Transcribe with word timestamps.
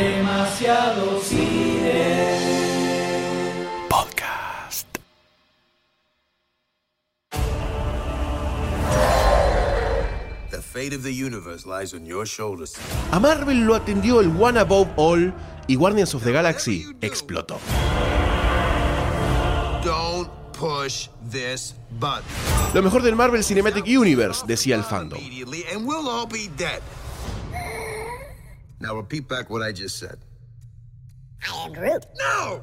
Demasiado 0.00 1.20
cine. 1.20 2.08
Podcast. 3.86 4.86
The 10.50 10.60
fate 10.62 10.92
of 10.94 11.02
the 11.02 11.12
universe 11.12 11.66
lies 11.66 11.92
on 11.94 12.06
your 12.06 12.26
shoulders. 12.26 12.74
A 13.12 13.20
Marvel 13.20 13.66
lo 13.66 13.74
atendió 13.74 14.20
el 14.20 14.30
One 14.30 14.58
Above 14.58 14.88
All 14.96 15.32
y 15.68 15.76
Guardians 15.76 16.14
of 16.14 16.24
the 16.24 16.32
Galaxy 16.32 16.86
explotó. 17.02 17.58
Don't 19.84 20.30
push 20.52 21.08
this 21.30 21.74
button 21.98 22.24
Lo 22.74 22.82
mejor 22.82 23.02
del 23.02 23.16
Marvel 23.16 23.42
Cinematic 23.42 23.84
Universe, 23.86 24.44
decía 24.46 24.74
el 24.76 24.82
fandom. 24.84 25.18
immediately, 25.18 25.64
and 25.72 25.86
we'll 25.86 26.08
all 26.08 26.26
be 26.26 26.48
dead. 26.56 26.80
Now 28.80 28.96
repeat 28.96 29.28
back 29.28 29.50
what 29.50 29.60
I 29.62 29.72
just 29.72 29.98
said. 29.98 30.18
I 31.46 31.66
am 31.66 31.72
Groot. 31.72 32.06
No! 32.18 32.62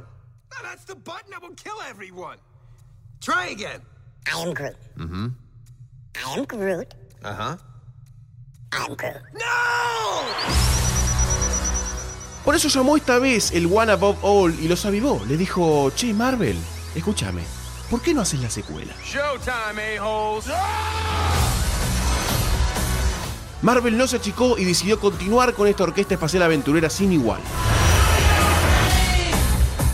No, 0.51 0.57
that's 0.63 0.83
the 0.85 0.95
button 0.95 1.29
that 1.31 1.41
will 1.41 1.55
kill 1.55 1.77
everyone. 1.87 2.37
Try 3.21 3.47
again. 3.47 3.81
I 4.33 4.41
am 4.41 4.53
Groot. 4.53 4.75
Mm-hmm. 4.97 5.27
I 6.15 6.33
am 6.33 6.45
Groot. 6.45 6.93
Uh 7.23 7.33
huh. 7.33 7.57
I 8.73 8.85
am 8.85 8.95
Groot. 8.95 9.21
No! 9.33 10.23
Por 12.43 12.55
eso 12.55 12.69
llamó 12.69 12.95
esta 12.97 13.19
vez 13.19 13.51
el 13.51 13.67
One 13.71 13.91
Above 13.91 14.17
All 14.23 14.59
y 14.59 14.67
los 14.67 14.85
avivó. 14.85 15.23
Le 15.27 15.37
dijo, 15.37 15.91
che 15.95 16.13
Marvel, 16.13 16.57
escúchame, 16.95 17.43
¿por 17.91 18.01
qué 18.01 18.13
no 18.13 18.21
haces 18.21 18.39
la 18.39 18.49
secuela? 18.49 18.93
Showtime, 19.03 19.97
a-holes. 19.97 20.45
Marvel 23.61 23.97
no 23.97 24.07
se 24.07 24.17
achicó 24.17 24.57
y 24.57 24.65
decidió 24.65 24.99
continuar 24.99 25.53
con 25.53 25.67
esta 25.67 25.83
orquesta 25.83 26.13
espacial 26.13 26.43
aventurera 26.43 26.89
sin 26.89 27.11
igual. 27.11 27.41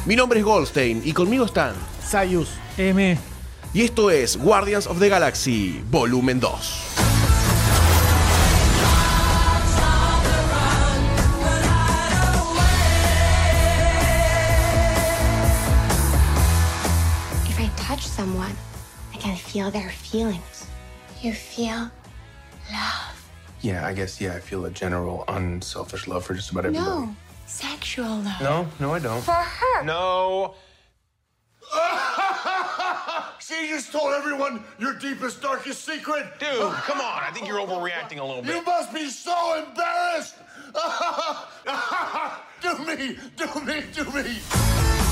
Mi 0.05 0.17
nombre 0.17 0.39
es 0.39 0.45
Goldstein 0.45 1.01
y 1.05 1.13
conmigo 1.13 1.45
están. 1.45 1.73
Sayus. 2.05 2.49
M. 2.77 3.17
Y 3.73 3.81
esto 3.81 4.11
es 4.11 4.37
Guardians 4.37 4.85
of 4.85 4.99
the 4.99 5.07
Galaxy, 5.07 5.81
volumen 5.89 6.39
2. 6.39 6.49
If 17.47 17.59
I 17.59 17.69
touch 17.77 18.01
someone, 18.01 18.53
I 19.13 19.17
can 19.17 19.37
feel 19.37 19.71
their 19.71 19.89
feelings. 19.89 20.67
You 21.21 21.31
feel 21.31 21.89
love. 22.69 23.02
Yeah, 23.63 23.87
I 23.87 23.93
guess, 23.93 24.19
yeah, 24.19 24.33
I 24.33 24.41
feel 24.41 24.65
a 24.65 24.69
general 24.69 25.23
unselfish 25.29 26.05
love 26.05 26.25
for 26.25 26.33
just 26.33 26.51
about 26.51 26.65
everybody. 26.65 26.85
No, 26.85 27.15
sexual 27.47 28.17
love. 28.17 28.41
No, 28.41 28.67
no, 28.81 28.93
I 28.93 28.99
don't. 28.99 29.21
For 29.21 29.31
her. 29.31 29.83
No. 29.83 30.55
She 33.39 33.67
just 33.67 33.91
told 33.91 34.13
everyone 34.13 34.63
your 34.79 34.93
deepest, 34.93 35.41
darkest 35.41 35.83
secret. 35.83 36.39
Dude, 36.39 36.49
come 36.49 37.01
on. 37.01 37.23
I 37.23 37.29
think 37.33 37.45
you're 37.45 37.59
overreacting 37.59 38.19
a 38.19 38.23
little 38.23 38.41
bit. 38.41 38.55
You 38.55 38.63
must 38.63 38.93
be 38.93 39.09
so 39.09 39.65
embarrassed. 39.67 40.35
do 42.61 42.77
me, 42.85 43.17
do 43.35 43.45
me, 43.65 43.83
do 43.93 44.05
me. 44.11 45.02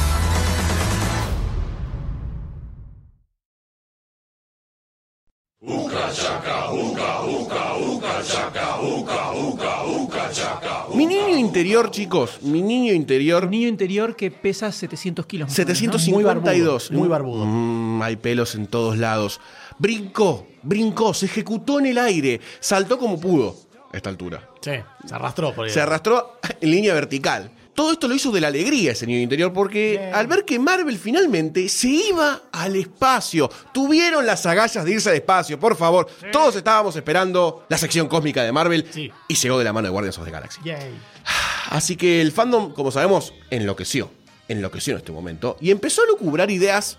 Mi 10.95 11.05
niño 11.05 11.37
interior, 11.37 11.91
chicos, 11.91 12.41
mi 12.41 12.63
niño 12.63 12.93
interior, 12.93 13.45
Un 13.45 13.51
niño 13.51 13.67
interior 13.67 14.15
que 14.15 14.31
pesa 14.31 14.71
700 14.71 15.25
kilos. 15.27 15.49
más 15.49 15.59
o 15.59 15.61
menos, 15.61 15.81
¿no? 15.83 15.99
752. 15.99 16.91
Muy 16.91 17.07
barbudo. 17.07 17.45
Mm, 17.45 18.01
hay 18.01 18.15
pelos 18.15 18.55
en 18.55 18.65
todos 18.65 18.97
lados. 18.97 19.39
Brincó, 19.77 20.47
brincó, 20.63 21.13
se 21.13 21.27
ejecutó 21.27 21.79
en 21.79 21.85
el 21.85 21.99
aire, 21.99 22.41
saltó 22.59 22.97
como 22.97 23.19
pudo 23.19 23.55
a 23.93 23.97
esta 23.97 24.09
altura. 24.09 24.49
Sí, 24.61 24.71
se 25.05 25.13
arrastró 25.13 25.53
por 25.53 25.65
ahí. 25.65 25.71
Se 25.71 25.79
arrastró 25.79 26.39
en 26.59 26.71
línea 26.71 26.95
vertical. 26.95 27.51
Todo 27.73 27.93
esto 27.93 28.07
lo 28.07 28.15
hizo 28.15 28.31
de 28.31 28.41
la 28.41 28.47
alegría 28.49 28.91
ese 28.91 29.07
niño 29.07 29.19
interior 29.19 29.53
porque 29.53 30.11
al 30.13 30.27
ver 30.27 30.43
que 30.45 30.59
Marvel 30.59 30.97
finalmente 30.97 31.69
se 31.69 31.87
iba 31.87 32.41
al 32.51 32.75
espacio, 32.75 33.49
tuvieron 33.73 34.25
las 34.25 34.45
agallas 34.45 34.83
de 34.83 34.91
irse 34.91 35.09
al 35.09 35.15
espacio, 35.15 35.59
por 35.59 35.75
favor. 35.77 36.07
Todos 36.31 36.55
estábamos 36.57 36.95
esperando 36.95 37.65
la 37.69 37.77
sección 37.77 38.07
cósmica 38.07 38.43
de 38.43 38.51
Marvel 38.51 38.85
Sí. 38.91 39.11
y 39.27 39.35
llegó 39.35 39.57
de 39.57 39.63
la 39.63 39.73
mano 39.73 39.87
de 39.87 39.91
Guardians 39.91 40.17
of 40.17 40.25
the 40.25 40.31
Galaxy. 40.31 40.59
Yay. 40.65 40.93
Así 41.69 41.95
que 41.95 42.21
el 42.21 42.31
fandom, 42.31 42.73
como 42.73 42.91
sabemos, 42.91 43.33
enloqueció. 43.49 44.11
Enloqueció 44.47 44.91
en 44.93 44.97
este 44.97 45.11
momento. 45.13 45.57
Y 45.61 45.71
empezó 45.71 46.01
a 46.03 46.07
lucubrar 46.07 46.51
ideas 46.51 46.97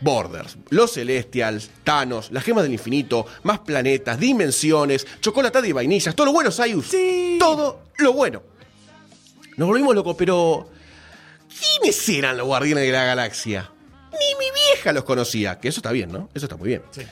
Borders, 0.00 0.56
los 0.70 0.92
Celestials, 0.92 1.70
Thanos, 1.84 2.30
las 2.30 2.44
gemas 2.44 2.64
del 2.64 2.72
infinito, 2.72 3.26
más 3.42 3.60
planetas, 3.60 4.18
dimensiones, 4.18 5.06
chocolate 5.20 5.66
y 5.66 5.72
vainillas, 5.72 6.14
todo 6.14 6.26
lo 6.26 6.32
bueno, 6.32 6.50
Sayus. 6.50 6.86
Sí. 6.86 7.36
Todo 7.38 7.82
lo 7.98 8.12
bueno. 8.12 8.42
Nos 9.58 9.68
volvimos 9.68 9.94
locos, 9.94 10.16
pero. 10.16 10.68
¿Quiénes 11.80 12.08
eran 12.08 12.36
los 12.38 12.46
guardianes 12.46 12.84
de 12.84 12.92
la 12.92 13.04
galaxia? 13.04 13.70
Ni 14.12 14.18
mi 14.38 14.46
vieja 14.72 14.92
los 14.92 15.04
conocía. 15.04 15.58
Que 15.58 15.68
eso 15.68 15.80
está 15.80 15.92
bien, 15.92 16.10
¿no? 16.12 16.28
Eso 16.34 16.46
está 16.46 16.56
muy 16.56 16.68
bien. 16.68 16.82
Sí. 16.92 17.02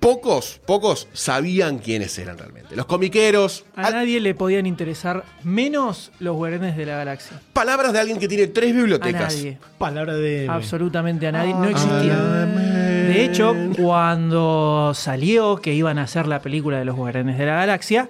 Pocos, 0.00 0.60
pocos 0.66 1.08
sabían 1.14 1.78
quiénes 1.78 2.18
eran 2.18 2.36
realmente. 2.36 2.76
Los 2.76 2.84
comiqueros. 2.86 3.64
A 3.74 3.86
al- 3.86 3.94
nadie 3.94 4.20
le 4.20 4.34
podían 4.34 4.66
interesar 4.66 5.24
menos 5.44 6.12
los 6.20 6.36
guardianes 6.36 6.76
de 6.76 6.84
la 6.86 6.96
galaxia. 6.96 7.40
palabras 7.54 7.92
de 7.94 8.00
alguien 8.00 8.18
que 8.18 8.28
tiene 8.28 8.46
tres 8.48 8.70
A 8.72 8.74
bibliotecas. 8.76 9.34
nadie. 9.34 9.58
Palabra 9.78 10.14
de. 10.14 10.46
Absolutamente 10.48 11.26
a 11.26 11.32
nadie. 11.32 11.54
No 11.54 11.64
existía. 11.64 12.16
De 12.16 13.24
hecho, 13.24 13.54
cuando 13.76 14.92
salió 14.94 15.56
que 15.56 15.72
iban 15.74 15.98
a 15.98 16.02
hacer 16.02 16.26
la 16.26 16.40
película 16.40 16.78
de 16.78 16.84
los 16.84 16.96
Guardianes 16.96 17.38
de 17.38 17.46
la 17.46 17.54
Galaxia, 17.54 18.08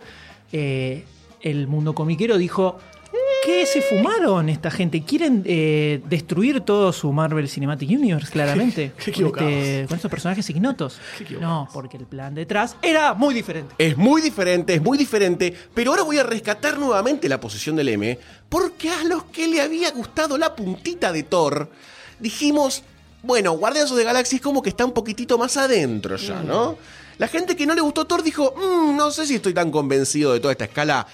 eh, 0.52 1.04
el 1.40 1.66
mundo 1.66 1.94
comiquero 1.94 2.36
dijo. 2.38 2.78
¿Qué 3.44 3.66
se 3.66 3.82
fumaron 3.82 4.48
esta 4.48 4.70
gente? 4.70 5.02
¿Quieren 5.02 5.42
eh, 5.44 6.00
destruir 6.08 6.60
todo 6.62 6.92
su 6.92 7.12
Marvel 7.12 7.48
Cinematic 7.48 7.90
Universe, 7.90 8.32
claramente? 8.32 8.92
Qué 8.98 9.04
con, 9.04 9.12
equivocados. 9.12 9.52
este- 9.52 9.86
con 9.88 9.96
estos 9.96 10.10
personajes 10.10 10.48
ignotos. 10.50 10.98
Qué. 11.28 11.36
No, 11.36 11.68
porque 11.72 11.96
el 11.98 12.06
plan 12.06 12.34
detrás 12.34 12.76
era 12.80 13.12
muy 13.14 13.34
diferente. 13.34 13.74
Es 13.78 13.96
muy 13.98 14.22
diferente, 14.22 14.74
es 14.74 14.82
muy 14.82 14.96
diferente, 14.96 15.54
pero 15.74 15.90
ahora 15.90 16.04
voy 16.04 16.18
a 16.18 16.22
rescatar 16.22 16.78
nuevamente 16.78 17.28
la 17.28 17.38
posición 17.40 17.76
del 17.76 17.88
M, 17.90 18.18
porque 18.48 18.88
a 18.90 19.04
los 19.04 19.24
que 19.24 19.46
le 19.46 19.60
había 19.60 19.90
gustado 19.90 20.38
la 20.38 20.56
puntita 20.56 21.12
de 21.12 21.22
Thor, 21.24 21.68
dijimos, 22.20 22.82
bueno, 23.22 23.52
Guardians 23.58 23.90
of 23.90 23.98
the 23.98 24.04
Galaxy 24.04 24.36
es 24.36 24.42
como 24.42 24.62
que 24.62 24.70
está 24.70 24.84
un 24.86 24.92
poquitito 24.92 25.36
más 25.36 25.56
adentro 25.56 26.16
ya, 26.16 26.42
¿no? 26.42 26.78
La 27.18 27.28
gente 27.28 27.54
que 27.56 27.66
no 27.66 27.74
le 27.74 27.80
gustó 27.80 28.06
Thor 28.06 28.22
dijo, 28.22 28.54
"Mm, 28.56 28.96
no 28.96 29.10
sé 29.10 29.26
si 29.26 29.36
estoy 29.36 29.54
tan 29.54 29.70
convencido 29.70 30.32
de 30.32 30.40
toda 30.40 30.52
esta 30.52 30.64
escala, 30.64 31.06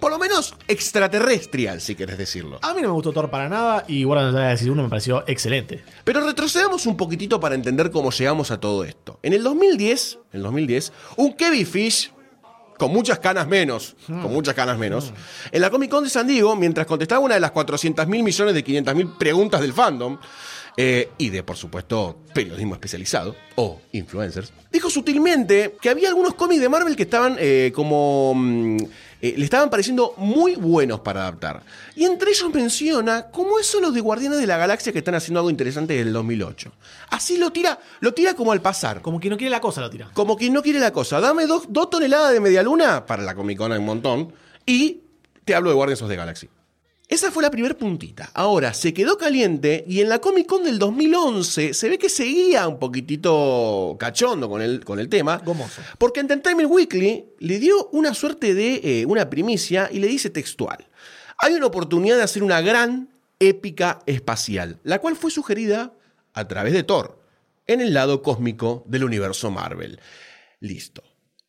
por 0.00 0.10
lo 0.10 0.18
menos 0.18 0.54
extraterrestrial, 0.68 1.80
si 1.80 1.94
querés 1.94 2.18
decirlo. 2.18 2.58
A 2.62 2.74
mí 2.74 2.82
no 2.82 2.88
me 2.88 2.94
gustó 2.94 3.12
Thor 3.12 3.30
para 3.30 3.48
nada 3.48 3.84
y 3.88 4.04
Guardians 4.04 4.34
of 4.34 4.36
the 4.36 4.42
Galaxy 4.42 4.68
1 4.68 4.82
me 4.82 4.88
pareció 4.88 5.24
excelente. 5.26 5.82
Pero 6.04 6.20
retrocedamos 6.24 6.86
un 6.86 6.96
poquitito 6.96 7.40
para 7.40 7.54
entender 7.54 7.90
cómo 7.90 8.10
llegamos 8.10 8.50
a 8.50 8.60
todo 8.60 8.84
esto. 8.84 9.18
En 9.22 9.32
el 9.32 9.42
2010, 9.42 10.18
en 10.32 10.38
el 10.38 10.42
2010, 10.42 10.92
un 11.16 11.32
Kevin 11.34 11.66
Fish 11.66 12.12
con 12.78 12.92
muchas 12.92 13.18
canas 13.18 13.46
menos, 13.46 13.96
con 14.06 14.32
muchas 14.32 14.54
canas 14.54 14.78
menos, 14.78 15.12
en 15.52 15.60
la 15.60 15.70
Comic 15.70 15.90
Con 15.90 16.04
de 16.04 16.10
San 16.10 16.26
Diego, 16.26 16.56
mientras 16.56 16.86
contestaba 16.86 17.20
una 17.20 17.34
de 17.34 17.40
las 17.40 17.52
400 17.52 18.06
mil 18.08 18.22
millones 18.22 18.54
de 18.54 18.64
500 18.64 18.94
mil 18.94 19.08
preguntas 19.16 19.60
del 19.60 19.72
fandom, 19.72 20.18
eh, 20.76 21.10
y 21.18 21.30
de, 21.30 21.44
por 21.44 21.56
supuesto, 21.56 22.18
periodismo 22.34 22.74
especializado, 22.74 23.36
o 23.54 23.80
influencers, 23.92 24.52
dijo 24.72 24.90
sutilmente 24.90 25.76
que 25.80 25.88
había 25.88 26.08
algunos 26.08 26.34
cómics 26.34 26.60
de 26.60 26.68
Marvel 26.68 26.96
que 26.96 27.04
estaban 27.04 27.36
eh, 27.38 27.72
como... 27.74 28.34
mm, 28.34 28.76
eh, 29.24 29.32
le 29.38 29.44
estaban 29.46 29.70
pareciendo 29.70 30.12
muy 30.18 30.54
buenos 30.54 31.00
para 31.00 31.22
adaptar. 31.22 31.62
Y 31.96 32.04
entre 32.04 32.30
ellos 32.30 32.52
menciona 32.52 33.30
cómo 33.30 33.58
eso 33.58 33.80
los 33.80 33.94
de 33.94 34.02
Guardianes 34.02 34.38
de 34.38 34.46
la 34.46 34.58
Galaxia 34.58 34.92
que 34.92 34.98
están 34.98 35.14
haciendo 35.14 35.40
algo 35.40 35.48
interesante 35.48 35.94
desde 35.94 36.08
el 36.08 36.12
2008. 36.12 36.70
Así 37.08 37.38
lo 37.38 37.50
tira, 37.50 37.78
lo 38.00 38.12
tira 38.12 38.34
como 38.34 38.52
al 38.52 38.60
pasar. 38.60 39.00
Como 39.00 39.18
que 39.18 39.30
no 39.30 39.38
quiere 39.38 39.50
la 39.50 39.62
cosa, 39.62 39.80
lo 39.80 39.88
tira. 39.88 40.10
Como 40.12 40.36
quien 40.36 40.52
no 40.52 40.62
quiere 40.62 40.78
la 40.78 40.92
cosa. 40.92 41.20
Dame 41.20 41.46
dos, 41.46 41.62
dos 41.70 41.88
toneladas 41.88 42.34
de 42.34 42.40
media 42.40 42.62
luna, 42.62 43.06
para 43.06 43.22
la 43.22 43.34
Comic 43.34 43.56
Con 43.56 43.72
hay 43.72 43.78
un 43.78 43.86
montón, 43.86 44.34
y 44.66 45.00
te 45.46 45.54
hablo 45.54 45.70
de 45.70 45.76
Guardians 45.76 46.02
of 46.02 46.10
the 46.10 46.16
Galaxy. 46.16 46.50
Esa 47.06 47.30
fue 47.30 47.42
la 47.42 47.50
primera 47.50 47.76
puntita. 47.76 48.30
Ahora, 48.32 48.72
se 48.72 48.94
quedó 48.94 49.18
caliente 49.18 49.84
y 49.86 50.00
en 50.00 50.08
la 50.08 50.20
Comic 50.20 50.46
Con 50.46 50.64
del 50.64 50.78
2011 50.78 51.74
se 51.74 51.88
ve 51.90 51.98
que 51.98 52.08
seguía 52.08 52.66
un 52.66 52.78
poquitito 52.78 53.96
cachondo 53.98 54.48
con 54.48 54.62
el, 54.62 54.82
con 54.84 54.98
el 54.98 55.08
tema. 55.10 55.40
Gomoso. 55.44 55.82
Porque 55.98 56.20
Entertainment 56.20 56.70
Weekly 56.70 57.26
le 57.40 57.58
dio 57.58 57.88
una 57.92 58.14
suerte 58.14 58.54
de 58.54 58.80
eh, 58.82 59.06
una 59.06 59.28
primicia 59.28 59.90
y 59.92 59.98
le 59.98 60.06
dice 60.06 60.30
textual. 60.30 60.88
Hay 61.38 61.52
una 61.52 61.66
oportunidad 61.66 62.16
de 62.16 62.22
hacer 62.22 62.42
una 62.42 62.62
gran 62.62 63.10
épica 63.38 64.00
espacial, 64.06 64.78
la 64.82 64.98
cual 65.00 65.14
fue 65.14 65.30
sugerida 65.30 65.92
a 66.32 66.48
través 66.48 66.72
de 66.72 66.84
Thor, 66.84 67.20
en 67.66 67.82
el 67.82 67.92
lado 67.92 68.22
cósmico 68.22 68.82
del 68.86 69.04
universo 69.04 69.50
Marvel. 69.50 70.00
Listo, 70.60 71.02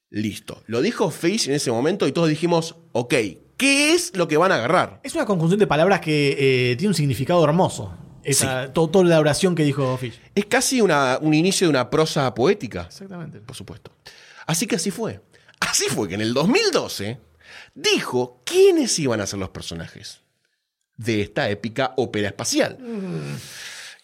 listo. 0.10 0.64
Lo 0.68 0.82
dijo 0.82 1.12
Fish 1.12 1.48
en 1.48 1.56
ese 1.56 1.72
momento 1.72 2.08
y 2.08 2.12
todos 2.12 2.28
dijimos, 2.28 2.76
ok, 2.92 3.14
qué 3.58 3.94
es 3.94 4.16
lo 4.16 4.28
que 4.28 4.38
van 4.38 4.52
a 4.52 4.56
agarrar. 4.56 5.00
Es 5.04 5.16
una 5.16 5.26
conjunción 5.26 5.60
de 5.60 5.68
palabras 5.68 6.02
que 6.02 6.72
eh, 6.72 6.76
tiene 6.76 6.90
un 6.90 6.96
significado 6.96 7.44
hermoso. 7.44 7.94
Esa, 8.24 8.74
to- 8.74 8.90
toda 8.90 9.06
la 9.06 9.20
oración 9.20 9.54
que 9.56 9.64
dijo 9.64 9.98
Fish. 9.98 10.20
Es 10.34 10.46
casi 10.48 10.82
una- 10.82 11.20
un 11.22 11.34
inicio 11.34 11.68
de 11.68 11.70
una 11.70 11.90
prosa 11.90 12.34
poética. 12.34 12.82
Exactamente. 12.88 13.40
por 13.40 13.56
supuesto. 13.56 13.92
Así 14.48 14.66
que 14.68 14.76
así 14.78 14.90
fue. 14.92 15.22
Así 15.60 15.86
fue 15.90 16.08
que 16.08 16.16
en 16.16 16.22
el 16.22 16.34
2012 16.34 17.20
dijo 17.76 18.42
quiénes 18.46 18.98
iban 19.00 19.22
a 19.22 19.28
ser 19.28 19.40
los 19.40 19.50
personajes 19.50 20.22
de 20.98 21.22
esta 21.22 21.50
épica 21.50 21.94
ópera 21.98 22.28
espacial. 22.30 22.78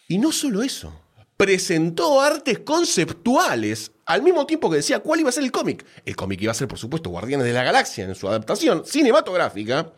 Y 0.08 0.18
no 0.18 0.30
solo 0.30 0.62
eso, 0.62 1.00
presentó 1.42 2.20
artes 2.20 2.60
conceptuales 2.60 3.90
al 4.06 4.22
mismo 4.22 4.46
tiempo 4.46 4.70
que 4.70 4.76
decía 4.76 5.00
cuál 5.00 5.18
iba 5.18 5.28
a 5.28 5.32
ser 5.32 5.42
el 5.42 5.50
cómic. 5.50 5.84
El 6.04 6.14
cómic 6.14 6.40
iba 6.40 6.52
a 6.52 6.54
ser, 6.54 6.68
por 6.68 6.78
supuesto, 6.78 7.10
Guardianes 7.10 7.44
de 7.44 7.52
la 7.52 7.64
Galaxia 7.64 8.04
en 8.04 8.14
su 8.14 8.28
adaptación 8.28 8.84
cinematográfica. 8.86 9.92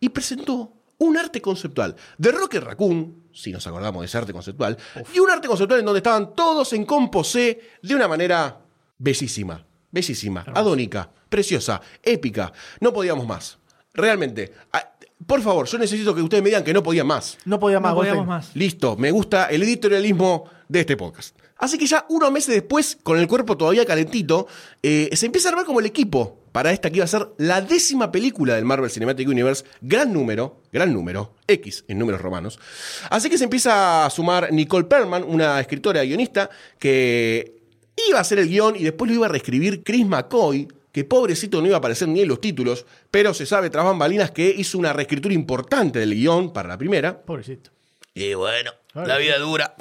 Y 0.00 0.10
presentó 0.10 0.70
un 0.98 1.16
arte 1.16 1.40
conceptual 1.40 1.96
de 2.18 2.30
Rocket 2.30 2.62
Raccoon, 2.62 3.22
si 3.32 3.52
nos 3.52 3.66
acordamos 3.66 4.02
de 4.02 4.06
ese 4.06 4.18
arte 4.18 4.34
conceptual, 4.34 4.76
y 5.14 5.18
un 5.18 5.30
arte 5.30 5.48
conceptual 5.48 5.80
en 5.80 5.86
donde 5.86 6.00
estaban 6.00 6.34
todos 6.34 6.70
en 6.74 6.84
composé 6.84 7.58
de 7.82 7.94
una 7.94 8.06
manera 8.06 8.60
bellísima, 8.98 9.64
bellísima, 9.90 10.44
adónica, 10.54 11.10
preciosa, 11.30 11.80
épica. 12.02 12.52
No 12.80 12.92
podíamos 12.92 13.26
más. 13.26 13.56
Realmente. 13.94 14.52
Por 15.26 15.40
favor, 15.42 15.66
yo 15.66 15.78
necesito 15.78 16.14
que 16.14 16.22
ustedes 16.22 16.42
me 16.42 16.48
digan 16.50 16.64
que 16.64 16.72
no 16.72 16.82
podían 16.82 17.06
más. 17.06 17.38
No 17.44 17.58
podía 17.58 17.80
más, 17.80 17.92
No 17.92 17.96
podíamos 17.96 18.26
Goldstein. 18.26 18.48
más. 18.50 18.56
Listo, 18.56 18.96
me 18.96 19.10
gusta 19.10 19.46
el 19.46 19.62
editorialismo 19.62 20.44
de 20.68 20.80
este 20.80 20.96
podcast. 20.96 21.36
Así 21.58 21.78
que 21.78 21.86
ya 21.86 22.06
unos 22.08 22.32
meses 22.32 22.54
después, 22.54 22.98
con 23.02 23.18
el 23.18 23.28
cuerpo 23.28 23.56
todavía 23.56 23.84
calentito, 23.86 24.48
eh, 24.82 25.10
se 25.12 25.26
empieza 25.26 25.48
a 25.48 25.50
armar 25.52 25.64
como 25.64 25.78
el 25.78 25.86
equipo 25.86 26.40
para 26.50 26.72
esta 26.72 26.90
que 26.90 26.96
iba 26.96 27.04
a 27.04 27.08
ser 27.08 27.28
la 27.38 27.60
décima 27.60 28.10
película 28.10 28.54
del 28.56 28.64
Marvel 28.64 28.90
Cinematic 28.90 29.28
Universe. 29.28 29.64
Gran 29.80 30.12
número, 30.12 30.60
gran 30.72 30.92
número, 30.92 31.34
X 31.46 31.84
en 31.86 31.98
números 32.00 32.20
romanos. 32.20 32.58
Así 33.10 33.30
que 33.30 33.38
se 33.38 33.44
empieza 33.44 34.04
a 34.06 34.10
sumar 34.10 34.52
Nicole 34.52 34.86
Perlman, 34.86 35.22
una 35.22 35.60
escritora 35.60 36.02
y 36.04 36.08
guionista 36.08 36.50
que 36.80 37.62
iba 38.08 38.18
a 38.18 38.22
hacer 38.22 38.40
el 38.40 38.48
guion 38.48 38.74
y 38.76 38.82
después 38.82 39.08
lo 39.10 39.14
iba 39.14 39.26
a 39.26 39.30
reescribir 39.30 39.84
Chris 39.84 40.04
McCoy, 40.04 40.66
que 40.92 41.04
pobrecito 41.04 41.60
no 41.60 41.66
iba 41.66 41.76
a 41.76 41.78
aparecer 41.78 42.06
ni 42.08 42.20
en 42.20 42.28
los 42.28 42.40
títulos, 42.40 42.86
pero 43.10 43.32
se 43.34 43.46
sabe 43.46 43.70
tras 43.70 43.84
bambalinas 43.84 44.30
que 44.30 44.54
hizo 44.56 44.78
una 44.78 44.92
reescritura 44.92 45.34
importante 45.34 45.98
del 45.98 46.14
guion 46.14 46.52
para 46.52 46.68
la 46.68 46.78
primera. 46.78 47.22
Pobrecito. 47.22 47.70
Y 48.14 48.34
bueno, 48.34 48.72
la 48.94 49.16
vida 49.16 49.38
dura. 49.38 49.74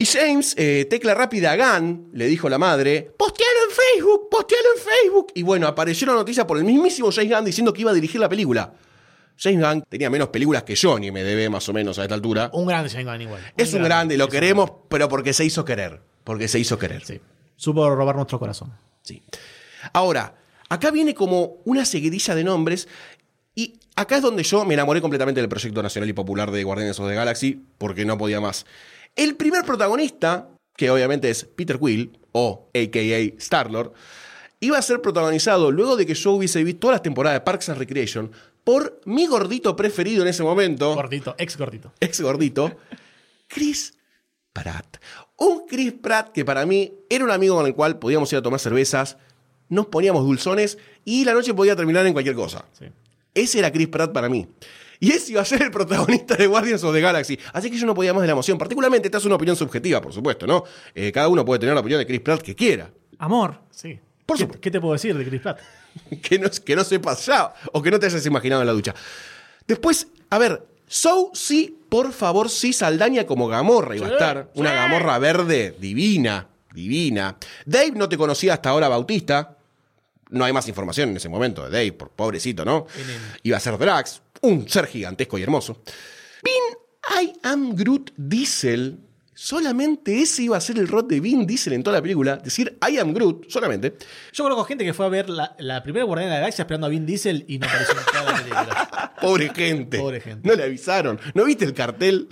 Y 0.00 0.06
James, 0.06 0.54
eh, 0.56 0.86
tecla 0.88 1.12
rápida 1.12 1.56
Gunn, 1.56 2.10
le 2.12 2.26
dijo 2.26 2.48
la 2.48 2.56
madre, 2.56 3.12
postealo 3.18 3.58
en 3.68 3.74
Facebook, 3.74 4.28
postealo 4.30 4.68
en 4.76 4.80
Facebook. 4.80 5.32
Y 5.34 5.42
bueno, 5.42 5.66
apareció 5.66 6.06
la 6.06 6.12
noticia 6.12 6.46
por 6.46 6.56
el 6.56 6.62
mismísimo 6.62 7.10
James 7.10 7.32
Gunn 7.32 7.44
diciendo 7.44 7.72
que 7.72 7.80
iba 7.80 7.90
a 7.90 7.94
dirigir 7.94 8.20
la 8.20 8.28
película. 8.28 8.72
James 9.36 9.60
Gunn 9.60 9.82
tenía 9.88 10.08
menos 10.08 10.28
películas 10.28 10.62
que 10.62 10.76
yo, 10.76 11.00
ni 11.00 11.10
me 11.10 11.24
debe 11.24 11.48
más 11.48 11.68
o 11.68 11.72
menos 11.72 11.98
a 11.98 12.02
esta 12.02 12.14
altura. 12.14 12.48
Un 12.52 12.66
grande 12.66 12.88
Shane 12.88 13.04
Gunn 13.04 13.22
igual. 13.22 13.42
Es 13.56 13.74
un 13.74 13.82
grande, 13.82 14.16
lo 14.16 14.28
queremos, 14.28 14.70
pero 14.88 15.08
porque 15.08 15.32
se 15.32 15.44
hizo 15.44 15.64
querer. 15.64 16.00
Porque 16.22 16.46
se 16.46 16.60
hizo 16.60 16.78
querer. 16.78 17.04
Sí. 17.04 17.20
Supo 17.56 17.92
robar 17.92 18.14
nuestro 18.14 18.38
corazón. 18.38 18.72
Sí. 19.08 19.22
Ahora, 19.94 20.34
acá 20.68 20.90
viene 20.90 21.14
como 21.14 21.56
una 21.64 21.86
seguidilla 21.86 22.34
de 22.34 22.44
nombres 22.44 22.88
y 23.54 23.78
acá 23.96 24.16
es 24.16 24.22
donde 24.22 24.42
yo 24.42 24.66
me 24.66 24.74
enamoré 24.74 25.00
completamente 25.00 25.40
del 25.40 25.48
proyecto 25.48 25.82
nacional 25.82 26.10
y 26.10 26.12
popular 26.12 26.50
de 26.50 26.62
Guardianes 26.62 27.00
of 27.00 27.08
the 27.08 27.14
Galaxy 27.14 27.62
porque 27.78 28.04
no 28.04 28.18
podía 28.18 28.38
más. 28.38 28.66
El 29.16 29.36
primer 29.36 29.64
protagonista, 29.64 30.50
que 30.76 30.90
obviamente 30.90 31.30
es 31.30 31.44
Peter 31.44 31.78
Quill, 31.78 32.18
o 32.32 32.68
a.k.a. 32.74 33.38
Star-Lord, 33.38 33.94
iba 34.60 34.76
a 34.76 34.82
ser 34.82 35.00
protagonizado 35.00 35.70
luego 35.72 35.96
de 35.96 36.04
que 36.04 36.14
yo 36.14 36.32
hubiese 36.32 36.62
visto 36.62 36.80
todas 36.80 36.96
las 36.96 37.02
temporadas 37.02 37.36
de 37.36 37.44
Parks 37.44 37.70
and 37.70 37.78
Recreation 37.78 38.30
por 38.62 39.00
mi 39.06 39.26
gordito 39.26 39.74
preferido 39.74 40.20
en 40.22 40.28
ese 40.28 40.42
momento 40.42 40.94
Gordito, 40.94 41.34
ex 41.38 41.56
gordito. 41.56 41.94
ex 41.98 42.20
gordito, 42.20 42.76
Chris 43.48 43.94
Pratt. 44.52 44.98
Un 45.38 45.66
Chris 45.66 45.92
Pratt 45.92 46.32
que 46.32 46.44
para 46.44 46.66
mí 46.66 46.92
era 47.08 47.24
un 47.24 47.30
amigo 47.30 47.56
con 47.56 47.66
el 47.66 47.74
cual 47.74 47.98
podíamos 47.98 48.30
ir 48.32 48.38
a 48.38 48.42
tomar 48.42 48.60
cervezas, 48.60 49.16
nos 49.68 49.86
poníamos 49.86 50.24
dulzones 50.24 50.78
y 51.04 51.24
la 51.24 51.32
noche 51.32 51.54
podía 51.54 51.74
terminar 51.76 52.04
en 52.06 52.12
cualquier 52.12 52.34
cosa. 52.34 52.64
Sí. 52.78 52.86
Ese 53.34 53.60
era 53.60 53.70
Chris 53.72 53.88
Pratt 53.88 54.12
para 54.12 54.28
mí. 54.28 54.46
Y 55.00 55.12
ese 55.12 55.30
iba 55.32 55.40
a 55.40 55.44
ser 55.44 55.62
el 55.62 55.70
protagonista 55.70 56.34
de 56.34 56.46
Guardians 56.48 56.82
of 56.82 56.92
the 56.92 57.00
Galaxy. 57.00 57.38
Así 57.52 57.70
que 57.70 57.78
yo 57.78 57.86
no 57.86 57.94
podía 57.94 58.12
más 58.12 58.22
de 58.22 58.26
la 58.26 58.32
emoción. 58.32 58.58
Particularmente, 58.58 59.06
esta 59.06 59.18
es 59.18 59.24
una 59.26 59.36
opinión 59.36 59.56
subjetiva, 59.56 60.00
por 60.00 60.12
supuesto, 60.12 60.44
¿no? 60.46 60.64
Eh, 60.92 61.12
cada 61.12 61.28
uno 61.28 61.44
puede 61.44 61.60
tener 61.60 61.74
la 61.74 61.80
opinión 61.80 62.00
de 62.00 62.06
Chris 62.06 62.20
Pratt 62.20 62.42
que 62.42 62.56
quiera. 62.56 62.90
Amor. 63.18 63.60
Sí. 63.70 63.98
Por 64.26 64.36
¿Qué, 64.36 64.42
supuesto. 64.42 64.60
qué 64.60 64.70
te 64.72 64.80
puedo 64.80 64.94
decir 64.94 65.16
de 65.16 65.24
Chris 65.24 65.40
Pratt? 65.40 65.60
que, 66.22 66.38
no, 66.40 66.50
que 66.50 66.74
no 66.74 66.82
sepas 66.82 67.24
ya 67.26 67.54
o 67.72 67.80
que 67.80 67.92
no 67.92 68.00
te 68.00 68.06
hayas 68.06 68.26
imaginado 68.26 68.62
en 68.62 68.66
la 68.66 68.72
ducha. 68.72 68.92
Después, 69.68 70.08
a 70.30 70.38
ver, 70.38 70.66
So 70.88 71.30
sí, 71.34 71.77
por 71.88 72.12
favor, 72.12 72.50
sí, 72.50 72.72
Saldaña 72.72 73.26
como 73.26 73.48
Gamorra 73.48 73.96
iba 73.96 74.06
a 74.06 74.10
estar. 74.10 74.50
Una 74.54 74.72
Gamorra 74.72 75.18
verde 75.18 75.76
divina, 75.78 76.48
divina. 76.74 77.36
Dave 77.64 77.92
no 77.92 78.08
te 78.08 78.16
conocía 78.16 78.54
hasta 78.54 78.70
ahora, 78.70 78.88
Bautista. 78.88 79.56
No 80.30 80.44
hay 80.44 80.52
más 80.52 80.68
información 80.68 81.10
en 81.10 81.16
ese 81.16 81.28
momento 81.28 81.64
de 81.64 81.70
Dave, 81.70 81.92
por 81.92 82.10
pobrecito, 82.10 82.64
¿no? 82.64 82.86
Iba 83.42 83.56
a 83.56 83.60
ser 83.60 83.78
Drax, 83.78 84.20
un 84.42 84.68
ser 84.68 84.86
gigantesco 84.86 85.38
y 85.38 85.42
hermoso. 85.42 85.82
Vin 86.42 87.22
I 87.22 87.32
Am 87.42 87.74
Groot 87.74 88.12
Diesel. 88.16 88.98
Solamente 89.40 90.20
ese 90.20 90.42
iba 90.42 90.56
a 90.56 90.60
ser 90.60 90.80
el 90.80 90.88
rol 90.88 91.06
de 91.06 91.20
Vin 91.20 91.46
Diesel 91.46 91.72
en 91.72 91.84
toda 91.84 91.98
la 91.98 92.02
película. 92.02 92.38
Decir 92.38 92.76
I 92.90 92.98
Am 92.98 93.14
Groot, 93.14 93.48
solamente. 93.48 93.96
Yo 94.32 94.42
conozco 94.42 94.64
gente 94.64 94.84
que 94.84 94.92
fue 94.92 95.06
a 95.06 95.08
ver 95.08 95.30
la, 95.30 95.54
la 95.60 95.80
primera 95.80 96.04
Guardiana 96.04 96.32
de 96.32 96.38
la 96.38 96.40
Galaxia 96.40 96.64
esperando 96.64 96.88
a 96.88 96.90
Vin 96.90 97.06
Diesel 97.06 97.44
y 97.46 97.60
no 97.60 97.68
apareció 97.68 97.94
en 98.00 98.04
toda 98.04 98.24
la 98.24 98.36
película. 98.36 99.14
Pobre 99.22 99.50
gente. 99.54 99.98
Pobre 99.98 100.20
gente. 100.20 100.48
No 100.48 100.56
le 100.56 100.64
avisaron. 100.64 101.20
¿No 101.34 101.44
viste 101.44 101.64
el 101.64 101.72
cartel? 101.72 102.28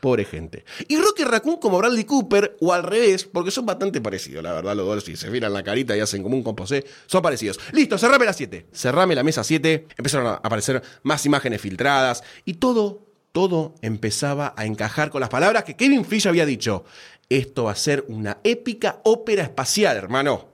Pobre 0.00 0.26
gente. 0.26 0.66
Y 0.86 0.98
Rocky 0.98 1.24
Raccoon 1.24 1.56
como 1.56 1.78
Bradley 1.78 2.04
Cooper, 2.04 2.58
o 2.60 2.74
al 2.74 2.82
revés, 2.82 3.24
porque 3.24 3.50
son 3.50 3.64
bastante 3.64 4.02
parecidos, 4.02 4.44
la 4.44 4.52
verdad, 4.52 4.76
los 4.76 4.86
dos, 4.86 5.02
si 5.02 5.16
se 5.16 5.30
miran 5.30 5.54
la 5.54 5.62
carita 5.62 5.96
y 5.96 6.00
hacen 6.00 6.22
como 6.22 6.36
un 6.36 6.42
composé, 6.42 6.84
son 7.06 7.22
parecidos. 7.22 7.58
Listo, 7.72 7.96
cerrame 7.96 8.26
la 8.26 8.34
7. 8.34 8.66
Cerrame 8.70 9.14
la 9.14 9.22
mesa 9.22 9.42
7. 9.42 9.86
Empezaron 9.96 10.26
a 10.26 10.34
aparecer 10.34 10.82
más 11.04 11.24
imágenes 11.24 11.62
filtradas 11.62 12.22
y 12.44 12.54
todo, 12.54 13.09
todo 13.32 13.74
empezaba 13.82 14.54
a 14.56 14.66
encajar 14.66 15.10
con 15.10 15.20
las 15.20 15.30
palabras 15.30 15.64
que 15.64 15.76
Kevin 15.76 16.04
Feige 16.04 16.28
había 16.28 16.46
dicho. 16.46 16.84
Esto 17.28 17.64
va 17.64 17.72
a 17.72 17.76
ser 17.76 18.04
una 18.08 18.38
épica 18.42 19.00
ópera 19.04 19.42
espacial, 19.44 19.96
hermano. 19.96 20.50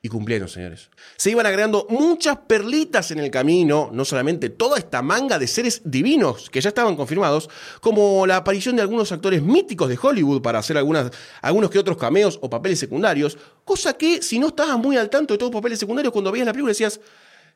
Y 0.00 0.08
cumplieron, 0.08 0.48
señores. 0.48 0.90
Se 1.16 1.30
iban 1.30 1.46
agregando 1.46 1.86
muchas 1.90 2.36
perlitas 2.46 3.10
en 3.10 3.18
el 3.18 3.32
camino, 3.32 3.90
no 3.92 4.04
solamente 4.04 4.48
toda 4.48 4.78
esta 4.78 5.02
manga 5.02 5.40
de 5.40 5.48
seres 5.48 5.82
divinos 5.84 6.50
que 6.50 6.60
ya 6.60 6.68
estaban 6.68 6.94
confirmados, 6.94 7.50
como 7.80 8.24
la 8.24 8.36
aparición 8.36 8.76
de 8.76 8.82
algunos 8.82 9.10
actores 9.10 9.42
míticos 9.42 9.88
de 9.88 9.98
Hollywood 10.00 10.40
para 10.40 10.60
hacer 10.60 10.76
algunos 10.78 11.70
que 11.70 11.78
otros 11.80 11.96
cameos 11.96 12.38
o 12.42 12.48
papeles 12.48 12.78
secundarios, 12.78 13.36
cosa 13.64 13.94
que 13.94 14.22
si 14.22 14.38
no 14.38 14.48
estabas 14.48 14.78
muy 14.78 14.96
al 14.96 15.10
tanto 15.10 15.34
de 15.34 15.38
todos 15.38 15.52
los 15.52 15.60
papeles 15.60 15.80
secundarios, 15.80 16.12
cuando 16.12 16.30
veías 16.30 16.46
la 16.46 16.52
película 16.52 16.70
decías, 16.70 17.00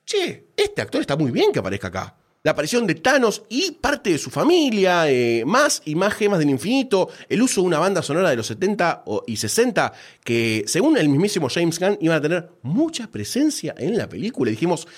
che, 0.04 0.48
este 0.56 0.82
actor 0.82 1.00
está 1.00 1.16
muy 1.16 1.30
bien 1.30 1.52
que 1.52 1.60
aparezca 1.60 1.88
acá. 1.88 2.16
La 2.44 2.50
aparición 2.52 2.88
de 2.88 2.96
Thanos 2.96 3.42
y 3.48 3.70
parte 3.70 4.10
de 4.10 4.18
su 4.18 4.28
familia, 4.28 5.08
eh, 5.08 5.44
más 5.46 5.80
y 5.84 5.94
más 5.94 6.12
gemas 6.14 6.40
del 6.40 6.50
infinito, 6.50 7.08
el 7.28 7.40
uso 7.40 7.60
de 7.60 7.68
una 7.68 7.78
banda 7.78 8.02
sonora 8.02 8.30
de 8.30 8.36
los 8.36 8.48
70 8.48 9.04
o- 9.06 9.22
y 9.28 9.36
60 9.36 9.92
que, 10.24 10.64
según 10.66 10.96
el 10.96 11.08
mismísimo 11.08 11.48
James 11.48 11.78
Gunn, 11.78 11.98
iban 12.00 12.18
a 12.18 12.20
tener 12.20 12.50
mucha 12.62 13.06
presencia 13.06 13.76
en 13.78 13.96
la 13.96 14.08
película. 14.08 14.50
Y 14.50 14.54
dijimos, 14.54 14.88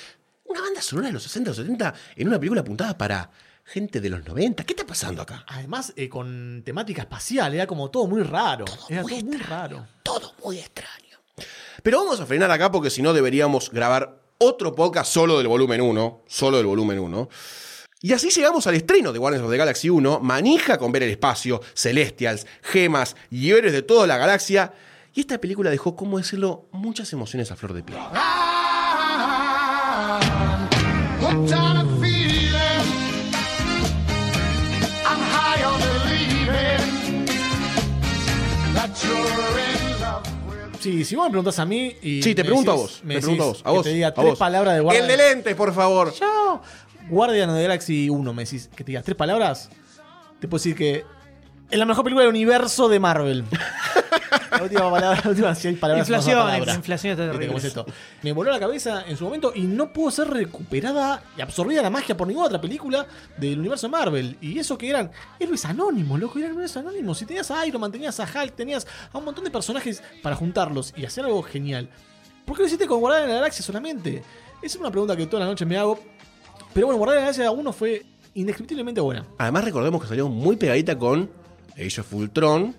una 0.47 0.63
banda 0.63 0.81
sonora 0.81 1.09
de 1.09 1.13
los 1.13 1.23
60 1.25 1.51
o 1.51 1.55
70 1.55 1.93
en 2.17 2.29
una 2.29 2.39
película 2.39 2.63
apuntada 2.63 2.97
para 2.97 3.31
gente 3.63 4.01
de 4.01 4.09
los 4.09 4.25
90. 4.27 4.65
¿Qué 4.65 4.73
está 4.73 4.87
pasando 4.87 5.21
acá? 5.21 5.45
Además, 5.49 5.93
eh, 5.97 6.09
con 6.09 6.63
temática 6.65 7.03
espacial, 7.03 7.53
era 7.55 7.67
como 7.67 7.91
todo 7.91 8.07
muy 8.07 8.23
raro. 8.23 8.65
era 8.89 9.03
muy 9.03 9.13
todo 9.13 9.23
muy 9.27 9.35
extraño. 9.37 9.51
raro. 9.51 9.87
Todo 10.03 10.33
muy 10.43 10.59
extraño. 10.61 11.19
Pero 11.83 11.99
vamos 11.99 12.19
a 12.21 12.25
frenar 12.27 12.51
acá 12.51 12.73
porque 12.73 12.89
si 12.89 13.03
no 13.03 13.13
deberíamos 13.13 13.71
grabar 13.71 14.24
otro 14.39 14.75
podcast 14.75 15.13
solo 15.13 15.39
del 15.39 15.49
volumen 15.49 15.81
1. 15.81 16.23
Solo 16.27 16.57
del 16.59 16.67
volumen 16.67 16.99
1. 16.99 17.29
Y 18.01 18.13
así 18.13 18.29
llegamos 18.29 18.67
al 18.67 18.75
estreno 18.75 19.13
de 19.13 19.19
Guardians 19.19 19.47
of 19.47 19.51
the 19.51 19.57
Galaxy 19.57 19.89
1, 19.89 20.21
manija 20.21 20.77
con 20.77 20.93
ver 20.93 21.05
el 21.05 21.11
espacio, 21.11 21.63
Celestials, 21.75 22.47
gemas 22.61 23.17
y 23.31 23.51
héroes 23.51 23.73
de 23.73 23.81
toda 23.81 24.07
la 24.07 24.19
galaxia. 24.19 24.75
Y 25.15 25.21
esta 25.21 25.39
película 25.39 25.71
dejó, 25.71 25.97
¿cómo 25.97 26.19
decirlo?, 26.19 26.67
muchas 26.73 27.11
emociones 27.15 27.51
a 27.51 27.57
flor 27.57 27.73
de 27.73 27.83
piel. 27.83 27.99
Sí, 40.85 41.05
si 41.05 41.17
vos 41.17 41.25
me 41.25 41.31
preguntás 41.31 41.59
a 41.59 41.65
mí. 41.65 41.97
Y 42.03 42.23
Sí, 42.23 42.35
te 42.35 42.45
pregunto 42.45 42.73
a 42.73 42.75
vos. 42.75 43.01
me 43.05 43.15
Te 43.15 43.21
pregunto 43.23 43.43
a 43.45 43.47
vos. 43.47 43.61
A 43.61 43.65
que 43.65 43.71
vos. 43.71 43.83
Te 43.85 43.93
diga 43.95 44.09
a 44.09 44.15
tres 44.15 44.27
vos. 44.31 44.39
palabras 44.39 44.75
de 44.75 44.79
El 44.79 44.83
Guardian. 44.85 45.09
de 45.09 45.17
lentes, 45.17 45.55
por 45.55 45.73
favor. 45.75 46.13
Chao. 46.13 46.61
Guardian 47.09 47.55
the 47.55 47.63
Galaxy 47.63 48.11
1, 48.11 48.33
me 48.35 48.45
decís 48.45 48.69
que 48.77 48.85
te 48.85 48.93
digas 48.93 49.03
tres 49.05 49.17
palabras. 49.17 49.71
Te 50.41 50.47
puedo 50.49 50.59
decir 50.63 50.77
que 50.77 51.05
es 51.75 51.79
la 51.79 51.87
mejor 51.87 52.05
película 52.05 52.23
del 52.23 52.31
universo 52.31 52.89
de 52.89 53.01
Marvel. 53.01 53.45
última 54.63 54.89
palabra, 54.93 55.21
la 55.25 55.31
última, 55.31 55.55
si 55.57 55.67
hay 55.67 55.75
palabras 55.75 56.09
Inflación, 56.09 56.39
palabra. 56.39 56.73
inflación 56.73 57.11
está 57.13 57.27
Viste 57.33 57.47
cómo 57.49 57.59
es 57.59 57.65
esto. 57.65 57.85
Me 58.23 58.31
voló 58.31 58.53
la 58.53 58.61
cabeza 58.61 59.03
en 59.09 59.17
su 59.17 59.25
momento 59.25 59.51
y 59.53 59.63
no 59.63 59.93
pudo 59.93 60.13
ser 60.13 60.29
recuperada 60.29 61.25
y 61.37 61.41
absorbida 61.41 61.83
la 61.83 61.91
magia 61.91 62.17
por 62.17 62.29
ninguna 62.29 62.47
otra 62.47 62.61
película 62.61 63.05
del 63.37 63.59
universo 63.59 63.89
Marvel. 63.89 64.37
Y 64.41 64.57
eso 64.57 64.79
que 64.79 64.89
eran 64.89 65.11
héroes 65.41 65.65
anónimos, 65.65 66.21
loco, 66.21 66.39
eran 66.39 66.53
héroes 66.53 66.77
anónimos. 66.77 67.19
Si 67.19 67.27
tenías 67.27 67.51
a 67.51 67.67
Iron 67.67 67.81
Man, 67.81 67.91
tenías 67.91 68.21
a 68.21 68.23
Hulk, 68.23 68.55
tenías 68.55 68.87
a 69.13 69.19
un 69.19 69.25
montón 69.25 69.43
de 69.43 69.51
personajes 69.51 70.01
para 70.23 70.37
juntarlos 70.37 70.95
y 70.97 71.05
hacer 71.05 71.25
algo 71.25 71.43
genial. 71.43 71.89
¿Por 72.45 72.55
qué 72.55 72.63
lo 72.63 72.67
hiciste 72.69 72.87
con 72.87 73.01
Guardianes 73.01 73.27
de 73.27 73.35
la 73.35 73.41
Galaxia 73.41 73.65
solamente? 73.65 74.19
Esa 74.59 74.67
es 74.67 74.77
una 74.77 74.93
pregunta 74.93 75.17
que 75.17 75.27
toda 75.27 75.41
la 75.41 75.47
noche 75.47 75.67
me 75.67 75.77
hago. 75.77 75.99
Pero 76.73 76.87
bueno, 76.87 76.99
Guardianes 76.99 77.37
de 77.37 77.43
la 77.43 77.51
Galaxia 77.51 77.61
1 77.61 77.73
fue 77.73 78.07
indescriptiblemente 78.35 79.01
buena. 79.01 79.27
Además, 79.39 79.65
recordemos 79.65 80.01
que 80.01 80.09
salió 80.09 80.29
muy 80.29 80.55
pegadita 80.55 80.97
con 80.97 81.44
Age 81.77 82.01
of 82.01 82.13
Ultron 82.13 82.75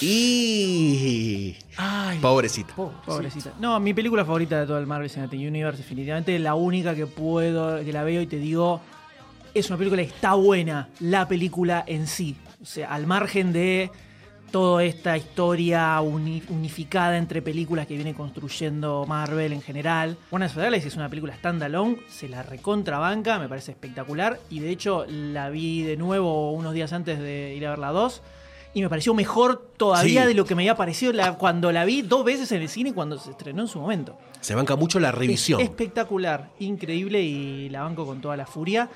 y. 0.00 1.56
Ay, 1.76 2.18
Pobrecita. 2.18 2.74
Pobrecita. 2.74 3.52
No, 3.60 3.78
mi 3.80 3.94
película 3.94 4.24
favorita 4.24 4.60
de 4.60 4.66
todo 4.66 4.78
el 4.78 4.86
Marvel 4.86 5.10
Cinematic 5.10 5.40
Universe, 5.40 5.78
definitivamente 5.78 6.38
la 6.38 6.54
única 6.54 6.94
que 6.94 7.06
puedo, 7.06 7.84
que 7.84 7.92
la 7.92 8.02
veo 8.04 8.22
y 8.22 8.26
te 8.26 8.36
digo, 8.36 8.80
es 9.52 9.68
una 9.68 9.78
película 9.78 10.02
que 10.02 10.08
está 10.08 10.34
buena, 10.34 10.88
la 11.00 11.28
película 11.28 11.84
en 11.86 12.06
sí. 12.06 12.36
O 12.62 12.66
sea, 12.66 12.92
al 12.94 13.06
margen 13.06 13.52
de 13.52 13.90
toda 14.54 14.84
esta 14.84 15.16
historia 15.16 16.00
uni- 16.00 16.40
unificada 16.48 17.18
entre 17.18 17.42
películas 17.42 17.88
que 17.88 17.96
viene 17.96 18.14
construyendo 18.14 19.04
Marvel 19.04 19.52
en 19.52 19.60
general. 19.60 20.16
The 20.30 20.36
Galaxy 20.60 20.86
es 20.86 20.94
una 20.94 21.08
película 21.08 21.34
standalone, 21.34 21.96
se 22.08 22.28
la 22.28 22.44
recontrabanca, 22.44 23.40
me 23.40 23.48
parece 23.48 23.72
espectacular. 23.72 24.38
Y 24.50 24.60
de 24.60 24.70
hecho 24.70 25.06
la 25.08 25.50
vi 25.50 25.82
de 25.82 25.96
nuevo 25.96 26.52
unos 26.52 26.72
días 26.72 26.92
antes 26.92 27.18
de 27.18 27.52
ir 27.56 27.66
a 27.66 27.70
ver 27.70 27.80
la 27.80 27.90
2. 27.90 28.22
Y 28.74 28.82
me 28.82 28.88
pareció 28.88 29.12
mejor 29.12 29.70
todavía 29.76 30.22
Sí. 30.22 30.28
de 30.28 30.34
lo 30.34 30.44
que 30.44 30.54
me 30.54 30.62
había 30.62 30.76
parecido 30.76 31.12
la- 31.12 31.32
cuando 31.32 31.72
la 31.72 31.84
vi 31.84 32.02
dos 32.02 32.24
veces 32.24 32.52
en 32.52 32.62
el 32.62 32.68
cine 32.68 32.90
y 32.90 32.92
cuando 32.92 33.18
se 33.18 33.32
estrenó 33.32 33.62
en 33.62 33.68
su 33.68 33.80
momento. 33.80 34.16
Se 34.40 34.54
banca 34.54 34.76
mucho 34.76 35.00
la 35.00 35.10
revisión. 35.10 35.60
Es 35.60 35.66
espectacular, 35.68 36.50
increíble 36.60 37.20
y 37.22 37.70
la 37.70 37.82
banco 37.82 38.06
con 38.06 38.20
toda 38.20 38.36
la 38.36 38.46
furia. 38.46 38.88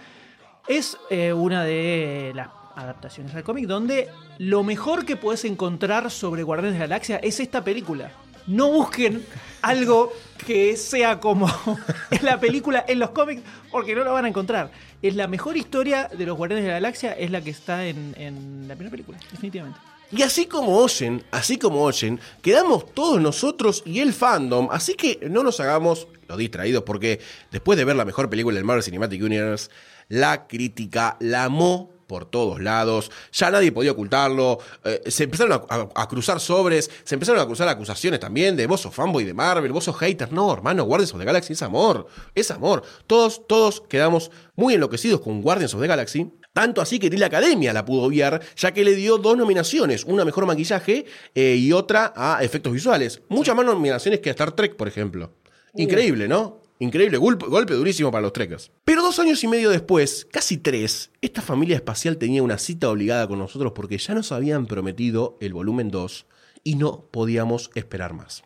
Es 0.68 0.96
eh, 1.10 1.32
una 1.32 1.64
de 1.64 2.30
las 2.36 2.46
adaptaciones 2.78 3.34
al 3.34 3.42
cómic 3.42 3.66
donde 3.66 4.08
lo 4.38 4.62
mejor 4.62 5.04
que 5.04 5.16
puedes 5.16 5.44
encontrar 5.44 6.10
sobre 6.10 6.42
Guardianes 6.42 6.74
de 6.74 6.78
la 6.80 6.86
Galaxia 6.86 7.16
es 7.16 7.40
esta 7.40 7.64
película. 7.64 8.12
No 8.46 8.70
busquen 8.70 9.22
algo 9.60 10.12
que 10.46 10.76
sea 10.76 11.20
como 11.20 11.48
en 12.10 12.24
la 12.24 12.40
película, 12.40 12.84
en 12.88 12.98
los 12.98 13.10
cómics, 13.10 13.42
porque 13.70 13.94
no 13.94 14.04
lo 14.04 14.12
van 14.12 14.24
a 14.24 14.28
encontrar. 14.28 14.70
Es 15.02 15.14
la 15.16 15.26
mejor 15.26 15.56
historia 15.56 16.08
de 16.08 16.24
los 16.24 16.36
Guardianes 16.36 16.64
de 16.64 16.70
la 16.70 16.76
Galaxia, 16.76 17.12
es 17.12 17.30
la 17.30 17.42
que 17.42 17.50
está 17.50 17.86
en, 17.86 18.14
en 18.16 18.66
la 18.66 18.74
primera 18.74 18.90
película, 18.90 19.18
definitivamente. 19.30 19.78
Y 20.10 20.22
así 20.22 20.46
como 20.46 20.78
oyen, 20.78 21.22
así 21.30 21.58
como 21.58 21.82
oyen, 21.82 22.18
quedamos 22.40 22.94
todos 22.94 23.20
nosotros 23.20 23.82
y 23.84 24.00
el 24.00 24.14
fandom, 24.14 24.68
así 24.70 24.94
que 24.94 25.18
no 25.28 25.42
nos 25.42 25.60
hagamos 25.60 26.08
los 26.26 26.38
distraídos, 26.38 26.84
porque 26.84 27.20
después 27.50 27.76
de 27.76 27.84
ver 27.84 27.96
la 27.96 28.06
mejor 28.06 28.30
película 28.30 28.54
del 28.54 28.64
Marvel 28.64 28.82
Cinematic 28.82 29.22
Universe, 29.22 29.68
la 30.08 30.46
crítica 30.46 31.18
la 31.20 31.44
amó 31.44 31.97
por 32.08 32.28
todos 32.28 32.60
lados, 32.60 33.12
ya 33.32 33.50
nadie 33.52 33.70
podía 33.70 33.92
ocultarlo, 33.92 34.58
eh, 34.84 35.02
se 35.06 35.24
empezaron 35.24 35.52
a, 35.52 35.74
a- 35.74 35.88
a 35.94 36.08
cruzar 36.08 36.40
sobres, 36.40 36.90
se 37.04 37.14
empezaron 37.14 37.40
a 37.40 37.46
cruzar 37.46 37.68
acusaciones 37.68 38.18
también 38.18 38.56
de 38.56 38.66
vos 38.66 38.80
sos 38.80 38.92
fanboy 38.92 39.22
de 39.24 39.34
Marvel, 39.34 39.70
vos 39.70 39.84
sos 39.84 39.96
hater, 39.98 40.32
no 40.32 40.52
hermano, 40.52 40.84
Guardians 40.84 41.12
of 41.12 41.20
the 41.20 41.24
Galaxy 41.24 41.52
es 41.52 41.62
amor, 41.62 42.08
es 42.34 42.50
amor, 42.50 42.82
todos, 43.06 43.46
todos 43.46 43.82
quedamos 43.82 44.32
muy 44.56 44.74
enloquecidos 44.74 45.20
con 45.20 45.40
Guardians 45.42 45.74
of 45.74 45.80
the 45.82 45.86
Galaxy, 45.86 46.32
tanto 46.52 46.80
así 46.80 46.98
que 46.98 47.08
ni 47.10 47.18
la 47.18 47.26
academia 47.26 47.72
la 47.72 47.84
pudo 47.84 48.02
obviar, 48.02 48.40
ya 48.56 48.72
que 48.72 48.82
le 48.82 48.96
dio 48.96 49.18
dos 49.18 49.36
nominaciones, 49.36 50.02
una 50.04 50.22
a 50.22 50.24
mejor 50.24 50.46
maquillaje 50.46 51.04
eh, 51.34 51.54
y 51.56 51.72
otra 51.72 52.12
a 52.16 52.42
efectos 52.42 52.72
visuales. 52.72 53.20
Muchas 53.28 53.54
más 53.54 53.64
nominaciones 53.66 54.18
que 54.20 54.30
a 54.30 54.32
Star 54.32 54.52
Trek, 54.52 54.74
por 54.74 54.88
ejemplo. 54.88 55.34
Increíble, 55.74 56.26
¿no? 56.26 56.62
Increíble, 56.80 57.18
golpe, 57.18 57.46
golpe 57.46 57.74
durísimo 57.74 58.12
para 58.12 58.22
los 58.22 58.32
trekkers. 58.32 58.70
Pero 58.84 59.02
dos 59.02 59.18
años 59.18 59.42
y 59.42 59.48
medio 59.48 59.70
después, 59.70 60.28
casi 60.30 60.58
tres, 60.58 61.10
esta 61.20 61.42
familia 61.42 61.74
espacial 61.74 62.18
tenía 62.18 62.42
una 62.42 62.56
cita 62.56 62.88
obligada 62.88 63.26
con 63.26 63.40
nosotros 63.40 63.72
porque 63.74 63.98
ya 63.98 64.14
nos 64.14 64.30
habían 64.30 64.66
prometido 64.66 65.36
el 65.40 65.52
volumen 65.52 65.90
2 65.90 66.26
y 66.62 66.76
no 66.76 67.08
podíamos 67.10 67.70
esperar 67.74 68.14
más. 68.14 68.44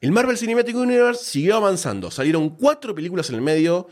El 0.00 0.12
Marvel 0.12 0.38
Cinematic 0.38 0.76
Universe 0.76 1.24
siguió 1.24 1.56
avanzando, 1.56 2.10
salieron 2.10 2.50
cuatro 2.50 2.94
películas 2.94 3.28
en 3.30 3.36
el 3.36 3.42
medio, 3.42 3.88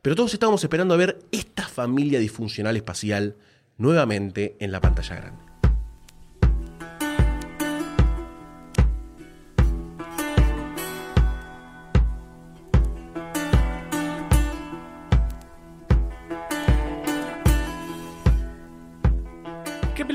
pero 0.00 0.14
todos 0.14 0.34
estábamos 0.34 0.62
esperando 0.62 0.94
a 0.94 0.96
ver 0.96 1.18
esta 1.32 1.66
familia 1.66 2.20
disfuncional 2.20 2.76
espacial 2.76 3.36
nuevamente 3.78 4.56
en 4.60 4.70
la 4.70 4.80
pantalla 4.80 5.16
grande. 5.16 5.51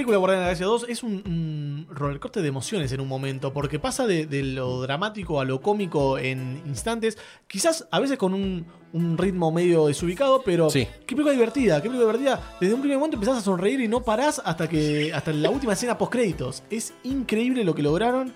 Película 0.08 0.18
Guardianes 0.18 0.40
de 0.40 0.44
la 0.44 0.48
Galaxia 0.48 0.66
2? 0.66 0.86
Es 0.90 1.04
un, 1.04 1.14
un 1.28 1.88
rollercoaster 1.96 2.42
de 2.42 2.50
emociones 2.50 2.92
en 2.92 3.02
un 3.02 3.08
momento, 3.08 3.54
porque 3.54 3.80
pasa 3.80 4.08
de, 4.08 4.26
de 4.26 4.44
lo 4.44 4.82
dramático 4.82 5.40
a 5.40 5.46
lo 5.46 5.62
cómico 5.62 6.18
en 6.18 6.62
instantes, 6.66 7.18
quizás 7.48 7.88
a 7.92 8.00
veces 8.00 8.18
con 8.18 8.34
un, 8.34 8.66
un 8.94 9.18
ritmo 9.18 9.52
medio 9.52 9.88
desubicado, 9.88 10.42
pero 10.44 10.70
Sí. 10.70 10.88
qué 11.06 11.16
película 11.16 11.32
divertida, 11.34 11.76
qué 11.82 11.90
película 11.90 12.12
divertida. 12.14 12.58
Desde 12.60 12.74
un 12.74 12.80
primer 12.82 12.98
momento 12.98 13.16
empezás 13.18 13.38
a 13.38 13.42
sonreír 13.42 13.82
y 13.82 13.88
no 13.88 14.02
parás 14.02 14.42
hasta 14.44 14.68
que 14.68 15.12
hasta 15.14 15.32
la 15.34 15.50
última 15.50 15.74
escena 15.74 15.98
post 15.98 16.12
créditos. 16.14 16.64
Es 16.70 16.94
increíble 17.04 17.64
lo 17.64 17.76
que 17.76 17.84
lograron. 17.84 18.34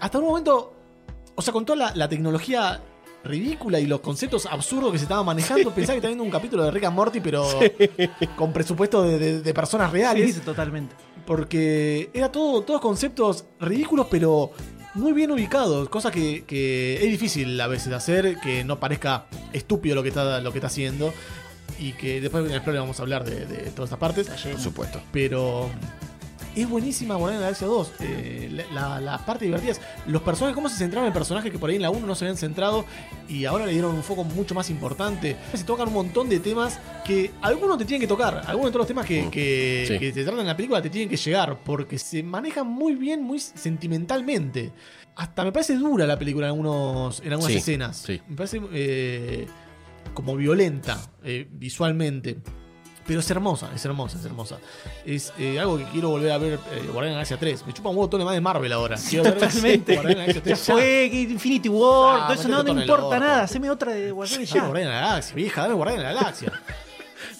Hasta 0.00 0.18
un 0.18 0.24
momento, 0.26 0.74
o 1.34 1.42
sea, 1.42 1.52
con 1.52 1.64
toda 1.64 1.76
la, 1.76 1.94
la 1.96 2.08
tecnología 2.08 2.82
ridícula 3.24 3.78
y 3.80 3.86
los 3.86 4.00
conceptos 4.00 4.46
absurdos 4.46 4.92
que 4.92 4.98
se 4.98 5.04
estaban 5.04 5.24
manejando, 5.26 5.72
pensaba 5.74 5.94
que 5.94 5.98
estaba 5.98 6.08
viendo 6.08 6.24
un 6.24 6.30
capítulo 6.30 6.64
de 6.64 6.70
Rick 6.70 6.84
and 6.84 6.96
Morty, 6.96 7.20
pero 7.20 7.46
con 8.36 8.52
presupuesto 8.52 9.02
de, 9.04 9.18
de- 9.18 9.40
de 9.42 9.54
personas 9.54 9.92
reales. 9.92 10.34
Sí, 10.34 10.40
totalmente. 10.40 10.94
Porque 11.26 12.10
era 12.12 12.32
todo, 12.32 12.62
todos 12.62 12.80
conceptos 12.80 13.44
ridículos, 13.60 14.08
pero 14.10 14.50
muy 14.94 15.12
bien 15.12 15.30
ubicados. 15.30 15.88
Cosa 15.88 16.10
que, 16.10 16.44
que 16.44 16.96
es 16.96 17.10
difícil 17.10 17.60
a 17.60 17.68
veces 17.68 17.92
hacer, 17.92 18.38
que 18.40 18.64
no 18.64 18.80
parezca 18.80 19.26
estúpido 19.52 19.94
lo 19.94 20.02
que 20.02 20.08
está, 20.10 20.40
lo 20.40 20.50
que 20.52 20.58
está 20.58 20.66
haciendo. 20.66 21.12
Y 21.78 21.92
que 21.92 22.20
después 22.20 22.44
en 22.44 22.52
el 22.52 22.60
vamos 22.78 22.98
a 22.98 23.02
hablar 23.02 23.24
de, 23.24 23.46
de 23.46 23.70
todas 23.70 23.88
estas 23.88 23.98
partes. 23.98 24.28
Por 24.28 24.60
supuesto. 24.60 25.00
Pero 25.12 25.70
es 26.54 26.68
buenísima 26.68 27.14
Guardianes 27.16 27.40
de 27.40 27.44
la 27.44 27.46
Galaxia 27.46 27.66
2. 27.66 27.92
Eh, 28.00 28.64
la, 28.72 28.98
la- 28.98 29.00
la 29.00 29.18
parte 29.24 29.44
divertida 29.46 29.72
es 29.72 29.80
los 30.06 30.22
personajes, 30.22 30.54
cómo 30.54 30.68
se 30.68 30.76
centraron 30.76 31.06
en 31.06 31.12
personajes 31.12 31.50
que 31.50 31.58
por 31.58 31.70
ahí 31.70 31.76
en 31.76 31.82
la 31.82 31.90
1 31.90 32.06
no 32.06 32.14
se 32.14 32.24
habían 32.24 32.36
centrado 32.36 32.84
y 33.28 33.44
ahora 33.44 33.64
le 33.66 33.72
dieron 33.72 33.94
un 33.94 34.02
foco 34.02 34.24
mucho 34.24 34.54
más 34.54 34.68
importante. 34.70 35.36
Se 35.54 35.64
tocan 35.64 35.88
un 35.88 35.94
montón 35.94 36.28
de 36.28 36.40
temas 36.40 36.78
que 37.04 37.30
algunos 37.40 37.78
te 37.78 37.84
tienen 37.84 38.00
que 38.02 38.06
tocar. 38.06 38.42
Algunos 38.46 38.66
de 38.66 38.72
todos 38.72 38.80
los 38.80 38.86
temas 38.88 39.06
que, 39.06 39.28
que, 39.30 39.84
Sí. 39.88 39.98
que 39.98 40.12
se 40.12 40.22
tratan 40.22 40.40
en 40.40 40.46
la 40.46 40.56
película 40.56 40.82
te 40.82 40.90
tienen 40.90 41.08
que 41.08 41.16
llegar 41.16 41.58
porque 41.64 41.98
se 41.98 42.22
manejan 42.22 42.66
muy 42.66 42.94
bien, 42.94 43.22
muy 43.22 43.38
sentimentalmente. 43.40 44.72
Hasta 45.16 45.44
me 45.44 45.52
parece 45.52 45.76
dura 45.76 46.06
la 46.06 46.18
película 46.18 46.46
en, 46.46 46.52
algunos, 46.52 47.20
en 47.20 47.32
algunas 47.32 47.52
Sí, 47.52 47.58
escenas. 47.58 47.96
sí. 47.98 48.20
Me 48.28 48.36
parece 48.36 48.60
eh, 48.72 49.46
como 50.14 50.36
violenta 50.36 51.00
eh, 51.24 51.46
visualmente. 51.50 52.38
Pero 53.06 53.20
es 53.20 53.30
hermosa, 53.30 53.70
es 53.74 53.84
hermosa, 53.84 54.16
es 54.18 54.24
hermosa. 54.24 54.58
Es 55.04 55.32
eh, 55.38 55.58
algo 55.58 55.76
que 55.78 55.84
quiero 55.86 56.10
volver 56.10 56.30
a 56.30 56.38
ver 56.38 56.52
eh, 56.72 56.88
la 56.94 57.12
Galaxia 57.12 57.36
3. 57.36 57.66
Me 57.66 57.72
chupa 57.72 57.88
un 57.90 57.96
huevo 57.96 58.08
todo 58.08 58.18
lo 58.18 58.24
demás 58.24 58.34
de 58.34 58.40
Marvel 58.40 58.72
ahora. 58.72 58.96
Quiero 58.96 59.24
ver 59.24 59.34
Totalmente. 59.38 59.92
De 59.96 60.02
la 60.02 60.08
Galaxia 60.14 60.34
Ya 60.34 60.42
3 60.42 60.66
ya. 60.66 60.72
fue 60.74 61.04
Infinity 61.06 61.68
War, 61.68 62.20
Ah, 62.20 62.24
todo 62.28 62.34
eso 62.40 62.48
no, 62.48 62.62
no 62.62 62.80
importa 62.80 63.18
nada. 63.18 63.42
Haceme 63.42 63.70
otra 63.70 63.92
de 63.92 64.12
ya. 64.44 64.64
Guardián 64.66 64.88
de 64.88 64.94
la 64.94 65.00
Galaxia, 65.00 65.34
vieja, 65.34 65.62
dame 65.62 65.74
la 66.02 66.12
Galaxia. 66.12 66.52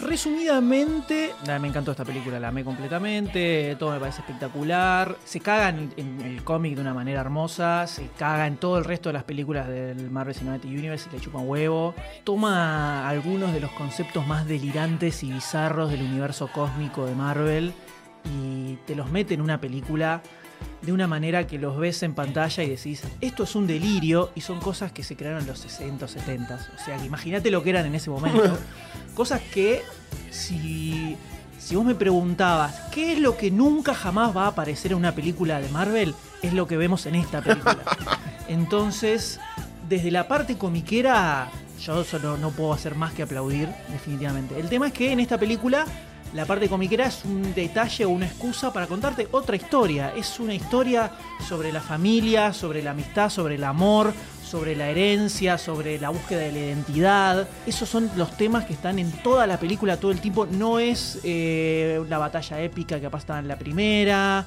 Resumidamente, 0.03 1.33
me 1.61 1.69
encantó 1.69 1.93
esta 1.93 2.05
película, 2.05 2.41
la 2.41 2.49
amé 2.49 2.65
completamente, 2.65 3.77
todo 3.79 3.93
me 3.93 4.01
parece 4.01 4.21
espectacular. 4.21 5.17
Se 5.25 5.39
caga 5.39 5.69
en, 5.69 6.21
el 6.21 6.43
cómic 6.43 6.75
de 6.75 6.81
una 6.81 6.93
manera 6.93 7.21
hermosa, 7.21 7.87
se 7.87 8.09
caga 8.19 8.49
en 8.49 8.57
todo 8.57 8.79
el 8.79 8.85
resto 8.85 9.11
de 9.11 9.13
las 9.13 9.23
películas 9.23 9.69
del 9.69 10.11
Marvel 10.11 10.35
Cinematic 10.35 10.69
Universe 10.69 11.09
y 11.09 11.15
le 11.15 11.21
chupa 11.21 11.39
huevo. 11.39 11.95
Toma 12.25 13.09
algunos 13.09 13.53
de 13.53 13.61
los 13.61 13.71
conceptos 13.71 14.27
más 14.27 14.47
delirantes 14.49 15.23
y 15.23 15.33
bizarros 15.33 15.91
del 15.91 16.03
universo 16.03 16.51
cósmico 16.53 17.07
de 17.07 17.15
Marvel 17.15 17.73
y 18.25 18.77
te 18.87 18.97
los 18.97 19.09
mete 19.11 19.35
en 19.35 19.41
una 19.41 19.61
película 19.61 20.21
de 20.83 20.93
una 20.93 21.07
manera 21.07 21.47
que 21.47 21.59
los 21.59 21.79
ves 21.79 22.03
en 22.03 22.15
pantalla 22.15 22.63
y 22.63 22.71
decís, 22.71 23.03
esto 23.21 23.45
es 23.45 23.55
un 23.55 23.67
delirio 23.67 24.31
y 24.35 24.41
son 24.41 24.59
cosas 24.61 24.93
que 24.93 25.05
se 25.05 25.17
crearon 25.17 25.41
en 25.43 25.47
los 25.47 25.61
60 25.61 26.05
o 26.05 26.09
70. 26.09 26.55
O 26.55 26.85
sea, 26.85 26.97
que 26.97 27.07
imagínate 27.07 27.51
lo 27.51 27.63
que 27.63 27.71
eran 27.71 27.87
en 27.87 27.95
ese 27.95 28.11
momento. 28.11 28.59
cosas 29.15 29.41
que 29.41 29.83
si, 30.31 31.17
si 31.59 31.77
vos 31.77 31.85
me 31.85 31.95
preguntabas, 31.95 32.75
¿qué 32.91 33.13
es 33.13 33.21
lo 33.21 33.37
que 33.37 33.51
nunca 33.51 33.95
jamás 33.95 34.37
va 34.37 34.45
a 34.45 34.49
aparecer 34.49 34.93
en 34.93 34.99
una 34.99 35.15
película 35.15 35.61
de 35.61 35.69
Marvel? 35.69 36.15
Es 36.43 36.53
lo 36.53 36.67
que 36.67 36.77
vemos 36.77 37.07
en 37.07 37.15
esta 37.15 37.41
película. 37.41 37.79
Entonces, 38.49 39.39
desde 39.89 40.11
la 40.11 40.27
parte 40.27 40.59
comiquera, 40.59 41.49
yo 41.81 42.03
solo 42.03 42.37
no 42.37 42.51
puedo 42.51 42.73
hacer 42.73 42.97
más 42.97 43.13
que 43.13 43.23
aplaudir, 43.23 43.69
definitivamente. 43.91 44.59
El 44.59 44.69
tema 44.69 44.89
es 44.89 44.93
que 44.93 45.13
en 45.13 45.21
esta 45.21 45.39
película 45.39 45.87
La 46.35 46.47
parte 46.47 46.67
comiquera 46.67 47.07
es 47.07 47.27
un 47.27 47.53
detalle 47.53 48.07
o 48.07 48.09
una 48.09 48.25
excusa 48.27 48.73
para 48.73 48.87
contarte 48.87 49.29
otra 49.33 49.55
historia. 49.55 50.15
Es 50.17 50.41
una 50.41 50.55
historia 50.55 51.13
sobre 51.47 51.71
la 51.71 51.83
familia, 51.83 52.55
sobre 52.55 52.83
la 52.83 52.93
amistad, 52.93 53.29
sobre 53.29 53.57
el 53.57 53.65
amor, 53.65 54.15
sobre 54.43 54.75
la 54.75 54.89
herencia, 54.89 55.59
sobre 55.59 56.01
la 56.01 56.09
búsqueda 56.09 56.41
de 56.41 56.53
la 56.53 56.59
identidad. 56.59 57.49
Esos 57.67 57.87
son 57.87 58.11
los 58.17 58.35
temas 58.39 58.65
que 58.65 58.73
están 58.73 58.99
en 58.99 59.13
toda 59.23 59.47
la 59.47 59.61
película 59.61 59.99
todo 59.99 60.11
el 60.11 60.23
tiempo. 60.23 60.47
No 60.47 60.79
es 60.79 61.21
eh, 61.23 62.03
la 62.09 62.17
batalla 62.17 62.63
épica 62.63 62.99
que 62.99 63.11
pasa 63.11 63.39
en 63.39 63.47
la 63.47 63.59
primera. 63.59 64.47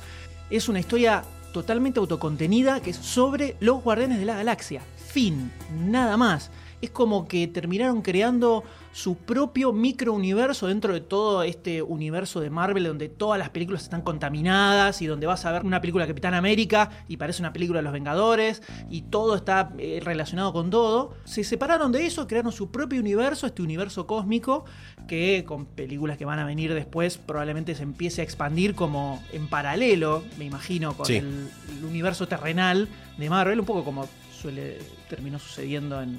Es 0.49 0.67
una 0.67 0.79
historia 0.79 1.23
totalmente 1.53 1.99
autocontenida 1.99 2.79
que 2.79 2.89
es 2.89 2.97
sobre 2.97 3.57
los 3.59 3.83
Guardianes 3.83 4.17
de 4.17 4.25
la 4.25 4.37
Galaxia. 4.37 4.81
Fin, 5.11 5.51
nada 5.71 6.17
más. 6.17 6.49
Es 6.85 6.91
como 6.91 7.27
que 7.27 7.47
terminaron 7.47 8.03
creando 8.03 8.63
su 8.93 9.15
propio 9.17 9.73
microuniverso 9.73 10.67
dentro 10.67 10.93
de 10.93 11.01
todo 11.01 11.41
este 11.43 11.81
universo 11.81 12.39
de 12.39 12.49
Marvel 12.51 12.83
donde 12.85 13.09
todas 13.09 13.39
las 13.39 13.49
películas 13.49 13.81
están 13.83 14.01
contaminadas 14.03 15.01
y 15.01 15.07
donde 15.07 15.25
vas 15.25 15.45
a 15.45 15.51
ver 15.51 15.63
una 15.65 15.81
película 15.81 16.05
de 16.05 16.11
Capitán 16.11 16.35
América 16.35 16.91
y 17.07 17.17
parece 17.17 17.41
una 17.41 17.51
película 17.51 17.79
de 17.79 17.83
los 17.83 17.91
Vengadores 17.91 18.61
y 18.89 19.01
todo 19.01 19.35
está 19.35 19.73
eh, 19.79 19.99
relacionado 20.03 20.53
con 20.53 20.69
todo. 20.69 21.15
Se 21.25 21.43
separaron 21.43 21.91
de 21.91 22.05
eso, 22.05 22.27
crearon 22.27 22.51
su 22.51 22.69
propio 22.69 22.99
universo, 23.01 23.47
este 23.47 23.63
universo 23.63 24.05
cósmico 24.05 24.65
que 25.07 25.43
con 25.45 25.65
películas 25.65 26.17
que 26.17 26.25
van 26.25 26.37
a 26.39 26.45
venir 26.45 26.73
después 26.73 27.17
probablemente 27.17 27.73
se 27.73 27.81
empiece 27.83 28.21
a 28.21 28.23
expandir 28.23 28.75
como 28.75 29.23
en 29.33 29.47
paralelo, 29.47 30.23
me 30.37 30.45
imagino, 30.45 30.95
con 30.95 31.07
Sí. 31.07 31.15
el, 31.15 31.49
el 31.79 31.83
universo 31.83 32.27
terrenal 32.27 32.87
de 33.17 33.29
Marvel, 33.29 33.59
un 33.59 33.65
poco 33.65 33.83
como 33.83 34.07
suele 34.39 34.77
terminó 35.09 35.39
sucediendo 35.39 36.01
en, 36.01 36.17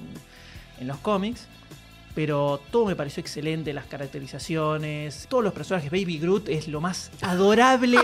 en 0.79 0.87
los 0.87 0.99
cómics. 0.99 1.47
Pero 2.15 2.63
todo 2.71 2.87
me 2.87 2.97
pareció 2.97 3.21
excelente, 3.21 3.75
las 3.75 3.85
caracterizaciones, 3.85 5.27
todos 5.29 5.45
los 5.45 5.53
personajes. 5.53 5.91
Baby 5.91 6.19
Groot 6.19 6.49
es 6.49 6.67
lo 6.67 6.81
más 6.81 7.11
adorable 7.21 7.99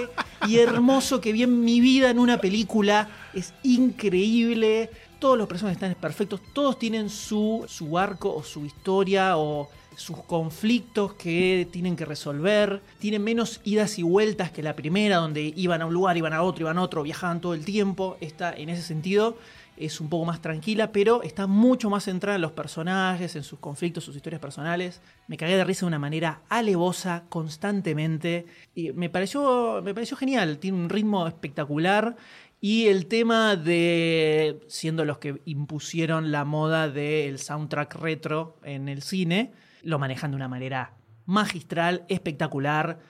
y 0.47 0.59
hermoso 0.59 1.19
que 1.21 1.33
vi 1.33 1.45
en 1.45 1.65
mi 1.65 1.81
vida 1.81 2.11
en 2.11 2.19
una 2.19 2.37
película. 2.37 3.09
Es 3.33 3.55
increíble. 3.63 4.91
Todos 5.19 5.39
los 5.39 5.49
personajes 5.49 5.77
están 5.77 5.95
perfectos. 5.95 6.43
Todos 6.53 6.79
tienen 6.79 7.09
su, 7.09 7.65
su 7.67 7.97
arco 7.97 8.35
o 8.35 8.43
su 8.43 8.67
historia 8.67 9.39
o 9.39 9.71
sus 9.97 10.19
conflictos 10.25 11.15
que 11.15 11.67
tienen 11.71 11.97
que 11.97 12.05
resolver. 12.05 12.83
Tienen 12.99 13.23
menos 13.25 13.61
idas 13.65 13.99
y 13.99 14.03
vueltas 14.03 14.51
que 14.51 14.63
la 14.63 14.77
primera, 14.77 15.17
donde 15.17 15.53
iban 15.57 15.81
a 15.81 15.87
un 15.87 15.95
lugar, 15.95 16.17
iban 16.17 16.33
a 16.33 16.43
otro, 16.43 16.65
iban 16.65 16.77
a 16.77 16.83
otro, 16.83 17.03
viajaban 17.03 17.41
todo 17.41 17.55
el 17.55 17.65
tiempo. 17.65 18.17
Esta, 18.21 18.53
en 18.53 18.69
ese 18.69 18.83
sentido, 18.83 19.37
es 19.77 20.01
un 20.01 20.09
poco 20.09 20.25
más 20.25 20.41
tranquila, 20.41 20.93
pero 20.93 21.23
está 21.23 21.47
mucho 21.47 21.91
más 21.91 22.05
centrada 22.05 22.37
en 22.37 22.43
los 22.43 22.53
personajes, 22.53 23.37
en 23.37 23.43
sus 23.43 23.59
conflictos, 23.59 24.05
sus 24.05 24.17
historias 24.17 24.41
personales. 24.41 25.01
Me 25.29 25.37
cagué 25.37 25.57
de 25.57 25.65
risa 25.65 25.81
de 25.81 25.89
una 25.89 25.99
manera 25.99 26.43
alevosa, 26.49 27.25
constantemente. 27.29 28.47
Y 28.75 28.93
me 28.93 29.11
pareció, 29.11 29.81
me 29.83 29.95
pareció 29.95 30.17
genial, 30.17 30.59
tiene 30.59 30.79
un 30.79 30.89
ritmo 30.89 31.27
espectacular. 31.27 32.17
Y 32.61 32.87
el 32.87 33.07
tema 33.07 33.57
de, 33.57 34.61
siendo 34.69 35.05
los 35.05 35.19
que 35.19 35.41
impusieron 35.47 36.31
la 36.31 36.45
moda 36.45 36.89
del 36.89 37.39
soundtrack 37.39 37.97
retro 37.97 38.59
en 38.63 38.89
el 38.89 39.03
cine, 39.03 39.53
lo 39.83 39.99
manejan 39.99 40.31
de 40.31 40.37
una 40.37 40.49
manera 40.49 40.95
magistral, 41.27 42.05
espectacular. 42.09 43.01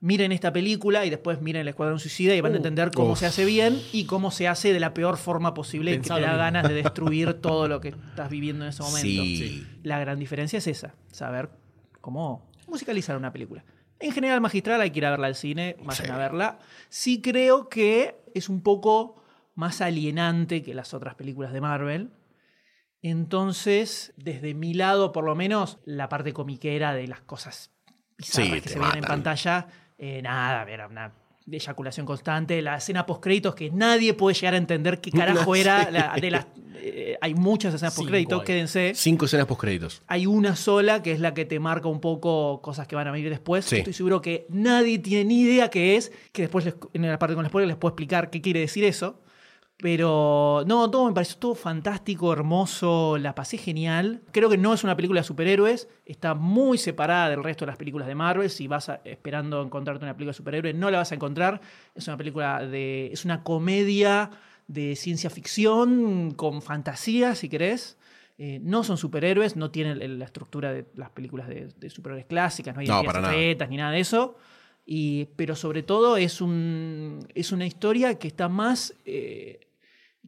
Miren 0.00 0.30
esta 0.32 0.52
película 0.52 1.06
y 1.06 1.10
después 1.10 1.40
miren 1.40 1.62
El 1.62 1.68
Escuadrón 1.68 1.98
Suicida 1.98 2.34
y 2.34 2.40
van 2.42 2.52
a 2.52 2.56
entender 2.56 2.90
cómo 2.92 3.16
se 3.16 3.24
hace 3.26 3.44
bien 3.46 3.80
y 3.92 4.04
cómo 4.04 4.30
se 4.30 4.46
hace 4.46 4.72
de 4.74 4.78
la 4.80 4.92
peor 4.92 5.16
forma 5.16 5.54
posible 5.54 5.92
que 5.92 5.98
Pensaba 5.98 6.20
te 6.20 6.26
da 6.26 6.36
ganas 6.36 6.68
de 6.68 6.74
destruir 6.82 7.34
todo 7.34 7.66
lo 7.66 7.80
que 7.80 7.88
estás 7.88 8.28
viviendo 8.28 8.64
en 8.64 8.70
ese 8.70 8.82
momento. 8.82 9.06
Sí. 9.06 9.66
La 9.82 9.98
gran 9.98 10.18
diferencia 10.18 10.58
es 10.58 10.66
esa, 10.66 10.94
saber 11.10 11.48
cómo 12.02 12.50
musicalizar 12.68 13.16
una 13.16 13.32
película. 13.32 13.64
En 13.98 14.12
general, 14.12 14.42
magistral, 14.42 14.82
hay 14.82 14.90
que 14.90 14.98
ir 14.98 15.06
a 15.06 15.10
verla 15.10 15.28
al 15.28 15.34
cine, 15.34 15.76
vayan 15.82 16.06
Sí. 16.06 16.12
a 16.12 16.18
verla. 16.18 16.58
Sí 16.90 17.22
creo 17.22 17.70
que 17.70 18.16
es 18.34 18.50
un 18.50 18.60
poco 18.62 19.22
más 19.54 19.80
alienante 19.80 20.62
que 20.62 20.74
las 20.74 20.92
otras 20.92 21.14
películas 21.14 21.54
de 21.54 21.62
Marvel. 21.62 22.10
Entonces, 23.00 24.12
desde 24.16 24.52
mi 24.52 24.74
lado, 24.74 25.12
por 25.12 25.24
lo 25.24 25.34
menos, 25.34 25.78
la 25.84 26.08
parte 26.10 26.32
comiquera 26.34 26.92
de 26.92 27.06
las 27.06 27.20
cosas 27.22 27.70
bizarras 28.18 28.50
Sí, 28.54 28.60
que 28.60 28.68
se 28.68 28.78
ven 28.78 28.96
en 28.96 29.04
pantalla, 29.04 29.68
eh, 29.98 30.20
nada, 30.22 30.70
era 30.70 30.86
una 30.86 31.12
eyaculación 31.50 32.04
constante, 32.06 32.60
la 32.60 32.76
escena 32.76 33.06
post 33.06 33.22
créditos 33.22 33.54
que 33.54 33.70
nadie 33.70 34.14
puede 34.14 34.34
llegar 34.34 34.54
a 34.54 34.56
entender 34.56 35.00
qué 35.00 35.10
carajo 35.12 35.44
No 35.46 35.54
era. 35.54 35.90
la- 35.90 36.14
de 36.20 36.30
las, 36.30 36.46
eh, 36.78 37.16
hay 37.20 37.34
muchas 37.34 37.72
escenas 37.72 37.92
post 37.94 38.00
Cinco 38.00 38.10
créditos, 38.10 38.40
hay. 38.40 38.46
quédense. 38.46 38.92
Cinco 38.96 39.26
escenas 39.26 39.46
post 39.46 39.60
créditos. 39.60 40.02
Hay 40.08 40.26
una 40.26 40.56
sola 40.56 41.02
que 41.02 41.12
es 41.12 41.20
la 41.20 41.34
que 41.34 41.44
te 41.44 41.60
marca 41.60 41.88
un 41.88 42.00
poco 42.00 42.60
cosas 42.62 42.88
que 42.88 42.96
van 42.96 43.06
a 43.06 43.12
venir 43.12 43.30
después. 43.30 43.64
Sí. 43.64 43.76
Estoy 43.76 43.92
seguro 43.92 44.20
que 44.20 44.46
nadie 44.50 44.98
tiene 44.98 45.24
ni 45.24 45.40
idea 45.42 45.70
qué 45.70 45.96
es, 45.96 46.10
que 46.32 46.42
después 46.42 46.64
les- 46.64 46.74
en 46.92 47.02
la 47.08 47.18
parte 47.18 47.34
con 47.36 47.46
spoiler 47.46 47.68
les 47.68 47.76
puedo 47.76 47.90
explicar 47.92 48.28
qué 48.30 48.40
quiere 48.40 48.60
decir 48.60 48.82
eso. 48.84 49.20
Pero 49.78 50.64
no, 50.66 50.90
todo 50.90 51.06
me 51.06 51.12
pareció 51.12 51.36
todo 51.36 51.54
fantástico, 51.54 52.32
hermoso, 52.32 53.18
la 53.18 53.34
pasé 53.34 53.58
genial. 53.58 54.22
Creo 54.32 54.48
que 54.48 54.56
no 54.56 54.72
es 54.72 54.84
una 54.84 54.96
película 54.96 55.20
de 55.20 55.26
superhéroes, 55.26 55.86
está 56.06 56.34
muy 56.34 56.78
separada 56.78 57.28
del 57.28 57.44
resto 57.44 57.66
de 57.66 57.72
las 57.72 57.76
películas 57.76 58.08
de 58.08 58.14
Marvel. 58.14 58.48
Si 58.48 58.68
vas 58.68 58.88
a- 58.88 59.00
esperando 59.04 59.62
encontrarte 59.62 60.02
una 60.04 60.14
película 60.14 60.30
de 60.32 60.36
superhéroes, 60.38 60.74
no 60.74 60.90
la 60.90 60.98
vas 60.98 61.12
a 61.12 61.16
encontrar. 61.16 61.60
Es 61.94 62.08
una 62.08 62.16
película 62.16 62.64
de. 62.66 63.10
es 63.12 63.26
una 63.26 63.42
comedia 63.42 64.30
de 64.66 64.96
ciencia 64.96 65.28
ficción 65.28 66.30
con 66.32 66.62
fantasía, 66.62 67.34
si 67.34 67.50
querés. 67.50 67.98
Eh, 68.38 68.60
no 68.62 68.82
son 68.82 68.96
superhéroes, 68.96 69.56
no 69.56 69.70
tienen 69.70 70.18
la 70.18 70.24
estructura 70.24 70.72
de 70.72 70.86
las 70.94 71.10
películas 71.10 71.48
de, 71.48 71.68
de 71.78 71.90
superhéroes 71.90 72.26
clásicas, 72.26 72.74
no 72.74 72.80
hay 72.80 72.86
No, 72.86 73.00
secretas 73.02 73.68
ni 73.68 73.76
nada 73.76 73.92
de 73.92 74.00
eso. 74.00 74.36
Pero 74.86 75.56
sobre 75.56 75.82
todo 75.82 76.16
es, 76.16 76.40
un, 76.40 77.26
es 77.34 77.52
una 77.52 77.66
historia 77.66 78.18
que 78.18 78.28
está 78.28 78.48
más. 78.48 78.94
eh, 79.04 79.60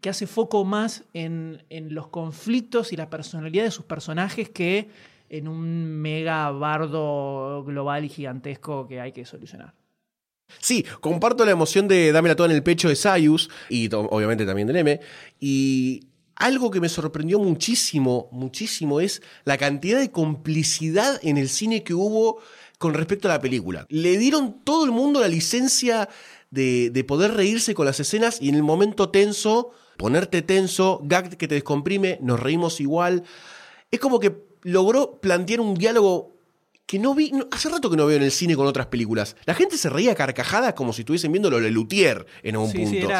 que 0.00 0.10
hace 0.10 0.26
foco 0.26 0.64
más 0.64 1.04
en, 1.12 1.62
los 1.70 2.08
conflictos 2.08 2.92
y 2.92 2.96
la 2.96 3.10
personalidad 3.10 3.64
de 3.64 3.70
sus 3.70 3.84
personajes 3.84 4.48
que 4.48 4.88
en 5.28 5.48
un 5.48 6.00
mega 6.00 6.50
bardo 6.50 7.64
global 7.64 8.04
y 8.04 8.08
gigantesco 8.08 8.86
que 8.86 9.00
hay 9.00 9.12
que 9.12 9.24
solucionar. 9.24 9.74
Sí, 10.60 10.84
comparto 11.00 11.44
la 11.44 11.50
emoción 11.50 11.88
de 11.88 12.10
Dámela 12.12 12.34
toda 12.34 12.48
en 12.48 12.56
el 12.56 12.62
pecho 12.62 12.88
de 12.88 12.96
Sayus 12.96 13.50
y 13.68 13.92
obviamente 13.92 14.46
también 14.46 14.66
del 14.66 14.76
M. 14.76 15.00
Y 15.38 16.08
algo 16.36 16.70
que 16.70 16.80
me 16.80 16.88
sorprendió 16.88 17.38
muchísimo, 17.38 18.28
muchísimo 18.32 19.00
es 19.00 19.20
la 19.44 19.58
cantidad 19.58 19.98
de 19.98 20.10
complicidad 20.10 21.20
en 21.22 21.36
el 21.36 21.50
cine 21.50 21.82
que 21.82 21.92
hubo 21.92 22.40
con 22.78 22.94
respecto 22.94 23.28
a 23.28 23.32
la 23.32 23.40
película. 23.40 23.86
Le 23.90 24.16
dieron 24.16 24.62
todo 24.64 24.84
el 24.84 24.92
mundo 24.92 25.20
la 25.20 25.28
licencia 25.28 26.08
de, 26.50 26.90
de 26.90 27.04
poder 27.04 27.34
reírse 27.34 27.74
con 27.74 27.86
las 27.86 28.00
escenas 28.00 28.40
y 28.40 28.48
en 28.48 28.54
el 28.54 28.62
momento 28.62 29.10
tenso, 29.10 29.72
ponerte 29.96 30.42
tenso, 30.42 31.00
gag 31.02 31.36
que 31.36 31.48
te 31.48 31.56
descomprime, 31.56 32.18
nos 32.22 32.40
reímos 32.40 32.80
igual. 32.80 33.24
Es 33.90 34.00
como 34.00 34.20
que 34.20 34.44
logró 34.62 35.20
plantear 35.20 35.60
un 35.60 35.74
diálogo 35.74 36.37
que 36.88 36.98
no 36.98 37.14
vi, 37.14 37.30
no- 37.32 37.46
hace 37.52 37.68
rato 37.68 37.90
que 37.90 37.98
no 37.98 38.06
veo 38.06 38.16
en 38.16 38.22
el 38.22 38.32
cine 38.32 38.56
con 38.56 38.66
otras 38.66 38.86
películas. 38.86 39.36
La 39.44 39.52
gente 39.54 39.76
se 39.76 39.90
reía 39.90 40.14
carcajadas 40.14 40.72
como 40.72 40.94
si 40.94 41.02
estuviesen 41.02 41.30
viendo 41.30 41.50
lo 41.50 41.60
de 41.60 41.70
Luthier 41.70 42.24
en 42.42 42.54
algún 42.54 42.70
Sí, 42.72 42.78
punto. 42.78 43.08
sí, 43.08 43.12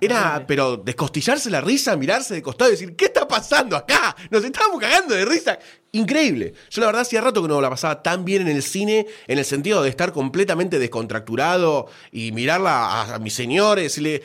era- 0.00 0.44
pero 0.48 0.78
descostillarse 0.78 1.50
la 1.50 1.60
risa, 1.60 1.94
mirarse 1.94 2.32
de 2.32 2.40
costado 2.40 2.70
y 2.70 2.72
decir, 2.72 2.96
¿qué 2.96 3.04
está 3.04 3.28
pasando 3.28 3.76
acá? 3.76 4.16
Nos 4.30 4.42
estábamos 4.42 4.80
cagando 4.80 5.14
de 5.14 5.26
risa. 5.26 5.58
Increíble. 5.92 6.54
Yo 6.70 6.80
la 6.80 6.86
verdad 6.86 7.02
hacía 7.02 7.20
rato 7.20 7.42
que 7.42 7.48
no 7.48 7.60
la 7.60 7.68
pasaba 7.68 8.02
tan 8.02 8.24
bien 8.24 8.40
en 8.48 8.48
el 8.56 8.62
cine, 8.62 9.06
en 9.26 9.38
el 9.38 9.44
sentido 9.44 9.82
de 9.82 9.90
estar 9.90 10.10
completamente 10.14 10.78
descontracturado 10.78 11.88
y 12.10 12.32
mirarla 12.32 12.70
a, 13.02 13.14
a 13.16 13.18
mis 13.18 13.34
señores 13.34 13.82
y 13.82 13.84
decirle, 13.88 14.22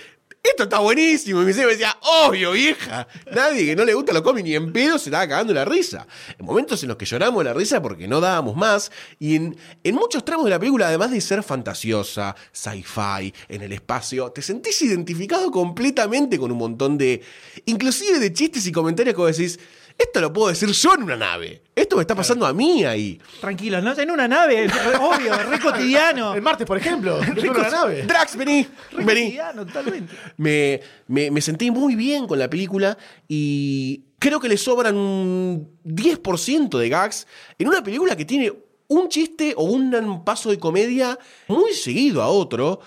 esto 0.49 0.63
está 0.63 0.79
buenísimo. 0.79 1.41
Y 1.41 1.45
mi 1.45 1.53
señor 1.53 1.67
me 1.67 1.73
decía, 1.73 1.97
obvio, 2.01 2.51
vieja. 2.51 3.07
Nadie 3.33 3.65
que 3.65 3.75
no 3.75 3.85
le 3.85 3.93
gusta 3.93 4.13
lo 4.13 4.23
cómic 4.23 4.43
ni 4.43 4.55
en 4.55 4.71
pedo 4.71 4.97
se 4.97 5.09
estaba 5.09 5.27
cagando 5.27 5.53
la 5.53 5.65
risa. 5.65 6.07
En 6.37 6.45
momentos 6.45 6.81
en 6.83 6.89
los 6.89 6.97
que 6.97 7.05
lloramos 7.05 7.43
la 7.43 7.53
risa 7.53 7.81
porque 7.81 8.07
no 8.07 8.19
dábamos 8.19 8.55
más. 8.55 8.91
Y 9.19 9.35
en, 9.35 9.57
en 9.83 9.95
muchos 9.95 10.23
tramos 10.23 10.45
de 10.45 10.51
la 10.51 10.59
película, 10.59 10.87
además 10.87 11.11
de 11.11 11.21
ser 11.21 11.43
fantasiosa, 11.43 12.35
sci-fi, 12.51 13.33
en 13.47 13.61
el 13.61 13.73
espacio, 13.73 14.31
te 14.31 14.41
sentís 14.41 14.81
identificado 14.81 15.51
completamente 15.51 16.37
con 16.37 16.51
un 16.51 16.57
montón 16.57 16.97
de. 16.97 17.21
inclusive 17.65 18.19
de 18.19 18.33
chistes 18.33 18.65
y 18.67 18.71
comentarios 18.71 19.15
que 19.15 19.21
vos 19.21 19.37
decís. 19.37 19.59
Esto 19.97 20.21
lo 20.21 20.31
puedo 20.31 20.49
decir 20.49 20.69
yo 20.69 20.93
en 20.93 21.03
una 21.03 21.15
nave. 21.15 21.63
Esto 21.75 21.95
me 21.95 22.01
está 22.03 22.13
pasando 22.13 22.45
a 22.45 22.53
mí 22.53 22.83
ahí. 22.85 23.19
Tranquilos, 23.41 23.83
¿no? 23.83 23.97
En 23.97 24.11
una 24.11 24.27
nave, 24.27 24.67
obvio, 24.99 25.35
re 25.37 25.59
cotidiano. 25.63 26.35
El 26.35 26.41
martes, 26.43 26.67
por 26.67 26.77
ejemplo, 26.77 27.19
en 27.23 27.49
una 27.49 27.69
nave. 27.69 28.03
Drax, 28.03 28.35
vení. 28.35 28.67
Re 28.91 29.03
Vení. 29.03 29.21
cotidiano, 29.23 29.65
totalmente. 29.65 30.13
Me, 30.37 30.79
me- 31.07 31.31
me 31.31 31.41
sentí 31.41 31.71
muy 31.71 31.95
bien 31.95 32.27
con 32.27 32.37
la 32.37 32.47
película 32.49 32.95
y 33.27 34.03
creo 34.19 34.39
que 34.39 34.47
le 34.49 34.57
sobran 34.57 34.95
un 34.95 35.67
10% 35.83 36.77
de 36.77 36.89
gags 36.89 37.25
en 37.57 37.67
una 37.67 37.83
película 37.83 38.15
que 38.15 38.25
tiene 38.25 38.53
un 38.89 39.09
chiste 39.09 39.53
o 39.57 39.63
un 39.63 40.23
paso 40.23 40.49
de 40.51 40.59
comedia 40.59 41.17
muy 41.47 41.73
seguido 41.73 42.21
a 42.21 42.27
otro. 42.27 42.79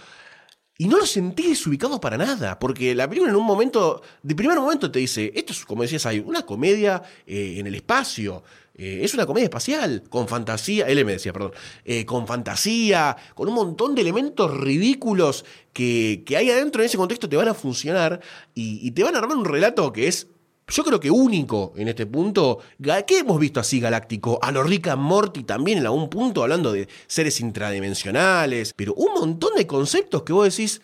Y 0.81 0.89
no 0.89 0.97
lo 0.97 1.05
sentí 1.05 1.47
desubicado 1.47 2.01
para 2.01 2.17
nada, 2.17 2.59
porque 2.59 2.95
la 2.95 3.07
película 3.07 3.31
en 3.31 3.37
un 3.37 3.45
momento, 3.45 4.01
de 4.23 4.35
primer 4.35 4.59
momento 4.59 4.91
te 4.91 4.99
dice, 4.99 5.31
esto 5.35 5.53
es, 5.53 5.67
como 5.67 5.83
decías 5.83 6.07
ahí, 6.07 6.21
una 6.21 6.47
comedia 6.47 7.03
eh, 7.27 7.57
en 7.59 7.67
el 7.67 7.75
espacio. 7.75 8.43
Eh, 8.75 9.01
es 9.03 9.13
una 9.13 9.27
comedia 9.27 9.45
espacial, 9.45 10.05
con 10.09 10.27
fantasía, 10.27 10.87
él 10.87 11.05
me 11.05 11.13
decía, 11.13 11.35
perdón, 11.35 11.53
eh, 11.85 12.07
con 12.07 12.27
fantasía, 12.27 13.15
con 13.35 13.49
un 13.49 13.57
montón 13.57 13.95
de 13.95 14.01
elementos 14.01 14.57
ridículos 14.57 15.45
que, 15.75 16.23
que 16.25 16.39
hay 16.39 16.49
adentro 16.51 16.81
en 16.81 16.87
ese 16.87 16.97
contexto 16.97 17.29
te 17.29 17.37
van 17.37 17.49
a 17.49 17.53
funcionar 17.53 18.23
y, 18.55 18.81
y 18.81 18.93
te 18.93 19.03
van 19.03 19.15
a 19.17 19.19
armar 19.19 19.37
un 19.37 19.45
relato 19.45 19.93
que 19.93 20.09
es 20.09 20.29
yo 20.71 20.85
creo 20.85 21.01
que 21.01 21.11
único 21.11 21.73
en 21.77 21.89
este 21.89 22.07
punto. 22.07 22.61
¿Qué 23.07 23.19
hemos 23.19 23.39
visto 23.39 23.61
así 23.61 23.81
galáctico? 23.81 24.39
A 24.43 24.53
lo 24.53 24.63
Rick 24.63 24.95
Morty 24.97 25.45
también 25.45 25.79
en 25.79 25.87
algún 25.87 26.09
punto, 26.09 26.43
hablando 26.43 26.73
de 26.73 26.89
seres 27.07 27.41
intradimensionales. 27.41 28.73
Pero 28.75 28.95
un 28.95 29.15
montón 29.15 29.55
de 29.57 29.67
conceptos 29.67 30.23
que 30.23 30.33
vos 30.33 30.45
decís. 30.57 30.81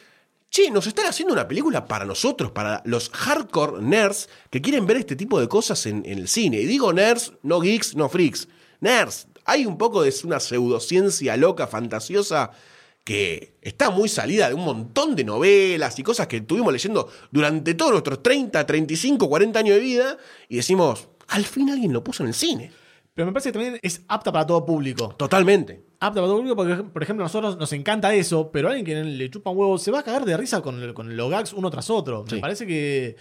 Che, 0.49 0.71
nos 0.71 0.87
están 0.87 1.07
haciendo 1.07 1.35
una 1.35 1.49
película 1.49 1.87
para 1.87 2.05
nosotros, 2.05 2.53
para 2.53 2.81
los 2.87 3.11
hardcore 3.11 3.83
nerds 3.83 4.29
que 4.49 4.63
quieren 4.63 4.87
ver 4.87 4.99
este 4.99 5.17
tipo 5.17 5.41
de 5.41 5.49
cosas 5.49 5.85
en, 5.87 6.07
en 6.07 6.19
el 6.19 6.29
cine. 6.29 6.61
Y 6.61 6.67
digo 6.67 6.93
nerds, 6.93 7.33
no 7.43 7.61
geeks, 7.61 7.97
no 7.97 8.09
freaks. 8.09 8.47
Nerds. 8.81 9.27
Hay 9.45 9.67
un 9.67 9.77
poco 9.77 10.03
de 10.03 10.15
una 10.25 10.39
pseudociencia 10.39 11.37
loca, 11.37 11.67
fantasiosa, 11.67 12.53
que 13.07 13.55
está 13.63 13.91
muy 13.91 14.09
salida 14.09 14.49
de 14.49 14.55
un 14.55 14.65
montón 14.65 15.15
de 15.15 15.23
novelas 15.23 15.97
y 15.97 16.03
cosas 16.03 16.27
que 16.27 16.39
estuvimos 16.39 16.73
leyendo 16.73 17.09
durante 17.31 17.75
todos 17.75 17.93
nuestros 17.93 18.21
30, 18.21 18.67
35, 18.67 19.29
40 19.29 19.61
años 19.61 19.77
de 19.77 19.81
vida 19.81 20.19
y 20.49 20.57
decimos, 20.57 21.07
al 21.29 21.45
fin 21.45 21.71
alguien 21.71 21.93
lo 21.93 22.03
puso 22.03 22.25
en 22.25 22.31
el 22.31 22.35
cine. 22.35 22.73
Pero 23.15 23.27
me 23.27 23.33
parece 23.33 23.51
que 23.51 23.53
también 23.53 23.79
es 23.81 24.03
apta 24.09 24.33
para 24.33 24.45
todo 24.45 24.67
público. 24.67 25.15
Totalmente. 25.17 25.85
Apta 26.01 26.21
para 26.21 26.27
todo 26.27 26.39
público 26.39 26.57
porque, 26.57 26.83
por 26.83 27.01
ejemplo, 27.01 27.25
a 27.25 27.27
nosotros 27.27 27.57
nos 27.57 27.73
encanta 27.75 28.13
eso, 28.13 28.51
pero 28.51 28.71
alguien 28.71 28.85
que 28.85 28.97
le 28.97 29.31
chupa 29.31 29.51
un 29.51 29.59
huevo 29.59 29.79
se 29.79 29.93
va 29.93 30.01
a 30.01 30.03
cagar 30.03 30.25
de 30.25 30.37
risa 30.37 30.61
con, 30.61 30.93
con 30.93 31.17
los 31.17 31.31
gags 31.31 31.53
uno 31.53 31.71
tras 31.71 31.89
otro. 31.91 32.25
Me 32.29 32.39
parece 32.39 32.67
que 32.67 33.15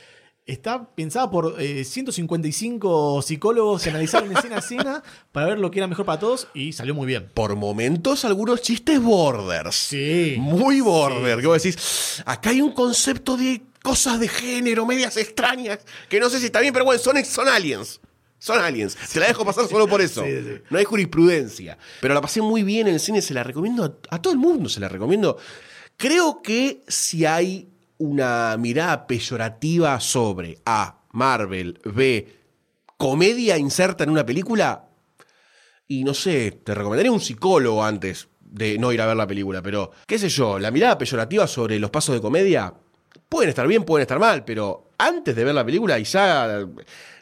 está 0.46 0.88
pensada 0.94 1.30
por 1.30 1.56
eh, 1.60 1.84
155 1.84 3.22
psicólogos 3.22 3.84
que 3.84 3.90
analizaron 3.90 4.32
escena 4.36 4.58
a 4.58 4.60
escena 4.60 5.04
para 5.32 5.48
ver 5.48 5.60
lo 5.60 5.72
que 5.72 5.80
era 5.80 5.88
mejor 5.88 6.06
para 6.06 6.20
todos 6.20 6.48
y 6.54 6.74
salió 6.74 6.94
muy 6.94 7.08
bien. 7.08 7.30
Por 7.34 7.56
momentos 7.56 8.26
algunos 8.26 8.62
chistes 8.62 9.02
borders. 9.02 9.76
Sí. 9.76 10.36
Muy 10.38 10.82
border. 10.82 11.40
Que 11.40 11.48
vos 11.48 11.62
decís, 11.62 12.24
acá 12.26 12.52
hay 12.52 12.62
un 12.62 12.74
concepto 12.74 13.38
de 13.38 13.62
cosas 13.82 14.20
de 14.20 14.28
género, 14.28 14.86
medias 14.86 15.18
extrañas, 15.18 15.80
que 16.10 16.20
no 16.20 16.30
sé 16.30 16.40
si 16.40 16.48
está 16.48 16.60
bien, 16.60 16.74
pero 16.74 16.86
bueno, 16.86 17.02
son, 17.02 17.24
son 17.26 17.48
aliens. 17.48 18.00
Son 18.38 18.60
aliens. 18.60 18.96
Te 19.12 19.20
la 19.20 19.28
dejo 19.28 19.44
pasar 19.46 19.68
solo 19.68 19.88
por 19.88 20.02
eso. 20.02 20.24
Sí, 20.24 20.32
sí. 20.44 20.62
No 20.70 20.78
hay 20.78 20.86
jurisprudencia. 20.86 21.78
Pero 22.02 22.14
la 22.14 22.22
pasé 22.22 22.42
muy 22.42 22.62
bien 22.62 22.88
en 22.88 22.94
el 22.94 23.00
cine, 23.00 23.22
se 23.22 23.34
la 23.34 23.44
recomiendo 23.44 23.84
a, 23.84 24.16
a 24.16 24.22
todo 24.22 24.34
el 24.34 24.40
mundo, 24.40 24.70
se 24.70 24.80
la 24.80 24.90
recomiendo. 24.90 25.38
Creo 25.98 26.42
que 26.44 26.84
si 26.88 27.26
hay 27.26 27.70
una 27.98 28.56
mirada 28.58 29.08
peyorativa 29.08 30.00
sobre 30.00 30.58
A, 30.66 31.00
Marvel, 31.12 31.80
B, 31.86 32.28
comedia 32.98 33.58
inserta 33.58 34.04
en 34.04 34.10
una 34.10 34.26
película, 34.26 34.86
y 35.88 36.04
no 36.04 36.14
sé, 36.14 36.52
te 36.64 36.74
recomendaría 36.74 37.12
un 37.12 37.20
psicólogo 37.22 37.84
antes 37.84 38.28
de 38.40 38.78
no 38.78 38.92
ir 38.92 39.02
a 39.02 39.06
ver 39.06 39.16
la 39.18 39.28
película, 39.28 39.62
pero 39.62 39.92
qué 40.08 40.18
sé 40.18 40.30
yo, 40.30 40.58
la 40.60 40.72
mirada 40.72 40.98
peyorativa 40.98 41.46
sobre 41.48 41.78
los 41.80 41.90
pasos 41.92 42.16
de 42.16 42.22
comedia 42.22 42.74
pueden 43.30 43.50
estar 43.50 43.68
bien, 43.68 43.84
pueden 43.84 44.02
estar 44.04 44.18
mal, 44.20 44.44
pero 44.46 44.92
antes 44.98 45.36
de 45.36 45.44
ver 45.44 45.54
la 45.54 45.66
película 45.66 46.00
y 46.00 46.04
ya 46.06 46.66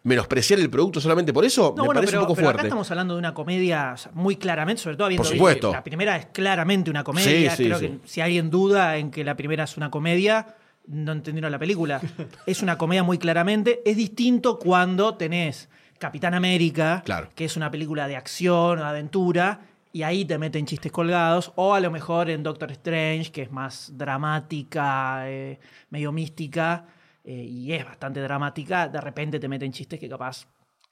menospreciar 0.03 0.59
el 0.59 0.69
producto 0.69 0.99
solamente 1.01 1.33
por 1.33 1.43
eso 1.45 1.73
No, 1.75 1.83
me 1.83 1.88
bueno, 1.88 1.93
parece 1.99 2.12
pero, 2.12 2.21
un 2.21 2.27
poco 2.27 2.36
pero 2.36 2.47
acá 2.49 2.53
fuerte. 2.57 2.67
estamos 2.67 2.91
hablando 2.91 3.13
de 3.15 3.19
una 3.19 3.33
comedia 3.33 3.95
muy 4.13 4.36
claramente, 4.36 4.81
sobre 4.81 4.95
todo 4.97 5.05
habiendo 5.05 5.23
Por 5.23 5.31
supuesto. 5.33 5.69
que 5.69 5.75
la 5.75 5.83
primera 5.83 6.17
es 6.17 6.25
claramente 6.27 6.89
una 6.91 7.03
comedia. 7.03 7.51
Sí, 7.51 7.63
sí, 7.63 7.65
Creo 7.69 7.79
sí. 7.79 7.88
que 7.88 8.07
si 8.07 8.21
alguien 8.21 8.49
duda 8.49 8.97
en 8.97 9.12
que 9.12 9.23
la 9.23 9.36
primera 9.36 9.63
es 9.63 9.75
una 9.77 9.89
comedia, 9.89 10.55
no 10.88 11.12
entendieron 11.12 11.52
la 11.52 11.60
película. 11.60 12.02
es 12.46 12.62
una 12.62 12.78
comedia 12.78 13.04
muy 13.04 13.17
claramente. 13.17 13.82
Es 13.86 13.98
distinto 13.98 14.60
cuando 14.60 15.15
tenés 15.15 15.69
Capitán 16.00 16.34
América, 16.34 17.02
Claro. 17.06 17.30
que 17.36 17.46
es 17.46 17.56
una 17.56 17.72
película 17.72 18.08
de 18.08 18.15
acción 18.17 18.80
aventura, 18.80 19.62
y 19.93 20.02
ahí 20.04 20.26
te 20.26 20.38
meten 20.39 20.65
chistes 20.65 20.91
colgados, 20.91 21.54
o 21.56 21.74
a 21.76 21.80
lo 21.80 21.91
mejor 21.91 22.30
en 22.30 22.41
Doctor 22.43 22.72
Strange, 22.72 23.32
que 23.32 23.43
es 23.43 23.52
más 23.52 23.91
dramática, 23.96 25.30
eh, 25.30 25.60
medio 25.91 26.12
mística, 26.12 26.86
eh, 27.24 27.32
y 27.43 27.72
es 27.72 27.86
bastante 27.86 28.19
dramática, 28.19 28.88
de 28.89 29.00
repente 29.00 29.39
te 29.39 29.48
meten 29.48 29.72
chistes 29.72 30.00
que 30.00 30.10
capaz 30.10 30.48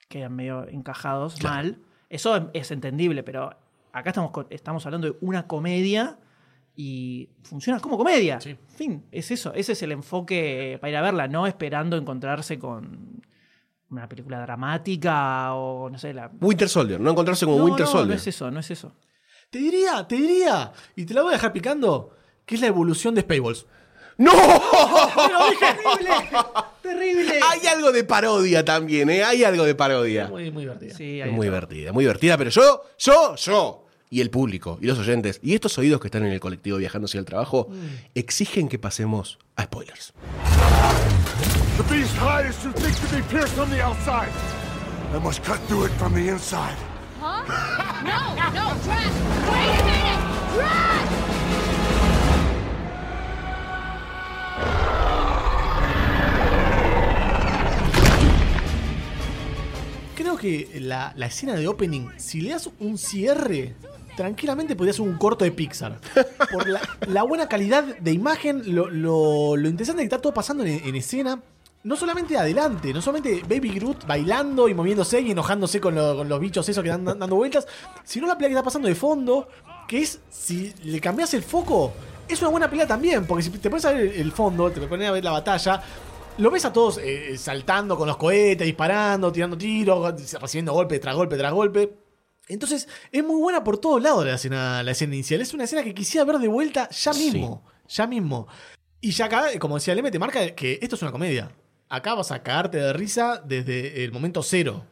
quedan 0.07 0.35
medio 0.35 0.67
encajados 0.67 1.41
mal. 1.43 1.79
Eso 2.09 2.35
es, 2.35 2.43
es 2.53 2.71
entendible, 2.71 3.23
pero 3.23 3.49
acá 3.91 4.11
estamos, 4.11 4.31
estamos 4.49 4.85
hablando 4.85 5.07
de 5.07 5.17
una 5.21 5.47
comedia 5.47 6.17
y 6.83 7.29
funciona 7.43 7.79
como 7.79 7.95
comedia. 7.95 8.39
En 8.43 8.57
fin, 8.75 9.03
es 9.11 9.29
eso. 9.29 9.53
Ese 9.53 9.73
es 9.73 9.83
el 9.83 9.91
enfoque 9.91 10.79
para 10.81 10.89
ir 10.89 10.97
a 10.97 11.01
verla, 11.03 11.27
no 11.27 11.45
esperando 11.45 11.95
encontrarse 11.95 12.57
con 12.57 13.21
una 13.91 14.09
película 14.09 14.39
dramática 14.41 15.53
o 15.53 15.89
no 15.91 15.99
sé, 15.99 16.11
la. 16.11 16.31
Winter 16.41 16.67
Soldier, 16.67 16.99
no 16.99 17.11
encontrarse 17.11 17.45
con 17.45 17.57
No, 17.57 17.65
Winter 17.65 17.85
no, 17.85 17.91
Soldier. 17.91 18.07
no 18.09 18.13
es 18.15 18.25
eso, 18.25 18.49
no 18.49 18.59
es 18.61 18.71
eso. 18.71 18.95
Te 19.51 19.59
diría, 19.59 20.07
te 20.07 20.15
diría, 20.15 20.71
y 20.95 21.05
te 21.05 21.13
la 21.13 21.21
voy 21.21 21.29
a 21.31 21.33
dejar 21.33 21.53
picando, 21.53 22.15
que 22.47 22.55
es 22.55 22.61
la 22.61 22.67
evolución 22.67 23.13
de 23.13 23.21
Spaceballs. 23.21 23.67
¡No! 24.17 24.31
¡Terrible! 25.59 26.09
¡Terrible! 26.81 27.39
Hay 27.49 27.67
algo 27.67 27.91
de 27.91 28.03
parodia 28.03 28.65
también, 28.65 29.09
¿eh? 29.09 29.23
Hay 29.23 29.43
algo 29.43 29.63
de 29.65 29.75
parodia. 29.75 30.27
Muy, 30.27 30.49
muy 30.51 30.63
divertida. 30.63 30.95
Sí, 30.95 31.19
Es 31.21 31.27
muy 31.27 31.45
está. 31.47 31.57
divertida, 31.57 31.91
muy 31.93 32.03
divertida, 32.05 32.37
pero 32.37 32.49
yo, 32.49 32.81
yo, 32.97 33.35
yo, 33.35 33.85
y 34.11 34.19
el 34.19 34.29
público, 34.29 34.77
y 34.81 34.87
los 34.87 34.99
oyentes, 34.99 35.39
y 35.41 35.55
estos 35.55 35.77
oídos 35.77 36.01
que 36.01 36.07
están 36.09 36.25
en 36.25 36.33
el 36.33 36.41
colectivo 36.41 36.77
viajando 36.77 37.05
hacia 37.05 37.19
el 37.19 37.25
trabajo, 37.25 37.69
exigen 38.13 38.67
que 38.67 38.77
pasemos 38.77 39.39
a 39.55 39.63
spoilers. 39.63 40.13
The 41.77 41.83
beast's 41.95 42.13
hide 42.17 42.49
is 42.49 42.57
too 42.57 42.73
thick 42.73 42.93
to 42.93 43.15
be 43.15 43.23
pierced 43.23 43.53
from 43.53 43.69
the 43.69 43.81
outside. 43.81 44.29
I 45.15 45.19
must 45.19 45.41
cut 45.45 45.59
through 45.67 45.85
it 45.85 45.91
from 45.93 46.13
the 46.13 46.29
inside. 46.29 46.75
Huh? 47.21 47.45
No, 48.03 48.35
no, 48.51 48.75
Drax! 48.83 49.11
Wait 49.49 49.79
a 49.79 49.83
minute! 49.85 50.19
Drax! 50.55 51.09
Creo 60.15 60.37
que 60.37 60.69
la, 60.81 61.13
la 61.15 61.25
escena 61.27 61.55
de 61.55 61.67
opening, 61.67 62.09
si 62.17 62.41
le 62.41 62.49
das 62.49 62.69
un 62.79 62.97
cierre, 62.97 63.73
tranquilamente 64.15 64.75
podría 64.75 64.93
ser 64.93 65.01
un 65.01 65.17
corto 65.17 65.45
de 65.45 65.51
Pixar. 65.51 65.99
Por 66.51 66.67
la, 67.07 67.23
buena 67.23 67.47
calidad 67.47 67.83
de 67.83 68.11
imagen, 68.11 68.63
lo, 68.75 68.89
lo- 68.89 69.55
lo 69.57 69.69
interesante 69.69 70.01
que 70.01 70.05
está 70.05 70.19
todo 70.19 70.33
pasando 70.33 70.63
en, 70.65 70.81
en 70.85 70.95
escena. 70.95 71.41
No 71.83 71.95
solamente 71.95 72.37
adelante, 72.37 72.93
no 72.93 73.01
solamente 73.01 73.41
Baby 73.49 73.69
Groot 73.71 74.05
bailando 74.05 74.67
y 74.69 74.73
moviéndose 74.75 75.19
y 75.21 75.31
enojándose 75.31 75.81
con, 75.81 75.95
lo- 75.95 76.15
con 76.15 76.29
los 76.29 76.39
bichos 76.39 76.67
esos 76.69 76.83
que 76.83 76.89
dan 76.89 77.03
dan- 77.03 77.17
dando 77.17 77.35
vueltas, 77.35 77.65
sino 78.03 78.27
la 78.27 78.35
pelea 78.35 78.49
que 78.49 78.53
está 78.53 78.63
pasando 78.63 78.87
de 78.87 78.93
fondo, 78.93 79.47
que 79.87 79.99
es, 80.03 80.19
si 80.29 80.71
le 80.83 80.99
cambias 81.01 81.33
el 81.33 81.41
foco, 81.41 81.91
es 82.27 82.39
una 82.41 82.49
buena 82.51 82.69
pelea 82.69 82.85
también, 82.85 83.25
porque 83.25 83.43
si 83.43 83.49
te 83.49 83.69
pones 83.69 83.83
a 83.85 83.93
ver 83.93 84.13
el 84.15 84.31
fondo, 84.31 84.69
te 84.69 84.79
pones 84.81 85.07
a 85.07 85.11
ver 85.11 85.23
la 85.23 85.31
batalla, 85.31 85.81
lo 86.37 86.51
ves 86.51 86.65
a 86.65 86.71
todos 86.71 86.99
eh, 87.03 87.35
saltando 87.37 87.97
con 87.97 88.07
los 88.07 88.17
cohetes, 88.17 88.65
disparando, 88.67 89.31
tirando 89.31 89.57
tiros, 89.57 90.13
recibiendo 90.39 90.73
golpe 90.73 90.99
tras 90.99 91.15
golpe 91.15 91.35
tras 91.35 91.51
golpe. 91.51 91.91
Entonces, 92.53 92.87
es 93.11 93.23
muy 93.23 93.37
buena 93.41 93.63
por 93.63 93.77
todos 93.77 94.01
lados 94.01 94.25
la 94.25 94.35
escena, 94.35 94.83
la 94.83 94.91
escena 94.91 95.13
inicial. 95.15 95.41
Es 95.41 95.53
una 95.53 95.63
escena 95.63 95.83
que 95.83 95.93
quisiera 95.93 96.25
ver 96.25 96.37
de 96.39 96.47
vuelta 96.47 96.89
ya 96.89 97.13
mismo. 97.13 97.63
Ya 97.87 98.07
mismo. 98.07 98.47
Y 99.01 99.11
ya 99.11 99.25
acá, 99.25 99.45
como 99.59 99.75
decía 99.75 99.95
Leme, 99.95 100.11
te 100.11 100.19
marca 100.19 100.53
que 100.55 100.79
esto 100.81 100.95
es 100.95 101.01
una 101.01 101.11
comedia. 101.11 101.51
Acá 101.89 102.13
vas 102.13 102.31
a 102.31 102.41
cagarte 102.43 102.77
de 102.77 102.93
risa 102.93 103.41
desde 103.45 104.03
el 104.03 104.11
momento 104.11 104.43
cero. 104.43 104.85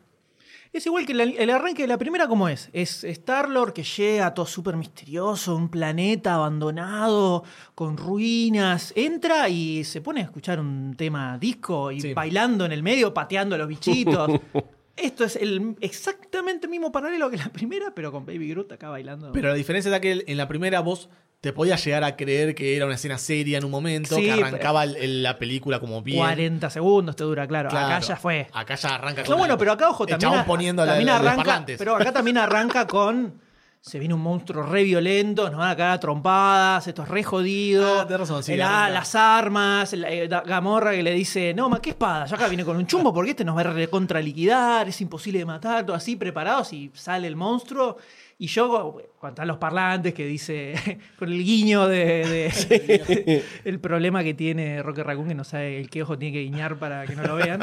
Es 0.71 0.85
igual 0.85 1.05
que 1.07 1.13
el, 1.13 1.21
el 1.21 1.49
arranque 1.49 1.81
de 1.83 1.87
la 1.87 1.97
primera, 1.97 2.27
¿cómo 2.27 2.47
es? 2.47 2.69
Es 2.73 3.03
Star-Lord 3.03 3.73
que 3.73 3.81
llega 3.83 4.33
todo 4.35 4.45
súper 4.45 4.75
misterioso, 4.75 5.55
un 5.55 5.69
planeta 5.69 6.35
abandonado, 6.35 7.43
con 7.73 7.97
ruinas. 7.97 8.93
Entra 8.95 9.49
y 9.49 9.83
se 9.83 10.01
pone 10.01 10.21
a 10.21 10.25
escuchar 10.25 10.59
un 10.59 10.93
tema 10.95 11.39
disco 11.39 11.91
y 11.91 12.01
Sí. 12.01 12.13
bailando 12.13 12.65
en 12.65 12.71
el 12.71 12.83
medio, 12.83 13.13
pateando 13.15 13.55
a 13.55 13.57
los 13.57 13.67
bichitos. 13.67 14.29
Esto 15.01 15.23
es 15.23 15.35
el 15.35 15.75
exactamente 15.81 16.65
el 16.67 16.71
mismo 16.71 16.91
paralelo 16.91 17.29
que 17.29 17.37
la 17.37 17.49
primera, 17.49 17.93
pero 17.95 18.11
con 18.11 18.25
Baby 18.25 18.49
Groot 18.49 18.71
acá 18.71 18.89
bailando. 18.89 19.31
Pero 19.31 19.49
la 19.49 19.55
diferencia 19.55 19.93
es 19.93 20.01
que 20.01 20.23
en 20.27 20.37
la 20.37 20.47
primera 20.47 20.79
vos 20.81 21.09
te 21.41 21.53
podías 21.53 21.83
llegar 21.85 22.03
a 22.03 22.17
creer 22.17 22.53
que 22.53 22.75
era 22.75 22.85
una 22.85 22.95
escena 22.95 23.17
seria 23.17 23.57
en 23.57 23.63
un 23.63 23.71
momento, 23.71 24.15
Sí, 24.15 24.23
que 24.23 24.31
arrancaba 24.33 24.83
el- 24.83 24.97
el- 24.97 25.23
la 25.23 25.39
película 25.39 25.79
como 25.79 26.01
bien. 26.01 26.17
40 26.17 26.69
segundos 26.69 27.15
te 27.15 27.23
dura, 27.23 27.47
claro. 27.47 27.69
Claro. 27.69 27.87
Acá 27.95 27.99
ya 28.01 28.15
fue. 28.17 28.47
Acá 28.51 28.75
ya 28.75 28.89
arranca 28.95 29.23
No, 29.29 29.37
bueno, 29.37 29.57
pero 29.57 29.71
acá, 29.71 29.89
ojo, 29.89 30.05
también, 30.05 30.19
chabón 30.19 30.39
a- 30.39 30.45
poniendo 30.45 30.85
la- 30.85 30.91
también 30.93 31.07
la- 31.07 31.15
arranca, 31.17 31.65
pero 31.77 31.95
acá 31.95 32.11
también 32.11 32.37
arranca 32.37 32.87
con 32.87 33.39
se 33.81 33.97
viene 33.97 34.13
un 34.13 34.21
monstruo 34.21 34.63
re 34.63 34.83
violento, 34.83 35.49
nos 35.49 35.57
van 35.59 35.71
a 35.71 35.75
cagar 35.75 35.93
a 35.93 35.99
trompadas, 35.99 36.85
esto 36.87 37.03
es 37.03 37.07
re 37.09 37.23
jodido. 37.23 38.01
Ah, 38.01 38.05
tenés 38.05 38.19
razón, 38.19 38.43
sí, 38.43 38.53
El- 38.53 38.61
arranca. 38.61 38.89
las 38.89 39.15
armas, 39.15 39.93
la- 39.93 40.09
eh, 40.11 40.27
Gamorra 40.27 40.91
que 40.91 41.01
le 41.01 41.13
dice, 41.13 41.53
no, 41.53 41.69
ma, 41.69 41.81
¿qué 41.81 41.91
espada? 41.91 42.25
Ya 42.25 42.35
acá 42.35 42.47
viene 42.49 42.65
con 42.65 42.75
un 42.75 42.85
chumbo 42.85 43.13
porque 43.13 43.31
este 43.31 43.45
nos 43.45 43.55
va 43.55 43.61
a 43.61 43.63
recontra 43.63 44.21
liquidar, 44.21 44.87
es 44.89 44.99
imposible 45.01 45.39
de 45.39 45.45
matar, 45.45 45.85
todo 45.85 45.95
así 45.95 46.15
preparados 46.17 46.73
y 46.73 46.91
sale 46.93 47.27
el 47.27 47.35
monstruo. 47.37 47.97
Y 48.41 48.47
yo, 48.47 48.97
cuando 49.19 49.33
están 49.35 49.47
los 49.49 49.57
parlantes 49.57 50.13
que 50.13 50.25
dice, 50.25 50.73
con 51.19 51.29
el 51.31 51.43
guiño 51.43 51.87
de, 51.87 52.51
de- 52.53 53.43
el 53.65 53.79
problema 53.79 54.23
que 54.23 54.33
tiene 54.33 54.81
Roque 54.83 55.03
Raccoon, 55.03 55.27
que 55.29 55.35
no 55.35 55.43
sabe 55.43 55.79
el 55.79 55.89
qué 55.89 56.03
ojo 56.03 56.17
tiene 56.17 56.33
que 56.37 56.43
guiñar 56.43 56.77
para 56.79 57.05
que 57.05 57.15
no 57.15 57.23
lo 57.23 57.35
vean. 57.35 57.61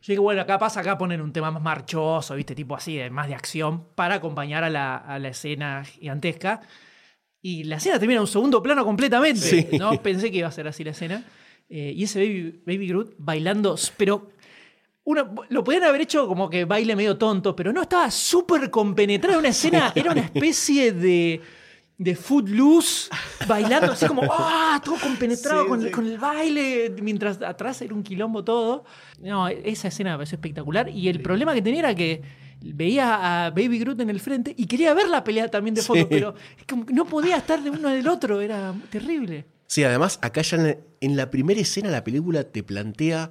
Yo 0.00 0.12
digo, 0.12 0.22
bueno, 0.22 0.40
acá 0.42 0.58
pasa, 0.58 0.80
acá 0.80 0.96
ponen 0.96 1.20
un 1.20 1.32
tema 1.32 1.50
más 1.50 1.62
marchoso, 1.62 2.34
¿viste? 2.36 2.54
Tipo 2.54 2.76
así, 2.76 2.96
de- 2.96 3.10
más 3.10 3.26
de 3.28 3.34
acción, 3.34 3.84
para 3.94 4.16
acompañar 4.16 4.62
a 4.64 4.70
la, 4.70 4.96
a 4.96 5.18
la 5.18 5.28
escena 5.28 5.84
gigantesca. 5.84 6.60
Y 7.42 7.64
la 7.64 7.76
escena 7.76 7.98
termina 7.98 8.18
en 8.18 8.22
un 8.22 8.26
segundo 8.28 8.62
plano 8.62 8.84
completamente. 8.84 9.40
Sí. 9.40 9.68
¿no? 9.78 10.00
Pensé 10.02 10.30
que 10.30 10.38
iba 10.38 10.48
a 10.48 10.52
ser 10.52 10.68
así 10.68 10.84
la 10.84 10.90
escena. 10.92 11.24
Eh, 11.68 11.92
y 11.94 12.04
ese 12.04 12.20
Baby, 12.20 12.62
Baby 12.66 12.88
Groot 12.88 13.14
bailando, 13.18 13.76
pero 13.96 14.30
una- 15.04 15.30
lo 15.48 15.64
podían 15.64 15.84
haber 15.84 16.00
hecho 16.02 16.26
como 16.28 16.48
que 16.48 16.64
baile 16.64 16.94
medio 16.96 17.16
tonto, 17.18 17.54
pero 17.56 17.72
no, 17.72 17.82
estaba 17.82 18.10
súper 18.10 18.70
compenetrada. 18.70 19.38
Una 19.38 19.48
escena, 19.48 19.92
era 19.96 20.12
una 20.12 20.20
especie 20.22 20.92
de, 20.92 21.40
de 21.98 22.14
footloose, 22.14 23.10
bailando 23.48 23.92
así 23.92 24.06
como, 24.06 24.22
¡ah! 24.32 24.80
Todo 24.84 24.96
compenetrado 25.02 25.64
Sí, 25.64 25.68
con, 25.68 25.82
sí. 25.82 25.90
con 25.90 26.06
el 26.06 26.16
baile, 26.18 26.94
mientras 27.02 27.42
atrás 27.42 27.82
era 27.82 27.92
un 27.92 28.02
quilombo 28.04 28.44
todo. 28.44 28.84
No, 29.20 29.48
esa 29.48 29.88
escena 29.88 30.12
me 30.12 30.18
pareció 30.18 30.36
espectacular. 30.36 30.88
Y 30.88 31.08
el 31.08 31.20
problema 31.20 31.52
que 31.54 31.60
tenía 31.62 31.80
era 31.80 31.94
que 31.96 32.22
veía 32.60 33.46
a 33.46 33.50
Baby 33.50 33.78
Groot 33.80 34.00
en 34.00 34.10
el 34.10 34.20
frente 34.20 34.54
y 34.56 34.66
quería 34.66 34.94
ver 34.94 35.08
la 35.08 35.22
pelea 35.24 35.48
también 35.48 35.74
de 35.74 35.82
fondo, 35.82 36.02
Sí. 36.04 36.08
pero 36.08 36.34
es 36.56 36.64
como 36.66 36.86
que 36.86 36.92
no 36.92 37.04
podía 37.04 37.36
estar 37.36 37.62
de 37.62 37.70
uno 37.70 37.88
del 37.88 38.06
otro, 38.08 38.40
era 38.40 38.72
terrible. 38.90 39.44
Sí, 39.66 39.82
además, 39.84 40.18
acá 40.22 40.40
ya 40.42 40.56
en, 40.56 40.78
en 41.00 41.16
la 41.16 41.30
primera 41.30 41.60
escena 41.60 41.90
la 41.90 42.02
película 42.04 42.44
te 42.44 42.62
plantea 42.62 43.30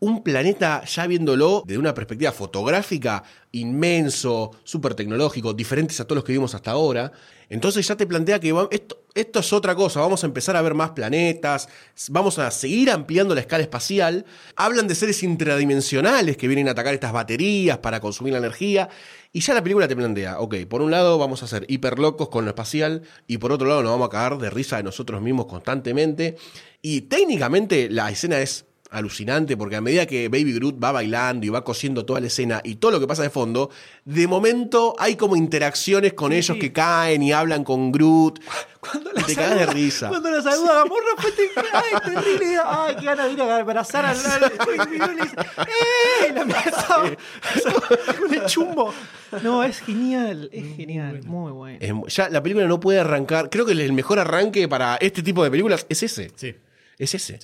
un 0.00 0.22
planeta, 0.22 0.84
ya 0.84 1.06
viéndolo 1.06 1.62
desde 1.66 1.78
una 1.78 1.92
perspectiva 1.94 2.30
fotográfica, 2.32 3.22
inmenso, 3.52 4.50
súper 4.64 4.94
tecnológico, 4.94 5.52
diferentes 5.54 5.98
a 6.00 6.04
todos 6.04 6.16
los 6.16 6.24
que 6.24 6.32
vimos 6.32 6.54
hasta 6.54 6.70
ahora. 6.72 7.12
Entonces 7.50 7.86
ya 7.86 7.96
te 7.96 8.06
plantea 8.06 8.40
que 8.40 8.54
esto, 8.70 9.04
esto 9.14 9.40
es 9.40 9.52
otra 9.52 9.74
cosa, 9.74 10.00
vamos 10.00 10.22
a 10.22 10.26
empezar 10.26 10.56
a 10.56 10.62
ver 10.62 10.74
más 10.74 10.90
planetas, 10.90 11.68
vamos 12.10 12.38
a 12.38 12.50
seguir 12.50 12.90
ampliando 12.90 13.34
la 13.34 13.40
escala 13.40 13.62
espacial. 13.62 14.26
Hablan 14.54 14.86
de 14.86 14.94
seres 14.94 15.22
intradimensionales 15.22 16.36
que 16.36 16.46
vienen 16.46 16.68
a 16.68 16.72
atacar 16.72 16.94
estas 16.94 17.12
baterías 17.12 17.78
para 17.78 18.00
consumir 18.00 18.32
la 18.32 18.38
energía. 18.38 18.88
Y 19.32 19.40
ya 19.40 19.54
la 19.54 19.62
película 19.62 19.88
te 19.88 19.96
plantea, 19.96 20.40
ok, 20.40 20.56
por 20.68 20.82
un 20.82 20.90
lado 20.90 21.18
vamos 21.18 21.42
a 21.42 21.46
ser 21.46 21.64
hiper 21.68 21.98
locos 21.98 22.28
con 22.28 22.44
lo 22.44 22.50
espacial 22.50 23.02
y 23.26 23.38
por 23.38 23.52
otro 23.52 23.66
lado 23.66 23.82
nos 23.82 23.92
vamos 23.92 24.06
a 24.08 24.10
cagar 24.10 24.38
de 24.38 24.50
risa 24.50 24.76
de 24.76 24.82
nosotros 24.82 25.20
mismos 25.20 25.46
constantemente. 25.46 26.36
Y 26.82 27.02
técnicamente 27.02 27.88
la 27.90 28.10
escena 28.10 28.40
es 28.40 28.66
alucinante 28.90 29.56
porque 29.56 29.76
a 29.76 29.80
medida 29.80 30.06
que 30.06 30.28
Baby 30.28 30.54
Groot 30.54 30.82
va 30.82 30.90
bailando 30.92 31.46
y 31.46 31.48
va 31.48 31.64
cosiendo 31.64 32.04
toda 32.04 32.20
la 32.20 32.26
escena 32.28 32.60
y 32.64 32.76
todo 32.76 32.92
lo 32.92 33.00
que 33.00 33.06
pasa 33.06 33.22
de 33.22 33.30
fondo, 33.30 33.70
de 34.04 34.26
momento 34.26 34.94
hay 34.98 35.16
como 35.16 35.36
interacciones 35.36 36.12
con 36.14 36.32
ellos 36.32 36.56
que 36.58 36.72
caen 36.72 37.22
y 37.22 37.32
hablan 37.32 37.64
con 37.64 37.92
Groot. 37.92 38.40
Cuando 38.80 39.10
Y 39.16 39.22
te 39.24 39.34
cagas 39.34 39.58
de 39.58 39.66
risa. 39.66 40.08
Cuando 40.08 40.30
la 40.30 40.40
saluda 40.40 40.70
a 40.70 40.74
Gamorra 40.84 41.16
fue 41.18 41.32
terrible. 41.32 41.68
Ay, 41.72 42.14
terrible. 42.14 42.58
Ay, 42.64 42.96
qué 42.98 43.06
ganas 43.06 43.26
de 43.26 43.32
ir 43.32 43.42
a 43.42 43.56
abrazar 43.56 44.06
al 44.06 44.16
¡Eh! 44.16 46.32
La 46.32 46.42
el 48.32 48.46
chumbo. 48.46 48.94
No, 49.42 49.64
es 49.64 49.80
genial, 49.80 50.48
es 50.52 50.76
genial, 50.76 51.22
muy 51.24 51.52
bueno. 51.52 51.78
Es 51.80 51.92
ya 52.14 52.28
la 52.30 52.42
película 52.42 52.66
no 52.66 52.80
puede 52.80 53.00
arrancar. 53.00 53.50
Creo 53.50 53.66
que 53.66 53.72
el 53.72 53.92
mejor 53.92 54.18
arranque 54.18 54.66
para 54.68 54.96
este 54.96 55.22
tipo 55.22 55.44
de 55.44 55.50
películas 55.50 55.84
es 55.88 56.02
ese. 56.02 56.30
Sí. 56.36 56.54
Es 56.98 57.14
ese. 57.14 57.38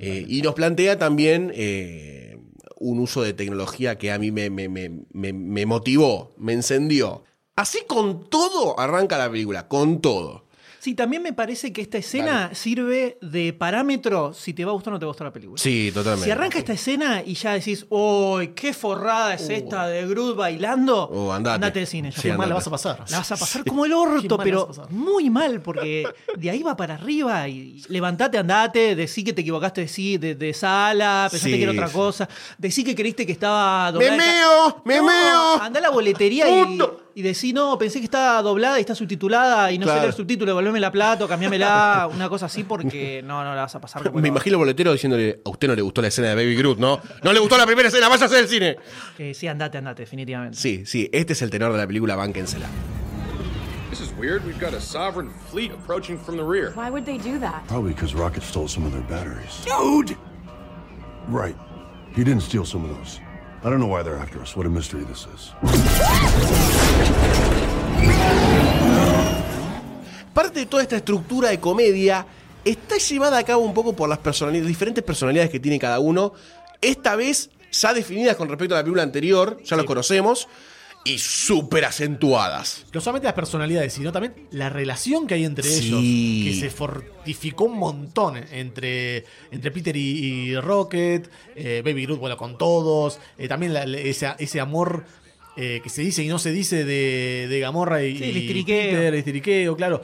Eh, 0.00 0.24
y 0.28 0.42
nos 0.42 0.54
plantea 0.54 0.98
también 0.98 1.50
eh, 1.54 2.38
un 2.78 3.00
uso 3.00 3.22
de 3.22 3.32
tecnología 3.32 3.98
que 3.98 4.12
a 4.12 4.18
mí 4.18 4.30
me, 4.30 4.50
me- 4.50 4.68
me- 4.68 4.90
me- 5.12 5.32
me 5.32 5.66
motivó, 5.66 6.32
me 6.38 6.52
encendió. 6.52 7.24
Así 7.56 7.80
con 7.86 8.28
todo 8.30 8.78
arranca 8.78 9.18
la 9.18 9.30
película, 9.30 9.68
con 9.68 10.00
todo. 10.00 10.46
Sí, 10.80 10.94
también 10.94 11.22
me 11.22 11.34
parece 11.34 11.74
que 11.74 11.82
esta 11.82 11.98
escena 11.98 12.54
sirve 12.54 13.18
de 13.20 13.52
parámetro 13.52 14.32
si 14.32 14.54
te 14.54 14.64
va 14.64 14.70
a 14.70 14.74
gustar 14.74 14.92
o 14.92 14.94
no 14.94 14.98
te 14.98 15.04
va 15.04 15.10
a 15.10 15.12
gustar 15.12 15.26
la 15.26 15.32
película. 15.32 15.60
Sí, 15.60 15.90
totalmente. 15.92 16.24
Si 16.24 16.30
arranca 16.30 16.58
esta 16.58 16.72
escena 16.72 17.22
y 17.24 17.34
ya 17.34 17.52
decís, 17.52 17.84
¡Uy, 17.90 18.48
qué 18.54 18.72
forrada 18.72 19.34
es 19.34 19.48
esta 19.50 19.86
de 19.88 20.06
Groot 20.06 20.36
bailando! 20.36 21.04
Oh, 21.12 21.30
andate. 21.32 21.80
del 21.80 21.86
cine. 21.86 22.10
Ya 22.10 22.20
Sí, 22.22 22.28
mal, 22.28 22.38
la 22.38 22.44
andate. 22.44 22.54
vas 22.54 22.66
a 22.66 22.70
pasar. 22.70 23.10
La 23.10 23.18
vas 23.18 23.30
a 23.32 23.36
pasar 23.36 23.62
como 23.64 23.84
el 23.84 23.92
orto, 23.92 24.38
pero 24.38 24.70
muy 24.88 25.28
mal, 25.28 25.60
porque 25.60 26.06
de 26.38 26.50
ahí 26.50 26.62
va 26.62 26.74
para 26.76 26.94
arriba 26.94 27.46
y 27.46 27.84
levantate, 27.88 28.38
andate, 28.38 28.96
decí 28.96 29.22
que 29.22 29.34
te 29.34 29.42
equivocaste 29.42 29.82
decí 29.82 30.16
de, 30.16 30.34
de 30.34 30.54
sala, 30.54 31.28
pensaste 31.30 31.50
Sí, 31.52 31.56
que 31.58 31.62
era 31.64 31.72
otra 31.72 31.88
sí. 31.88 31.92
cosa, 31.94 32.28
decí 32.56 32.84
que 32.84 32.94
creíste 32.94 33.26
que 33.26 33.32
estaba 33.32 33.92
¡Me 33.92 34.04
de 34.06 34.10
meo! 34.16 34.82
¡Me 34.86 34.96
No, 34.96 35.04
meo! 35.06 35.60
Andá 35.62 35.78
a 35.78 35.82
la 35.82 35.90
boletería 35.90 36.48
y. 36.48 36.78
y 37.20 37.22
decí, 37.22 37.52
no, 37.52 37.78
pensé 37.78 37.98
que 37.98 38.04
estaba 38.06 38.42
doblada 38.42 38.78
y 38.78 38.80
está 38.80 38.94
subtitulada 38.94 39.70
y 39.70 39.78
no 39.78 39.84
sé 39.84 39.90
Claro. 39.92 40.00
leer 40.02 40.14
subtítulo, 40.14 40.50
devolveme 40.50 40.80
la 40.80 40.90
plata 40.90 41.24
o 41.24 41.28
cambiámela, 41.28 42.08
una 42.14 42.28
cosa 42.28 42.46
así, 42.46 42.64
porque 42.64 43.22
no, 43.24 43.44
no 43.44 43.54
la 43.54 43.62
vas 43.62 43.74
a 43.74 43.80
pasar 43.80 44.02
como 44.02 44.14
Me 44.16 44.20
el 44.20 44.26
imagino 44.28 44.54
el 44.54 44.58
boletero 44.58 44.92
diciéndole, 44.92 45.40
a 45.44 45.50
usted 45.50 45.68
no 45.68 45.74
le 45.74 45.82
gustó 45.82 46.02
la 46.02 46.08
escena 46.08 46.28
de 46.28 46.34
Baby 46.34 46.56
Groot, 46.56 46.78
¿no? 46.78 47.00
No 47.22 47.32
le 47.32 47.38
gustó 47.40 47.56
la 47.58 47.66
primera 47.66 47.88
escena, 47.88 48.08
váyase 48.08 48.34
del 48.34 48.48
cine. 48.48 48.70
orto. 48.70 48.82
Que 49.16 49.34
sí, 49.34 49.46
andate, 49.46 49.78
andate, 49.78 50.02
definitivamente. 50.02 50.56
Sí, 50.56 50.84
sí, 50.86 51.08
este 51.12 51.34
es 51.34 51.42
el 51.42 51.50
tenor 51.50 51.72
de 51.72 51.78
la 51.78 51.86
película, 51.86 52.16
bánquensela. 52.16 52.66
This 53.90 54.00
is 54.00 54.12
weird. 54.18 54.44
We've 54.46 54.60
got 54.60 54.72
a 54.72 54.80
sovereign 54.80 55.30
fleet 55.50 55.72
approaching 55.72 56.16
from 56.18 56.36
the 56.36 56.44
rear. 56.44 56.72
Why 56.74 56.90
would 56.90 57.04
they 57.04 57.18
do 57.18 57.38
that? 57.40 57.66
Probably 57.66 57.92
because 57.92 58.14
Rocket 58.14 58.42
stole 58.42 58.68
some 58.68 58.86
of 58.86 58.92
their 58.92 59.02
batteries. 59.02 59.64
Dude! 59.66 60.16
Right. 61.28 61.56
He 62.14 62.22
didn't 62.24 62.42
steal 62.42 62.64
some 62.64 62.84
of 62.88 62.96
those. 62.96 63.20
I 63.62 63.68
don't 63.68 63.78
know 63.80 63.88
why 63.88 64.02
they're 64.02 64.16
after 64.16 64.40
us. 64.40 64.56
What 64.56 64.64
a 64.66 64.70
mystery 64.70 65.04
this 65.04 65.26
is. 65.34 65.52
Parte 70.34 70.60
de 70.60 70.66
toda 70.66 70.82
esta 70.82 70.96
estructura 70.96 71.48
de 71.50 71.58
comedia 71.60 72.26
está 72.64 72.96
llevada 72.98 73.38
a 73.38 73.44
cabo 73.44 73.62
un 73.64 73.74
poco 73.74 73.94
por 73.94 74.08
las 74.08 74.18
personalidades, 74.18 74.68
diferentes 74.68 75.02
personalidades 75.02 75.50
que 75.50 75.60
tiene 75.60 75.78
cada 75.78 75.98
uno. 75.98 76.32
Esta 76.80 77.16
vez 77.16 77.50
ya 77.72 77.92
definidas 77.92 78.36
con 78.36 78.48
respecto 78.48 78.74
a 78.74 78.78
la 78.78 78.84
película 78.84 79.02
anterior, 79.02 79.60
ya 79.64 79.76
los 79.76 79.86
conocemos, 79.86 80.48
y 81.02 81.18
súper 81.18 81.86
acentuadas. 81.86 82.84
No 82.92 83.00
solamente 83.00 83.24
las 83.24 83.32
personalidades, 83.34 83.94
sino 83.94 84.12
también 84.12 84.34
la 84.50 84.68
relación 84.68 85.26
que 85.26 85.32
hay 85.34 85.44
entre 85.46 85.64
Sí. 85.64 85.86
ellos, 85.88 86.00
que 86.54 86.60
se 86.60 86.70
fortificó 86.70 87.64
un 87.64 87.78
montón 87.78 88.36
entre, 88.52 89.24
entre 89.50 89.70
Peter 89.70 89.96
y, 89.96 90.00
y 90.50 90.56
Rocket, 90.60 91.30
eh, 91.56 91.80
Baby 91.82 92.04
Groot, 92.04 92.20
bueno, 92.20 92.36
con 92.36 92.58
todos, 92.58 93.18
eh, 93.38 93.48
también 93.48 93.72
la- 93.72 93.84
ese, 93.84 94.28
ese 94.38 94.60
amor 94.60 95.04
eh, 95.60 95.80
que 95.82 95.88
se 95.90 96.02
dice 96.02 96.22
y 96.22 96.28
no 96.28 96.38
se 96.38 96.50
dice 96.52 96.84
de, 96.84 97.46
de 97.48 97.60
Gamorra 97.60 98.02
y, 98.02 98.16
Sí, 98.16 98.24
el 98.24 98.36
y 98.36 98.40
histeriqueo. 98.40 98.90
Peter, 98.92 99.12
el 99.14 99.18
histeriqueo, 99.18 99.76
claro. 99.76 100.02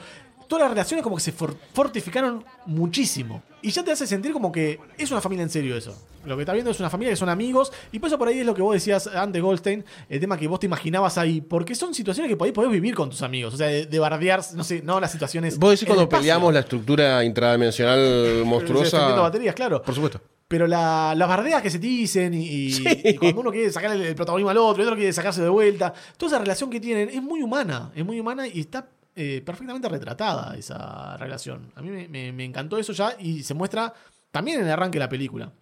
Todas 0.49 0.63
las 0.63 0.71
relaciones 0.71 1.03
como 1.03 1.17
que 1.17 1.23
se 1.23 1.33
for- 1.33 1.57
fortificaron 1.73 2.45
muchísimo. 2.67 3.43
Y 3.63 3.71
ya 3.71 3.83
te 3.83 3.91
hace 3.91 4.07
sentir 4.07 4.33
como 4.33 4.53
que 4.53 4.79
es 4.97 5.11
una 5.11 5.21
familia 5.21 5.43
en 5.43 5.51
serio 5.51 5.77
eso. 5.77 6.01
Lo 6.25 6.37
que 6.37 6.43
está 6.43 6.53
viendo 6.53 6.71
es 6.71 6.79
una 6.79 6.89
familia 6.89 7.11
que 7.13 7.17
son 7.17 7.29
amigos. 7.29 7.73
Y 7.91 7.99
por 7.99 8.07
eso 8.09 8.17
por 8.19 8.29
ahí 8.29 8.39
es 8.39 8.47
lo 8.47 8.55
que 8.55 8.63
vos 8.63 8.75
decías 8.75 9.09
antes, 9.09 9.43
Goldstein. 9.43 9.85
El 10.09 10.21
tema 10.21 10.37
que 10.39 10.47
vos 10.47 10.61
te 10.61 10.67
imaginabas 10.67 11.19
ahí. 11.19 11.41
Porque 11.41 11.75
son 11.75 11.95
situaciones 11.95 12.33
que 12.37 12.45
ahí 12.45 12.53
podés 12.53 12.71
vivir 12.71 12.95
con 12.95 13.11
tus 13.11 13.23
amigos. 13.23 13.55
O 13.55 13.57
sea, 13.57 13.67
de, 13.67 13.87
de 13.87 13.99
bardear, 13.99 14.41
no 14.55 14.63
sé, 14.63 14.83
no 14.83 15.01
las 15.01 15.11
situaciones. 15.11 15.59
Vos 15.59 15.71
decís 15.73 15.87
cuando 15.87 16.05
espacio. 16.05 16.21
peleamos 16.23 16.55
la 16.55 16.61
estructura 16.61 17.25
intradimensional 17.25 18.45
monstruosa. 18.47 19.09
baterías, 19.17 19.55
claro. 19.55 19.83
Por 19.83 19.95
supuesto. 19.97 20.21
Pero 20.49 20.67
la- 20.67 21.15
las 21.17 21.29
bardeas 21.29 21.61
que 21.61 21.71
se 21.71 21.79
dicen 21.81 22.33
y, 22.35 22.71
cuando 23.19 23.41
uno 23.41 23.51
quiere 23.51 23.71
sacar 23.73 23.93
el, 23.93 24.03
el 24.03 24.15
protagonismo 24.15 24.51
al 24.51 24.59
otro 24.59 24.81
y 24.81 24.83
el 24.83 24.89
otro 24.89 24.97
quiere 24.97 25.13
sacarse 25.13 25.43
de 25.43 25.49
vuelta, 25.49 25.93
toda 26.17 26.31
esa 26.31 26.39
relación 26.39 26.71
que 26.71 26.79
tienen 26.81 27.09
es 27.09 27.21
muy 27.23 27.43
humana, 27.43 27.91
es 27.95 28.05
muy 28.05 28.21
humana 28.21 28.47
y 28.47 28.61
está 28.61 28.89
eh, 29.17 29.43
perfectamente 29.45 29.89
retratada 29.89 30.57
esa 30.57 31.17
relación. 31.17 31.73
A 31.75 31.83
mí 31.83 31.91
me, 31.91 32.07
me- 32.09 32.33
me 32.33 32.45
encantó 32.45 32.79
eso 32.79 32.93
ya 32.93 33.17
y 33.19 33.43
se 33.43 33.55
muestra 33.55 33.93
también 34.31 34.61
en 34.61 34.67
el 34.67 34.73
arranque 34.73 34.99
de 34.99 35.05
la 35.05 35.09
película. 35.09 35.53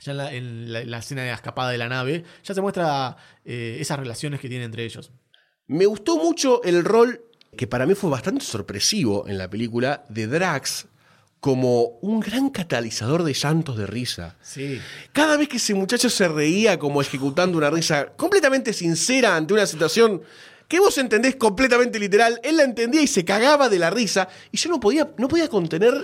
Ya 0.00 0.12
en 0.12 0.18
la, 0.18 0.32
en 0.34 0.72
la- 0.72 0.80
en 0.82 0.90
la 0.90 0.98
escena 0.98 1.22
de 1.22 1.28
la 1.28 1.34
escapada 1.36 1.70
de 1.70 1.78
la 1.78 1.88
nave, 1.88 2.22
ya 2.44 2.54
se 2.54 2.60
muestra 2.60 3.16
eh, 3.44 3.78
esas 3.80 3.98
relaciones 3.98 4.40
que 4.40 4.48
tienen 4.50 4.66
entre 4.66 4.84
ellos. 4.84 5.12
Me 5.68 5.86
gustó 5.86 6.18
mucho 6.18 6.62
el 6.62 6.84
rol, 6.84 7.22
que 7.56 7.66
para 7.66 7.86
mí 7.86 7.94
fue 7.94 8.10
bastante 8.10 8.44
sorpresivo 8.44 9.26
en 9.28 9.38
la 9.38 9.48
película, 9.48 10.04
de 10.10 10.26
Drax 10.26 10.88
como 11.46 11.96
un 12.00 12.18
gran 12.18 12.50
catalizador 12.50 13.22
de 13.22 13.32
llantos 13.32 13.76
de 13.76 13.86
risa. 13.86 14.34
Sí. 14.42 14.80
Cada 15.12 15.36
vez 15.36 15.48
que 15.48 15.58
ese 15.58 15.74
muchacho 15.74 16.10
se 16.10 16.26
reía 16.26 16.76
como 16.76 17.00
ejecutando 17.00 17.56
una 17.56 17.70
risa 17.70 18.06
completamente 18.16 18.72
sincera 18.72 19.36
ante 19.36 19.54
una 19.54 19.64
situación 19.64 20.22
que 20.68 20.80
vos 20.80 20.98
entendés 20.98 21.36
completamente 21.36 21.98
literal, 21.98 22.40
él 22.42 22.56
la 22.56 22.64
entendía 22.64 23.00
y 23.00 23.06
se 23.06 23.24
cagaba 23.24 23.68
de 23.68 23.78
la 23.78 23.90
risa 23.90 24.28
y 24.50 24.56
yo 24.56 24.68
no 24.70 24.80
podía, 24.80 25.08
no 25.18 25.28
podía 25.28 25.48
contener 25.48 25.94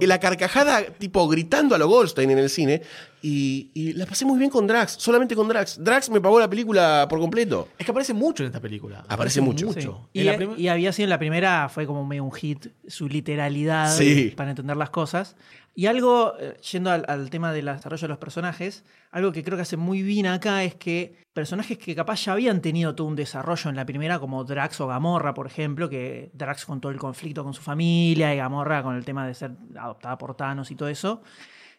la 0.00 0.18
carcajada 0.18 0.82
tipo 0.84 1.28
gritando 1.28 1.74
a 1.74 1.78
lo 1.78 1.86
Goldstein 1.88 2.30
en 2.30 2.38
el 2.38 2.50
cine 2.50 2.82
y, 3.22 3.70
y 3.74 3.92
la 3.92 4.06
pasé 4.06 4.24
muy 4.24 4.38
bien 4.38 4.50
con 4.50 4.66
Drax, 4.66 4.92
solamente 4.98 5.34
con 5.36 5.46
Drax. 5.48 5.82
Drax 5.82 6.10
me 6.10 6.20
pagó 6.20 6.38
la 6.40 6.48
película 6.50 7.06
por 7.08 7.18
completo. 7.20 7.68
Es 7.78 7.84
que 7.86 7.90
aparece 7.92 8.12
mucho 8.12 8.42
en 8.42 8.48
esta 8.48 8.60
película. 8.60 9.04
Aparece 9.08 9.40
mucho. 9.40 9.72
Sí. 9.72 9.80
En 9.80 9.92
Y, 10.12 10.24
la 10.24 10.36
prim- 10.36 10.54
y 10.56 10.68
había 10.68 10.92
sido 10.92 11.04
en 11.04 11.10
la 11.10 11.18
primera, 11.18 11.68
fue 11.68 11.86
como 11.86 12.04
medio 12.04 12.24
un 12.24 12.32
hit, 12.32 12.66
su 12.88 13.08
literalidad 13.08 13.96
Sí. 13.96 14.32
para 14.36 14.50
entender 14.50 14.76
las 14.76 14.90
cosas. 14.90 15.36
Y 15.76 15.86
algo, 15.86 16.34
eh, 16.38 16.56
yendo 16.70 16.90
al, 16.92 17.04
al 17.08 17.30
tema 17.30 17.52
del 17.52 17.64
desarrollo 17.66 18.02
de 18.02 18.08
los 18.08 18.18
personajes, 18.18 18.84
algo 19.10 19.32
que 19.32 19.42
creo 19.42 19.56
que 19.56 19.62
hace 19.62 19.76
muy 19.76 20.02
bien 20.02 20.26
acá 20.26 20.62
es 20.62 20.76
que 20.76 21.16
personajes 21.32 21.78
que 21.78 21.96
capaz 21.96 22.24
ya 22.24 22.32
habían 22.32 22.60
tenido 22.60 22.94
todo 22.94 23.08
un 23.08 23.16
desarrollo 23.16 23.70
en 23.70 23.74
la 23.76 23.84
primera, 23.84 24.20
como 24.20 24.44
Drax 24.44 24.80
o 24.80 24.86
Gamorra, 24.86 25.34
por 25.34 25.46
ejemplo, 25.48 25.88
que 25.90 26.30
Drax 26.32 26.64
con 26.64 26.80
todo 26.80 26.92
el 26.92 26.98
conflicto 26.98 27.42
con 27.42 27.54
su 27.54 27.60
familia 27.62 28.32
y 28.32 28.36
Gamorra 28.36 28.84
con 28.84 28.94
el 28.94 29.04
tema 29.04 29.26
de 29.26 29.34
ser 29.34 29.50
adoptada 29.76 30.16
por 30.16 30.36
Thanos 30.36 30.70
y 30.70 30.76
todo 30.76 30.88
eso. 30.88 31.22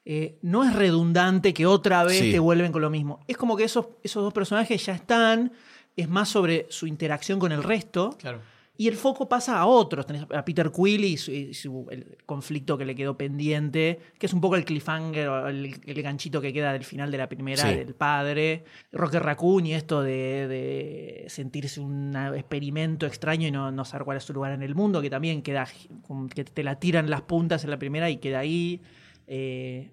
eh, 0.08 0.38
no 0.43 0.63
es 0.63 0.71
redundante 0.75 1.51
que 1.53 1.65
otra 1.65 2.03
vez 2.03 2.19
Sí. 2.19 2.31
te 2.31 2.38
vuelven 2.39 2.71
con 2.71 2.81
lo 2.81 2.91
mismo. 2.91 3.21
Es 3.27 3.38
como 3.38 3.58
que 3.58 3.63
esos, 3.63 3.88
esos 4.03 4.23
dos 4.23 4.34
personajes 4.34 4.86
ya 4.86 4.93
están, 4.93 5.51
es 5.95 6.08
más 6.10 6.29
sobre 6.29 6.67
su 6.69 6.86
interacción 6.86 7.39
con 7.39 7.51
el 7.51 7.63
resto. 7.63 8.15
Claro. 8.19 8.39
Y 8.77 8.89
el 8.89 8.95
foco 8.97 9.29
pasa 9.29 9.57
a 9.59 9.65
otros. 9.67 10.05
Tenés 10.05 10.23
a 10.33 10.43
Peter 10.43 10.69
Quill 10.69 11.05
y, 11.05 11.15
su, 11.17 11.31
y 11.31 11.53
su- 11.53 11.88
el 11.89 12.17
conflicto 12.25 12.77
que 12.77 12.83
le 12.83 12.93
quedó 12.93 13.15
pendiente, 13.17 13.99
que 14.19 14.25
es 14.25 14.33
un 14.33 14.41
poco 14.41 14.57
el 14.57 14.65
cliffhanger, 14.65 15.27
o 15.29 15.47
el, 15.47 15.79
el 15.85 16.01
ganchito 16.03 16.41
que 16.41 16.51
queda 16.51 16.73
del 16.73 16.83
final 16.83 17.09
de 17.09 17.17
la 17.17 17.29
primera 17.29 17.61
Sí. 17.61 17.73
del 17.73 17.95
padre. 17.95 18.65
Rocket 18.91 19.21
Raccoon 19.21 19.65
y 19.65 19.73
esto 19.73 20.01
de, 20.03 20.47
de 20.49 21.25
sentirse 21.29 21.79
un 21.79 22.13
experimento 22.35 23.05
extraño 23.05 23.47
y 23.47 23.51
no, 23.51 23.71
no 23.71 23.85
saber 23.85 24.03
cuál 24.03 24.17
es 24.17 24.23
su 24.23 24.33
lugar 24.33 24.51
en 24.51 24.61
el 24.61 24.75
mundo, 24.75 25.01
que 25.01 25.09
también 25.09 25.41
queda, 25.41 25.67
que 26.33 26.43
te 26.43 26.63
la 26.63 26.77
tiran 26.77 27.09
las 27.09 27.21
puntas 27.21 27.63
en 27.63 27.69
la 27.69 27.79
primera 27.79 28.09
y 28.09 28.17
queda 28.17 28.39
ahí. 28.39 28.81
Eh, 29.27 29.89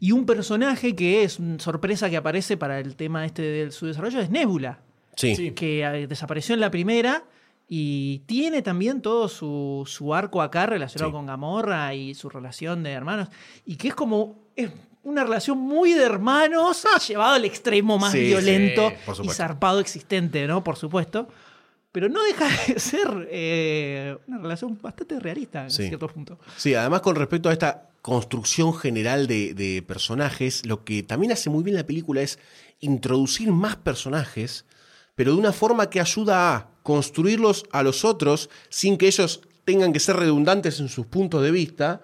y 0.00 0.12
un 0.12 0.24
personaje 0.26 0.94
que 0.96 1.24
es 1.24 1.38
una 1.38 1.58
sorpresa 1.58 2.08
que 2.08 2.16
aparece 2.16 2.56
para 2.56 2.78
el 2.80 2.96
tema 2.96 3.26
este 3.26 3.42
de 3.42 3.70
su 3.70 3.86
desarrollo 3.86 4.20
es 4.20 4.30
Nebula 4.30 4.80
Sí. 5.16 5.34
Sí. 5.34 5.50
que 5.50 5.82
eh, 5.82 6.06
desapareció 6.06 6.54
en 6.54 6.60
la 6.60 6.70
primera 6.70 7.24
y 7.68 8.20
tiene 8.26 8.62
también 8.62 9.02
todo 9.02 9.28
su, 9.28 9.84
su 9.86 10.14
arco 10.14 10.40
acá 10.40 10.66
relacionado 10.66 11.10
Sí. 11.10 11.14
con 11.16 11.26
Gamorra 11.26 11.94
y 11.94 12.14
su 12.14 12.28
relación 12.30 12.82
de 12.82 12.92
hermanos 12.92 13.28
y 13.66 13.76
que 13.76 13.88
es 13.88 13.94
como 13.94 14.36
es 14.56 14.70
una 15.02 15.22
relación 15.24 15.58
muy 15.58 15.92
de 15.92 16.02
hermanos 16.04 16.84
llevado 17.08 17.34
al 17.34 17.44
extremo 17.44 17.98
más 17.98 18.12
Sí, 18.12 18.20
violento 18.20 18.90
sí, 19.14 19.22
y 19.24 19.28
zarpado 19.28 19.80
existente, 19.80 20.46
¿no? 20.46 20.64
Por 20.64 20.76
supuesto. 20.76 21.28
Pero 21.92 22.08
no 22.10 22.22
deja 22.22 22.46
de 22.68 22.78
ser 22.78 23.28
eh, 23.30 24.16
una 24.26 24.38
relación 24.38 24.78
bastante 24.80 25.18
realista 25.20 25.64
en 25.64 25.70
cierto 25.70 26.08
punto. 26.08 26.38
Sí, 26.56 26.74
además 26.74 27.00
con 27.00 27.16
respecto 27.16 27.48
a 27.48 27.52
esta 27.52 27.90
construcción 28.02 28.74
general 28.74 29.26
de, 29.26 29.54
de 29.54 29.82
personajes, 29.82 30.64
lo 30.66 30.84
que 30.84 31.02
también 31.02 31.32
hace 31.32 31.48
muy 31.50 31.62
bien 31.64 31.76
la 31.76 31.84
película 31.86 32.20
es 32.22 32.38
introducir 32.80 33.50
más 33.52 33.76
personajes, 33.76 34.64
pero 35.14 35.32
de 35.32 35.38
una 35.38 35.52
forma 35.52 35.88
que 35.90 36.00
ayuda 36.00 36.56
a 36.56 36.68
construirlos 36.88 37.66
a 37.70 37.82
los 37.82 38.02
otros 38.02 38.48
sin 38.70 38.96
que 38.96 39.08
ellos 39.08 39.42
tengan 39.66 39.92
que 39.92 40.00
ser 40.00 40.16
redundantes 40.16 40.80
en 40.80 40.88
sus 40.88 41.04
puntos 41.04 41.42
de 41.42 41.50
vista 41.50 42.00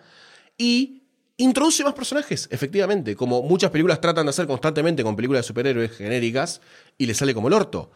y 0.58 1.04
introduce 1.38 1.82
más 1.84 1.94
personajes, 1.94 2.48
efectivamente, 2.50 3.16
como 3.16 3.40
muchas 3.40 3.70
películas 3.70 4.02
tratan 4.02 4.26
de 4.26 4.30
hacer 4.30 4.46
constantemente 4.46 5.02
con 5.02 5.16
películas 5.16 5.42
de 5.42 5.48
superhéroes 5.48 5.92
genéricas 5.92 6.60
y 6.98 7.06
le 7.06 7.14
sale 7.14 7.32
como 7.32 7.48
el 7.48 7.54
orto. 7.54 7.92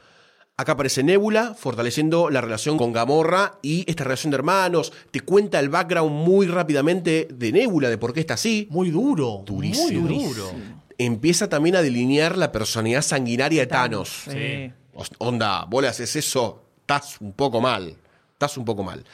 Acá 0.57 0.73
aparece 0.73 1.03
Nebula, 1.03 1.55
fortaleciendo 1.55 2.31
la 2.31 2.41
relación 2.41 2.79
con 2.79 2.95
Gamorra 2.95 3.59
y 3.61 3.85
esta 3.87 4.05
relación 4.05 4.31
de 4.31 4.37
hermanos. 4.37 4.91
Te 5.11 5.21
cuenta 5.21 5.61
el 5.61 5.69
background 5.69 6.11
muy 6.11 6.47
rápidamente 6.47 7.29
de 7.31 7.53
Nebula, 7.53 7.91
de 7.91 7.99
por 7.99 8.15
qué 8.15 8.21
está 8.21 8.33
así. 8.33 8.67
Muy 8.71 8.91
duro. 8.91 9.43
Durísimo. 9.45 10.09
Muy 10.09 10.25
duro. 10.25 10.53
Empieza 10.97 11.51
también 11.51 11.77
a 11.77 11.83
delinear 11.83 12.39
la 12.39 12.51
personalidad 12.51 13.03
sanguinaria 13.03 13.61
de 13.61 13.67
Thanos. 13.67 14.23
Sí. 14.25 14.73
Onda, 15.19 15.65
vos 15.67 15.83
le 15.83 15.89
haces 15.89 16.17
eso, 16.17 16.68
estás 16.89 17.21
un 17.21 17.35
poco 17.35 17.61
mal. 17.61 17.97
Estás 18.33 18.57
un 18.57 18.65
poco 18.65 18.83
mal. 18.83 19.05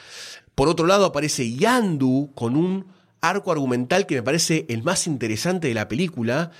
Por 0.55 0.69
otro 0.69 0.87
lado, 0.87 1.05
aparece 1.05 1.53
Yandu 1.55 2.31
con 2.33 2.55
un 2.55 2.87
arco 3.19 3.51
argumental 3.51 4.05
que 4.05 4.15
me 4.15 4.23
parece 4.23 4.65
el 4.69 4.81
más 4.81 5.07
interesante 5.07 5.67
de 5.67 5.73
la 5.73 5.89
película, 5.89 6.51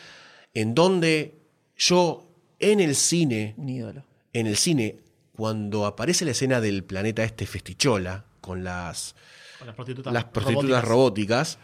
en 0.54 0.76
donde 0.76 1.36
yo 1.78 2.28
en 2.60 2.82
el 2.82 2.96
cine 2.96 3.54
Un 3.58 3.70
ídolo. 3.70 4.04
en 4.34 4.48
el 4.48 4.58
cine, 4.58 4.98
cuando 5.38 5.86
aparece 5.86 6.26
la 6.26 6.32
escena 6.32 6.60
del 6.60 6.84
planeta 6.84 7.24
este 7.24 7.46
Festichola, 7.46 8.26
con 8.42 8.66
las, 8.66 9.16
Con 9.58 9.68
las 9.68 9.76
prostitutas, 9.76 10.14
las 10.14 10.26
prostitutas 10.26 10.84
robóticas, 10.84 11.60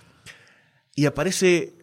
y 0.96 1.06
aparece. 1.08 1.74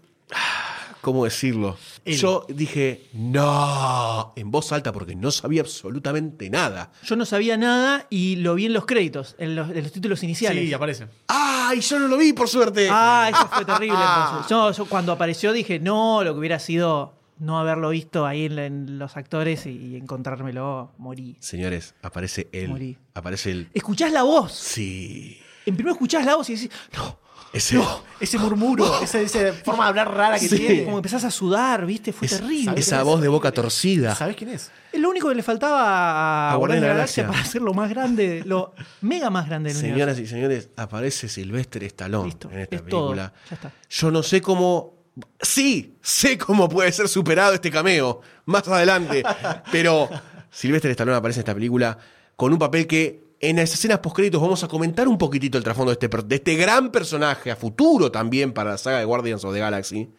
Ah, 0.99 1.01
¿Cómo 1.03 1.25
decirlo? 1.25 1.77
Yo 2.05 2.45
dije, 2.49 3.09
no, 3.13 4.33
en 4.37 4.51
voz 4.51 4.73
alta, 4.73 4.93
porque 4.93 5.15
no 5.15 5.31
sabía 5.31 5.63
absolutamente 5.63 6.51
nada. 6.51 6.91
Yo 7.05 7.17
no 7.17 7.25
sabía 7.25 7.57
nada 7.57 8.07
y 8.11 8.37
lo 8.37 8.55
vi 8.55 8.67
en 8.67 8.73
los 8.73 8.85
créditos, 8.87 9.35
en 9.39 9.55
los, 9.57 9.71
en 9.71 9.83
los 9.83 9.93
títulos 9.93 10.23
iniciales. 10.23 10.65
Sí, 10.67 10.73
aparece. 10.73 11.07
¡Ay, 11.29 11.81
yo 11.81 11.99
no 11.99 12.09
lo 12.09 12.17
vi, 12.17 12.33
por 12.33 12.49
suerte! 12.49 12.89
Ah, 12.91 13.31
eso 13.33 13.49
fue 13.49 13.65
terrible. 13.65 13.97
entonces. 13.99 14.51
Yo, 14.51 14.73
yo 14.73 14.85
cuando 14.87 15.13
apareció 15.13 15.53
dije, 15.53 15.79
no, 15.79 16.23
lo 16.25 16.33
que 16.35 16.39
hubiera 16.41 16.59
sido 16.59 17.15
no 17.39 17.59
haberlo 17.61 17.91
visto 17.91 18.27
ahí 18.27 18.47
en, 18.47 18.57
la- 18.57 18.67
en 18.67 18.99
los 18.99 19.17
actores 19.17 19.67
y, 19.67 19.71
y 19.71 19.97
encontrármelo, 19.97 20.91
morí. 20.99 21.37
Señores, 21.41 21.95
aparece 22.03 22.49
él. 22.53 22.69
Morí. 22.69 22.99
Aparece 23.15 23.53
él. 23.53 23.69
Escuchás 23.75 24.11
la 24.13 24.25
voz. 24.25 24.53
Sí. 24.53 25.39
En 25.65 25.75
primero 25.77 25.93
escuchás 25.93 26.25
la 26.25 26.35
voz 26.37 26.51
y 26.51 26.55
decís, 26.57 26.71
no, 26.97 27.19
Ese. 27.53 27.77
No, 27.77 28.03
ese 28.21 28.39
murmuro, 28.39 29.01
esa, 29.03 29.21
esa 29.21 29.53
forma 29.53 29.85
de 29.85 29.89
hablar 29.89 30.15
rara 30.15 30.39
que 30.39 30.49
Sí. 30.49 30.57
tiene. 30.59 30.85
como 30.85 30.99
empezás 30.99 31.25
a 31.25 31.31
sudar, 31.31 31.87
¿viste? 31.87 32.13
Fue 32.13 32.27
es- 32.27 32.39
terrible. 32.39 32.79
esa 32.79 33.03
voz 33.03 33.21
de 33.23 33.29
boca 33.29 33.51
torcida. 33.53 34.15
¿Sabes 34.15 34.37
quién 34.37 34.51
es? 34.51 34.71
Es 34.93 35.01
lo 35.01 35.09
único 35.11 35.29
que 35.29 35.35
le 35.35 35.43
faltaba 35.43 35.83
a, 35.83 36.53
A 36.53 36.57
Guardianes 36.57 36.83
de 36.83 36.89
la 36.89 36.95
Galaxia. 36.95 37.23
Galaxia 37.25 37.41
para 37.43 37.49
hacerlo 37.49 37.75
más 37.75 37.89
grande, 37.91 38.43
lo 38.45 38.75
mega 39.01 39.31
más 39.31 39.47
grande 39.49 39.71
del 39.73 39.79
universo. 39.79 39.95
Señoras 39.97 40.19
y 40.19 40.27
señores, 40.27 40.69
aparece 40.77 41.29
Sylvester 41.29 41.85
Stallone 41.85 42.27
Listo, 42.27 42.51
en 42.51 42.59
esta 42.61 42.77
es 42.77 42.87
todo, 42.87 43.09
película. 43.13 43.33
ya 43.49 43.55
está. 43.55 43.73
Yo 43.89 44.11
no 44.11 44.23
sé 44.23 44.41
cómo. 44.43 44.95
Sí, 45.41 45.97
sé 46.03 46.39
cómo 46.39 46.69
puede 46.69 46.93
ser 46.93 47.09
superado 47.09 47.53
este 47.55 47.71
cameo 47.71 48.21
más 48.45 48.67
adelante. 48.69 49.23
pero 49.73 50.09
Sylvester 50.51 50.91
Stallone 50.91 51.17
aparece 51.17 51.41
en 51.41 51.43
esta 51.43 51.55
película 51.55 51.97
con 52.37 52.53
un 52.53 52.59
papel 52.59 52.87
que 52.87 53.28
en 53.41 53.57
las 53.57 53.73
escenas 53.73 53.99
postcréditos 54.01 54.41
vamos 54.41 54.63
a 54.65 54.69
comentar 54.69 55.07
un 55.09 55.19
poquitito 55.19 55.59
el 55.59 55.65
trasfondo 55.65 55.95
de 55.95 55.99
este, 56.01 56.09
de 56.25 56.35
este 56.35 56.57
gran 56.57 56.91
personaje 56.91 57.51
a 57.51 57.57
futuro 57.57 58.11
también 58.11 58.53
para 58.53 58.71
la 58.71 58.79
saga 58.79 58.99
de 58.99 59.05
Guardians 59.05 59.45
of 59.45 59.55
the 59.55 59.61
Galaxy. 59.61 60.11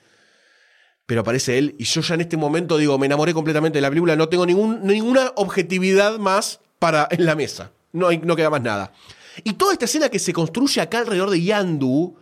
Pero 1.05 1.21
aparece 1.21 1.58
él 1.58 1.75
y 1.79 1.86
yo 1.86 2.01
ya 2.01 2.15
en 2.15 2.21
este 2.21 2.38
momento 2.38 2.77
digo, 2.77 2.97
me 2.97 3.08
enamoré 3.08 3.34
completamente 3.34 3.77
de 3.77 3.82
la 3.82 3.89
película, 3.89 4.15
no 4.15 4.29
tengo 4.29 4.45
ningún, 4.45 4.86
ninguna 4.86 5.34
objetividad 5.36 6.19
más 6.19 6.62
para 6.77 7.08
en 7.12 7.25
la 7.25 7.36
mesa. 7.36 7.71
No, 7.91 8.12
no 8.12 8.36
queda 8.36 8.49
más 8.49 8.62
nada. 8.62 8.93
Y 9.43 9.53
toda 9.53 9.73
esta 9.73 9.86
escena 9.86 10.10
que 10.10 10.19
se 10.19 10.34
construye 10.34 10.82
acá 10.82 10.99
alrededor 10.99 11.29
de 11.29 11.41
Yandu 11.41 12.15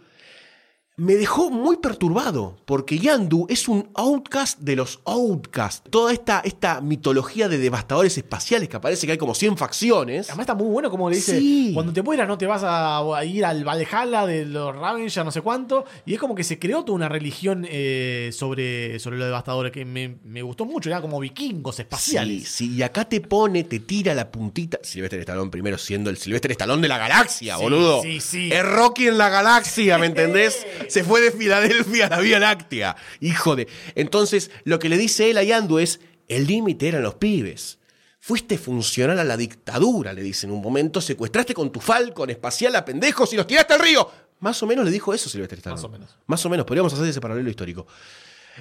me 0.99 1.13
dejó 1.15 1.51
muy 1.51 1.77
perturbado, 1.77 2.57
porque 2.65 2.97
Yandu 2.97 3.45
es 3.49 3.67
un 3.67 3.87
outcast 3.93 4.57
de 4.61 4.75
los 4.75 4.99
outcasts. 5.05 5.87
Toda 5.91 6.11
esta, 6.11 6.41
esta 6.43 6.81
mitología 6.81 7.47
de 7.47 7.59
devastadores 7.59 8.17
espaciales 8.17 8.67
que 8.67 8.77
aparece 8.77 9.05
que 9.05 9.11
hay 9.11 9.17
como 9.19 9.35
100 9.35 9.57
facciones. 9.57 10.27
Además 10.29 10.45
está 10.45 10.55
muy 10.55 10.65
bueno 10.67 10.89
como 10.89 11.07
le 11.11 11.17
dice, 11.17 11.37
Sí. 11.37 11.69
cuando 11.75 11.93
te 11.93 12.01
mueras 12.01 12.27
no 12.27 12.35
te 12.39 12.47
vas 12.47 12.63
a, 12.65 13.23
ir 13.25 13.45
al 13.45 13.63
Valhalla 13.63 14.25
de 14.25 14.45
los 14.45 14.75
Ravengers, 14.75 15.23
no 15.23 15.29
sé 15.29 15.41
cuánto. 15.41 15.85
Y 16.03 16.15
es 16.15 16.19
como 16.19 16.33
que 16.33 16.43
se 16.43 16.57
creó 16.57 16.83
toda 16.83 16.95
una 16.95 17.09
religión 17.09 17.63
eh, 17.69 18.31
sobre, 18.33 18.97
sobre 18.99 19.17
los 19.17 19.27
devastadores 19.27 19.71
que 19.71 19.85
me, 19.85 20.17
me 20.23 20.41
gustó 20.41 20.65
mucho. 20.65 20.89
Era 20.89 20.99
como 20.99 21.19
vikingos 21.19 21.75
Sí, 21.75 21.83
espaciales. 21.83 22.49
sí, 22.49 22.73
y 22.73 22.81
acá 22.81 23.05
te 23.07 23.21
pone, 23.21 23.63
te 23.65 23.81
tira 23.81 24.15
la 24.15 24.31
puntita. 24.31 24.79
Silvestre 24.81 25.19
Stallone 25.19 25.51
primero 25.51 25.77
siendo 25.77 26.09
el 26.09 26.17
Silvestre 26.17 26.53
Stallone 26.53 26.81
de 26.81 26.87
la 26.87 26.97
galaxia, 26.97 27.55
Sí, 27.55 27.61
boludo. 27.61 28.01
sí, 28.01 28.19
sí. 28.19 28.49
Es 28.51 28.65
Rocky 28.65 29.05
en 29.09 29.19
la 29.19 29.29
galaxia, 29.29 29.99
¿me 29.99 30.07
entendés? 30.07 30.65
Se 30.89 31.03
fue 31.03 31.21
de 31.21 31.31
Filadelfia 31.31 32.07
a 32.07 32.09
la 32.09 32.19
Vía 32.19 32.39
Láctea. 32.39 32.95
Hijo 33.19 33.55
de. 33.55 33.67
Entonces, 33.95 34.51
lo 34.63 34.79
que 34.79 34.89
le 34.89 34.97
dice 34.97 35.29
él 35.29 35.37
a 35.37 35.43
Yandu 35.43 35.79
es: 35.79 35.99
el 36.27 36.47
límite 36.47 36.87
eran 36.87 37.03
los 37.03 37.15
pibes. 37.15 37.79
Fuiste 38.19 38.57
funcional 38.57 39.19
a 39.19 39.23
la 39.23 39.37
dictadura, 39.37 40.11
le 40.11 40.21
dice 40.21 40.47
en 40.47 40.51
un 40.51 40.61
momento. 40.61 40.99
Secuestraste 40.99 41.53
con 41.53 41.71
tu 41.71 41.79
Falcon 41.79 42.29
espacial 42.29 42.75
a 42.75 42.83
pendejos 42.83 43.31
y 43.31 43.37
los 43.37 43.47
tiraste 43.47 43.73
al 43.73 43.79
río. 43.79 44.09
Más 44.39 44.61
o 44.61 44.67
menos 44.67 44.85
le 44.85 44.91
dijo 44.91 45.13
eso 45.13 45.29
Silvestre 45.29 45.57
Stallone. 45.57 45.81
Más 45.81 45.85
o 45.85 45.89
menos. 45.89 46.17
Más 46.27 46.45
o 46.45 46.49
menos, 46.49 46.65
podríamos 46.65 46.93
hacer 46.93 47.07
ese 47.07 47.21
paralelo 47.21 47.49
histórico. 47.49 47.87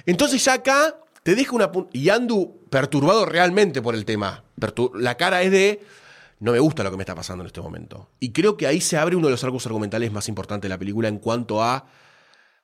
Entonces 0.05 0.43
ya 0.43 0.53
acá 0.53 0.95
te 1.21 1.35
deja 1.35 1.53
una... 1.53 1.71
Y 1.91 2.09
Andu 2.09 2.61
perturbado 2.69 3.25
realmente 3.25 3.81
por 3.81 3.93
el 3.93 4.05
tema. 4.05 4.43
Pertur- 4.59 4.97
la 4.97 5.17
cara 5.17 5.41
es 5.43 5.51
de... 5.51 5.83
No 6.39 6.51
me 6.51 6.59
gusta 6.59 6.83
lo 6.83 6.91
que 6.91 6.97
me 6.97 7.03
está 7.03 7.15
pasando 7.15 7.43
en 7.43 7.47
este 7.47 7.61
momento. 7.61 8.09
Y 8.19 8.31
creo 8.31 8.57
que 8.57 8.67
ahí 8.67 8.79
se 8.79 8.95
abre 8.95 9.15
uno 9.15 9.27
de 9.27 9.31
los 9.31 9.43
arcos 9.43 9.65
argumentales 9.65 10.11
más 10.11 10.29
importantes 10.29 10.69
de 10.69 10.69
la 10.69 10.77
película 10.77 11.09
en 11.09 11.17
cuanto 11.17 11.61
a, 11.61 11.89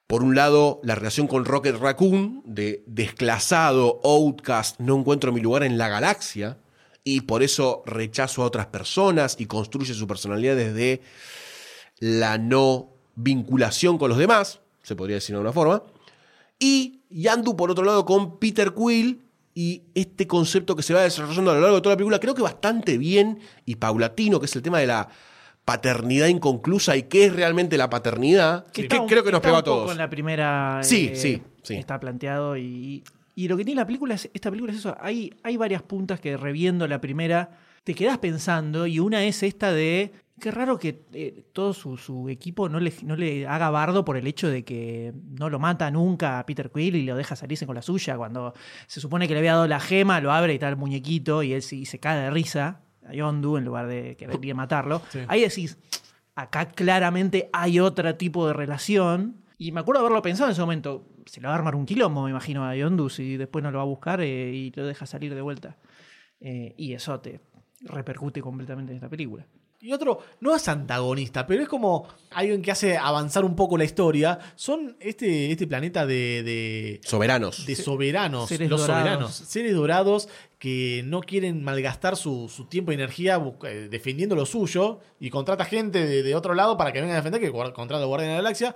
por 0.08 0.24
un 0.24 0.36
lado, 0.36 0.80
la 0.84 0.96
relación 0.96 1.28
con 1.28 1.46
Rocket 1.46 1.78
Raccoon, 1.78 2.44
de 2.46 2.84
desclasado, 2.88 4.00
outcast, 4.04 4.80
no 4.80 4.98
encuentro 4.98 5.32
mi 5.32 5.42
lugar 5.42 5.64
en 5.64 5.78
la 5.78 5.88
galaxia, 5.88 6.58
y 7.04 7.22
por 7.22 7.44
eso 7.44 7.84
rechazo 7.86 8.44
a 8.44 8.46
otras 8.46 8.68
personas 8.68 9.36
y 9.40 9.46
construye 9.46 9.94
su 9.94 10.08
personalidad 10.08 10.56
desde 10.56 11.02
la 12.00 12.38
no 12.38 12.90
vinculación 13.16 13.98
con 13.98 14.10
los 14.10 14.18
demás, 14.18 14.62
se 14.84 14.96
podría 14.96 15.16
decir 15.16 15.34
de 15.34 15.38
alguna 15.38 15.54
forma. 15.54 15.84
Y 16.60 17.02
Yandu, 17.10 17.56
por 17.56 17.72
otro 17.72 17.84
lado, 17.84 18.06
con 18.06 18.40
Peter 18.40 18.74
Quill 18.74 19.22
y 19.54 19.84
este 19.94 20.28
concepto 20.28 20.76
que 20.76 20.84
se 20.84 20.94
va 20.94 21.02
desarrollando 21.02 21.52
a 21.52 21.56
lo 21.56 21.62
largo 21.62 21.76
de 21.76 21.82
toda 21.82 21.94
la 21.94 21.98
película, 21.98 22.20
creo 22.20 22.36
que 22.36 22.42
bastante 22.42 22.98
bien 22.98 23.40
y 23.66 23.76
paulatino, 23.76 24.40
que 24.40 24.46
es 24.46 24.56
el 24.56 24.62
tema 24.62 24.80
de 24.80 24.88
la 24.88 25.10
paternidad 25.66 26.28
inconclusa 26.28 26.96
y 26.98 27.04
qué 27.04 27.26
es 27.26 27.36
realmente 27.36 27.78
la 27.78 27.90
paternidad, 27.90 28.68
que, 28.72 28.84
está 28.84 29.02
un- 29.02 29.08
creo 29.08 29.24
que 29.24 29.32
nos 29.32 29.42
pegó 29.42 29.58
a 29.58 29.64
todos. 29.64 29.92
En 29.92 29.98
la 29.98 30.10
primera. 30.10 30.80
Sí, 30.84 31.10
eh, 31.14 31.16
sí, 31.16 31.42
sí. 31.62 31.76
Está 31.76 32.00
planteado 32.00 32.58
y. 32.58 33.04
Y 33.36 33.48
lo 33.48 33.58
que 33.58 33.66
tiene 33.66 33.82
la 33.82 33.88
película 33.88 34.14
es, 34.14 34.30
esta 34.32 34.52
película 34.52 34.72
es 34.74 34.78
eso. 34.80 34.96
Hay, 35.02 35.34
hay 35.42 35.58
varias 35.58 35.82
puntas 35.82 36.20
que 36.20 36.38
reviendo 36.38 36.88
la 36.88 37.02
primera 37.02 37.58
te 37.84 37.96
quedas 37.96 38.20
pensando 38.20 38.86
y 38.86 39.00
una 39.00 39.24
es 39.24 39.42
esta 39.42 39.74
de 39.74 40.14
qué 40.40 40.52
raro 40.52 40.78
que 40.78 41.02
eh, 41.14 41.44
todo 41.52 41.74
su, 41.74 41.98
su 41.98 42.30
equipo 42.30 42.70
no 42.70 42.80
le, 42.80 42.94
no 43.02 43.16
le 43.16 43.48
haga 43.48 43.72
bardo 43.72 44.06
por 44.06 44.18
el 44.18 44.28
hecho 44.28 44.48
de 44.50 44.64
que 44.64 45.14
no 45.32 45.50
lo 45.50 45.58
mata 45.58 45.90
nunca 45.90 46.38
a 46.40 46.46
Peter 46.46 46.70
Quill 46.72 46.96
y 46.96 47.04
lo 47.06 47.16
deja 47.16 47.36
salirse 47.36 47.66
con 47.66 47.74
la 47.76 47.82
suya 47.82 48.16
cuando 48.18 48.54
se 48.88 49.02
supone 49.02 49.28
que 49.28 49.34
le 49.34 49.40
había 49.40 49.54
dado 49.54 49.68
la 49.68 49.80
gema, 49.80 50.22
lo 50.22 50.32
abre 50.32 50.54
y 50.54 50.58
está 50.58 50.70
el 50.70 50.78
muñequito 50.78 51.42
y 51.42 51.54
él 51.54 51.64
y 51.72 51.86
se 51.88 52.00
cae 52.00 52.20
de 52.22 52.30
risa 52.30 52.82
a 53.08 53.14
Yondu 53.14 53.58
en 53.58 53.66
lugar 53.66 53.88
de 53.88 54.16
querer 54.16 54.56
matarlo. 54.56 55.02
Sí. 55.10 55.20
Ahí 55.28 55.42
decís, 55.42 55.78
acá 56.36 56.70
claramente 56.70 57.50
hay 57.54 57.80
otro 57.80 58.16
tipo 58.16 58.48
de 58.48 58.54
relación. 58.54 59.44
Y 59.58 59.72
me 59.72 59.82
acuerdo 59.82 60.02
haberlo 60.02 60.22
pensado 60.22 60.50
en 60.50 60.54
ese 60.54 60.62
momento. 60.62 61.08
Se 61.26 61.40
le 61.40 61.48
va 61.48 61.54
a 61.54 61.58
armar 61.58 61.76
un 61.76 61.86
quilombo, 61.86 62.24
me 62.24 62.32
imagino, 62.32 62.66
a 62.66 62.76
Yondu 62.76 63.10
si 63.10 63.38
después 63.38 63.64
no 63.64 63.72
lo 63.72 63.78
va 63.78 63.84
a 63.84 63.88
buscar 63.88 64.22
eh, 64.22 64.52
y 64.54 64.72
lo 64.72 64.86
deja 64.86 65.06
salir 65.06 65.34
de 65.34 65.42
vuelta. 65.42 65.78
Eh, 66.40 66.74
y 66.78 66.94
eso 66.94 67.20
te 67.22 67.40
repercute 67.82 68.42
completamente 68.42 68.92
en 68.92 68.98
esta 68.98 69.10
película. 69.10 69.46
Y 69.84 69.92
otro, 69.92 70.20
no 70.40 70.56
es 70.56 70.66
antagonista, 70.70 71.46
pero 71.46 71.62
es 71.62 71.68
como 71.68 72.08
alguien 72.32 72.62
que 72.62 72.72
hace 72.72 72.98
avanzar 72.98 73.44
un 73.44 73.54
poco 73.54 73.78
la 73.78 73.84
historia. 73.84 74.40
Son 74.56 74.96
este, 75.02 75.52
este 75.52 75.68
planeta 75.68 76.06
de, 76.06 76.42
de, 76.42 77.02
Soberanos. 77.04 77.66
de 77.66 77.76
soberanos, 77.76 78.48
Seres 78.48 78.70
los 78.70 78.80
dorados. 78.80 79.02
soberanos, 79.04 79.36
seres 79.36 79.76
dorados 79.76 80.30
que 80.58 81.04
no 81.06 81.20
quieren 81.20 81.66
malgastar 81.66 82.16
su, 82.16 82.48
su 82.48 82.64
tiempo 82.68 82.94
y 82.94 82.96
energía 82.96 83.44
eh, 83.66 83.90
defendiendo 83.92 84.36
lo 84.38 84.46
suyo 84.46 85.02
y 85.20 85.30
contrata 85.30 85.66
gente 85.66 86.08
de, 86.08 86.24
de 86.24 86.34
otro 86.34 86.54
lado 86.54 86.78
para 86.78 86.94
que 86.94 87.02
venga 87.02 87.16
a 87.16 87.18
defender, 87.18 87.42
que 87.42 87.52
contrata 87.52 87.98
a 87.98 88.00
los 88.00 88.08
Guardianes 88.08 88.38
de 88.38 88.42
la 88.42 88.44
Galaxia, 88.44 88.76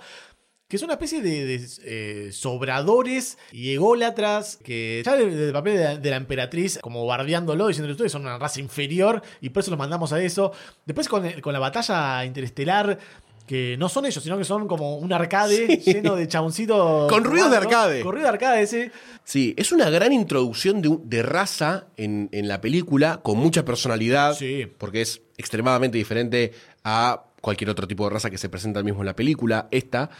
que 0.68 0.76
son 0.78 0.86
una 0.86 0.94
especie 0.94 1.22
de, 1.22 1.46
de, 1.46 1.66
eh, 1.84 2.30
sobradores 2.32 3.38
y 3.52 3.72
ególatras 3.72 4.58
que 4.62 5.02
ya 5.04 5.16
del 5.16 5.34
del 5.36 5.52
papel 5.52 5.76
de 5.78 5.84
la, 5.84 5.96
de 5.96 6.10
la 6.10 6.16
emperatriz 6.16 6.78
como 6.82 7.06
bardeándolo, 7.06 7.68
diciendo 7.68 7.90
ustedes 7.90 8.12
son 8.12 8.22
una 8.22 8.38
raza 8.38 8.60
inferior 8.60 9.22
y 9.40 9.48
por 9.48 9.62
eso 9.62 9.70
los 9.70 9.78
mandamos 9.78 10.12
a 10.12 10.22
eso. 10.22 10.52
Después 10.84 11.08
con, 11.08 11.24
el- 11.24 11.40
con 11.40 11.52
la 11.54 11.58
batalla 11.58 12.24
interestelar, 12.24 12.98
que 13.46 13.76
no 13.78 13.88
son 13.88 14.04
ellos, 14.04 14.22
sino 14.22 14.36
que 14.36 14.44
son 14.44 14.68
como 14.68 14.98
un 14.98 15.10
arcade 15.10 15.78
lleno 15.78 16.16
de 16.16 16.28
chaboncitos. 16.28 17.10
Con 17.10 17.24
ruidos 17.24 17.50
de 17.50 17.56
arcade. 17.56 18.02
Con 18.02 18.12
ruido 18.12 18.24
de 18.24 18.28
arcade, 18.34 18.66
sí. 18.66 18.90
Sí, 19.24 19.54
es 19.56 19.72
una 19.72 19.88
gran 19.88 20.12
introducción 20.12 20.82
de, 20.82 20.98
de 21.02 21.22
raza 21.22 21.86
en, 21.96 22.28
en 22.32 22.46
la 22.46 22.60
película, 22.60 23.20
con 23.22 23.38
mucha 23.38 23.64
personalidad, 23.64 24.34
Sí. 24.34 24.66
porque 24.76 25.00
es 25.00 25.22
extremadamente 25.38 25.96
diferente 25.96 26.52
a 26.84 27.24
cualquier 27.40 27.70
otro 27.70 27.86
tipo 27.86 28.04
de 28.04 28.10
raza 28.10 28.30
que 28.30 28.38
se 28.38 28.48
presenta 28.48 28.82
mismo 28.82 29.00
en 29.00 29.06
la 29.06 29.16
película, 29.16 29.68
esta, 29.70 30.10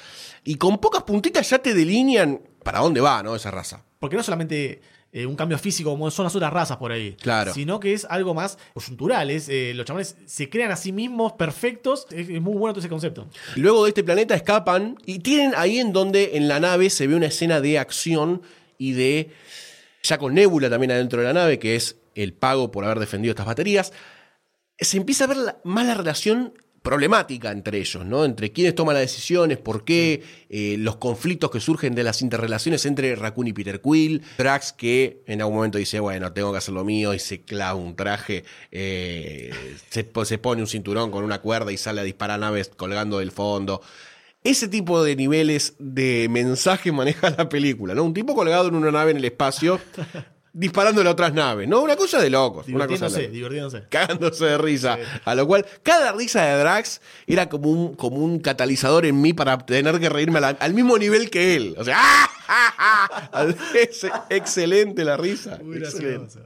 y 0.45 0.55
con 0.57 0.79
pocas 0.79 1.03
puntitas 1.03 1.49
ya 1.51 1.59
te 1.59 1.75
delinean 1.75 2.41
para 2.63 2.81
dónde 2.81 3.01
va, 3.01 3.23
¿no? 3.23 3.35
Esa 3.35 3.51
raza. 3.51 3.85
Porque 3.99 4.17
no 4.17 4.23
solamente 4.23 4.81
eh, 5.11 5.27
un 5.27 5.35
cambio 5.35 5.59
físico 5.59 5.91
como 5.91 6.11
son 6.11 6.25
las 6.25 6.37
otras 6.37 6.53
razas 6.53 6.77
por 6.77 6.93
ahí. 6.93 7.17
Claro. 7.21 7.53
Sino 7.53 7.81
que 7.81 7.93
es 7.95 8.05
algo 8.09 8.35
más 8.35 8.59
coyuntural. 8.75 9.31
es, 9.31 9.49
eh, 9.49 9.73
los 9.75 9.87
chabones 9.87 10.17
se 10.27 10.49
crean 10.49 10.71
a 10.71 10.77
sí 10.77 10.93
mismos 10.93 11.33
perfectos. 11.33 12.07
Es, 12.13 12.29
es 12.29 12.41
muy 12.41 12.55
bueno 12.57 12.73
todo 12.75 12.81
ese 12.81 12.89
concepto. 12.89 13.27
Luego 13.57 13.85
de 13.85 13.89
este 13.91 14.05
planeta 14.05 14.35
escapan 14.37 14.97
y 15.05 15.19
tienen 15.21 15.55
ahí 15.57 15.79
en 15.79 15.93
donde 15.93 16.37
en 16.37 16.47
la 16.47 16.61
nave 16.61 16.91
se 16.91 17.07
ve 17.07 17.17
una 17.17 17.27
escena 17.27 17.61
de 17.61 17.79
acción 17.79 18.43
y 18.77 18.93
de, 18.93 19.31
ya 20.05 20.19
con 20.19 20.35
Nebula 20.35 20.71
también 20.71 20.93
adentro 20.93 21.21
de 21.21 21.27
la 21.27 21.33
nave, 21.33 21.59
que 21.59 21.75
es 21.75 21.97
el 22.15 22.33
pago 22.35 22.71
por 22.71 22.85
haber 22.85 23.01
defendido 23.01 23.33
estas 23.33 23.47
baterías, 23.47 23.93
se 24.79 24.97
empieza 24.99 25.25
a 25.25 25.27
ver 25.29 25.37
la- 25.39 25.59
más 25.65 25.87
la 25.87 25.95
relación 25.95 26.53
problemática 26.89 27.53
entre 27.53 27.77
ellos, 27.79 28.03
¿no? 28.07 28.25
Entre 28.25 28.51
quiénes 28.51 28.75
toman 28.75 28.95
las 28.95 29.03
decisiones, 29.03 29.59
por 29.59 29.85
qué, 29.85 30.23
eh, 30.49 30.77
los 30.79 30.97
conflictos 30.97 31.51
que 31.51 31.61
surgen 31.61 31.95
de 31.95 32.03
las 32.03 32.23
interrelaciones 32.23 32.87
entre 32.87 33.15
Raccoon 33.15 33.47
y 33.49 33.53
Peter 33.53 33.79
Quill, 33.83 34.23
Drax 34.39 34.73
que 34.73 35.23
en 35.27 35.43
algún 35.43 35.57
momento 35.57 35.77
dice, 35.77 36.01
bueno, 36.01 36.33
tengo 36.33 36.51
que 36.51 36.57
hacer 36.59 36.73
lo 36.73 36.85
mío 36.85 37.13
y 37.13 37.19
se 37.19 37.43
clava 37.43 37.75
un 37.75 37.95
traje, 37.95 38.45
eh, 38.73 39.51
se, 39.91 40.05
po- 40.05 40.25
se 40.25 40.39
pone 40.39 40.63
un 40.63 40.67
cinturón 40.67 41.11
con 41.11 41.25
una 41.25 41.43
cuerda 41.43 41.71
y 41.73 41.77
sale 41.77 42.01
a 42.01 42.05
disparar 42.05 42.41
naves 42.41 42.71
colgando 42.75 43.19
del 43.19 43.33
fondo. 43.33 43.83
Ese 44.43 44.67
tipo 44.69 45.05
de 45.05 45.15
niveles 45.15 45.75
de 45.79 46.27
mensaje 46.31 46.91
maneja 47.01 47.29
la 47.29 47.51
película, 47.51 47.95
¿no? 47.95 48.03
Un 48.03 48.15
tipo 48.15 48.35
colgado 48.35 48.69
en 48.69 48.77
una 48.77 48.91
nave 48.91 49.11
en 49.11 49.19
el 49.19 49.25
espacio 49.27 49.79
disparándole 50.53 51.09
a 51.09 51.13
otras 51.13 51.33
naves, 51.35 51.69
¿no? 51.69 51.81
Una 51.83 51.97
cosa 51.97 52.21
de 52.21 52.31
locos. 52.31 52.67
Una 52.69 52.87
cosa 52.87 53.09
de 53.09 53.85
cagándose 53.89 54.45
de 54.47 54.59
risa. 54.59 54.99
A 55.25 55.35
lo 55.35 55.47
cual, 55.47 55.65
cada 55.83 56.13
risa 56.13 56.45
de 56.45 56.59
Drax 56.59 57.01
era 57.27 57.49
como 57.49 57.71
un, 57.71 57.95
como 57.95 58.17
un 58.17 58.39
catalizador 58.41 59.07
en 59.07 59.21
mí 59.21 59.33
para 59.33 59.59
tener 59.59 59.99
que 60.01 60.09
reírme 60.09 60.41
la- 60.41 60.49
al 60.49 60.75
mismo 60.75 60.99
nivel 60.99 61.31
que 61.31 61.57
él. 61.57 61.75
O 61.79 61.85
sea, 61.85 61.97
¡ah! 61.99 63.09
es 63.75 64.07
excelente 64.31 65.05
la 65.05 65.17
risa. 65.17 65.59
excelente. 65.75 66.39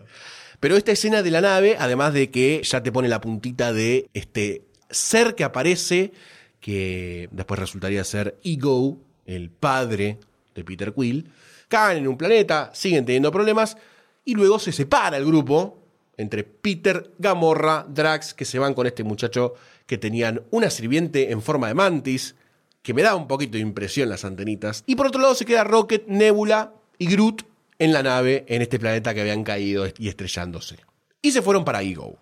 Pero 0.60 0.76
esta 0.76 0.92
escena 0.92 1.22
de 1.22 1.30
la 1.30 1.40
nave, 1.40 1.76
además 1.78 2.12
de 2.14 2.30
que 2.30 2.62
ya 2.62 2.82
te 2.82 2.92
pone 2.92 3.08
la 3.08 3.20
puntita 3.20 3.72
de 3.72 4.08
este 4.14 4.62
ser 4.90 5.34
que 5.34 5.42
aparece, 5.44 6.12
que 6.60 7.28
después 7.32 7.58
resultaría 7.58 8.04
ser 8.04 8.38
Ego, 8.44 8.98
el 9.26 9.50
padre 9.50 10.18
de 10.54 10.64
Peter 10.64 10.92
Quill, 10.94 11.28
caen 11.68 11.98
en 11.98 12.08
un 12.08 12.16
planeta, 12.16 12.70
siguen 12.74 13.04
teniendo 13.04 13.32
problemas, 13.32 13.76
y 14.24 14.34
luego 14.34 14.58
se 14.58 14.72
separa 14.72 15.16
el 15.16 15.24
grupo 15.24 15.78
entre 16.16 16.44
Peter, 16.44 17.12
Gamorra, 17.18 17.86
Drax, 17.88 18.34
que 18.34 18.44
se 18.44 18.58
van 18.58 18.74
con 18.74 18.86
este 18.86 19.04
muchacho 19.04 19.54
que 19.86 19.98
tenían 19.98 20.42
una 20.50 20.70
sirviente 20.70 21.32
en 21.32 21.42
forma 21.42 21.68
de 21.68 21.74
mantis, 21.74 22.34
que 22.82 22.94
me 22.94 23.02
da 23.02 23.14
un 23.14 23.28
poquito 23.28 23.52
de 23.52 23.60
impresión 23.60 24.08
las 24.08 24.24
antenitas. 24.24 24.84
Y 24.86 24.96
por 24.96 25.06
otro 25.06 25.20
lado 25.20 25.34
se 25.34 25.44
queda 25.44 25.64
Rocket, 25.64 26.06
Nebula 26.06 26.74
y 26.98 27.06
Groot 27.06 27.44
en 27.78 27.92
la 27.92 28.02
nave 28.02 28.44
en 28.48 28.62
este 28.62 28.78
planeta 28.78 29.14
que 29.14 29.20
habían 29.22 29.44
caído 29.44 29.86
y 29.98 30.08
estrellándose. 30.08 30.78
Y 31.20 31.32
se 31.32 31.42
fueron 31.42 31.64
para 31.64 31.82
Ego. 31.82 32.16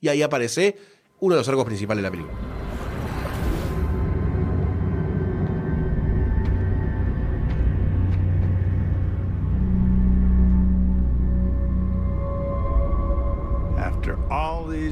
Y 0.00 0.08
ahí 0.08 0.22
aparece 0.22 0.76
uno 1.20 1.34
de 1.34 1.40
los 1.40 1.48
arcos 1.48 1.64
principales 1.64 2.02
de 2.02 2.08
la 2.08 2.10
película. 2.10 2.55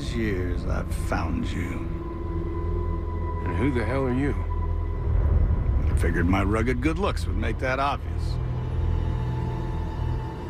These 0.04 0.16
years, 0.16 0.66
I've 0.66 0.92
found 1.08 1.46
you. 1.46 1.88
And 3.44 3.56
who 3.56 3.70
the 3.70 3.84
hell 3.84 4.04
are 4.04 4.14
you? 4.14 4.34
I 5.90 5.96
figured 5.98 6.26
my 6.26 6.42
rugged 6.42 6.80
good 6.80 6.98
looks 6.98 7.26
would 7.26 7.36
make 7.36 7.58
that 7.58 7.78
obvious. 7.78 8.22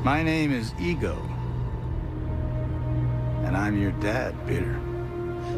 My 0.05 0.23
name 0.23 0.53
is 0.53 0.75
Ego. 0.81 1.17
And 3.45 3.57
I'm 3.57 3.81
your 3.81 3.93
dad, 4.01 4.35
Peter. 4.47 4.79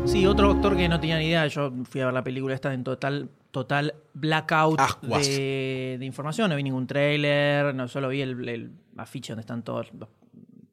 Sí, 0.05 0.27
otro 0.27 0.51
actor 0.51 0.77
que 0.77 0.89
no 0.89 0.99
tenía 1.01 1.19
ni 1.19 1.27
idea. 1.27 1.47
Yo 1.47 1.73
fui 1.85 2.01
a 2.01 2.07
ver 2.07 2.15
la 2.15 2.25
película 2.25 2.55
esta 2.55 2.73
en 2.75 2.85
total, 2.85 3.29
total 3.51 3.95
blackout 4.15 4.81
Aguas. 4.81 5.27
de, 5.27 5.97
de 5.99 6.05
información. 6.05 6.51
No 6.51 6.57
vi 6.57 6.63
ningún 6.63 6.87
tráiler, 6.87 7.75
no 7.75 7.89
solo 7.89 8.09
vi 8.09 8.23
el, 8.23 8.49
el 8.49 8.73
afiche 8.97 9.33
donde 9.33 9.41
están 9.41 9.63
todos, 9.63 9.91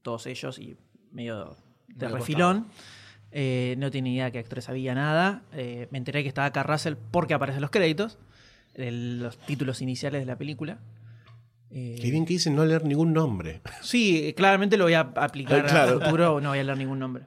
todos 0.01 0.25
ellos 0.27 0.59
y 0.59 0.75
medio 1.11 1.55
de 1.87 2.07
refilón. 2.07 2.67
Eh, 3.35 3.75
no 3.79 3.89
tenía 3.89 4.13
idea 4.13 4.31
que 4.31 4.39
actores 4.39 4.69
había 4.69 4.93
nada. 4.93 5.41
Eh, 5.53 5.87
me 5.91 5.97
enteré 5.97 6.21
que 6.21 6.29
estaba 6.29 6.47
acá 6.47 6.61
Russell 6.63 6.93
porque 7.11 7.33
aparecen 7.33 7.61
los 7.61 7.71
créditos, 7.71 8.19
el- 8.75 9.19
los 9.19 9.37
títulos 9.39 9.81
iniciales 9.81 10.21
de 10.21 10.25
la 10.27 10.37
película. 10.37 10.77
Eh, 11.71 11.97
Qué 11.99 12.11
bien 12.11 12.25
que 12.25 12.33
dicen 12.33 12.55
no 12.55 12.63
leer 12.65 12.85
ningún 12.85 13.11
nombre. 13.13 13.61
Sí, 13.81 14.33
claramente 14.37 14.77
lo 14.77 14.83
voy 14.83 14.93
a 14.93 14.99
aplicar 15.15 15.65
Claro. 15.65 15.97
a 15.99 16.05
futuro, 16.05 16.39
no 16.41 16.49
voy 16.49 16.59
a 16.59 16.63
leer 16.63 16.77
ningún 16.77 16.99
nombre. 16.99 17.25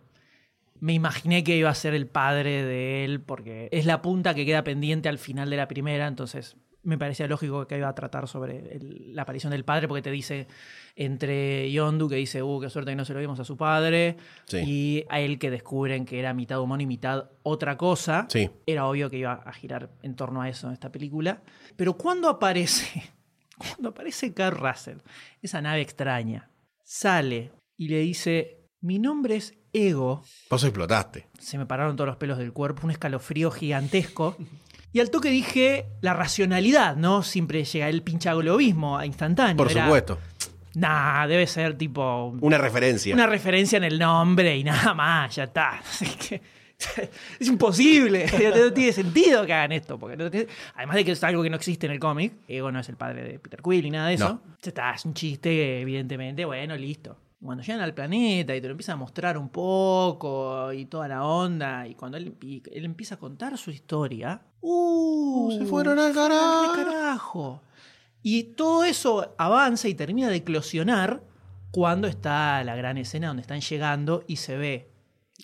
Me 0.79 0.93
imaginé 0.93 1.43
que 1.43 1.57
iba 1.57 1.71
a 1.71 1.75
ser 1.75 1.95
el 1.95 2.07
padre 2.07 2.63
de 2.63 3.05
él, 3.05 3.21
porque 3.21 3.69
es 3.73 3.87
la 3.87 4.03
punta 4.03 4.35
que 4.35 4.47
queda 4.47 4.63
pendiente 4.63 5.09
al 5.09 5.19
final 5.19 5.51
de 5.51 5.57
la 5.57 5.67
primera, 5.67 6.07
entonces 6.07 6.55
me 6.87 6.97
parecía 6.99 7.27
lógico 7.27 7.67
que 7.67 7.77
iba 7.77 7.89
a 7.89 7.95
tratar 7.95 8.27
sobre 8.29 8.75
el- 8.77 9.15
la 9.15 9.23
aparición 9.23 9.51
del 9.51 9.65
padre, 9.65 9.89
porque 9.89 10.03
te 10.03 10.11
dice 10.11 10.47
entre 10.95 11.71
Yondu, 11.71 12.09
que 12.09 12.17
dice, 12.17 12.43
uh, 12.43 12.61
qué 12.61 12.71
suerte 12.71 12.93
que 12.93 12.97
no 12.97 13.05
se 13.05 13.13
lo 13.13 13.21
vimos 13.21 13.39
a 13.41 13.45
su 13.45 13.57
padre, 13.57 14.17
Sí. 14.47 14.59
y 14.67 15.05
a 15.09 15.21
él 15.21 15.39
que 15.39 15.51
descubren 15.51 16.05
que 16.07 16.19
era 16.19 16.33
mitad 16.33 16.61
humano 16.61 16.83
y 16.83 16.87
mitad 16.87 17.31
otra 17.43 17.77
cosa. 17.77 18.27
Sí. 18.31 18.51
Era 18.67 18.87
obvio 18.87 19.11
que 19.11 19.19
iba 19.19 19.33
a 19.35 19.53
girar 19.53 19.91
en 20.03 20.15
torno 20.17 20.41
a 20.43 20.49
eso 20.49 20.69
en 20.69 20.73
esta 20.73 20.91
película. 20.91 21.43
Pero 21.77 21.95
cuando 21.97 22.29
aparece, 22.29 23.03
cuando 23.59 23.91
aparece 23.91 24.33
Carl 24.33 24.57
Russell, 24.57 24.99
esa 25.43 25.61
nave 25.61 25.81
extraña, 25.83 26.51
sale 26.83 27.53
y 27.77 27.89
le 27.89 27.99
dice, 27.99 28.61
mi 28.81 28.99
nombre 28.99 29.37
es 29.37 29.55
Ego, 29.73 30.23
Vos 30.49 30.65
explotaste. 30.65 31.27
se 31.39 31.59
me 31.59 31.67
pararon 31.67 31.97
todos 31.97 32.09
los 32.09 32.17
pelos 32.17 32.39
del 32.39 32.53
cuerpo, 32.55 32.83
un 32.85 32.91
escalofrío 32.93 33.51
gigantesco. 33.51 34.37
Y 34.93 35.01
al 35.01 35.11
toque 35.11 35.29
dije 35.31 35.87
la 36.01 36.15
racionalidad, 36.15 36.97
¿no? 36.97 37.23
Siempre 37.23 37.65
llega 37.65 37.89
el 37.89 38.03
pinchaglobismo 38.03 39.03
instantáneo. 39.05 39.57
Por 39.57 39.71
Era, 39.71 39.85
supuesto. 39.85 40.19
Nah, 40.75 41.27
debe 41.27 41.47
ser 41.47 41.77
tipo 41.77 42.35
Una 42.41 42.59
referencia. 42.59 43.15
una 43.15 43.27
referencia 43.27 43.77
en 43.77 43.85
el 43.85 43.99
nombre 43.99 44.57
y 44.57 44.65
nada 44.65 44.95
más, 44.95 45.35
ya 45.37 45.45
está. 45.45 45.81
Es 47.41 47.49
imposible, 47.49 48.27
no 48.55 48.71
tiene 48.71 48.93
sentido 48.93 49.47
que 49.47 49.55
hagan 49.55 49.73
esto. 49.73 49.99
Porque 49.99 50.15
no 50.17 50.31
tiene- 50.31 50.47
además 50.75 50.97
de 50.97 51.05
que 51.07 51.13
es 51.13 51.25
algo 51.25 51.43
que 51.43 51.49
no 51.49 51.57
existe 51.57 51.87
en 51.87 51.93
el 51.93 51.99
cómic, 51.99 52.35
Ego 52.47 52.71
no 52.71 52.81
es 52.81 52.89
el 52.91 52.97
padre 52.97 53.23
de 53.25 53.39
Peter 53.39 53.63
Quill 53.63 53.83
ni 53.85 53.91
nada 53.93 54.09
de 54.09 54.15
eso. 54.15 54.29
No. 54.29 54.41
Ya 54.63 54.69
está, 54.69 54.91
es 54.95 55.05
un 55.07 55.15
chiste, 55.15 55.81
evidentemente, 55.81 56.45
bueno, 56.45 56.77
listo. 56.77 57.17
Cuando 57.43 57.63
llegan 57.63 57.83
al 57.83 57.95
planeta 57.95 58.57
y 58.57 58.61
te 58.61 58.67
lo 58.67 58.73
empiezan 58.73 58.95
a 58.95 58.97
mostrar 58.97 59.37
un 59.39 59.51
poco 59.51 60.73
y 60.73 60.87
toda 60.87 61.07
la 61.07 61.25
onda, 61.25 61.87
y 61.87 61.95
cuando 61.95 62.17
él, 62.17 62.35
y 62.43 62.63
él 62.73 62.85
empieza 62.85 63.17
a 63.17 63.19
contar 63.19 63.57
su 63.59 63.71
historia, 63.71 64.41
¡uh! 64.63 65.53
Se 65.59 65.65
fueron 65.67 65.99
al 65.99 66.13
carajo. 66.15 66.73
al 66.73 66.85
carajo. 66.85 67.63
Y 68.23 68.43
todo 68.55 68.85
eso 68.85 69.35
avanza 69.39 69.87
y 69.87 69.95
termina 69.95 70.29
de 70.29 70.37
eclosionar 70.37 71.23
cuando 71.71 72.09
está 72.09 72.65
la 72.65 72.75
gran 72.75 72.97
escena 72.97 73.29
donde 73.29 73.43
están 73.43 73.61
llegando 73.61 74.25
y 74.27 74.37
se 74.37 74.57
ve 74.57 74.91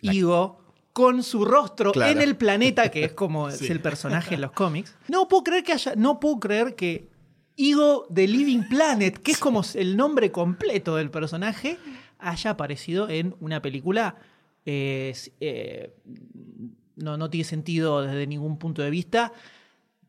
Igo 0.01 0.59
con 0.95 1.23
su 1.23 1.45
rostro 1.45 1.93
Claro. 1.93 2.11
en 2.13 2.21
el 2.23 2.37
planeta, 2.37 2.91
que 2.91 3.05
es 3.05 3.13
como 3.13 3.49
es 3.51 3.71
el 3.71 3.81
personaje 3.81 4.35
en 4.35 4.41
los 4.41 4.53
cómics. 4.53 4.97
No 5.09 5.29
puedo 5.29 5.45
creer 5.45 5.63
que 5.63 5.73
haya, 5.75 5.95
no 5.95 6.19
puedo 6.19 6.41
creer 6.41 6.75
que 6.75 7.12
Igo 7.57 8.07
de 8.09 8.27
Living 8.27 8.63
Planet, 8.69 9.19
que 9.19 9.33
es 9.33 9.39
como 9.39 9.63
el 9.75 9.97
nombre 9.97 10.31
completo 10.33 10.97
del 10.97 11.11
personaje, 11.11 11.79
haya 12.19 12.51
aparecido 12.51 13.09
en 13.09 13.35
una 13.41 13.61
película. 13.63 14.17
eh, 14.65 15.13
eh, 15.41 15.93
no, 16.97 17.17
no 17.17 17.29
tiene 17.31 17.45
sentido 17.45 18.03
desde 18.03 18.27
ningún 18.27 18.59
punto 18.59 18.83
de 18.83 18.91
vista. 18.91 19.33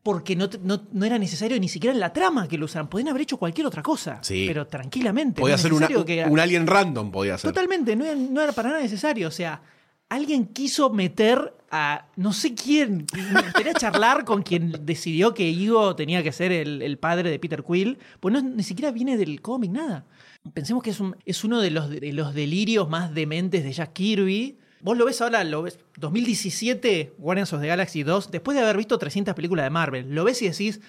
Porque 0.02 0.36
no, 0.36 0.50
no- 0.62 0.82
no 0.92 1.06
era 1.06 1.18
necesario 1.18 1.58
ni 1.58 1.66
siquiera 1.68 1.94
en 1.94 1.98
la 1.98 2.12
trama 2.12 2.46
que 2.46 2.58
lo 2.58 2.66
usaran. 2.66 2.88
Podían 2.88 3.08
haber 3.08 3.22
hecho 3.22 3.38
cualquier 3.38 3.66
otra 3.66 3.82
cosa. 3.82 4.18
Sí. 4.22 4.44
Pero 4.46 4.66
tranquilamente. 4.66 5.40
Podía 5.40 5.56
no 5.56 5.62
ser 5.62 5.72
una- 5.72 5.88
necesario 5.88 6.04
que- 6.04 6.24
un 6.30 6.38
alien 6.38 6.66
random, 6.66 7.10
podía 7.10 7.38
ser. 7.38 7.50
Totalmente, 7.50 7.96
no 7.96 8.04
era, 8.04 8.14
no 8.14 8.40
era 8.42 8.52
para 8.52 8.68
nada 8.68 8.82
necesario. 8.82 9.28
O 9.28 9.30
sea, 9.30 9.62
alguien 10.10 10.44
quiso 10.46 10.90
meter 10.90 11.54
a 11.76 12.06
no 12.16 12.32
sé 12.32 12.54
quién. 12.54 13.04
Me 13.32 13.42
gustaría 13.42 13.74
charlar 13.74 14.24
con 14.24 14.42
quien 14.42 14.72
decidió 14.86 15.34
que 15.34 15.48
Igo 15.48 15.96
tenía 15.96 16.22
que 16.22 16.30
ser 16.30 16.52
el, 16.52 16.82
el 16.82 16.98
padre 16.98 17.30
de 17.30 17.38
Peter 17.40 17.64
Quill. 17.64 17.98
Pues 18.20 18.32
no, 18.32 18.40
ni 18.40 18.62
siquiera 18.62 18.92
viene 18.92 19.16
del 19.16 19.40
cómic, 19.42 19.72
nada. 19.72 20.04
Pensemos 20.52 20.82
que 20.82 20.90
es, 20.90 21.00
un- 21.00 21.16
es 21.24 21.42
uno 21.42 21.60
de 21.60 21.70
los, 21.70 21.90
de 21.90 22.12
los 22.12 22.32
delirios 22.34 22.88
más 22.88 23.12
dementes 23.14 23.64
de 23.64 23.72
Jack 23.72 23.92
Kirby. 23.94 24.58
Vos 24.82 24.96
lo 24.98 25.04
ves 25.06 25.20
ahora, 25.22 25.42
lo 25.44 25.62
ves 25.62 25.78
2017, 26.28 27.14
Guardians 27.18 27.52
of 27.52 27.60
the 27.60 27.66
Galaxy 27.66 28.02
2, 28.02 28.30
después 28.30 28.54
de 28.56 28.62
haber 28.62 28.76
visto 28.76 28.98
300 28.98 29.34
películas 29.34 29.64
de 29.64 29.70
Marvel, 29.70 30.14
lo 30.14 30.24
ves 30.24 30.40
y 30.42 30.48
decís, 30.48 30.80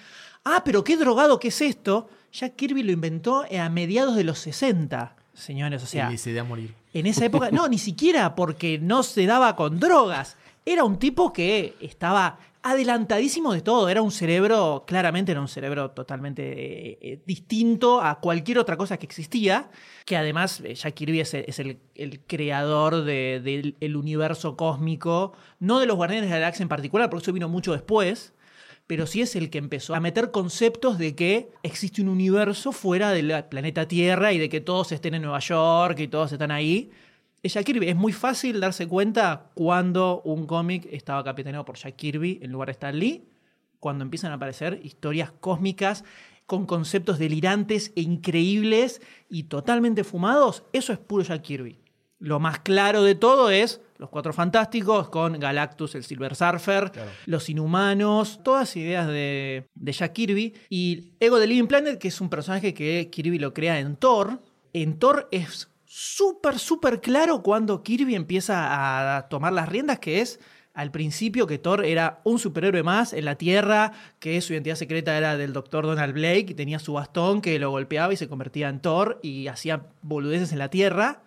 ah, 0.44 0.62
pero 0.64 0.84
qué 0.84 0.96
drogado 0.96 1.38
que 1.38 1.48
es 1.48 1.60
esto. 1.62 2.08
Jack 2.32 2.56
Kirby 2.56 2.82
lo 2.82 2.92
inventó 2.92 3.44
a 3.58 3.68
mediados 3.70 4.14
de 4.16 4.24
los 4.24 4.38
60, 4.40 5.16
señores. 5.34 5.82
O 5.82 5.86
sea, 5.86 6.12
y 6.12 6.18
se 6.18 6.32
da 6.34 6.42
a 6.42 6.44
morir. 6.44 6.74
en 6.92 7.06
esa 7.06 7.24
época, 7.24 7.50
no, 7.50 7.68
ni 7.68 7.78
siquiera 7.78 8.34
porque 8.34 8.78
no 8.78 9.02
se 9.02 9.26
daba 9.26 9.56
con 9.56 9.80
drogas. 9.80 10.36
Era 10.66 10.84
un 10.84 10.98
tipo 10.98 11.32
que 11.32 11.74
estaba 11.80 12.38
adelantadísimo 12.62 13.52
de 13.54 13.60
todo. 13.62 13.88
Era 13.88 14.02
un 14.02 14.10
cerebro, 14.10 14.84
claramente 14.86 15.30
era 15.32 15.40
un 15.40 15.46
cerebro 15.48 15.92
totalmente 15.92 16.42
eh, 16.42 16.98
eh, 17.00 17.20
distinto 17.24 18.00
a 18.00 18.18
cualquier 18.20 18.58
otra 18.58 18.76
cosa 18.76 18.96
que 18.98 19.06
existía. 19.06 19.70
Que 20.04 20.16
además 20.16 20.60
eh, 20.64 20.74
Jack 20.74 20.94
Kirby 20.94 21.20
es 21.20 21.32
el, 21.34 21.78
el- 21.94 22.20
creador 22.26 23.04
de- 23.04 23.40
del 23.42 23.76
el 23.80 23.96
universo 23.96 24.56
cósmico, 24.56 25.32
no 25.60 25.78
de 25.78 25.86
los 25.86 25.96
Guardianes 25.96 26.28
de 26.28 26.34
la 26.34 26.40
Galaxia 26.40 26.64
en 26.64 26.68
particular, 26.68 27.08
porque 27.08 27.22
eso 27.22 27.32
vino 27.32 27.48
mucho 27.48 27.72
después 27.72 28.32
pero 28.88 29.08
sí 29.08 29.20
es 29.20 29.34
el 29.34 29.50
que 29.50 29.58
empezó 29.58 29.96
a 29.96 30.00
meter 30.00 30.30
conceptos 30.30 30.96
de 30.96 31.16
que 31.16 31.48
existe 31.64 32.00
un 32.02 32.08
universo 32.08 32.70
fuera 32.70 33.10
del 33.10 33.44
planeta 33.50 33.88
Tierra 33.88 34.32
y 34.32 34.38
de 34.38 34.48
que 34.48 34.60
todos 34.60 34.92
estén 34.92 35.14
en 35.14 35.22
Nueva 35.22 35.40
York 35.40 35.98
y 35.98 36.06
todos 36.06 36.30
están 36.30 36.52
ahí. 36.52 36.92
Es 37.46 37.54
Jack 37.54 37.64
Kirby. 37.66 37.88
Es 37.88 37.94
muy 37.94 38.12
fácil 38.12 38.58
darse 38.58 38.88
cuenta 38.88 39.52
cuando 39.54 40.20
un 40.24 40.48
cómic 40.48 40.88
estaba 40.90 41.22
capitaneado 41.22 41.64
por 41.64 41.76
Jack 41.76 41.94
Kirby 41.94 42.40
en 42.42 42.50
lugar 42.50 42.66
de 42.66 42.72
Stan 42.72 42.98
Lee, 42.98 43.22
cuando 43.78 44.02
empiezan 44.02 44.32
a 44.32 44.34
aparecer 44.34 44.80
historias 44.82 45.30
cósmicas 45.30 46.02
con 46.46 46.66
conceptos 46.66 47.20
delirantes 47.20 47.92
e 47.94 48.00
increíbles 48.00 49.00
y 49.30 49.44
totalmente 49.44 50.02
fumados. 50.02 50.64
Eso 50.72 50.92
es 50.92 50.98
puro 50.98 51.22
Jack 51.22 51.42
Kirby. 51.42 51.78
Lo 52.18 52.40
más 52.40 52.58
claro 52.58 53.04
de 53.04 53.14
todo 53.14 53.48
es 53.50 53.80
los 53.96 54.10
Cuatro 54.10 54.32
Fantásticos 54.32 55.08
con 55.08 55.38
Galactus, 55.38 55.94
el 55.94 56.02
Silver 56.02 56.34
Surfer, 56.34 56.90
los 57.26 57.48
Inhumanos, 57.48 58.40
todas 58.42 58.74
ideas 58.74 59.06
de, 59.06 59.68
de 59.72 59.92
Jack 59.92 60.14
Kirby. 60.14 60.52
Y 60.68 61.12
Ego 61.20 61.38
de 61.38 61.46
Living 61.46 61.68
Planet, 61.68 62.00
que 62.00 62.08
es 62.08 62.20
un 62.20 62.28
personaje 62.28 62.74
que 62.74 63.08
Kirby 63.08 63.38
lo 63.38 63.54
crea 63.54 63.78
en 63.78 63.94
Thor. 63.94 64.40
En 64.72 64.98
Thor 64.98 65.28
es 65.30 65.68
súper, 65.98 66.58
súper 66.58 67.00
claro 67.00 67.42
cuando 67.42 67.82
Kirby 67.82 68.16
empieza 68.16 69.16
a 69.16 69.28
tomar 69.30 69.54
las 69.54 69.66
riendas, 69.66 69.98
que 69.98 70.20
es 70.20 70.38
al 70.74 70.90
principio 70.90 71.46
que 71.46 71.56
Thor 71.56 71.86
era 71.86 72.20
un 72.22 72.38
superhéroe 72.38 72.82
más 72.82 73.14
en 73.14 73.24
la 73.24 73.36
Tierra, 73.36 73.92
que 74.18 74.42
su 74.42 74.52
identidad 74.52 74.76
secreta 74.76 75.16
era 75.16 75.38
del 75.38 75.54
doctor 75.54 75.86
Donald 75.86 76.12
Blake, 76.12 76.48
y 76.50 76.54
tenía 76.54 76.80
su 76.80 76.92
bastón 76.92 77.40
que 77.40 77.58
lo 77.58 77.70
golpeaba 77.70 78.12
y 78.12 78.18
se 78.18 78.28
convertía 78.28 78.68
en 78.68 78.80
Thor 78.80 79.18
y 79.22 79.46
hacía 79.46 79.86
boludeces 80.02 80.52
en 80.52 80.58
la 80.58 80.68
Tierra. 80.68 81.22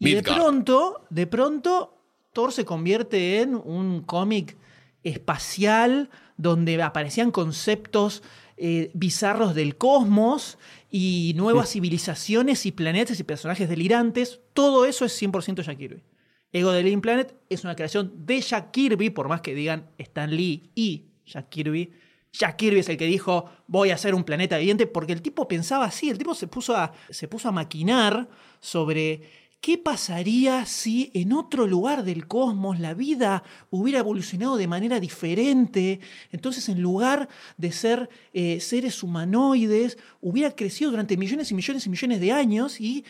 Y 0.00 0.12
de 0.12 0.24
pronto, 0.24 1.06
de 1.10 1.28
pronto, 1.28 1.96
Thor 2.32 2.50
se 2.50 2.64
convierte 2.64 3.42
en 3.42 3.54
un 3.54 4.02
cómic 4.02 4.56
espacial 5.04 6.10
donde 6.36 6.82
aparecían 6.82 7.30
conceptos 7.30 8.24
eh, 8.56 8.90
bizarros 8.94 9.54
del 9.54 9.76
cosmos 9.76 10.58
y 10.96 11.32
nuevas 11.34 11.72
civilizaciones 11.72 12.66
y 12.66 12.70
planetas 12.70 13.18
y 13.18 13.24
personajes 13.24 13.68
delirantes. 13.68 14.42
Todo 14.52 14.86
eso 14.86 15.04
es 15.04 15.20
100% 15.20 15.64
Jack 15.64 15.76
Kirby. 15.76 16.04
Ego 16.52 16.70
de 16.70 16.84
Living 16.84 17.00
Planet 17.00 17.34
es 17.50 17.64
una 17.64 17.74
creación 17.74 18.12
de 18.24 18.40
Jack 18.40 18.70
Kirby, 18.70 19.10
por 19.10 19.26
más 19.26 19.40
que 19.40 19.56
digan 19.56 19.90
Stan 19.98 20.30
Lee 20.30 20.70
y 20.76 21.06
Jack 21.26 21.48
Kirby. 21.48 21.92
Jack 22.32 22.54
Kirby 22.54 22.78
es 22.78 22.88
el 22.88 22.96
que 22.96 23.06
dijo, 23.06 23.50
voy 23.66 23.90
a 23.90 23.96
hacer 23.96 24.14
un 24.14 24.22
planeta 24.22 24.56
viviente, 24.56 24.86
porque 24.86 25.12
el 25.12 25.20
tipo 25.20 25.48
pensaba 25.48 25.86
así, 25.86 26.10
el 26.10 26.18
tipo 26.18 26.32
se 26.32 26.46
puso 26.46 26.76
a, 26.76 26.92
se 27.10 27.26
puso 27.26 27.48
a 27.48 27.52
maquinar 27.52 28.28
sobre 28.60 29.43
qué 29.64 29.78
pasaría 29.78 30.66
si 30.66 31.10
en 31.14 31.32
otro 31.32 31.66
lugar 31.66 32.04
del 32.04 32.26
cosmos 32.26 32.80
la 32.80 32.92
vida 32.92 33.42
hubiera 33.70 34.00
evolucionado 34.00 34.58
de 34.58 34.68
manera 34.68 35.00
diferente. 35.00 36.00
Entonces, 36.32 36.68
en 36.68 36.82
lugar 36.82 37.30
de 37.56 37.72
ser 37.72 38.10
eh, 38.34 38.60
seres 38.60 39.02
humanoides, 39.02 39.96
hubiera 40.20 40.54
crecido 40.54 40.90
durante 40.90 41.16
millones 41.16 41.50
y 41.50 41.54
millones 41.54 41.86
y 41.86 41.88
millones 41.88 42.20
de 42.20 42.30
años 42.30 42.78
y 42.78 43.06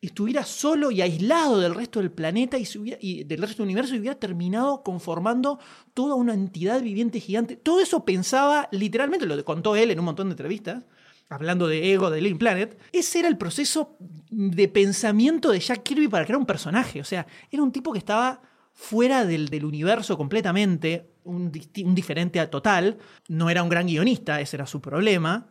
estuviera 0.00 0.46
solo 0.46 0.90
y 0.90 1.02
aislado 1.02 1.60
del 1.60 1.74
resto 1.74 2.00
del 2.00 2.10
planeta 2.10 2.56
y, 2.56 2.66
y 3.02 3.24
del 3.24 3.42
resto 3.42 3.58
del 3.58 3.66
universo 3.66 3.94
y 3.94 3.98
hubiera 3.98 4.18
terminado 4.18 4.82
conformando 4.82 5.58
toda 5.92 6.14
una 6.14 6.32
entidad 6.32 6.80
viviente 6.80 7.20
gigante. 7.20 7.56
Todo 7.56 7.80
eso 7.80 8.06
pensaba 8.06 8.70
literalmente, 8.72 9.26
lo 9.26 9.44
contó 9.44 9.76
él 9.76 9.90
en 9.90 9.98
un 9.98 10.06
montón 10.06 10.28
de 10.28 10.32
entrevistas, 10.32 10.84
hablando 11.28 11.66
de 11.66 11.92
ego 11.92 12.10
de 12.10 12.20
Living 12.20 12.38
Planet. 12.38 12.78
Ese 12.92 13.20
era 13.20 13.28
el 13.28 13.36
proceso 13.36 13.96
de 14.30 14.68
pensamiento 14.68 15.50
de 15.50 15.60
Jack 15.60 15.82
Kirby 15.82 16.08
para 16.08 16.24
crear 16.24 16.38
un 16.38 16.46
personaje. 16.46 17.00
O 17.00 17.04
sea, 17.04 17.26
era 17.50 17.62
un 17.62 17.72
tipo 17.72 17.92
que 17.92 17.98
estaba 17.98 18.40
fuera 18.72 19.24
del, 19.24 19.48
del 19.48 19.64
universo 19.64 20.16
completamente, 20.16 21.10
un, 21.24 21.52
un 21.84 21.94
diferente 21.94 22.40
a 22.40 22.50
total. 22.50 22.98
No 23.28 23.50
era 23.50 23.62
un 23.62 23.68
gran 23.68 23.86
guionista, 23.86 24.40
ese 24.40 24.56
era 24.56 24.66
su 24.66 24.80
problema, 24.80 25.48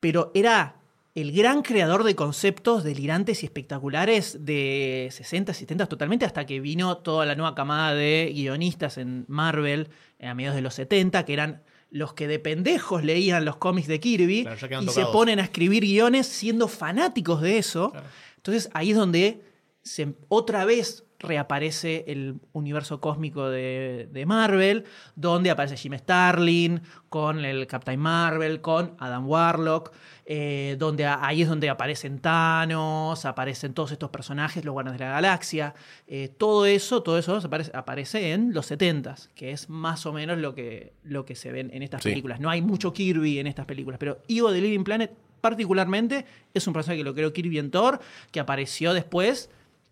pero 0.00 0.30
era 0.34 0.76
el 1.14 1.32
gran 1.32 1.62
creador 1.62 2.04
de 2.04 2.14
conceptos 2.14 2.84
delirantes 2.84 3.42
y 3.42 3.46
espectaculares 3.46 4.44
de 4.44 5.08
60, 5.10 5.52
70 5.52 5.86
totalmente, 5.86 6.24
hasta 6.24 6.46
que 6.46 6.60
vino 6.60 6.98
toda 6.98 7.26
la 7.26 7.34
nueva 7.34 7.56
camada 7.56 7.94
de 7.94 8.30
guionistas 8.32 8.98
en 8.98 9.24
Marvel 9.26 9.88
eh, 10.18 10.28
a 10.28 10.34
mediados 10.34 10.54
de 10.54 10.62
los 10.62 10.74
70, 10.74 11.24
que 11.24 11.32
eran 11.32 11.62
los 11.90 12.12
que 12.12 12.28
de 12.28 12.38
pendejos 12.38 13.02
leían 13.04 13.44
los 13.44 13.56
cómics 13.56 13.88
de 13.88 14.00
Kirby 14.00 14.44
Claro, 14.44 14.82
y 14.82 14.88
se 14.88 15.06
ponen 15.06 15.40
a 15.40 15.42
escribir 15.42 15.82
guiones 15.82 16.26
siendo 16.26 16.68
fanáticos 16.68 17.40
de 17.40 17.58
eso. 17.58 17.92
Entonces 18.36 18.70
ahí 18.74 18.90
es 18.90 18.96
donde 18.96 19.42
se, 19.82 20.14
otra 20.28 20.64
vez 20.64 21.04
reaparece 21.20 22.04
el 22.08 22.36
universo 22.52 23.00
cósmico 23.00 23.48
de, 23.50 24.08
de 24.12 24.26
Marvel, 24.26 24.84
donde 25.16 25.50
aparece 25.50 25.76
Jim 25.76 25.94
Starlin, 25.98 26.80
con 27.08 27.44
el 27.44 27.66
Captain 27.66 27.98
Marvel, 27.98 28.60
con 28.60 28.94
Adam 28.98 29.26
Warlock, 29.26 29.92
eh, 30.26 30.76
donde 30.78 31.06
ahí 31.06 31.42
es 31.42 31.48
donde 31.48 31.70
aparecen 31.70 32.18
Thanos, 32.20 33.24
aparecen 33.24 33.72
todos 33.74 33.92
estos 33.92 34.10
personajes, 34.10 34.64
los 34.64 34.72
Guardianes 34.74 34.98
de 35.00 35.06
la 35.06 35.12
Galaxia, 35.12 35.74
eh, 36.06 36.28
todo 36.38 36.66
eso, 36.66 37.02
todo 37.02 37.18
eso 37.18 37.36
aparece, 37.36 37.70
aparece 37.74 38.32
en 38.32 38.52
los 38.52 38.70
70s, 38.70 39.28
que 39.34 39.50
es 39.52 39.68
más 39.68 40.06
o 40.06 40.12
menos 40.12 40.38
lo 40.38 40.54
que, 40.54 40.92
lo 41.02 41.24
que 41.24 41.34
se 41.34 41.50
ven 41.50 41.70
en 41.72 41.82
estas 41.82 42.02
Sí. 42.02 42.10
películas. 42.10 42.38
No 42.40 42.50
hay 42.50 42.62
mucho 42.62 42.92
Kirby 42.92 43.38
en 43.40 43.46
estas 43.48 43.66
películas, 43.66 43.98
pero 43.98 44.18
Ivo 44.28 44.52
de 44.52 44.60
Living 44.60 44.84
Planet 44.84 45.10
particularmente 45.40 46.26
es 46.54 46.66
un 46.66 46.74
personaje 46.74 46.98
que 46.98 47.04
lo 47.04 47.14
creo 47.14 47.32
Kirby 47.32 47.58
en 47.58 47.70
Thor, 47.70 47.98
que 48.30 48.38
apareció 48.40 48.92
después 48.92 49.50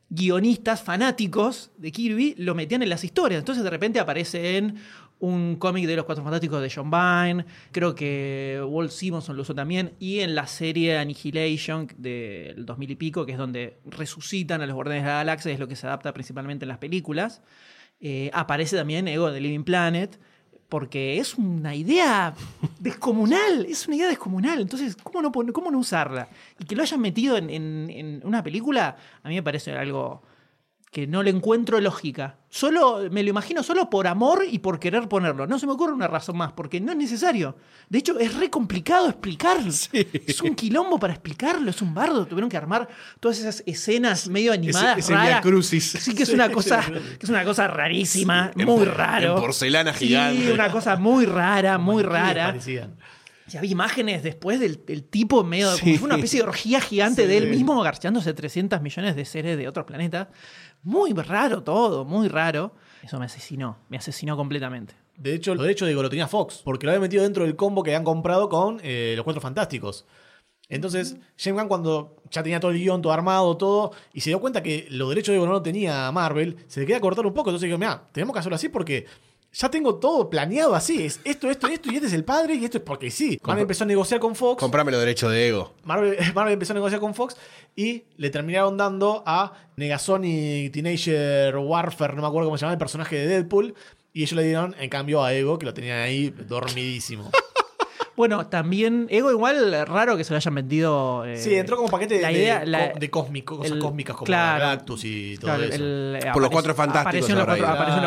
guionistas 0.09 0.83
fanáticos 0.83 1.71
de 1.79 1.93
Kirby 1.93 2.35
lo 2.39 2.55
metían 2.55 2.83
en 2.83 2.89
las 2.89 3.05
historias. 3.05 3.41
Entonces 3.41 3.65
de 3.65 3.71
repente 3.71 4.01
aparece 4.01 4.57
en 4.57 4.77
un 5.19 5.57
cómic 5.57 5.87
de 5.87 5.97
los 5.97 6.05
Cuatro 6.05 6.23
Fantásticos 6.23 6.61
de 6.61 6.71
John 6.71 6.91
Byrne, 6.91 7.47
creo 7.73 7.95
que 7.95 8.63
Walt 8.67 8.91
Simonson 8.91 9.37
lo 9.37 9.43
usó 9.43 9.55
también, 9.55 9.95
y 9.99 10.21
en 10.21 10.35
la 10.35 10.47
serie 10.47 10.99
Annihilation 10.99 11.89
del 11.97 12.67
2000 12.67 12.91
y 12.91 12.97
pico, 12.97 13.25
que 13.25 13.33
es 13.33 13.39
donde 13.39 13.79
resucitan 13.87 14.61
a 14.61 14.67
los 14.67 14.75
Guardianes 14.75 15.05
de 15.05 15.09
la 15.09 15.17
Galaxia, 15.17 15.53
es 15.53 15.59
lo 15.59 15.69
que 15.69 15.77
se 15.77 15.87
adapta 15.87 16.13
principalmente 16.13 16.65
en 16.65 16.69
las 16.69 16.79
películas. 16.79 17.43
Eh, 17.99 18.31
aparece 18.35 18.77
también 18.77 19.09
Ego 19.09 19.31
de 19.33 19.41
Living 19.41 19.65
Planet, 19.65 20.21
porque 20.69 21.19
es 21.19 21.35
una 21.37 21.75
idea 21.75 22.35
descomunal, 22.81 23.67
es 23.69 23.87
una 23.87 23.97
idea 23.97 24.09
descomunal. 24.09 24.61
Entonces, 24.61 24.97
¿cómo 25.03 25.23
no, 25.23 25.31
cómo 25.53 25.71
no 25.71 25.79
usarla? 25.79 26.29
Y 26.59 26.65
que 26.65 26.75
lo 26.77 26.83
hayan 26.83 27.01
metido 27.01 27.37
en, 27.37 27.51
en- 27.51 27.91
en 27.91 28.21
una 28.25 28.43
película, 28.43 28.97
a 29.23 29.29
mí 29.29 29.35
me 29.35 29.43
parece 29.43 29.73
algo 29.77 30.23
que 30.91 31.07
no 31.07 31.23
le 31.23 31.31
encuentro 31.31 31.79
lógica. 31.81 32.37
Solo, 32.49 33.01
me 33.11 33.23
lo 33.23 33.29
imagino 33.29 33.63
solo 33.63 33.91
por 33.91 34.07
amor 34.07 34.45
y 34.51 34.61
por 34.61 34.81
querer 34.81 35.09
ponerlo. 35.09 35.47
No 35.47 35.59
se 35.59 35.67
me 35.67 35.73
ocurre 35.73 35.93
una 35.93 36.07
razón 36.09 36.39
más, 36.39 36.53
porque 36.53 36.81
no 36.81 36.93
es 36.93 36.97
necesario. 36.97 37.57
De 37.91 37.99
hecho, 37.99 38.19
es 38.19 38.35
re 38.35 38.49
complicado 38.49 39.07
explicarlo. 39.09 39.69
Es 39.69 40.41
un 40.41 40.55
quilombo 40.55 40.99
para 40.99 41.13
explicarlo, 41.13 41.69
es 41.69 41.83
un 41.83 41.93
bardo. 41.93 42.27
Tuvieron 42.27 42.49
que 42.49 42.57
armar 42.57 42.89
todas 43.21 43.39
esas 43.41 43.63
escenas 43.67 44.29
medio 44.29 44.53
animadas. 44.55 44.97
ese 44.99 45.13
raras. 45.13 45.43
Crucis. 45.43 45.85
Sí, 46.01 46.15
que 46.15 46.23
es 46.23 46.31
una 46.31 46.51
cosa, 46.51 46.81
que 47.19 47.19
es 47.25 47.29
una 47.29 47.45
cosa 47.45 47.69
rarísima, 47.69 48.51
En 48.57 48.65
muy 48.65 48.87
por- 48.87 48.97
raro. 48.97 49.35
en 49.35 49.41
porcelana 49.43 49.93
Sí, 49.93 50.07
gigante. 50.07 50.51
una 50.53 50.71
cosa 50.71 50.97
muy 50.97 51.27
rara, 51.27 51.77
muy 51.77 52.03
rara. 52.03 52.47
parecían. 52.47 52.97
Había 53.57 53.71
imágenes 53.71 54.25
después 54.25 54.59
del, 54.59 54.85
del 54.85 55.05
tipo 55.05 55.43
en 55.43 55.47
medio, 55.49 55.67
como 55.67 55.77
Sí. 55.79 55.85
si 55.93 55.99
fuera 55.99 56.15
una 56.17 56.21
especie 56.21 56.43
de 56.43 56.49
orgía 56.49 56.81
gigante 56.81 57.23
Sí. 57.23 57.29
de 57.29 57.37
él 57.39 57.49
mismo 57.49 57.81
garchándose 57.81 58.35
300 58.35 58.83
millones 58.83 59.15
de 59.15 59.25
seres 59.25 59.57
de 59.57 59.69
otros 59.69 59.87
planetas. 59.87 60.27
Muy 60.87 61.13
raro 61.15 61.65
todo, 61.65 62.05
muy 62.05 62.29
raro. 62.29 62.71
Eso 63.03 63.19
me 63.19 63.25
asesinó, 63.25 63.77
me 63.89 63.97
asesinó 63.97 64.37
completamente. 64.37 64.95
De 65.17 65.35
hecho, 65.35 65.53
los 65.57 65.65
derechos 65.65 65.89
digo, 65.89 66.01
lo 66.01 66.09
tenía 66.09 66.29
Fox, 66.29 66.63
porque 66.65 66.87
lo 66.87 66.93
había 66.93 67.01
metido 67.01 67.25
dentro 67.25 67.43
del 67.43 67.57
combo 67.57 67.83
que 67.83 67.91
habían 67.91 68.05
comprado 68.05 68.49
con 68.49 68.79
eh, 68.85 69.15
los 69.17 69.25
Cuatro 69.25 69.41
Fantásticos. 69.41 70.07
Entonces, 70.69 71.17
James 71.37 71.59
Gunn 71.61 71.69
cuando 71.69 72.23
ya 72.31 72.45
tenía 72.45 72.61
todo 72.61 72.71
el 72.71 72.79
guion, 72.79 73.03
todo 73.03 73.13
armado, 73.13 73.57
todo, 73.57 73.91
y 74.13 74.21
se 74.21 74.31
dio 74.31 74.41
cuenta 74.41 74.63
que 74.63 74.87
los 74.89 75.09
derechos 75.09 75.33
digo, 75.33 75.45
no 75.45 75.51
lo 75.51 75.63
tenía 75.63 76.13
Marvel, 76.13 76.57
se 76.69 76.79
le 76.79 76.87
quería 76.87 77.01
cortar 77.01 77.27
un 77.27 77.35
poco. 77.35 77.51
Entonces 77.51 77.67
dijo, 77.67 77.79
mira, 77.79 78.07
tenemos 78.13 78.33
que 78.33 78.39
hacerlo 78.39 78.55
así 78.55 78.69
porque 78.69 79.07
ya 79.53 79.71
tengo 79.71 79.97
todo 79.97 80.29
planeado 80.29 80.75
así. 80.75 81.05
Es 81.05 81.21
esto, 81.25 81.51
esto, 81.51 81.67
esto, 81.69 81.91
y 81.91 81.97
este 81.97 82.09
es 82.09 82.13
el 82.13 82.25
padre, 82.25 82.55
y 82.55 82.65
esto 82.65 82.79
es 82.79 82.85
porque 82.85 83.11
sí. 83.11 83.39
Marvel 83.43 83.63
empezó 83.63 83.85
a 83.85 83.87
negociar 83.87 84.21
con 84.21 84.35
Fox. 84.35 84.61
Comprame 84.61 84.91
los 84.91 85.01
derechos 85.01 85.31
de 85.31 85.49
ego. 85.49 85.75
Marvel, 85.85 86.17
Marvel 86.35 86.55
empezó 86.55 86.73
a 86.73 86.75
negociar 86.75 87.01
con 87.01 87.15
Fox 87.15 87.37
y 87.75 88.05
le 88.17 88.31
terminaron 88.31 88.77
dando 88.77 89.23
a 89.27 89.53
Negasonic 89.77 90.73
Teenager 90.73 91.57
Warfare, 91.57 92.15
no 92.15 92.23
me 92.23 92.29
acuerdo 92.29 92.49
cómo 92.49 92.59
se 92.59 92.63
llama 92.63 92.73
el 92.75 92.79
personaje 92.79 93.17
de 93.17 93.27
Deadpool, 93.27 93.75
y 94.13 94.23
ellos 94.23 94.33
le 94.33 94.45
dieron 94.45 94.75
en 94.79 94.89
cambio 94.89 95.23
a 95.23 95.35
Ego, 95.35 95.59
que 95.59 95.67
lo 95.67 95.75
tenían 95.75 96.01
ahí 96.01 96.31
dormidísimo. 96.31 97.31
Bueno, 98.17 98.47
también, 98.47 99.07
Ego 99.11 99.31
igual, 99.31 99.75
eh, 99.75 99.85
raro 99.85 100.17
que 100.17 100.25
se 100.25 100.33
lo 100.33 100.39
hayan 100.39 100.55
vendido. 100.55 101.25
eh, 101.27 101.37
sí, 101.37 101.55
entró 101.55 101.77
como 101.77 101.89
paquete 101.91 102.15
de, 102.17 102.23
la 102.23 102.29
de- 102.29 102.35
idea- 102.35 102.65
la- 102.65 102.89
de 102.89 103.11
cósmico, 103.11 103.59
cosas 103.59 103.73
el- 103.73 103.79
cósmicas 103.79 104.17
como 104.17 104.25
claro, 104.27 104.61
Galactus 104.61 105.05
y 105.05 105.37
todo 105.37 105.51
Claro, 105.55 105.65
eso. 105.65 105.75
el- 105.75 106.19
Por 106.33 106.41
los 106.43 106.51
Cuatro 106.51 106.75
Fantásticos 106.75 107.01
Apareció 107.07 107.33
en 107.35 107.39
los 107.39 107.47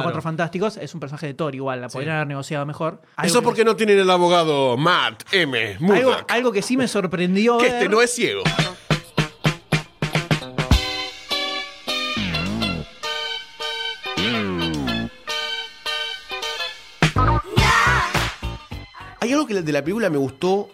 cuatro, 0.01 0.15
los 0.15 0.23
Fantásticos. 0.23 0.77
Es 0.77 0.93
un 0.93 0.99
personaje 0.99 1.27
de 1.27 1.33
Thor 1.35 1.53
igual. 1.53 1.81
La 1.81 1.89
podrían 1.89 2.15
haber 2.15 2.27
negociado 2.27 2.65
mejor. 2.65 3.01
Algo 3.15 3.27
Eso 3.29 3.39
que- 3.39 3.45
porque 3.45 3.63
no 3.63 3.75
tienen 3.75 3.99
el 3.99 4.09
abogado 4.09 4.77
Matt 4.77 5.23
M. 5.31 5.77
algo, 5.79 6.15
algo 6.27 6.51
que 6.51 6.61
sí 6.63 6.75
me 6.75 6.87
sorprendió. 6.87 7.57
que 7.59 7.65
ver- 7.65 7.73
este 7.75 7.89
no 7.89 8.01
es 8.01 8.11
ciego. 8.13 8.43
Algo 19.39 19.47
que 19.47 19.61
de 19.61 19.71
la 19.71 19.81
película 19.81 20.09
me 20.09 20.17
gustó 20.17 20.69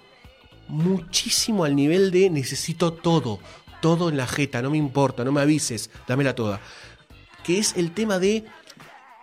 muchísimo 0.70 1.66
al 1.66 1.76
nivel 1.76 2.09
de 2.09 2.32
necesito 2.32 2.93
todo, 2.93 3.39
todo 3.80 4.09
en 4.09 4.18
la 4.18 4.26
jeta, 4.26 4.63
no 4.63 4.72
me 4.72 4.78
importa, 4.78 5.24
no 5.24 5.32
me 5.32 5.41
avises, 5.41 5.91
dámela 6.07 6.34
toda. 6.34 6.59
Que 7.43 7.59
es 7.59 7.78
el 7.78 7.91
tema 7.91 8.18
de 8.18 8.43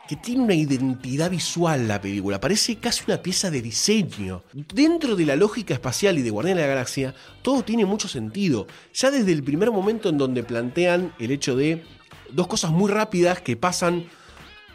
que 0.07 0.15
tiene 0.15 0.45
una 0.45 0.55
identidad 0.55 1.29
visual 1.29 1.89
la 1.89 2.01
película, 2.01 2.41
parece 2.41 2.77
casi 2.77 3.03
una 3.09 3.21
pieza 3.21 3.51
de 3.51 3.63
diseño. 3.63 4.45
Dentro 4.53 5.17
de 5.17 5.27
la 5.27 5.35
lógica 5.35 5.75
espacial 5.75 6.19
y 6.19 6.23
de 6.23 6.31
Guardianes 6.31 6.63
de 6.63 6.69
la 6.69 6.75
Galaxia, 6.75 7.15
todo 7.43 7.65
tiene 7.65 7.85
mucho 7.85 8.07
sentido. 8.07 8.69
Ya 8.95 9.11
desde 9.11 9.33
el 9.33 9.43
primer 9.43 9.73
momento 9.73 10.09
en 10.09 10.19
donde 10.19 10.45
plantean 10.45 11.13
el 11.19 11.33
hecho 11.33 11.57
de 11.57 11.83
dos 12.31 12.47
cosas 12.47 12.71
muy 12.71 12.93
rápidas 12.93 13.41
que 13.41 13.57
pasan 13.57 14.05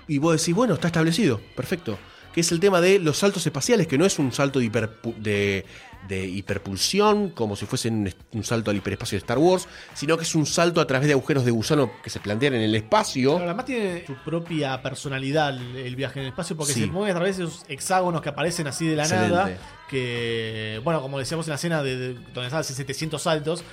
y 0.09 0.17
vos 0.17 0.37
decís, 0.37 0.53
bueno, 0.53 0.73
está 0.73 0.87
establecido, 0.87 1.39
perfecto. 1.55 1.97
Que 2.37 2.41
es 2.41 2.51
el 2.51 2.59
tema 2.59 2.79
de 2.81 2.99
los 2.99 3.17
saltos 3.17 3.43
espaciales, 3.47 3.87
que 3.87 3.97
no 3.97 4.05
es 4.05 4.19
un 4.19 4.31
salto 4.31 4.59
de, 4.59 4.65
hiperpu- 4.71 5.15
de- 5.15 5.65
de 6.07 6.27
hiperpulsión, 6.27 7.31
como 7.31 7.55
si 7.55 7.65
fuese 7.65 7.89
un, 7.89 8.13
un 8.31 8.43
salto 8.43 8.69
al 8.69 8.77
hiperespacio 8.77 9.15
de 9.15 9.21
Star 9.21 9.39
Wars, 9.39 9.67
sino 9.95 10.15
que 10.17 10.23
es 10.23 10.35
un 10.35 10.45
salto 10.45 10.79
a 10.79 10.85
través 10.85 11.07
de 11.07 11.13
agujeros 11.13 11.45
de 11.45 11.49
gusano 11.49 11.89
que 12.03 12.11
se 12.11 12.19
plantean 12.19 12.53
en 12.53 12.61
el 12.61 12.75
espacio. 12.75 13.33
Pero 13.33 13.45
además 13.45 13.65
tiene 13.65 14.05
su 14.05 14.13
propia 14.17 14.79
personalidad 14.83 15.49
el, 15.57 15.95
viaje 15.95 16.19
en 16.19 16.25
el 16.25 16.29
espacio 16.29 16.55
porque 16.55 16.73
Sí. 16.73 16.81
se 16.81 16.85
mueve 16.85 17.09
a 17.09 17.15
través 17.15 17.37
de 17.37 17.45
esos 17.45 17.65
hexágonos 17.69 18.21
que 18.21 18.29
aparecen 18.29 18.67
así 18.67 18.85
de 18.85 18.95
la 18.97 19.01
Excelente. 19.01 19.29
nada. 19.33 19.57
Que, 19.89 20.79
bueno, 20.83 21.01
como 21.01 21.17
decíamos 21.17 21.47
en 21.47 21.49
la 21.49 21.55
escena 21.55 21.81
de, 21.81 21.97
de- 21.97 22.13
donde 22.35 22.55
hace 22.55 22.75
700 22.75 23.19
saltos, 23.19 23.63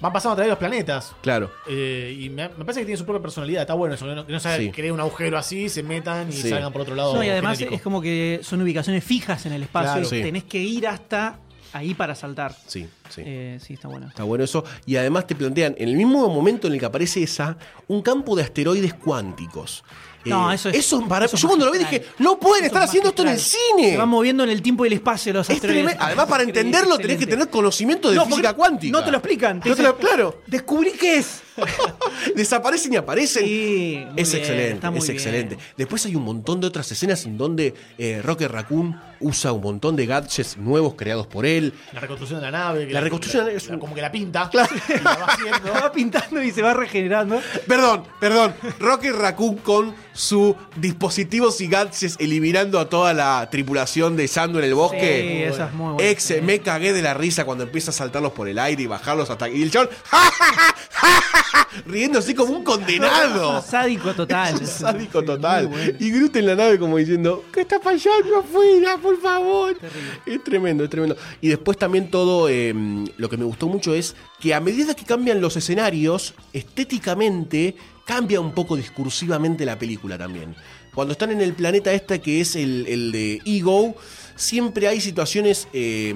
van 0.00 0.12
pasando 0.12 0.32
a 0.32 0.36
través 0.36 0.46
de 0.46 0.50
los 0.50 0.58
planetas. 0.58 1.14
Claro. 1.22 1.50
Eh, 1.68 2.16
y 2.20 2.28
me, 2.30 2.48
me 2.50 2.64
parece 2.64 2.80
que 2.80 2.86
tiene 2.86 2.98
su 2.98 3.04
propia 3.04 3.22
personalidad. 3.22 3.62
Está 3.62 3.74
bueno 3.74 3.94
eso. 3.94 4.06
Que 4.06 4.14
no, 4.14 4.26
que 4.26 4.32
no 4.32 4.40
se 4.40 4.56
Sí. 4.58 4.70
cree 4.70 4.92
un 4.92 5.00
agujero 5.00 5.38
así, 5.38 5.68
se 5.68 5.82
metan 5.82 6.28
y 6.28 6.32
Sí. 6.32 6.48
salgan 6.50 6.72
por 6.72 6.82
otro 6.82 6.94
lado. 6.94 7.14
No, 7.14 7.22
y 7.24 7.28
además 7.28 7.58
genérico. 7.58 7.76
es 7.76 7.82
como 7.82 8.00
que 8.00 8.40
son 8.42 8.60
ubicaciones 8.62 9.02
fijas 9.04 9.46
en 9.46 9.52
el 9.52 9.62
espacio. 9.62 9.92
Claro. 9.92 10.08
Sí. 10.08 10.22
Tenés 10.22 10.44
que 10.44 10.58
ir 10.62 10.86
hasta 10.86 11.38
ahí 11.72 11.94
para 11.94 12.14
saltar. 12.14 12.54
Sí, 12.66 12.88
sí. 13.10 13.22
Eh, 13.24 13.58
sí, 13.60 13.74
está 13.74 13.88
bueno. 13.88 14.06
Está 14.08 14.22
bueno 14.22 14.44
eso. 14.44 14.64
Y 14.86 14.96
además 14.96 15.26
te 15.26 15.34
plantean, 15.34 15.74
en 15.78 15.88
el 15.88 15.96
mismo 15.96 16.28
momento 16.28 16.66
en 16.68 16.74
el 16.74 16.78
que 16.80 16.86
aparece 16.86 17.22
esa, 17.22 17.56
un 17.88 18.00
campo 18.02 18.34
de 18.36 18.42
asteroides 18.42 18.94
cuánticos. 18.94 19.84
No, 20.30 20.52
eso 20.52 20.68
es- 20.68 20.94
para- 21.08 21.26
eso 21.26 21.36
es 21.36 21.42
yo 21.42 21.48
cuando 21.48 21.66
lo 21.66 21.72
vi 21.72 21.78
dije, 21.78 22.04
no 22.18 22.38
pueden 22.38 22.64
Eso 22.64 22.66
estar 22.68 22.82
es 22.82 22.88
haciendo 22.88 23.08
esto 23.10 23.22
en 23.22 23.28
el 23.28 23.38
cine. 23.40 23.90
Se 23.92 23.96
van 23.96 24.08
moviendo 24.08 24.44
en 24.44 24.50
el 24.50 24.62
tiempo 24.62 24.84
y 24.84 24.88
el 24.88 24.94
espacio 24.94 25.32
los 25.32 25.48
Es 25.48 25.56
asteroides. 25.56 25.96
Además, 25.98 26.26
para 26.26 26.42
entenderlo 26.42 26.96
tenés 26.96 27.18
que 27.18 27.24
excelente. 27.24 27.26
tener 27.36 27.50
conocimiento 27.50 28.10
de 28.10 28.16
No, 28.16 28.26
física 28.26 28.52
cuántica. 28.54 28.98
No 28.98 29.04
te 29.04 29.10
lo 29.10 29.18
explican. 29.18 29.60
te 29.60 29.68
No 29.68 29.76
te 29.76 29.82
lo- 29.82 29.96
claro. 29.96 30.42
Descubrí 30.46 30.92
qué 30.92 31.18
es. 31.18 31.42
Desaparecen 32.34 32.92
y 32.92 32.96
aparecen. 32.96 33.44
Sí, 33.44 34.04
muy 34.12 34.20
es 34.22 34.32
bien, 34.32 34.42
excelente, 34.42 34.74
está 34.74 34.90
muy 34.90 34.98
es 34.98 35.04
bien. 35.06 35.16
excelente. 35.16 35.58
Después 35.76 36.04
hay 36.06 36.16
un 36.16 36.24
montón 36.24 36.60
de 36.60 36.66
otras 36.66 36.90
escenas 36.90 37.24
en 37.24 37.36
donde 37.38 37.74
eh, 37.98 38.20
Rocket 38.22 38.50
Raccoon 38.50 39.00
usa 39.20 39.52
un 39.52 39.62
montón 39.62 39.96
de 39.96 40.04
gadgets 40.06 40.56
nuevos 40.58 40.94
creados 40.94 41.26
por 41.26 41.46
él. 41.46 41.72
La 41.92 42.00
reconstrucción 42.00 42.40
de 42.40 42.46
la 42.50 42.58
nave. 42.58 42.86
que 42.86 42.92
La 42.92 43.00
reconstrucción 43.00 43.44
de 43.44 43.52
la 43.52 43.56
nave 43.58 43.64
es 43.64 43.70
un- 43.70 43.78
Como 43.78 43.94
que 43.94 44.02
la 44.02 44.12
pinta. 44.12 44.50
Claro. 44.56 44.74
Y 44.88 45.02
la 45.02 45.16
va 45.16 45.24
haciendo. 45.26 45.72
Va 45.86 45.92
pintando 45.92 46.42
y 46.42 46.50
se 46.50 46.62
va 46.62 46.74
regenerando. 46.74 47.40
Perdón, 47.66 48.04
perdón. 48.20 48.54
Rocket 48.78 49.14
Raccoon 49.14 49.56
con 49.58 49.94
sus 50.12 50.54
dispositivos 50.76 51.60
y 51.60 51.66
gadgets 51.68 52.16
eliminando 52.18 52.78
a 52.80 52.88
toda 52.88 53.12
la 53.14 53.48
tripulación 53.50 54.16
de 54.16 54.28
Sandu 54.28 54.58
en 54.58 54.64
el 54.64 54.74
bosque. 54.74 55.20
Sí, 55.28 55.42
esa 55.54 55.66
es 55.66 55.72
muy 55.74 55.94
buena. 55.94 56.10
Ex, 56.10 56.42
me 56.42 56.60
cagué 56.60 56.92
de 56.92 57.02
la 57.02 57.14
risa 57.14 57.44
cuando 57.44 57.64
empieza 57.64 57.90
a 57.90 57.94
saltarlos 57.94 58.32
por 58.32 58.48
el 58.48 58.58
aire 58.58 58.82
y 58.82 58.86
bajarlos 58.86 59.28
hasta 59.30 59.48
y 59.48 59.62
el 59.62 59.70
chabón 59.70 59.88
¡ja, 60.04 60.18
ja, 60.18 60.44
ja, 60.44 60.54
ja, 60.54 60.74
ja, 60.90 61.20
ja! 61.42 61.45
riendo 61.86 62.18
así 62.18 62.34
como 62.34 62.56
un 62.56 62.64
condenado. 62.64 63.62
Sádico 63.62 64.14
total. 64.14 64.60
Es 64.60 64.70
sádico 64.70 65.22
total. 65.22 65.70
Y 65.98 66.10
Groot 66.10 66.36
en 66.36 66.46
la 66.46 66.54
nave 66.54 66.78
como 66.78 66.96
diciendo, 66.96 67.44
¿qué 67.52 67.62
está 67.62 67.78
pasando 67.78 68.38
afuera, 68.38 68.96
por 68.98 69.20
favor? 69.20 69.76
Es 70.24 70.42
tremendo, 70.44 70.84
es 70.84 70.90
tremendo. 70.90 71.16
Y 71.40 71.48
después 71.48 71.78
también 71.78 72.10
todo, 72.10 72.48
eh, 72.48 72.74
lo 73.16 73.28
que 73.28 73.36
me 73.36 73.44
gustó 73.44 73.68
mucho 73.68 73.94
es 73.94 74.16
que 74.40 74.54
a 74.54 74.60
medida 74.60 74.94
que 74.94 75.04
cambian 75.04 75.40
los 75.40 75.56
escenarios, 75.56 76.34
estéticamente 76.52 77.76
cambia 78.04 78.40
un 78.40 78.52
poco 78.52 78.76
discursivamente 78.76 79.64
la 79.64 79.78
película 79.78 80.16
también. 80.16 80.54
Cuando 80.94 81.12
están 81.12 81.30
en 81.30 81.42
el 81.42 81.52
planeta 81.52 81.92
este 81.92 82.20
que 82.20 82.40
es 82.40 82.56
el, 82.56 82.86
el 82.86 83.12
de 83.12 83.42
Ego, 83.44 83.96
siempre 84.36 84.86
hay 84.86 85.00
situaciones 85.00 85.68
eh, 85.72 86.14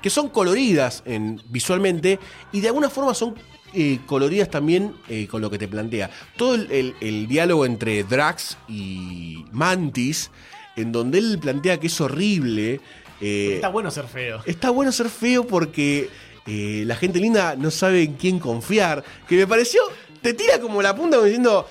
que 0.00 0.10
son 0.10 0.30
coloridas 0.30 1.02
en, 1.04 1.40
visualmente 1.48 2.18
y 2.52 2.60
de 2.60 2.68
alguna 2.68 2.88
forma 2.88 3.12
son 3.12 3.34
eh, 3.76 4.00
coloridas 4.06 4.50
también 4.50 4.94
eh, 5.08 5.26
con 5.28 5.42
lo 5.42 5.50
que 5.50 5.58
te 5.58 5.68
plantea. 5.68 6.10
Todo 6.36 6.54
el, 6.56 6.70
el- 6.72 6.94
el 7.00 7.28
diálogo 7.28 7.66
entre 7.66 8.02
Drax 8.04 8.56
y 8.68 9.44
Mantis, 9.52 10.30
en 10.76 10.92
donde 10.92 11.18
él 11.18 11.38
plantea 11.40 11.78
que 11.78 11.86
es 11.88 12.00
horrible. 12.00 12.80
eh, 13.20 13.52
Está 13.56 13.68
bueno 13.68 13.90
ser 13.90 14.06
feo. 14.08 14.42
está 14.46 14.70
bueno 14.70 14.90
ser 14.92 15.08
feo 15.08 15.46
porque 15.46 16.08
eh, 16.46 16.84
la 16.86 16.96
gente 16.96 17.18
linda 17.20 17.54
no 17.56 17.70
sabe 17.70 18.02
en 18.02 18.14
quién 18.14 18.38
confiar. 18.38 19.04
Que 19.28 19.36
me 19.36 19.46
pareció, 19.46 19.80
te 20.22 20.32
tira 20.34 20.60
como 20.60 20.80
la 20.82 20.94
punta 20.94 21.22
diciendo, 21.22 21.68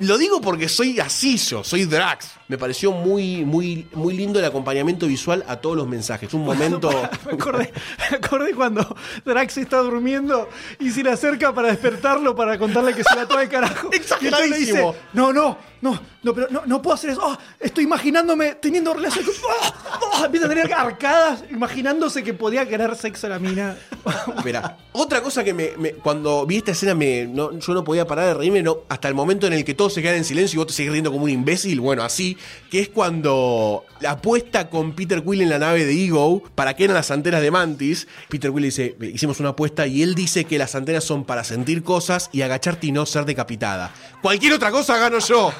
lo 0.00 0.18
digo 0.18 0.40
porque 0.40 0.68
soy 0.68 0.98
así 1.00 1.36
yo, 1.36 1.62
soy 1.64 1.84
Drax. 1.84 2.28
Me 2.48 2.58
pareció 2.58 2.92
muy, 2.92 3.44
muy, 3.44 3.86
muy 3.94 4.14
lindo 4.14 4.38
el 4.38 4.44
acompañamiento 4.44 5.06
visual 5.06 5.44
a 5.48 5.56
todos 5.56 5.76
los 5.76 5.86
mensajes. 5.88 6.32
Un 6.34 6.44
momento... 6.44 6.90
Me 7.26 7.32
acordé, 7.32 7.72
me 8.10 8.16
acordé 8.16 8.54
cuando 8.54 8.96
Drax 9.24 9.56
está 9.58 9.78
durmiendo 9.78 10.48
y 10.78 10.90
se 10.90 11.02
le 11.02 11.10
acerca 11.10 11.54
para 11.54 11.68
despertarlo 11.68 12.34
para 12.34 12.58
contarle 12.58 12.94
que 12.94 13.02
se 13.04 13.14
la 13.16 13.26
toma 13.26 13.40
de 13.42 13.48
carajo. 13.48 13.88
Y 13.92 13.96
entonces 13.96 14.22
le 14.22 14.28
dice, 14.46 14.70
Exageradísimo. 14.72 14.94
no, 15.14 15.32
no, 15.32 15.56
no, 15.80 15.98
no, 16.22 16.34
pero 16.34 16.46
no, 16.50 16.62
no 16.66 16.82
puedo 16.82 16.94
hacer 16.94 17.10
eso. 17.10 17.20
Ah, 17.24 17.38
estoy 17.58 17.84
imaginándome 17.84 18.54
teniendo 18.56 18.92
relaciones 18.94 19.38
con. 19.38 19.50
¡Ah! 19.62 19.74
¡Ah! 20.14 20.22
Empieza 20.26 20.46
a 20.46 20.48
tener 20.48 20.72
arcadas, 20.72 21.44
imaginándose 21.50 22.22
que 22.22 22.34
podía 22.34 22.68
querer 22.68 22.94
sexo 22.96 23.26
a 23.26 23.30
la 23.30 23.38
mina. 23.38 23.76
Mira, 24.44 24.78
otra 24.92 25.22
cosa 25.22 25.42
que 25.42 25.54
me, 25.54 25.70
me- 25.78 25.92
cuando 25.94 26.44
vi 26.46 26.58
esta 26.58 26.72
escena 26.72 26.94
me, 26.94 27.26
no, 27.26 27.58
yo 27.58 27.74
no 27.74 27.82
podía 27.84 28.06
parar 28.06 28.26
de 28.26 28.34
reírme 28.34 28.62
no, 28.62 28.78
hasta 28.88 29.08
el 29.08 29.14
momento 29.14 29.46
en 29.46 29.52
el 29.54 29.64
que 29.64 29.74
todos 29.74 29.94
se 29.94 30.02
quedan 30.02 30.16
en 30.16 30.24
silencio 30.24 30.56
y 30.56 30.58
vos 30.58 30.66
te 30.66 30.72
seguís 30.74 30.92
riendo 30.92 31.10
como 31.10 31.24
un 31.24 31.30
imbécil, 31.30 31.80
bueno, 31.80 32.02
así, 32.02 32.31
que 32.70 32.80
es 32.80 32.88
cuando 32.88 33.84
la 34.00 34.12
apuesta 34.12 34.68
con 34.70 34.92
Peter 34.94 35.22
Quill 35.22 35.42
en 35.42 35.50
la 35.50 35.58
nave 35.58 35.84
de 35.84 36.04
Ego 36.04 36.42
para 36.54 36.74
que 36.74 36.84
eran 36.84 36.94
las 36.96 37.10
antenas 37.10 37.40
de 37.42 37.50
Mantis. 37.50 38.06
Peter 38.28 38.50
Quill 38.50 38.62
dice, 38.62 38.96
hicimos 39.00 39.40
una 39.40 39.50
apuesta 39.50 39.86
y 39.86 40.02
él 40.02 40.14
dice 40.14 40.44
que 40.44 40.58
las 40.58 40.74
antenas 40.74 41.04
son 41.04 41.24
para 41.24 41.44
sentir 41.44 41.82
cosas 41.82 42.28
y 42.32 42.42
agacharte 42.42 42.86
y 42.88 42.92
no 42.92 43.06
ser 43.06 43.24
decapitada. 43.24 43.92
Cualquier 44.20 44.52
otra 44.54 44.70
cosa 44.70 44.96
gano 44.98 45.18
yo. 45.18 45.52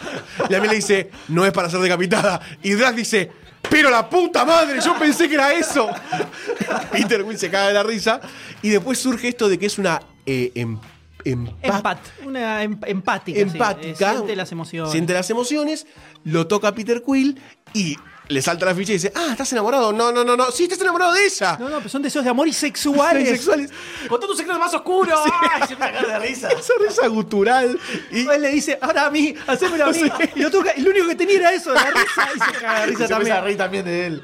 Y 0.48 0.54
a 0.54 0.60
mí 0.60 0.68
le 0.68 0.76
dice, 0.76 1.10
no 1.28 1.44
es 1.46 1.52
para 1.52 1.68
ser 1.70 1.80
decapitada. 1.80 2.40
Y 2.62 2.70
Drax 2.72 2.96
dice, 2.96 3.30
pero 3.70 3.90
la 3.90 4.08
puta 4.10 4.44
madre, 4.44 4.80
yo 4.84 4.98
pensé 4.98 5.28
que 5.28 5.34
era 5.34 5.52
eso. 5.52 5.88
Peter 6.92 7.24
Quill 7.24 7.38
se 7.38 7.50
caga 7.50 7.68
de 7.68 7.74
la 7.74 7.82
risa. 7.82 8.20
Y 8.62 8.70
después 8.70 8.98
surge 8.98 9.28
esto 9.28 9.48
de 9.48 9.58
que 9.58 9.66
es 9.66 9.78
una 9.78 10.00
eh, 10.26 10.52
em- 10.54 10.78
empa- 11.24 11.54
Empat, 11.62 11.98
una 12.24 12.62
em- 12.62 12.78
empática. 12.86 13.36
sí. 13.38 13.42
empática. 13.42 14.12
Eh, 14.12 14.14
siente 14.16 14.36
las 14.36 14.52
emociones. 14.52 14.92
Siente 14.92 15.12
las 15.14 15.30
emociones, 15.30 15.86
lo 16.24 16.46
toca 16.46 16.72
Peter 16.74 17.02
Quill 17.04 17.40
y 17.74 17.96
le 18.28 18.40
salta 18.40 18.64
la 18.64 18.74
ficha 18.74 18.92
y 18.92 18.94
dice, 18.94 19.12
ah, 19.14 19.28
¿estás 19.32 19.52
enamorado? 19.52 19.92
No, 19.92 20.10
no, 20.12 20.24
no, 20.24 20.36
no. 20.36 20.50
Sí, 20.50 20.62
estás 20.64 20.80
enamorado 20.80 21.12
de 21.12 21.26
ella. 21.26 21.56
No, 21.60 21.68
no, 21.68 21.78
pero 21.78 21.88
son 21.90 22.00
deseos 22.02 22.24
de 22.24 22.30
amor 22.30 22.48
y 22.48 22.52
sexuales. 22.52 23.28
Sexuales. 23.36 23.70
Contá 24.08 24.26
tu 24.26 24.34
secreto 24.34 24.58
más 24.58 24.72
oscuro. 24.72 25.14
Ay, 25.52 25.62
se 25.68 25.76
me 25.76 25.90
de 25.92 26.18
risa. 26.20 26.48
Esa 26.58 26.72
risa 26.80 27.06
gutural. 27.08 27.78
Y 28.10 28.26
Él 28.26 28.40
le 28.42 28.48
dice, 28.50 28.78
ahora 28.80 29.06
a 29.06 29.10
mí, 29.10 29.34
hacémelo 29.46 29.86
a 29.86 29.90
mí. 29.90 30.00
Y 30.36 30.40
lo 30.40 30.50
toca, 30.50 30.72
y 30.76 30.80
lo 30.80 30.90
único 30.90 31.08
que 31.08 31.14
tenía 31.16 31.36
era 31.36 31.52
eso, 31.52 31.74
la 31.74 31.90
risa. 31.90 32.28
Y 32.34 32.38
se 32.54 32.60
caga 32.60 32.80
de 32.80 32.86
Y 32.86 32.90
risa 32.90 33.06
se 33.06 33.12
también. 33.12 33.44
reír 33.44 33.56
también 33.58 33.84
de 33.84 34.06
él. 34.06 34.22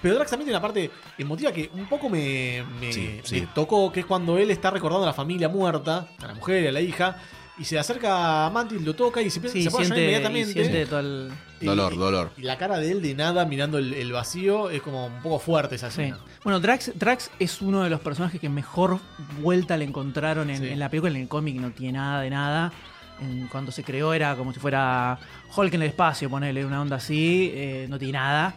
Pero 0.00 0.14
Drax 0.16 0.30
también 0.30 0.46
tiene 0.46 0.58
una 0.58 0.62
parte 0.66 0.90
emotiva 1.18 1.50
que 1.50 1.70
un 1.74 1.88
poco 1.88 2.08
me, 2.10 2.62
me- 2.78 2.92
Sí, 2.92 3.20
me 3.22 3.26
sí. 3.28 3.48
tocó, 3.54 3.90
que 3.90 4.00
es 4.00 4.06
cuando 4.06 4.36
él 4.38 4.50
está 4.50 4.70
recordando 4.70 5.04
a 5.04 5.06
la 5.08 5.14
familia 5.14 5.48
muerta, 5.48 6.08
a 6.22 6.26
la 6.26 6.34
mujer 6.34 6.62
y 6.64 6.66
a 6.66 6.72
la 6.72 6.80
hija, 6.82 7.16
y 7.58 7.64
se 7.64 7.78
acerca 7.78 8.46
a 8.46 8.50
Mantis, 8.50 8.82
lo 8.82 8.94
toca 8.94 9.22
y 9.22 9.30
se, 9.30 9.38
empieza, 9.38 9.52
Sí, 9.54 9.62
se 9.64 9.70
siente, 9.70 9.96
y 9.96 10.02
inmediatamente. 10.02 10.52
siente 10.52 10.86
todo 10.86 11.00
el... 11.00 11.30
Y- 11.60 11.66
Dolor, 11.66 11.96
dolor. 11.96 12.30
Y 12.36 12.42
la 12.42 12.58
cara 12.58 12.78
de 12.78 12.90
él 12.90 13.00
de 13.00 13.14
nada 13.14 13.44
mirando 13.46 13.78
el, 13.78 13.94
el 13.94 14.12
vacío 14.12 14.70
es 14.70 14.82
como 14.82 15.06
un 15.06 15.22
poco 15.22 15.38
fuerte 15.38 15.76
esa 15.76 15.90
Sí. 15.90 16.02
escena. 16.02 16.18
Bueno, 16.42 16.60
Drax, 16.60 16.92
Drax 16.98 17.30
es 17.38 17.62
uno 17.62 17.82
de 17.84 17.90
los 17.90 18.00
personajes 18.00 18.40
que 18.40 18.48
mejor 18.48 18.98
vuelta 19.40 19.76
le 19.76 19.84
encontraron 19.84 20.50
en, 20.50 20.58
Sí. 20.58 20.68
en 20.68 20.78
la 20.78 20.88
película. 20.90 21.12
En 21.14 21.22
el 21.22 21.28
cómic 21.28 21.56
no 21.56 21.70
tiene 21.70 21.98
nada 21.98 22.20
de 22.20 22.30
nada. 22.30 22.72
En- 23.20 23.46
cuando 23.46 23.70
se 23.72 23.84
creó 23.84 24.12
era 24.12 24.34
como 24.36 24.52
si 24.52 24.58
fuera 24.60 25.18
Hulk 25.56 25.72
en 25.74 25.82
el 25.82 25.88
espacio, 25.88 26.28
ponerle 26.28 26.66
una 26.66 26.82
onda 26.82 26.96
así. 26.96 27.50
eh, 27.54 27.86
no 27.88 27.98
tiene 27.98 28.14
nada. 28.14 28.54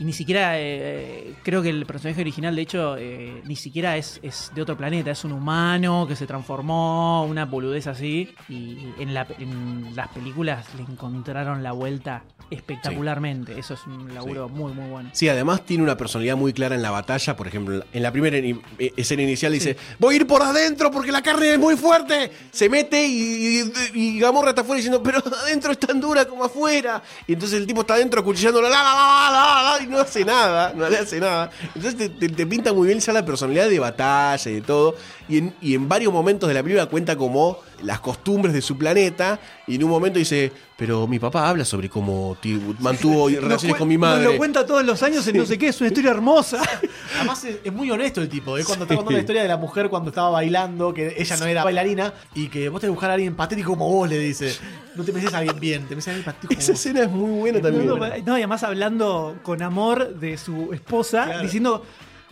Y 0.00 0.04
ni 0.04 0.12
siquiera, 0.12 0.52
eh, 0.60 1.34
creo 1.42 1.60
que 1.60 1.70
el 1.70 1.84
personaje 1.84 2.20
original, 2.20 2.54
de 2.54 2.62
hecho, 2.62 2.96
eh, 2.96 3.42
ni 3.46 3.56
siquiera 3.56 3.96
es, 3.96 4.20
es 4.22 4.52
de 4.54 4.62
otro 4.62 4.76
planeta. 4.76 5.10
Es 5.10 5.24
un 5.24 5.32
humano 5.32 6.06
que 6.08 6.14
se 6.14 6.24
transformó, 6.26 7.24
una 7.24 7.44
boludez 7.46 7.86
así. 7.88 8.32
Y 8.48 8.78
en, 9.00 9.12
la- 9.12 9.26
en 9.38 9.96
las 9.96 10.08
películas 10.08 10.66
le 10.76 10.82
encontraron 10.82 11.62
la 11.64 11.72
vuelta 11.72 12.22
espectacularmente. 12.50 13.58
Eso 13.58 13.74
es 13.74 13.80
un 13.86 14.12
laburo 14.14 14.48
muy, 14.48 14.72
muy 14.72 14.88
bueno. 14.88 15.10
Sí, 15.12 15.28
además 15.28 15.64
tiene 15.64 15.82
una 15.82 15.96
personalidad 15.96 16.36
muy 16.36 16.52
clara 16.52 16.74
en 16.74 16.82
la 16.82 16.90
batalla. 16.90 17.36
Por 17.36 17.46
ejemplo, 17.48 17.84
en 17.92 18.02
la 18.02 18.12
primera 18.12 18.36
eh, 18.38 18.92
escena 18.96 19.22
inicial 19.22 19.52
dice: 19.52 19.76
Voy 19.98 20.14
a 20.14 20.16
ir 20.18 20.26
por 20.26 20.42
adentro 20.42 20.90
porque 20.90 21.10
la 21.12 21.22
carne 21.22 21.52
es 21.54 21.58
muy 21.58 21.76
fuerte. 21.76 22.30
Se 22.52 22.68
mete 22.68 23.04
y, 23.06 23.60
y, 23.60 23.72
y 23.94 24.18
Gamorra 24.20 24.50
está 24.50 24.60
afuera 24.62 24.76
diciendo: 24.76 25.02
Pero 25.02 25.18
adentro 25.42 25.72
es 25.72 25.78
tan 25.78 26.00
dura 26.00 26.24
como 26.26 26.44
afuera. 26.44 27.02
Y 27.26 27.32
entonces 27.34 27.58
el 27.58 27.66
tipo 27.66 27.80
está 27.80 27.94
adentro 27.94 28.22
cuchillándola, 28.24 28.68
la, 28.68 28.82
la, 28.82 28.94
la, 28.94 29.30
la, 29.32 29.78
la, 29.78 29.87
no 29.88 29.98
hace 29.98 30.24
nada, 30.24 30.72
no 30.74 30.88
le 30.88 30.98
hace 30.98 31.20
nada. 31.20 31.50
Entonces 31.74 31.96
te, 31.96 32.08
te- 32.08 32.28
te 32.28 32.46
pinta 32.46 32.72
muy 32.72 32.86
bien 32.88 33.00
ya 33.00 33.12
la 33.12 33.24
personalidad 33.24 33.68
de 33.68 33.78
batalla 33.78 34.50
y 34.50 34.54
de 34.54 34.60
todo. 34.62 34.94
Y 35.28 35.38
en, 35.38 35.54
y 35.60 35.74
en 35.74 35.88
varios 35.88 36.12
momentos 36.12 36.48
de 36.48 36.54
la 36.54 36.62
película 36.62 36.86
cuenta 36.86 37.16
como 37.16 37.58
las 37.82 38.00
costumbres 38.00 38.54
de 38.54 38.62
su 38.62 38.76
planeta. 38.78 39.38
Y 39.66 39.74
en 39.74 39.84
un 39.84 39.90
momento 39.90 40.18
dice: 40.18 40.50
Pero 40.76 41.06
mi 41.06 41.18
papá 41.18 41.48
habla 41.50 41.64
sobre 41.64 41.88
cómo 41.90 42.36
mantuvo 42.80 43.28
relaciones 43.28 43.64
Nos 43.70 43.78
con 43.78 43.88
mi 43.88 43.96
nos 43.96 44.00
madre. 44.00 44.24
lo 44.24 44.36
cuenta 44.38 44.64
todos 44.64 44.84
los 44.84 45.02
años 45.02 45.26
en 45.28 45.36
no 45.36 45.44
sé 45.46 45.58
qué, 45.58 45.68
es 45.68 45.80
una 45.80 45.88
historia 45.88 46.10
hermosa. 46.12 46.62
Además 47.16 47.44
es, 47.44 47.58
es 47.62 47.72
muy 47.72 47.90
honesto 47.90 48.20
el 48.22 48.28
tipo, 48.28 48.56
¿eh? 48.56 48.64
cuando 48.64 48.84
está 48.84 48.94
contando 48.96 49.12
la 49.16 49.20
historia 49.20 49.42
de 49.42 49.48
la 49.48 49.56
mujer 49.58 49.88
cuando 49.90 50.08
estaba 50.10 50.30
bailando, 50.30 50.94
que 50.94 51.14
ella 51.18 51.36
no 51.36 51.44
era 51.46 51.62
bailarina, 51.64 52.14
y 52.34 52.48
que 52.48 52.68
vos 52.68 52.80
tenés 52.80 52.90
que 52.92 52.94
buscar 52.94 53.10
a 53.10 53.14
alguien 53.14 53.34
patético 53.36 53.70
como 53.72 53.88
vos, 53.90 54.08
le 54.08 54.18
dice. 54.18 54.54
No 54.96 55.04
te 55.04 55.12
mereces 55.12 55.34
a 55.34 55.38
alguien 55.38 55.60
bien, 55.60 55.82
te 55.82 55.90
mereces 55.90 56.08
a 56.08 56.10
alguien 56.12 56.24
patético 56.24 56.48
como 56.54 56.60
Esa 56.60 56.72
vos. 56.72 56.80
escena 56.80 57.02
es 57.02 57.10
muy 57.10 57.38
buena 57.38 57.60
también. 57.60 57.86
No, 58.24 58.36
y 58.36 58.40
además 58.40 58.62
hablando 58.62 59.36
con 59.42 59.62
amor 59.62 60.14
de 60.18 60.38
su 60.38 60.72
esposa, 60.72 61.24
Claro. 61.26 61.42
diciendo. 61.42 61.84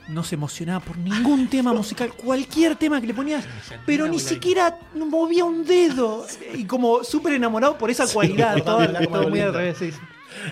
No 0.08 0.22
se 0.22 0.36
emocionaba 0.36 0.80
por 0.80 0.96
ningún 0.98 1.48
tema 1.48 1.72
musical, 1.72 2.12
cualquier 2.12 2.76
tema 2.76 3.00
que 3.00 3.08
le 3.08 3.14
ponías, 3.14 3.44
pero 3.84 4.06
ni 4.06 4.20
siquiera 4.20 4.78
movía 4.94 5.44
un 5.44 5.64
dedo. 5.64 6.26
Y 6.54 6.64
como 6.64 7.02
súper 7.02 7.34
enamorado 7.34 7.76
por 7.76 7.90
esa 7.90 8.06
cualidad, 8.06 8.62
todo, 8.62 8.80
muy 9.28 9.40
al 9.40 9.52
revés. 9.52 9.78
sí, 9.78 9.90
sí. 9.90 9.98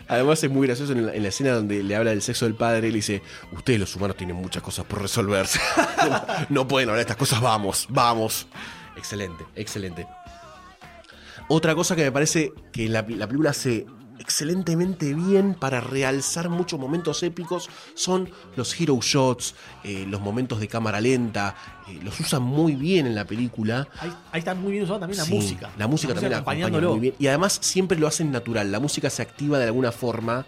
Además 0.09 0.43
es 0.43 0.51
muy 0.51 0.67
gracioso 0.67 0.93
en 0.93 1.07
la, 1.07 1.15
en 1.15 1.23
la 1.23 1.29
escena 1.29 1.53
donde 1.53 1.83
le 1.83 1.97
habla 1.97 2.11
del 2.11 2.23
sexo 2.23 2.47
del 2.47 2.55
padre, 2.55 2.89
él 2.89 2.95
dice, 2.95 3.23
ustedes 3.53 3.79
los 3.79 3.95
humanos 3.95 4.17
tienen 4.17 4.37
muchas 4.37 4.63
cosas 4.63 4.85
por 4.87 5.03
resolverse. 5.03 5.61
no 6.49 6.67
pueden 6.67 6.89
hablar 6.89 6.99
de 6.99 7.03
estas 7.03 7.17
cosas, 7.17 7.41
vamos, 7.41 7.87
vamos. 7.91 8.47
Excelente, 8.97 9.45
excelente. 9.57 10.07
Otra 11.49 11.75
cosa 11.75 11.95
que 11.95 12.05
me 12.05 12.13
parece 12.13 12.53
que 12.73 12.89
la, 12.89 13.05
la 13.09 13.27
película 13.27 13.51
hace 13.51 13.87
excelentemente 14.25 15.13
bien 15.15 15.55
para 15.55 15.81
realzar 15.83 16.49
muchos 16.49 16.81
momentos 16.81 17.23
épicos 17.23 17.69
son 17.95 18.31
los 18.57 18.79
hero 18.81 18.99
shots, 19.03 19.55
eh, 19.85 20.07
los 20.09 20.21
momentos 20.23 20.61
de 20.61 20.67
cámara 20.67 20.99
lenta, 21.01 21.55
eh, 21.89 22.01
los 22.03 22.19
usan 22.21 22.43
muy 22.43 22.75
bien 22.75 23.07
en 23.07 23.15
la 23.15 23.27
película. 23.27 23.87
Ahí, 24.01 24.13
ahí 24.33 24.39
está 24.39 24.55
muy 24.55 24.73
bien 24.73 24.85
usada 24.85 25.01
también 25.01 25.19
la 25.19 25.25
Sí, 25.27 25.35
música. 25.35 25.71
La 25.77 25.87
música 25.87 26.15
también 26.15 26.33
la 26.33 26.39
acompaña 26.39 26.65
acompañándolo. 26.67 26.91
muy 26.93 27.01
bien. 27.01 27.15
Y 27.19 27.27
además 27.27 27.59
siempre 27.63 27.99
lo 27.99 28.07
hacen 28.07 28.33
natural. 28.33 28.73
La 28.73 28.81
música 28.81 29.11
se 29.11 29.21
activa 29.21 29.59
de 29.59 29.65
alguna 29.65 29.93
forma 29.93 30.47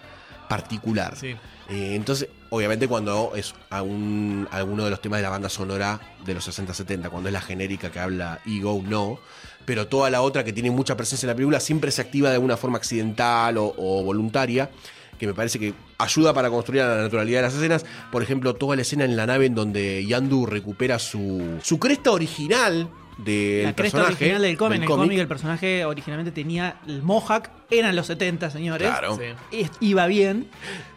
particular. 0.49 1.15
Sí. 1.17 1.37
Eh, 1.69 1.95
entonces, 1.97 2.29
obviamente, 2.51 2.89
cuando 2.89 3.33
es 3.35 3.55
a 3.71 3.83
un- 3.83 4.49
alguno 4.53 4.85
de 4.85 4.91
los 4.91 5.03
temas 5.03 5.19
de 5.19 5.25
la 5.25 5.31
banda 5.31 5.49
sonora 5.51 6.01
de 6.25 6.33
los 6.35 6.45
60-70, 6.49 7.11
cuando 7.11 7.29
es 7.29 7.33
la 7.33 7.41
genérica 7.41 7.91
que 7.91 7.99
habla 8.01 8.41
Ego, 8.47 8.83
no. 8.87 9.19
Pero 9.67 9.89
toda 9.89 10.09
la 10.09 10.23
otra 10.23 10.45
que 10.45 10.53
tiene 10.55 10.71
mucha 10.71 10.97
presencia 10.97 11.27
en 11.27 11.29
la 11.29 11.35
película 11.35 11.61
siempre 11.61 11.91
se 11.91 12.01
activa 12.01 12.31
de 12.31 12.37
alguna 12.37 12.57
forma 12.57 12.79
accidental 12.79 13.59
o, 13.59 13.75
o 13.77 14.03
voluntaria. 14.03 14.71
Que 15.19 15.27
me 15.27 15.35
parece 15.35 15.59
que 15.59 15.75
ayuda 15.99 16.33
para 16.33 16.49
construir 16.51 16.83
la 16.83 16.97
naturalidad 16.97 17.39
de 17.39 17.43
las 17.43 17.55
escenas. 17.55 17.85
Por 18.11 18.23
ejemplo, 18.23 18.55
toda 18.55 18.77
la 18.77 18.83
escena 18.83 19.05
en 19.05 19.17
la 19.17 19.27
nave 19.27 19.47
en 19.47 19.55
donde 19.55 20.05
Yandu 20.07 20.47
recupera 20.47 20.99
su, 20.99 21.59
su 21.63 21.79
cresta 21.79 22.13
original 22.13 22.89
del 23.17 23.65
La 23.65 23.73
cresta 23.75 23.99
personaje. 23.99 24.25
original 24.25 24.43
del 24.43 24.57
cómic. 24.59 24.77
En 24.77 24.83
el 24.83 24.89
cómic. 24.89 25.05
cómic 25.07 25.19
el 25.21 25.29
personaje 25.29 25.85
originalmente 25.87 26.33
tenía 26.33 26.77
el 26.87 27.03
mohawk. 27.03 27.49
Eran 27.71 27.97
los 27.97 28.07
70, 28.09 28.51
señores. 28.51 28.89
Claro. 28.89 29.19
Sí. 29.51 29.57
Y- 29.81 29.87
Iba 29.89 30.07
bien. 30.07 30.49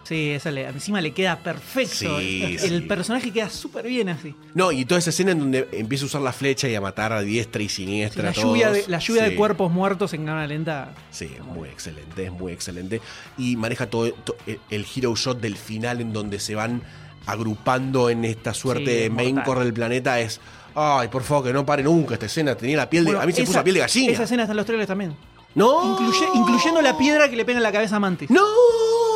Sí, 0.03 0.31
esa 0.31 0.51
le- 0.51 0.65
encima 0.67 1.01
le 1.01 1.11
queda 1.13 1.37
perfecto. 1.37 2.19
Sí, 2.19 2.57
el 2.61 2.81
sí. 2.81 2.87
personaje 2.87 3.31
queda 3.31 3.49
súper 3.49 3.85
bien 3.87 4.09
así. 4.09 4.35
No, 4.55 4.71
y 4.71 4.83
toda 4.85 4.99
esa 4.99 5.11
escena 5.11 5.31
en 5.31 5.39
donde 5.39 5.67
empieza 5.71 6.03
a 6.05 6.07
usar 6.07 6.21
la 6.21 6.33
flecha 6.33 6.67
y 6.67 6.75
a 6.75 6.81
matar 6.81 7.13
a 7.13 7.21
diestra 7.21 7.61
y 7.61 7.69
Sí, 7.69 7.83
siniestra. 7.85 8.23
la, 8.23 8.29
a 8.29 8.33
lluvia 8.33 8.71
de, 8.71 8.79
todos. 8.79 8.89
la 8.89 8.99
lluvia 8.99 9.23
Sí. 9.25 9.29
de 9.29 9.35
cuerpos 9.35 9.71
muertos 9.71 10.13
en 10.13 10.25
cámara 10.25 10.47
lenta. 10.47 10.93
Sí, 11.11 11.29
es 11.37 11.43
muy 11.45 11.69
excelente, 11.69 12.25
es 12.25 12.31
muy 12.31 12.51
excelente. 12.51 13.01
Y 13.37 13.55
maneja 13.55 13.87
todo, 13.89 14.11
to- 14.11 14.35
el- 14.47 14.59
el 14.71 14.85
hero 14.95 15.15
shot 15.15 15.39
del 15.39 15.55
final 15.55 16.01
en 16.01 16.11
donde 16.11 16.39
se 16.39 16.55
van 16.55 16.81
agrupando 17.27 18.09
en 18.09 18.25
esta 18.25 18.53
suerte 18.53 18.85
Sí, 18.91 18.99
de 19.03 19.09
main 19.09 19.35
mortal. 19.35 19.45
core 19.53 19.63
del 19.65 19.73
planeta. 19.73 20.19
Es, 20.19 20.39
ay, 20.79 21.07
por 21.07 21.23
favor, 21.23 21.45
que 21.45 21.53
no 21.53 21.65
pare 21.65 21.83
nunca 21.83 22.13
esta 22.15 22.25
escena. 22.25 22.55
Tenía 22.55 22.77
la 22.77 22.89
piel 22.89 23.03
de. 23.03 23.11
Bueno, 23.11 23.21
a 23.21 23.25
mí 23.25 23.33
se 23.33 23.41
me 23.41 23.47
puso 23.47 23.57
la 23.59 23.63
piel 23.63 23.75
de 23.75 23.81
gallina. 23.81 24.13
Esa 24.13 24.23
escena 24.23 24.43
está 24.43 24.53
en 24.53 24.57
los 24.57 24.65
trailers 24.65 24.87
también. 24.87 25.15
¡No! 25.55 25.97
Incluye- 25.97 26.29
incluyendo 26.35 26.81
la 26.81 26.97
piedra 26.97 27.29
que 27.29 27.35
le 27.35 27.43
pega 27.43 27.57
en 27.57 27.63
la 27.63 27.71
cabeza 27.71 27.95
a 27.95 27.99
Mantis. 27.99 28.29
¡No! 28.29 28.43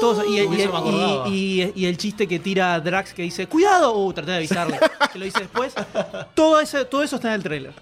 Todos- 0.02 0.26
y, 0.28 1.86
el 1.86 1.98
chiste 1.98 2.28
que 2.28 2.40
tira 2.40 2.80
Drax 2.80 3.14
que 3.14 3.22
dice, 3.22 3.48
cuidado, 3.48 3.96
uh, 3.98 4.12
traté 4.12 4.32
de 4.32 4.38
avisarle, 4.38 4.80
que 5.14 5.20
lo 5.20 5.26
dice 5.26 5.40
después. 5.42 5.74
Todo 6.34 6.60
eso, 6.60 6.86
todo 6.88 7.04
eso 7.04 7.16
está 7.18 7.30
en 7.30 7.36
el 7.36 7.44
trailer. 7.44 7.74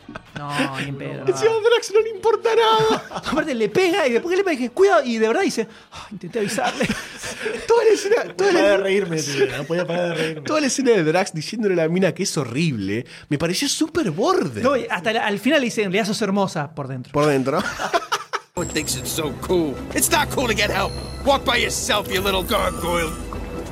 No, 0.49 0.79
ni 0.79 0.89
en 0.89 0.95
pedo. 0.97 1.13
no. 1.13 1.27
Encima 1.27 1.51
Drax 1.69 1.91
no 1.93 1.99
le 2.01 2.09
importa 2.09 2.49
nada. 2.55 3.05
Aparte 3.11 3.53
le 3.55 3.69
pega 3.69 4.07
y 4.07 4.13
después 4.13 4.31
que 4.33 4.37
le 4.37 4.43
pega 4.43 4.57
dije, 4.57 4.69
cuidado, 4.71 5.03
y 5.03 5.17
de 5.17 5.27
verdad 5.27 5.41
dice, 5.43 5.67
"Ah, 5.91 6.07
intenté 6.11 6.39
avisarle. 6.39 6.87
toda 7.67 7.83
la 7.83 7.89
escena. 7.91 8.23
No 8.25 8.33
Toda 8.35 8.49
podía 8.51 8.53
parar 8.53 8.71
de 8.71 8.77
la, 8.77 8.83
reírme, 8.83 9.17
tío, 9.21 9.57
no 9.57 9.63
podía 9.65 9.85
parar 9.87 10.09
de 10.09 10.15
reírme. 10.15 10.41
toda 10.41 10.61
la 10.61 10.67
escena 10.67 10.91
de 10.91 11.03
Drax 11.03 11.33
diciéndole 11.33 11.73
a 11.73 11.77
la 11.85 11.89
mina 11.89 12.13
que 12.13 12.23
es 12.23 12.37
horrible. 12.37 13.05
Me 13.29 13.37
pareció 13.37 13.67
súper 13.69 14.11
borde. 14.11 14.61
No, 14.61 14.75
y 14.75 14.85
hasta 14.89 15.13
la- 15.13 15.25
al 15.25 15.39
final 15.39 15.59
le 15.61 15.65
dice, 15.65 15.81
en 15.83 15.91
realidad 15.91 16.05
sos 16.07 16.21
hermosa 16.21 16.73
por 16.73 16.87
dentro. 16.87 17.11
Por 17.13 17.25
dentro. 17.25 17.59
Who 18.55 18.65
thinks 18.65 18.95
it's 18.97 19.09
so 19.09 19.31
cool? 19.47 19.73
It's 19.95 20.11
not 20.11 20.29
cool 20.29 20.47
to 20.47 20.53
get 20.53 20.69
help. 20.69 20.91
Walk 21.25 21.45
by 21.45 21.57
yourself, 21.57 22.07
you 22.09 22.21
little 22.21 22.43
gargoyle. 22.43 23.09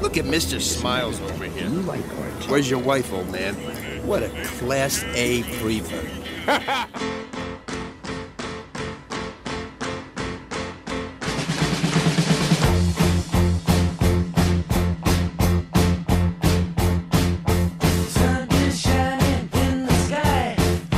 Look 0.01 0.17
at 0.17 0.23
Mr. 0.25 0.61
Smiles 0.61 1.19
over 1.19 1.45
here. 1.45 1.67
Where's 2.47 2.69
your 2.69 2.79
wife, 2.81 3.11
old 3.13 3.29
man? 3.29 3.55
What 4.07 4.23
a 4.23 4.29
class 4.59 5.03
A 5.15 5.43
prevert. 5.61 6.07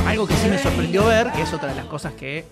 Algo 0.06 0.26
que 0.26 0.34
sí 0.34 0.48
me 0.48 0.58
sorprendió 0.58 1.04
ver, 1.04 1.32
que 1.32 1.42
es 1.42 1.52
otra 1.52 1.68
de 1.68 1.74
las 1.74 1.84
cosas 1.86 2.14
que 2.14 2.46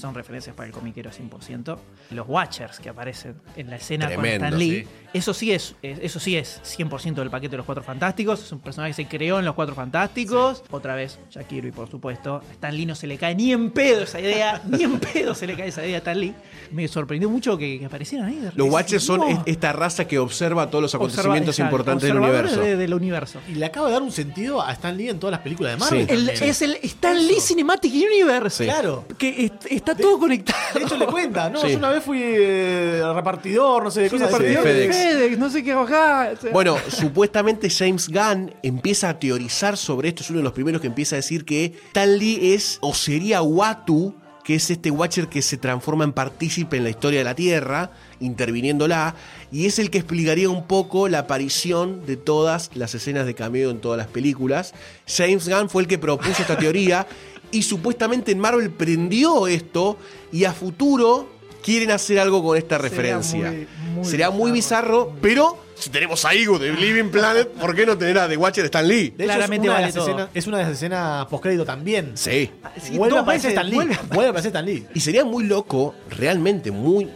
son 0.00 0.14
referencias 0.14 0.54
para 0.56 0.66
el 0.66 0.72
comiquero 0.72 1.10
100%, 1.10 1.76
los 2.10 2.28
Watchers 2.28 2.80
que 2.80 2.88
aparecen 2.88 3.36
en 3.56 3.70
la 3.70 3.76
escena 3.76 4.06
Tremendo, 4.06 4.38
con 4.46 4.46
Stan 4.46 4.58
Lee. 4.58 4.82
sí. 4.82 4.88
Eso 5.12 5.34
sí 5.34 5.50
es, 5.52 5.74
es- 5.82 5.98
eso 6.02 6.20
sí 6.20 6.36
es 6.36 6.60
100% 6.64 7.14
del 7.16 7.30
paquete 7.30 7.50
de 7.52 7.56
los 7.58 7.66
Cuatro 7.66 7.82
Fantásticos. 7.82 8.42
Es 8.44 8.52
un 8.52 8.60
personaje 8.60 8.90
que 8.94 9.02
se 9.02 9.08
creó 9.08 9.38
en 9.40 9.44
los 9.44 9.54
Cuatro 9.56 9.74
Fantásticos. 9.74 10.62
Otra 10.70 10.94
vez, 10.94 11.18
Jack 11.30 11.48
Kirby, 11.48 11.72
por 11.72 11.90
supuesto. 11.90 12.36
A 12.48 12.52
Stan 12.52 12.74
Lee 12.76 12.86
no 12.86 12.94
se 12.94 13.06
le 13.08 13.18
cae 13.18 13.34
ni 13.34 13.52
en 13.52 13.70
pedo 13.72 14.02
esa 14.04 14.20
idea, 14.20 14.62
ni 14.68 14.84
en 14.84 14.98
pedo 15.00 15.34
se 15.34 15.46
le 15.48 15.56
cae 15.56 15.68
esa 15.68 15.84
idea 15.84 15.96
a 15.96 15.98
Stan 15.98 16.18
Lee. 16.18 16.32
Me 16.70 16.86
sorprendió 16.88 17.28
mucho 17.28 17.58
que, 17.58 17.78
que 17.80 17.86
aparecieran 17.86 18.28
ahí. 18.28 18.50
Los. 18.54 18.70
Watchers 18.70 19.02
son 19.02 19.18
No. 19.20 19.42
esta 19.46 19.72
raza 19.72 20.06
que 20.06 20.18
observa 20.20 20.70
todos 20.70 20.82
los 20.82 20.94
acontecimientos 20.94 21.56
Observa- 21.56 21.66
importantes 21.68 22.08
del 22.08 22.18
universo. 22.18 22.60
de- 22.60 22.76
del 22.76 22.94
universo. 22.94 23.40
Y 23.48 23.54
le 23.56 23.66
acaba 23.66 23.88
de 23.88 23.94
dar 23.94 24.02
un 24.02 24.12
sentido 24.12 24.62
a 24.62 24.72
Stan 24.72 24.96
Lee 24.96 25.08
en 25.08 25.18
todas 25.18 25.32
las 25.32 25.40
películas 25.40 25.72
de 25.72 25.78
Marvel. 25.78 26.06
Sí. 26.06 26.12
El- 26.14 26.26
también. 26.26 26.50
es 26.50 26.62
el 26.62 26.74
Stan 26.82 27.16
Lee 27.26 27.40
Cinematic 27.40 27.92
Universe. 27.92 28.58
Sí. 28.64 28.64
Claro. 28.70 29.04
Que 29.18 29.46
est- 29.46 29.66
está 29.90 30.02
todo 30.02 30.18
conectado. 30.18 30.58
De 30.74 30.82
hecho, 30.84 30.96
le 30.96 31.06
cuenta, 31.06 31.50
no, 31.50 31.60
Sí. 31.60 31.72
yo 31.72 31.78
una 31.78 31.90
vez 31.90 32.02
fui 32.04 32.20
eh, 32.22 33.02
repartidor, 33.14 33.84
no 33.84 33.90
sé, 33.90 34.02
de 34.02 34.10
Sí, 34.10 34.16
cosas 34.18 34.38
de 34.38 34.56
FedEx. 34.58 34.96
FedEx, 34.96 35.38
no 35.38 35.50
sé 35.50 35.62
qué 35.64 35.72
acá. 35.72 36.30
O 36.32 36.40
sea, 36.40 36.50
Bueno, 36.52 36.76
supuestamente 36.88 37.68
James 37.70 38.08
Gunn 38.08 38.54
empieza 38.62 39.08
a 39.10 39.18
teorizar 39.18 39.76
sobre 39.76 40.08
esto, 40.08 40.22
es 40.22 40.30
uno 40.30 40.38
de 40.38 40.44
los 40.44 40.52
primeros 40.52 40.80
que 40.80 40.86
empieza 40.86 41.16
a 41.16 41.18
decir 41.18 41.44
que 41.44 41.74
Stan 41.88 42.18
Lee 42.18 42.54
es 42.54 42.78
o 42.80 42.94
sería 42.94 43.42
Watu, 43.42 44.14
que 44.44 44.54
es 44.54 44.70
este 44.70 44.90
Watcher 44.90 45.28
que 45.28 45.42
se 45.42 45.58
transforma 45.58 46.02
en 46.04 46.12
partícipe 46.12 46.76
en 46.78 46.84
la 46.84 46.90
historia 46.90 47.18
de 47.20 47.24
la 47.24 47.34
Tierra, 47.34 47.90
interviniéndola, 48.20 49.14
y 49.52 49.66
es 49.66 49.78
el 49.78 49.90
que 49.90 49.98
explicaría 49.98 50.48
un 50.48 50.66
poco 50.66 51.08
la 51.08 51.20
aparición 51.20 52.06
de 52.06 52.16
todas 52.16 52.70
las 52.74 52.94
escenas 52.94 53.26
de 53.26 53.34
cameo 53.34 53.70
en 53.70 53.80
todas 53.80 53.98
las 53.98 54.06
películas. 54.06 54.72
James 55.06 55.48
Gunn 55.48 55.68
fue 55.68 55.82
el 55.82 55.88
que 55.88 55.98
propuso 55.98 56.40
esta 56.42 56.56
teoría 56.56 57.06
y 57.52 57.62
supuestamente 57.62 58.32
en 58.32 58.38
Marvel 58.38 58.70
prendió 58.70 59.46
esto 59.46 59.96
y 60.32 60.44
a 60.44 60.52
futuro 60.52 61.28
quieren 61.62 61.90
hacer 61.90 62.18
algo 62.18 62.42
con 62.42 62.56
esta 62.56 62.78
referencia. 62.78 63.50
muy- 63.50 63.66
muy 63.94 64.04
Sería 64.04 64.30
muy 64.30 64.50
bizarro, 64.52 65.12
pero 65.20 65.58
si 65.74 65.90
tenemos 65.90 66.24
a 66.24 66.34
Igo 66.34 66.58
de 66.58 66.72
Living 66.72 67.10
Planet, 67.10 67.48
¿por 67.48 67.74
qué 67.74 67.84
no 67.86 67.96
tener 67.98 68.18
a 68.18 68.28
The 68.28 68.36
Watcher 68.36 68.64
Stan 68.66 68.86
Lee? 68.86 69.10
De 69.16 69.24
hecho, 69.24 69.34
Claramente 69.34 69.66
es 69.66 69.70
una, 69.70 69.78
de 69.78 69.82
vale 69.82 69.86
las 69.94 69.96
escenas, 69.96 70.28
es 70.34 70.46
una 70.46 70.58
de 70.58 70.64
las 70.64 70.72
escenas 70.72 71.26
postcrédito 71.26 71.64
también. 71.64 72.12
Sí. 72.14 72.50
sí, 72.82 72.96
vuelve 72.96 73.16
a 73.18 73.20
aparecer 73.20 73.50
Stan 73.50 73.68
Lee. 73.68 73.74
vuelve 73.74 73.94
a 73.94 74.02
Vuelve 74.02 74.26
a 74.26 74.30
aparecer 74.30 74.48
Stan 74.50 74.64
Lee. 74.64 74.86
Y 74.94 75.00
sería 75.00 75.24
muy 75.24 75.44
loco, 75.44 75.94
realmente 76.10 76.70
muy. 76.70 77.08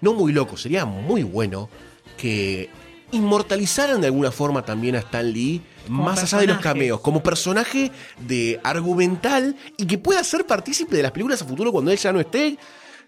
No 0.00 0.12
muy 0.14 0.32
loco, 0.32 0.56
sería 0.56 0.84
muy 0.84 1.22
bueno 1.22 1.68
que 2.16 2.68
inmortalizaran 3.12 4.00
de 4.00 4.08
alguna 4.08 4.30
forma 4.32 4.64
también 4.64 4.96
a 4.96 4.98
Stan 4.98 5.30
Lee, 5.30 5.62
más 5.88 6.22
allá 6.22 6.38
de 6.38 6.46
los 6.46 6.58
cameos, 6.58 7.00
como 7.00 7.22
personaje 7.22 7.90
de 8.20 8.60
argumental 8.62 9.56
y 9.76 9.86
que 9.86 9.98
pueda 9.98 10.22
ser 10.24 10.46
partícipe 10.46 10.96
de 10.96 11.02
las 11.02 11.12
películas 11.12 11.42
a 11.42 11.44
futuro 11.44 11.72
cuando 11.72 11.90
él 11.90 11.98
ya 11.98 12.12
no 12.12 12.20
esté. 12.20 12.58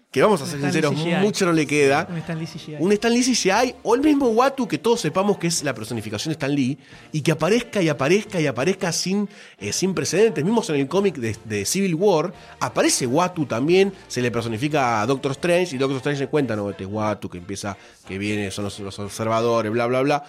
Que 0.09 0.21
vamos 0.21 0.41
a 0.41 0.45
ser 0.45 0.61
sinceros, 0.61 0.95
mucho 0.95 1.45
no 1.45 1.51
le 1.51 1.67
queda. 1.67 2.07
Un 2.09 2.17
Stan 2.19 2.39
Lee 2.39 2.47
CGI. 2.47 2.75
Un 2.79 2.91
Stan 2.93 3.13
Lee 3.13 3.23
CGI 3.23 3.75
o 3.83 3.93
el 3.93 3.99
mismo 3.99 4.29
Watu 4.29 4.65
que 4.65 4.77
todos 4.77 5.01
sepamos 5.01 5.37
que 5.37 5.47
es 5.47 5.63
la 5.65 5.73
personificación 5.73 6.29
de 6.29 6.33
Stan 6.33 6.55
Lee 6.55 6.77
y 7.11 7.19
que 7.19 7.33
aparezca 7.33 7.81
y 7.81 7.89
aparezca 7.89 8.39
y 8.39 8.47
aparezca 8.47 8.93
sin, 8.93 9.27
eh, 9.59 9.73
sin 9.73 9.93
precedentes. 9.93 10.45
Mismos 10.45 10.69
en 10.69 10.77
el 10.77 10.87
cómic 10.87 11.17
de, 11.17 11.35
de 11.43 11.65
Civil 11.65 11.93
War 11.95 12.33
aparece 12.61 13.05
Watu 13.05 13.47
también, 13.47 13.91
se 14.07 14.21
le 14.21 14.31
personifica 14.31 15.01
a 15.01 15.05
Doctor 15.05 15.33
Strange 15.33 15.75
y 15.75 15.77
Doctor 15.77 15.97
Strange 15.97 16.19
se 16.19 16.27
cuenta, 16.27 16.55
no, 16.55 16.69
este 16.69 16.85
es 16.85 16.89
Watu 16.89 17.29
que 17.29 17.37
empieza, 17.37 17.75
que 18.07 18.17
viene, 18.17 18.49
son 18.49 18.63
los, 18.63 18.79
los 18.79 18.97
observadores, 18.99 19.69
bla, 19.73 19.87
bla, 19.87 20.01
bla. 20.03 20.23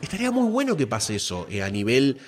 Estaría 0.00 0.30
muy 0.30 0.50
bueno 0.50 0.76
que 0.76 0.86
pase 0.86 1.16
eso 1.16 1.46
eh, 1.50 1.62
a 1.62 1.70
nivel 1.70 2.18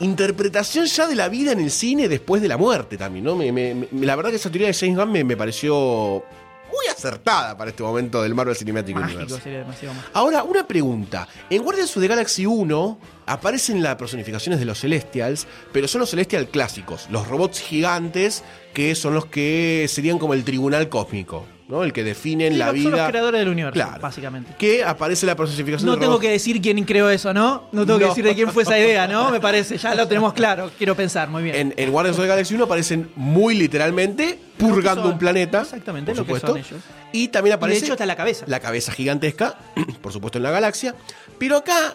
interpretación 0.00 0.86
ya 0.86 1.06
de 1.06 1.14
la 1.14 1.28
vida 1.28 1.52
en 1.52 1.60
el 1.60 1.70
cine 1.70 2.08
después 2.08 2.42
de 2.42 2.48
la 2.48 2.56
muerte 2.56 2.96
también, 2.96 3.24
¿no? 3.24 3.36
Me- 3.36 3.52
me- 3.52 3.74
me- 3.74 3.88
la 4.06 4.16
verdad 4.16 4.30
que 4.30 4.36
esa 4.36 4.50
teoría 4.50 4.68
de 4.68 4.74
James 4.74 4.96
Gunn 4.96 5.12
me, 5.12 5.22
me 5.22 5.36
pareció 5.36 6.24
muy 6.72 6.86
acertada 6.90 7.56
para 7.56 7.70
este 7.70 7.82
momento 7.82 8.22
del 8.22 8.34
Marvel 8.34 8.56
Cinematic 8.56 8.96
Mágico 8.96 9.18
Universe. 9.20 9.42
sería 9.44 9.58
demasiado 9.60 9.94
mágico. 9.94 10.10
Ahora, 10.18 10.42
una 10.42 10.66
pregunta. 10.66 11.28
En 11.50 11.62
Guardians 11.62 11.94
of 11.96 12.02
the 12.02 12.08
Galaxy 12.08 12.46
1 12.46 12.98
aparecen 13.26 13.82
las 13.82 13.96
personificaciones 13.96 14.58
de 14.58 14.64
los 14.64 14.80
Celestials, 14.80 15.46
pero 15.70 15.86
son 15.86 16.00
los 16.00 16.10
Celestial 16.10 16.48
clásicos, 16.48 17.06
los 17.10 17.28
robots 17.28 17.60
gigantes 17.60 18.42
que 18.72 18.94
son 18.94 19.12
los 19.14 19.26
que 19.26 19.86
serían 19.88 20.18
como 20.18 20.32
el 20.34 20.44
tribunal 20.44 20.88
cósmico, 20.88 21.46
¿no? 21.72 21.82
El 21.82 21.92
que 21.92 22.04
definen 22.04 22.52
Sí, 22.52 22.58
la 22.58 22.66
son 22.66 22.74
vida. 22.76 22.90
los 22.90 23.08
creadores 23.08 23.40
del 23.40 23.48
universo, 23.48 23.72
Claro. 23.74 24.00
básicamente. 24.00 24.54
Que 24.58 24.84
aparece 24.84 25.26
la 25.26 25.34
personificación 25.34 25.86
No 25.86 25.92
del 25.92 26.00
tengo 26.00 26.12
robot. 26.12 26.22
que 26.22 26.30
decir 26.30 26.60
quién 26.60 26.84
creó 26.84 27.08
eso, 27.10 27.32
¿no? 27.34 27.64
No 27.72 27.84
tengo 27.86 27.98
que 27.98 28.04
decir 28.06 28.24
de 28.24 28.34
quién 28.34 28.50
fue 28.50 28.62
esa 28.62 28.78
idea, 28.78 29.08
¿no? 29.08 29.30
Me 29.30 29.40
parece, 29.40 29.78
ya 29.78 29.94
lo 29.94 30.06
tenemos 30.06 30.34
claro. 30.34 30.70
Quiero 30.78 30.94
pensar, 30.94 31.28
muy 31.30 31.42
bien. 31.42 31.56
En, 31.56 31.74
en 31.76 31.90
Guardians 31.90 32.18
of 32.18 32.22
the 32.24 32.28
Galaxy 32.28 32.54
1 32.54 32.64
aparecen 32.64 33.10
muy 33.16 33.54
literalmente 33.56 34.38
purgando 34.58 35.02
son. 35.02 35.12
un 35.12 35.18
planeta. 35.18 35.62
Exactamente, 35.62 36.12
por 36.12 36.18
lo 36.18 36.22
que 36.24 36.28
supuesto. 36.40 36.46
son 36.48 36.58
ellos. 36.58 36.80
Y 37.12 37.28
también 37.28 37.52
Y 37.52 37.56
aparece. 37.56 37.80
de 37.80 37.86
hecho 37.86 37.92
está 37.94 38.06
la 38.06 38.16
cabeza. 38.16 38.44
la 38.46 38.60
cabeza 38.60 38.92
gigantesca, 38.92 39.56
por 40.02 40.12
supuesto 40.12 40.38
en 40.38 40.44
la 40.44 40.50
galaxia. 40.50 40.94
Pero 41.38 41.56
acá, 41.56 41.94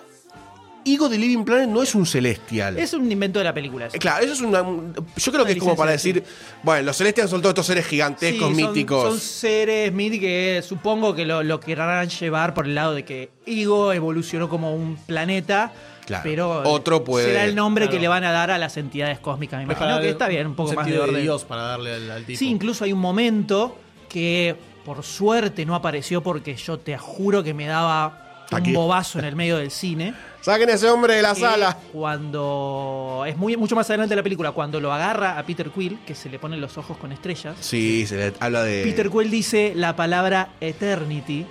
Ego 0.93 1.09
de 1.09 1.17
Living 1.17 1.43
Planet 1.43 1.69
no 1.69 1.81
es 1.83 1.93
un 1.95 2.05
celestial. 2.05 2.77
Es 2.77 2.93
un 2.93 3.11
invento 3.11 3.39
de 3.39 3.45
la 3.45 3.53
película. 3.53 3.87
eso. 3.87 3.95
Eh, 3.95 3.99
Claro, 3.99 4.23
eso 4.23 4.33
es 4.33 4.41
una. 4.41 4.61
un- 4.61 4.93
Yo 5.15 5.31
creo 5.31 5.45
que 5.45 5.51
es 5.53 5.57
como 5.57 5.71
licencia, 5.71 5.75
para 5.75 5.97
sí. 5.97 6.11
decir, 6.13 6.23
bueno, 6.63 6.83
los 6.83 6.97
celestials 6.97 7.29
son 7.29 7.41
todos 7.41 7.51
estos 7.51 7.65
seres 7.65 7.85
gigantescos, 7.85 8.47
son- 8.47 8.55
míticos. 8.55 9.03
Son 9.03 9.19
seres 9.19 9.91
míticos 9.93 10.21
que 10.21 10.63
supongo 10.67 11.13
que 11.15 11.25
lo, 11.25 11.43
lo 11.43 11.59
querrán 11.59 12.09
llevar 12.09 12.53
por 12.53 12.65
el 12.65 12.75
lado 12.75 12.93
de 12.93 13.03
que 13.05 13.29
Igo 13.45 13.93
evolucionó 13.93 14.49
como 14.49 14.73
un 14.75 14.95
planeta. 14.97 15.71
Claro. 16.05 16.23
Pero 16.23 16.61
Otro 16.69 17.03
puede- 17.03 17.25
será 17.25 17.43
el 17.43 17.53
nombre 17.53 17.85
que 17.85 17.89
Claro. 17.91 18.01
le 18.03 18.07
van 18.07 18.23
a 18.23 18.31
dar 18.31 18.49
a 18.51 18.57
las 18.57 18.77
entidades 18.77 19.19
cósmicas. 19.19 19.57
Me 19.57 19.63
imagino 19.65 19.79
para 19.79 19.91
que 19.91 19.95
darle 19.95 20.09
está 20.11 20.27
bien, 20.29 20.47
un 20.47 20.55
poco 20.55 20.71
más 20.73 20.85
de 20.85 20.91
sentido 20.93 21.03
orden. 21.09 21.21
Dios 21.21 21.43
para 21.43 21.63
darle 21.63 21.93
al, 21.95 22.11
al 22.11 22.23
tipo. 22.23 22.39
Sí, 22.39 22.47
incluso 22.49 22.85
hay 22.85 22.93
un 22.93 22.99
momento 22.99 23.77
que 24.07 24.55
por 24.85 25.03
suerte 25.03 25.65
no 25.65 25.75
apareció 25.75 26.23
porque 26.23 26.55
yo 26.55 26.79
te 26.79 26.97
juro 26.97 27.43
que 27.43 27.53
me 27.53 27.65
daba 27.67 28.26
un 28.51 28.73
bobazo 28.73 29.19
en 29.19 29.25
el 29.25 29.35
medio 29.35 29.57
del 29.57 29.71
cine. 29.71 30.13
Saquen 30.41 30.69
a 30.69 30.73
ese 30.73 30.89
hombre 30.89 31.15
de 31.15 31.21
la 31.21 31.35
sala. 31.35 31.77
Cuando 31.91 33.25
es 33.27 33.35
muy 33.37 33.57
mucho 33.57 33.75
más 33.75 33.89
adelante 33.89 34.11
de 34.11 34.17
la 34.17 34.23
película, 34.23 34.51
cuando 34.51 34.79
lo 34.79 34.93
agarra 34.93 35.37
a 35.37 35.43
Peter 35.43 35.69
Quill, 35.69 35.99
que 36.05 36.15
se 36.15 36.29
le 36.29 36.39
ponen 36.39 36.61
los 36.61 36.77
ojos 36.77 36.97
con 36.97 37.11
estrellas. 37.11 37.57
Sí, 37.59 38.05
se 38.05 38.17
le 38.17 38.33
habla 38.39 38.63
de. 38.63 38.83
Peter 38.83 39.09
Quill 39.09 39.29
dice 39.29 39.73
la 39.75 39.95
palabra 39.95 40.53
Eternity. 40.61 41.45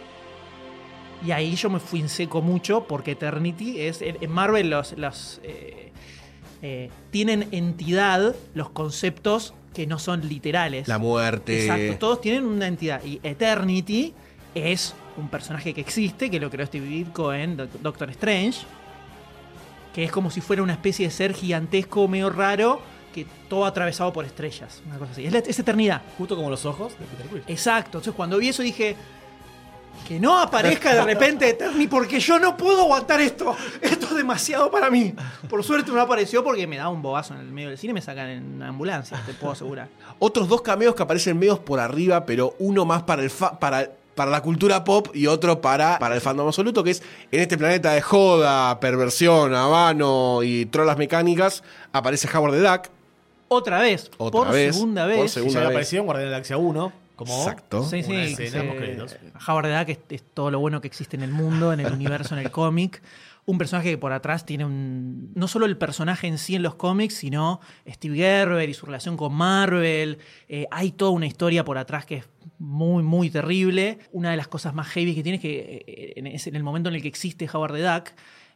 Y 1.25 1.31
ahí 1.31 1.57
yo 1.57 1.71
me 1.71 1.81
fui 1.81 2.01
en 2.01 2.09
seco 2.09 2.41
mucho 2.41 2.85
porque 2.87 3.13
Eternity 3.13 3.81
es. 3.81 4.01
En 4.01 4.17
en 4.21 4.31
Marvel 4.31 4.71
los, 4.71 4.97
los, 4.97 5.41
eh, 5.43 5.93
eh, 6.63 6.91
tienen 7.11 7.49
entidad 7.53 8.35
los 8.55 8.71
conceptos 8.71 9.55
que 9.75 9.87
no 9.87 9.99
son 9.99 10.27
literales. 10.27 10.89
La 10.89 10.99
muerte. 10.99 11.67
Exacto, 11.67 11.99
todos 11.99 12.21
tienen 12.23 12.47
una 12.47 12.67
entidad. 12.67 13.05
Y 13.05 13.21
Eternity 13.23 14.15
es 14.55 14.95
un 15.17 15.29
personaje 15.29 15.73
que 15.75 15.81
existe, 15.81 16.31
que 16.31 16.39
lo 16.41 16.51
creó 16.51 16.67
Steve 16.67 16.87
Ditko 16.87 17.33
en 17.33 17.57
Doc- 17.57 17.81
Doctor 17.83 18.11
Strange. 18.11 18.61
Que 19.95 20.05
es 20.05 20.13
como 20.13 20.31
si 20.31 20.41
fuera 20.41 20.63
una 20.63 20.75
especie 20.75 21.07
de 21.07 21.11
ser 21.13 21.33
gigantesco, 21.33 22.07
medio 22.07 22.29
raro, 22.31 22.81
que 23.15 23.27
todo 23.49 23.65
atravesado 23.65 24.13
por 24.13 24.25
estrellas. 24.27 24.83
Una 24.87 24.99
cosa 24.99 25.13
así. 25.13 25.25
Es, 25.27 25.33
la- 25.33 25.39
es 25.39 25.59
eternidad. 25.59 26.03
Justo 26.19 26.37
como 26.37 26.51
los 26.51 26.67
ojos 26.67 26.93
de 26.99 27.07
Peter 27.07 27.27
Quill. 27.29 27.43
Exacto. 27.47 27.99
Entonces 27.99 28.15
cuando 28.15 28.39
vi 28.39 28.49
eso 28.49 28.63
dije. 28.63 28.97
Que 30.07 30.21
no 30.21 30.39
aparezca 30.39 30.95
de 30.95 31.03
repente 31.03 31.49
Eterni 31.49 31.87
porque 31.89 32.21
yo 32.21 32.39
no 32.39 32.55
puedo 32.55 32.83
aguantar 32.83 33.19
esto. 33.23 33.57
Esto 33.81 34.07
es 34.11 34.15
demasiado 34.17 34.71
para 34.71 34.91
mí. 34.91 35.15
Por 35.49 35.65
suerte 35.65 35.91
no 35.91 35.99
apareció 35.99 36.45
porque 36.45 36.67
me 36.67 36.77
da 36.77 36.91
un 36.91 37.01
bobazo 37.01 37.33
en 37.33 37.41
el 37.41 37.47
medio 37.47 37.71
del 37.71 37.79
cine 37.79 37.93
y 37.93 37.95
me 37.95 38.03
sacan 38.03 38.29
en 38.29 38.45
una 38.57 38.69
ambulancia, 38.69 39.21
te 39.25 39.33
puedo 39.33 39.55
asegurar. 39.55 39.89
Otros 40.19 40.49
dos 40.49 40.61
cameos 40.61 40.95
que 40.95 41.03
aparecen 41.03 41.39
medios 41.39 41.59
por 41.61 41.81
arriba, 41.81 42.27
pero 42.27 42.55
uno 42.59 42.85
más 42.85 43.05
para 43.05 43.23
el 43.23 43.31
fa- 43.31 43.59
para, 43.59 43.91
para 44.17 44.31
la 44.33 44.41
cultura 44.43 44.83
pop 44.83 45.09
y 45.15 45.29
otro 45.29 45.61
para, 45.61 45.99
para 46.01 46.17
el 46.17 46.21
fandom 46.21 46.49
absoluto, 46.49 46.83
que 46.83 46.91
es 46.91 47.03
en 47.31 47.41
este 47.41 47.57
planeta 47.57 47.93
de 47.93 48.01
joda, 48.03 48.81
perversión, 48.81 49.55
habano 49.55 50.43
y 50.43 50.67
trolas 50.67 50.97
mecánicas, 50.99 51.63
aparece 51.93 52.29
Howard 52.37 52.55
the 52.55 52.61
Duck. 52.61 52.89
Otra 53.49 53.79
vez, 53.79 54.11
Otra 54.19 54.41
por 54.41 54.51
vez, 54.53 54.75
segunda 54.75 55.03
por 55.05 55.11
vez. 55.13 55.23
Que 55.23 55.29
segunda 55.29 55.61
ya 55.63 55.69
aparecido 55.69 56.01
en 56.01 56.07
Guardián 56.07 56.25
de 56.27 56.31
la 56.31 56.37
Galaxia 56.39 56.57
1. 56.57 56.93
Como 57.15 57.39
Exacto. 57.39 57.83
Sí, 57.85 58.03
sí, 58.03 58.13
escena 58.15 58.51
se- 58.51 58.63
post-créditos. 58.67 59.17
Howard 59.49 59.67
the 59.67 59.79
Duck 59.79 59.89
es, 59.89 59.99
es 60.11 60.25
todo 60.35 60.51
lo 60.51 60.59
bueno 60.59 60.81
que 60.81 60.89
existe 60.89 61.17
en 61.17 61.23
el 61.23 61.31
mundo, 61.31 61.73
en 61.73 61.81
el 61.81 61.93
universo, 61.93 62.35
en 62.37 62.41
el 62.45 62.51
cómic. 62.51 63.03
Un 63.47 63.59
personaje 63.59 63.91
que 63.91 63.97
por 63.99 64.13
atrás 64.13 64.45
tiene 64.45 64.65
un. 64.65 65.31
No 65.35 65.47
solo 65.49 65.67
el 65.67 65.79
personaje 65.79 66.27
en 66.27 66.37
sí 66.37 66.57
en 66.57 66.63
los 66.65 66.75
cómics, 66.75 67.15
sino 67.15 67.61
Steve 67.89 68.17
Gerber 68.17 68.69
y 68.69 68.75
su 68.75 68.85
relación 68.87 69.17
con 69.17 69.33
Marvel. 69.33 70.19
Eh, 70.49 70.67
hay 70.71 70.91
toda 70.91 71.13
una 71.13 71.27
historia 71.27 71.65
por 71.65 71.79
atrás 71.79 72.05
que 72.05 72.17
es 72.17 72.25
muy, 72.59 73.03
muy 73.03 73.31
terrible. 73.31 73.99
Una 74.13 74.31
de 74.31 74.37
las 74.37 74.49
cosas 74.49 74.75
más 74.75 74.89
heavy 74.89 75.15
que 75.15 75.23
tiene 75.23 75.37
es 75.37 75.43
que 75.43 75.85
eh, 75.87 76.13
en, 76.17 76.57
el 76.57 76.63
momento 76.63 76.89
en 76.89 76.95
el 76.97 77.03
que 77.03 77.09
existe 77.09 77.49
Howard 77.53 77.75
the 77.75 77.83
Duck. 77.83 78.05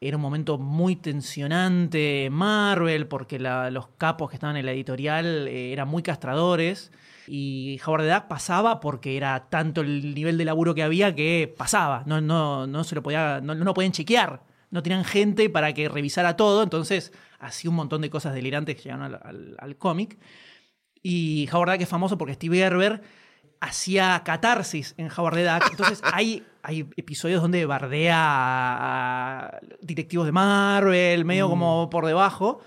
Era 0.03 0.17
un 0.17 0.23
momento 0.23 0.57
muy 0.57 0.97
tensionante 0.97 2.25
en 2.25 2.33
Marvel 2.33 3.07
porque 3.07 3.39
los 3.39 3.89
capos 3.99 4.31
que 4.31 4.37
estaban 4.37 4.57
en 4.57 4.65
la 4.65 4.73
editorial 4.73 5.47
eh, 5.47 5.73
eran 5.73 5.89
muy 5.89 6.03
castradores. 6.03 6.91
Y 7.29 7.79
Howard 7.85 8.05
the 8.05 8.09
Duck 8.15 8.25
pasaba 8.27 8.81
porque 8.81 9.17
era 9.19 9.49
tanto 9.51 9.83
el 9.83 10.15
nivel 10.15 10.39
de 10.39 10.45
laburo 10.47 10.75
que 10.75 10.83
había 10.83 11.15
que 11.15 11.55
pasaba. 11.57 12.03
No, 12.07 12.21
no, 12.23 12.67
no 12.67 12.83
se 12.85 12.95
lo 12.95 13.03
podía, 13.03 13.41
no, 13.43 13.55
no 13.55 13.75
podían 13.75 13.93
chequear. 13.93 14.43
No 14.71 14.83
tenían 14.83 15.05
gente 15.05 15.51
para 15.51 15.75
que 15.75 15.89
revisara 15.89 16.35
todo. 16.35 16.63
Entonces 16.63 17.13
hacía 17.39 17.69
un 17.71 17.77
montón 17.77 18.01
de 18.01 18.09
cosas 18.09 18.33
delirantes 18.35 18.77
que 18.77 18.83
llegaron 18.85 19.05
al, 19.05 19.21
al- 19.23 19.57
al 19.59 19.77
cómic. 19.77 20.19
Y 21.03 21.49
Howard 21.53 21.73
Duck 21.73 21.81
es 21.83 21.89
famoso 21.89 22.19
porque 22.19 22.35
Steve 22.35 22.57
Gerber 22.57 23.03
hacía 23.61 24.23
catarsis 24.25 24.95
en 24.97 25.09
Howard 25.15 25.35
the 25.35 25.45
Duck. 25.45 25.71
Entonces 25.71 26.01
hay, 26.13 26.43
hay 26.63 26.89
episodios 26.97 27.43
donde 27.43 27.65
bardea 27.67 28.17
a 28.19 29.61
directivos 29.81 30.27
de 30.27 30.33
Marvel, 30.33 31.25
medio 31.25 31.49
como 31.49 31.89
por 31.91 32.07
debajo. 32.07 32.61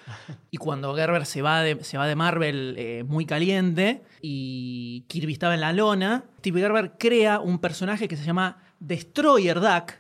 Y 0.52 0.58
cuando 0.58 0.96
Gerber 0.96 1.26
se 1.26 1.42
va 1.42 1.62
de, 1.62 1.84
se 1.84 1.98
va 1.98 2.08
de 2.08 2.16
Marvel 2.16 2.76
eh, 2.78 3.04
muy 3.06 3.26
caliente 3.26 4.04
y 4.22 5.06
Kirby 5.08 5.34
estaba 5.34 5.56
en 5.56 5.62
la 5.62 5.74
lona, 5.74 6.26
Steve 6.40 6.62
Gerber 6.62 6.94
crea 6.98 7.40
un 7.40 7.60
personaje 7.60 8.08
que 8.08 8.16
se 8.16 8.24
llama 8.24 8.64
Destroyer 8.80 9.60
Duck, 9.60 9.94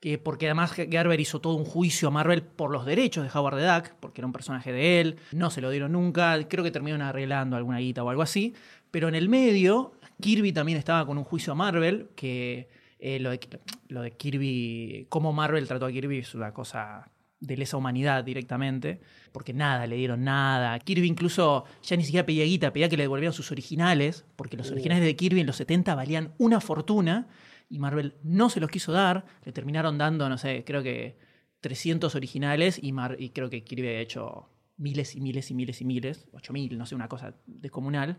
que 0.00 0.18
porque 0.18 0.46
además 0.46 0.72
Gerber 0.72 1.18
hizo 1.18 1.40
todo 1.40 1.54
un 1.54 1.64
juicio 1.64 2.08
a 2.08 2.10
Marvel 2.10 2.42
por 2.42 2.70
los 2.70 2.86
derechos 2.86 3.24
de 3.24 3.36
Howard 3.36 3.56
the 3.56 3.66
Duck, 3.66 3.96
porque 3.98 4.20
era 4.20 4.26
un 4.26 4.32
personaje 4.32 4.72
de 4.72 5.00
él, 5.00 5.16
no 5.32 5.50
se 5.50 5.60
lo 5.60 5.70
dieron 5.70 5.92
nunca, 5.92 6.38
creo 6.48 6.62
que 6.62 6.70
terminaron 6.70 7.02
arreglando 7.02 7.56
alguna 7.56 7.78
guita 7.78 8.04
o 8.04 8.10
algo 8.10 8.22
así, 8.22 8.54
pero 8.90 9.08
en 9.08 9.14
el 9.14 9.28
medio 9.28 9.92
Kirby 10.20 10.52
también 10.52 10.78
estaba 10.78 11.06
con 11.06 11.18
un 11.18 11.24
juicio 11.24 11.52
a 11.52 11.56
Marvel, 11.56 12.10
que 12.16 12.68
eh, 12.98 13.20
lo, 13.20 13.30
de, 13.30 13.40
lo 13.88 14.02
de 14.02 14.10
Kirby, 14.12 15.06
cómo 15.08 15.32
Marvel 15.32 15.66
trató 15.68 15.86
a 15.86 15.92
Kirby 15.92 16.18
es 16.18 16.34
una 16.34 16.52
cosa 16.52 17.10
de 17.40 17.56
lesa 17.56 17.76
humanidad 17.76 18.24
directamente, 18.24 19.00
porque 19.32 19.52
nada, 19.52 19.86
le 19.86 19.96
dieron 19.96 20.24
nada. 20.24 20.76
Kirby 20.80 21.06
incluso 21.06 21.64
ya 21.82 21.96
ni 21.96 22.04
siquiera 22.04 22.26
pedía 22.26 22.44
guita, 22.44 22.72
pedía 22.72 22.88
que 22.88 22.96
le 22.96 23.04
devolvieran 23.04 23.32
sus 23.32 23.52
originales, 23.52 24.24
porque 24.34 24.56
los 24.56 24.70
originales 24.72 25.04
de 25.04 25.14
Kirby 25.14 25.40
en 25.40 25.46
los 25.46 25.56
70 25.56 25.94
valían 25.94 26.34
una 26.38 26.60
fortuna, 26.60 27.28
y 27.70 27.78
Marvel 27.78 28.16
no 28.24 28.50
se 28.50 28.60
los 28.60 28.70
quiso 28.70 28.92
dar, 28.92 29.24
le 29.44 29.52
terminaron 29.52 29.98
dando, 29.98 30.28
no 30.28 30.38
sé, 30.38 30.64
creo 30.66 30.82
que 30.82 31.16
300 31.60 32.14
originales, 32.16 32.80
y, 32.82 32.92
Mar 32.92 33.16
y 33.20 33.30
creo 33.30 33.50
que 33.50 33.62
Kirby 33.62 33.86
ha 33.88 34.00
hecho 34.00 34.48
miles 34.76 35.14
y 35.14 35.20
miles 35.20 35.50
y 35.50 35.54
miles 35.54 35.80
y 35.80 35.84
miles, 35.84 36.28
8000, 36.32 36.76
no 36.76 36.86
sé, 36.86 36.96
una 36.96 37.08
cosa 37.08 37.34
descomunal 37.46 38.18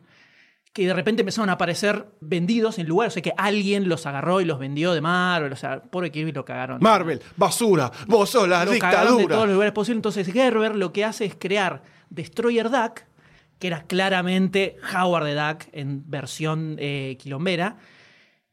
que 0.73 0.85
de 0.85 0.93
repente 0.93 1.21
empezaron 1.21 1.49
a 1.49 1.53
aparecer 1.53 2.05
vendidos 2.21 2.77
en 2.77 2.87
lugares, 2.87 3.13
o 3.13 3.15
sea 3.15 3.23
que 3.23 3.33
alguien 3.37 3.89
los 3.89 4.05
agarró 4.05 4.39
y 4.39 4.45
los 4.45 4.59
vendió 4.59 4.93
de 4.93 5.01
Marvel, 5.01 5.51
o 5.51 5.55
sea, 5.55 5.81
pobre 5.81 6.11
Kirby 6.11 6.31
lo 6.31 6.45
cagaron. 6.45 6.79
Marvel, 6.81 7.21
basura, 7.37 7.91
vos 8.07 8.29
sos 8.29 8.47
la 8.47 8.65
lo 8.65 8.71
cagaron 8.77 9.17
de 9.17 9.21
dictadura. 9.21 9.35
todos 9.35 9.47
los 9.47 9.53
lugares 9.55 9.73
posibles. 9.73 9.97
Entonces 9.97 10.31
Gerber 10.31 10.75
lo 10.75 10.93
que 10.93 11.05
hace 11.05 11.25
es 11.25 11.35
crear 11.35 11.81
Destroyer 12.09 12.69
Duck, 12.69 13.01
que 13.57 13.67
era 13.67 13.83
claramente 13.83 14.77
Howard 14.95 15.25
the 15.25 15.35
Duck 15.35 15.63
en 15.73 16.09
versión 16.09 16.75
eh, 16.79 17.17
quilombera, 17.19 17.77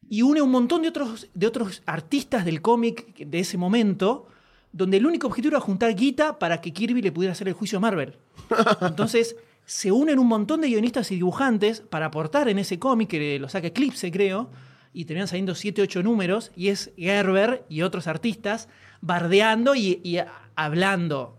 y 0.08 0.22
une 0.22 0.40
un 0.40 0.50
montón 0.50 0.82
de 0.82 0.88
otros, 0.88 1.28
de 1.34 1.46
otros 1.46 1.82
artistas 1.84 2.44
del 2.44 2.62
cómic 2.62 3.14
de 3.16 3.40
ese 3.40 3.58
momento, 3.58 4.28
donde 4.72 4.96
el 4.96 5.06
único 5.06 5.26
objetivo 5.26 5.54
era 5.54 5.60
juntar 5.60 5.94
guita 5.94 6.38
para 6.38 6.60
que 6.60 6.72
Kirby 6.72 7.02
le 7.02 7.12
pudiera 7.12 7.32
hacer 7.32 7.48
el 7.48 7.54
juicio 7.54 7.78
a 7.78 7.80
Marvel. 7.80 8.16
Entonces 8.80 9.36
se 9.66 9.90
unen 9.90 10.20
un 10.20 10.28
montón 10.28 10.60
de 10.60 10.68
guionistas 10.68 11.10
y 11.10 11.16
dibujantes 11.16 11.80
para 11.80 12.06
aportar 12.06 12.48
en 12.48 12.58
ese 12.58 12.78
cómic, 12.78 13.10
que 13.10 13.38
lo 13.40 13.48
saca 13.48 13.66
Eclipse, 13.66 14.12
creo, 14.12 14.48
y 14.92 15.04
terminan 15.04 15.26
saliendo 15.26 15.56
7, 15.56 15.82
8 15.82 16.04
números, 16.04 16.52
y 16.54 16.68
es 16.68 16.92
Gerber 16.96 17.66
y 17.68 17.82
otros 17.82 18.06
artistas 18.06 18.68
bardeando 19.00 19.74
y, 19.74 20.18
hablando 20.54 21.36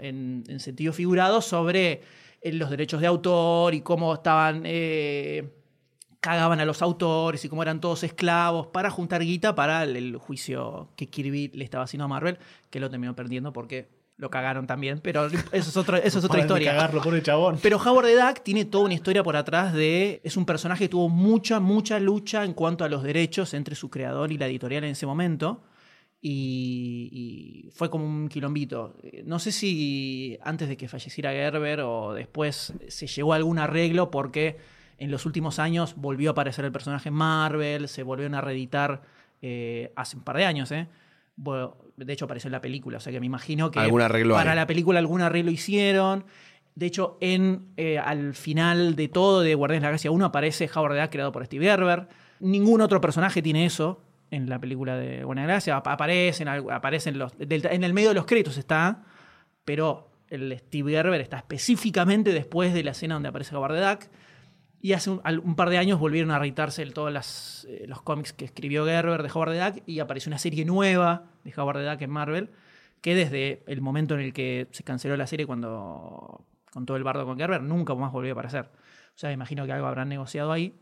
en, 0.00 0.44
sentido 0.58 0.94
figurado 0.94 1.42
sobre 1.42 2.00
eh, 2.40 2.52
los 2.52 2.70
derechos 2.70 3.00
de 3.00 3.06
autor 3.06 3.74
y 3.74 3.82
cómo 3.82 4.14
estaban... 4.14 4.62
Eh, 4.64 5.52
cagaban 6.18 6.58
a 6.58 6.64
los 6.64 6.82
autores 6.82 7.44
y 7.44 7.48
cómo 7.48 7.62
eran 7.62 7.80
todos 7.80 8.02
esclavos 8.02 8.66
para 8.66 8.90
juntar 8.90 9.22
guita 9.22 9.54
para 9.54 9.84
el, 9.84 9.94
el 9.96 10.16
juicio 10.16 10.88
que 10.96 11.06
Kirby 11.06 11.52
le 11.54 11.62
estaba 11.62 11.84
haciendo 11.84 12.06
a 12.06 12.08
Marvel, 12.08 12.38
que 12.68 12.80
lo 12.80 12.90
terminó 12.90 13.14
perdiendo 13.14 13.52
porque 13.52 13.86
lo 14.18 14.30
cagaron 14.30 14.66
también, 14.66 15.00
pero 15.00 15.26
eso 15.26 15.36
es, 15.52 15.76
otro, 15.76 15.96
eso 15.96 16.18
es 16.18 16.24
otra 16.24 16.28
Paren 16.28 16.46
de 16.48 16.54
historia. 16.54 16.72
cagarlo, 16.72 17.02
pobre 17.02 17.22
chabón. 17.22 17.58
Pero 17.62 17.76
Howard 17.76 18.06
the 18.06 18.16
Duck 18.16 18.42
tiene 18.42 18.64
toda 18.64 18.84
una 18.84 18.94
historia 18.94 19.22
por 19.22 19.36
atrás 19.36 19.72
de. 19.72 20.20
Es 20.24 20.36
un 20.36 20.46
personaje 20.46 20.84
que 20.84 20.88
tuvo 20.88 21.08
mucha, 21.08 21.60
mucha 21.60 22.00
lucha 22.00 22.44
en 22.44 22.54
cuanto 22.54 22.84
a 22.84 22.88
los 22.88 23.02
derechos 23.02 23.52
entre 23.54 23.74
su 23.74 23.90
creador 23.90 24.32
y 24.32 24.38
la 24.38 24.46
editorial 24.46 24.84
en 24.84 24.90
ese 24.90 25.06
momento. 25.06 25.62
Y, 26.20 27.10
y 27.66 27.70
fue 27.72 27.90
como 27.90 28.06
un 28.06 28.28
quilombito. 28.28 28.96
No 29.24 29.38
sé 29.38 29.52
si 29.52 30.38
antes 30.42 30.68
de 30.68 30.76
que 30.76 30.88
falleciera 30.88 31.30
Gerber 31.30 31.82
o 31.82 32.14
después 32.14 32.72
se 32.88 33.06
llegó 33.06 33.34
a 33.34 33.36
algún 33.36 33.58
arreglo 33.58 34.10
porque 34.10 34.56
en 34.98 35.10
los 35.10 35.26
últimos 35.26 35.58
años 35.58 35.94
volvió 35.96 36.30
a 36.30 36.32
aparecer 36.32 36.64
el 36.64 36.72
personaje 36.72 37.10
en 37.10 37.14
Marvel, 37.14 37.86
se 37.86 38.02
volvieron 38.02 38.34
a 38.34 38.40
reeditar 38.40 39.02
eh, 39.42 39.92
hace 39.94 40.16
un 40.16 40.22
par 40.22 40.38
de 40.38 40.46
años, 40.46 40.72
¿eh? 40.72 40.88
Bueno, 41.36 41.76
de 41.96 42.12
hecho 42.12 42.24
apareció 42.26 42.48
en 42.48 42.52
la 42.52 42.60
película, 42.60 42.98
o 42.98 43.00
sea 43.00 43.12
que 43.12 43.20
me 43.20 43.26
imagino 43.26 43.70
que 43.70 43.78
Algún 43.78 44.02
arreglo 44.02 44.34
para 44.34 44.50
hay. 44.52 44.56
la 44.56 44.66
película 44.66 44.98
algún 44.98 45.20
arreglo 45.22 45.50
hicieron. 45.50 46.24
De 46.74 46.84
hecho, 46.86 47.16
en, 47.22 47.68
eh, 47.78 47.98
al 47.98 48.34
final 48.34 48.96
de 48.96 49.08
todo 49.08 49.40
de 49.40 49.54
Guardianes 49.54 49.80
de 49.80 49.84
la 49.86 49.88
Galaxia 49.88 50.10
1 50.10 50.24
aparece 50.26 50.68
Howard 50.74 50.94
the 50.94 51.00
Duck 51.00 51.10
creado 51.10 51.32
por 51.32 51.44
Steve 51.46 51.64
Gerber. 51.64 52.06
Ningún 52.40 52.82
otro 52.82 53.00
personaje 53.00 53.40
tiene 53.40 53.64
eso 53.64 54.02
en 54.30 54.50
la 54.50 54.58
película 54.58 54.96
de 54.96 55.24
Galaxia. 55.24 55.76
Ap- 55.76 55.88
Aparecen, 55.88 56.48
aparecen 56.48 57.16
los, 57.18 57.32
del- 57.38 57.66
en 57.70 57.82
el 57.82 57.94
medio 57.94 58.10
de 58.10 58.14
los 58.16 58.26
créditos 58.26 58.58
está, 58.58 59.04
pero 59.64 60.10
el 60.28 60.58
Steve 60.58 60.90
Gerber 60.92 61.20
está 61.22 61.38
específicamente 61.38 62.32
después 62.32 62.74
de 62.74 62.84
la 62.84 62.90
escena 62.90 63.14
donde 63.14 63.30
aparece 63.30 63.56
Howard 63.56 63.74
the 63.74 63.80
Duck. 63.80 64.00
Y 64.86 64.92
hace 64.92 65.10
un, 65.10 65.56
par 65.56 65.68
de 65.68 65.78
años 65.78 65.98
volvieron 65.98 66.30
a 66.30 66.38
reeditarse 66.38 66.86
todos 66.86 67.66
eh, 67.68 67.86
los 67.88 68.02
cómics 68.02 68.32
que 68.32 68.44
escribió 68.44 68.86
Gerber 68.86 69.20
de 69.20 69.30
Howard 69.34 69.50
the 69.50 69.58
Duck 69.58 69.82
y 69.84 69.98
apareció 69.98 70.30
una 70.30 70.38
serie 70.38 70.64
nueva 70.64 71.24
de 71.42 71.52
Howard 71.56 71.78
the 71.78 71.90
Duck 71.90 72.02
en 72.02 72.10
Marvel, 72.10 72.50
que 73.00 73.16
desde 73.16 73.64
el 73.66 73.80
momento 73.80 74.14
en 74.14 74.20
el 74.20 74.32
que 74.32 74.68
se 74.70 74.84
canceló 74.84 75.16
la 75.16 75.26
serie 75.26 75.44
cuando 75.44 76.44
con 76.70 76.86
todo 76.86 76.96
el 76.96 77.02
bardo 77.02 77.26
con 77.26 77.36
Gerber, 77.36 77.62
nunca 77.62 77.96
más 77.96 78.12
volvió 78.12 78.30
a 78.30 78.34
aparecer. 78.34 78.66
O 78.66 79.18
sea, 79.18 79.32
imagino 79.32 79.66
que 79.66 79.72
algo 79.72 79.88
habrán 79.88 80.08
negociado 80.08 80.52
ahí. 80.52 80.78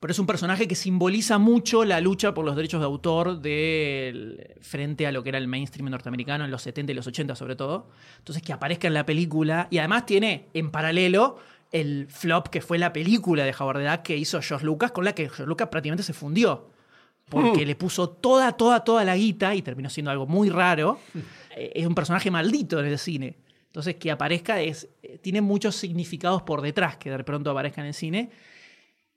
Pero 0.00 0.10
es 0.10 0.18
un 0.18 0.26
personaje 0.26 0.66
que 0.66 0.74
simboliza 0.74 1.38
mucho 1.38 1.84
la 1.84 2.00
lucha 2.00 2.34
por 2.34 2.44
los 2.44 2.56
derechos 2.56 2.80
de 2.80 2.86
autor 2.86 3.40
del- 3.40 4.56
frente 4.62 5.06
a 5.06 5.12
lo 5.12 5.22
que 5.22 5.28
era 5.28 5.38
el 5.38 5.46
mainstream 5.46 5.88
norteamericano 5.90 6.44
en 6.44 6.50
los 6.50 6.62
70 6.62 6.90
y 6.90 6.94
los 6.96 7.06
80 7.06 7.36
sobre 7.36 7.54
todo. 7.54 7.88
Entonces 8.18 8.42
que 8.42 8.52
aparezca 8.52 8.88
en 8.88 8.94
la 8.94 9.06
película 9.06 9.68
y 9.70 9.78
además 9.78 10.06
tiene 10.06 10.48
en 10.54 10.72
paralelo 10.72 11.38
el 11.74 12.06
flop 12.08 12.48
que 12.48 12.60
fue 12.60 12.78
la 12.78 12.92
película 12.92 13.44
de 13.44 13.52
Howard 13.58 13.78
the 13.80 13.88
Duck 13.90 14.02
que 14.02 14.16
hizo 14.16 14.40
George 14.40 14.64
Lucas 14.64 14.92
con 14.92 15.04
la 15.04 15.12
que 15.12 15.24
George 15.24 15.44
Lucas 15.46 15.68
prácticamente 15.68 16.04
se 16.04 16.12
fundió. 16.12 16.70
Porque 17.28 17.64
Mm. 17.64 17.66
le 17.68 17.74
puso 17.74 18.08
toda, 18.10 18.52
toda, 18.52 18.84
toda 18.84 19.02
la 19.04 19.16
guita 19.16 19.54
y 19.54 19.62
terminó 19.62 19.90
siendo 19.90 20.10
algo 20.10 20.26
muy 20.26 20.50
raro. 20.50 21.00
Eh, 21.56 21.72
Es 21.74 21.86
un 21.86 21.94
personaje 21.94 22.30
maldito 22.30 22.78
en 22.78 22.86
el 22.86 22.98
cine. 22.98 23.36
Entonces 23.66 23.96
que 23.96 24.10
aparezca 24.12 24.60
es, 24.60 24.88
eh, 25.02 25.18
tiene 25.20 25.40
muchos 25.40 25.74
significados 25.74 26.42
por 26.42 26.60
detrás 26.62 26.96
que 26.96 27.10
de 27.10 27.24
pronto 27.24 27.50
aparezca 27.50 27.80
en 27.80 27.88
el 27.88 27.94
cine 27.94 28.30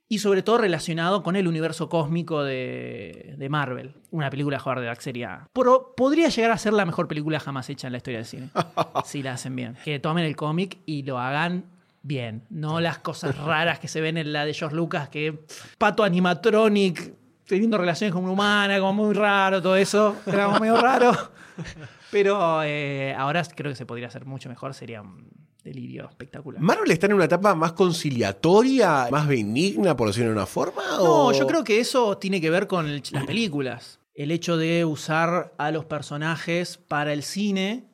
y 0.08 0.18
sobre 0.18 0.42
todo 0.42 0.58
relacionado 0.58 1.22
con 1.22 1.36
el 1.36 1.46
universo 1.46 1.88
cósmico 1.88 2.42
de, 2.42 3.34
de 3.36 3.48
Marvel. 3.50 3.92
Una 4.10 4.30
película 4.30 4.56
de 4.56 4.62
Howard 4.64 4.80
the 4.80 4.88
Duck 4.88 5.00
sería... 5.00 5.46
Pero 5.52 5.94
podría 5.96 6.28
llegar 6.30 6.50
a 6.50 6.58
ser 6.58 6.72
la 6.72 6.86
mejor 6.86 7.06
película 7.06 7.38
jamás 7.38 7.68
hecha 7.70 7.86
en 7.86 7.92
la 7.92 7.98
historia 7.98 8.18
del 8.18 8.26
cine. 8.26 8.48
si 9.04 9.22
la 9.22 9.34
hacen 9.34 9.54
bien. 9.54 9.76
Que 9.84 10.00
tomen 10.00 10.24
el 10.24 10.34
cómic 10.34 10.78
y 10.86 11.02
lo 11.02 11.18
hagan 11.18 11.64
bien. 12.02 12.44
No 12.50 12.80
las 12.80 12.98
cosas 12.98 13.36
raras 13.38 13.78
que 13.78 13.88
se 13.88 14.00
ven 14.00 14.16
en 14.16 14.32
la 14.32 14.44
de 14.44 14.54
George 14.54 14.76
Lucas, 14.76 15.08
que 15.08 15.44
pato 15.78 16.02
animatronic 16.04 17.14
teniendo 17.46 17.78
relaciones 17.78 18.12
con 18.14 18.24
una 18.24 18.32
humana, 18.32 18.78
como 18.78 18.92
muy 19.06 19.14
raro, 19.14 19.60
todo 19.62 19.76
eso. 19.76 20.16
Era 20.26 20.46
como 20.46 20.60
medio 20.60 20.76
raro. 20.76 21.12
Pero 22.10 22.62
eh, 22.62 23.14
ahora 23.16 23.42
creo 23.54 23.70
que 23.72 23.76
se 23.76 23.84
podría 23.86 24.08
hacer 24.08 24.24
mucho 24.24 24.48
mejor. 24.48 24.72
Sería 24.74 25.02
un 25.02 25.28
delirio 25.62 26.08
espectacular. 26.08 26.62
¿Marvel 26.62 26.90
está 26.90 27.06
en 27.06 27.14
una 27.14 27.24
etapa 27.26 27.54
más 27.54 27.72
conciliatoria, 27.72 29.08
más 29.10 29.26
benigna, 29.26 29.96
por 29.96 30.08
decirlo 30.08 30.28
de 30.30 30.36
una 30.36 30.46
forma? 30.46 30.82
No, 30.98 31.32
yo 31.32 31.46
creo 31.46 31.64
que 31.64 31.80
eso 31.80 32.16
tiene 32.18 32.40
que 32.40 32.50
ver 32.50 32.66
con 32.66 32.86
el- 32.86 33.02
las 33.12 33.24
películas. 33.24 33.98
El 34.14 34.30
hecho 34.30 34.56
de 34.56 34.84
usar 34.84 35.52
a 35.58 35.70
los 35.70 35.84
personajes 35.84 36.76
para 36.78 37.12
el 37.12 37.22
cine. 37.22 37.84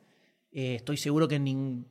eh, 0.56 0.76
estoy 0.76 0.96
seguro 0.96 1.26
que 1.26 1.40
nin- 1.40 1.84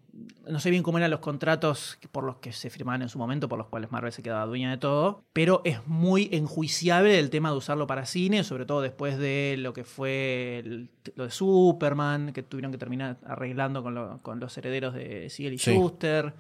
no 0.48 0.60
sé 0.60 0.70
bien 0.70 0.84
cómo 0.84 1.00
eran 1.00 1.10
los 1.10 1.22
contratos 1.22 1.98
por 2.12 2.24
los 2.24 2.36
que 2.38 2.54
se 2.54 2.70
firmaban 2.70 3.02
en 3.02 3.10
su 3.10 3.18
momento, 3.18 3.50
por 3.50 3.58
los 3.58 3.68
cuales 3.68 3.92
Marvel 3.92 4.12
se 4.12 4.22
quedaba 4.22 4.46
dueña 4.46 4.70
de 4.70 4.78
todo, 4.78 5.24
pero 5.34 5.62
es 5.66 5.80
muy 5.88 6.30
enjuiciable 6.32 7.18
el 7.18 7.32
tema 7.32 7.50
de 7.50 7.58
usarlo 7.58 7.88
para 7.88 8.06
cine, 8.06 8.44
sobre 8.44 8.66
todo 8.66 8.82
después 8.82 9.18
de 9.18 9.56
lo 9.58 9.74
que 9.74 9.84
fue 9.84 10.60
el- 10.60 10.90
lo 11.16 11.24
de 11.26 11.32
Superman, 11.32 12.32
que 12.32 12.44
tuvieron 12.44 12.72
que 12.72 12.78
terminar 12.78 13.18
arreglando 13.26 13.82
con, 13.82 13.96
lo- 13.96 14.20
con 14.22 14.40
los 14.40 14.56
herederos 14.58 14.94
de 14.94 15.30
Siegel 15.32 15.54
y 15.56 15.58
Sí. 15.58 15.72
Schuster. 15.74 16.34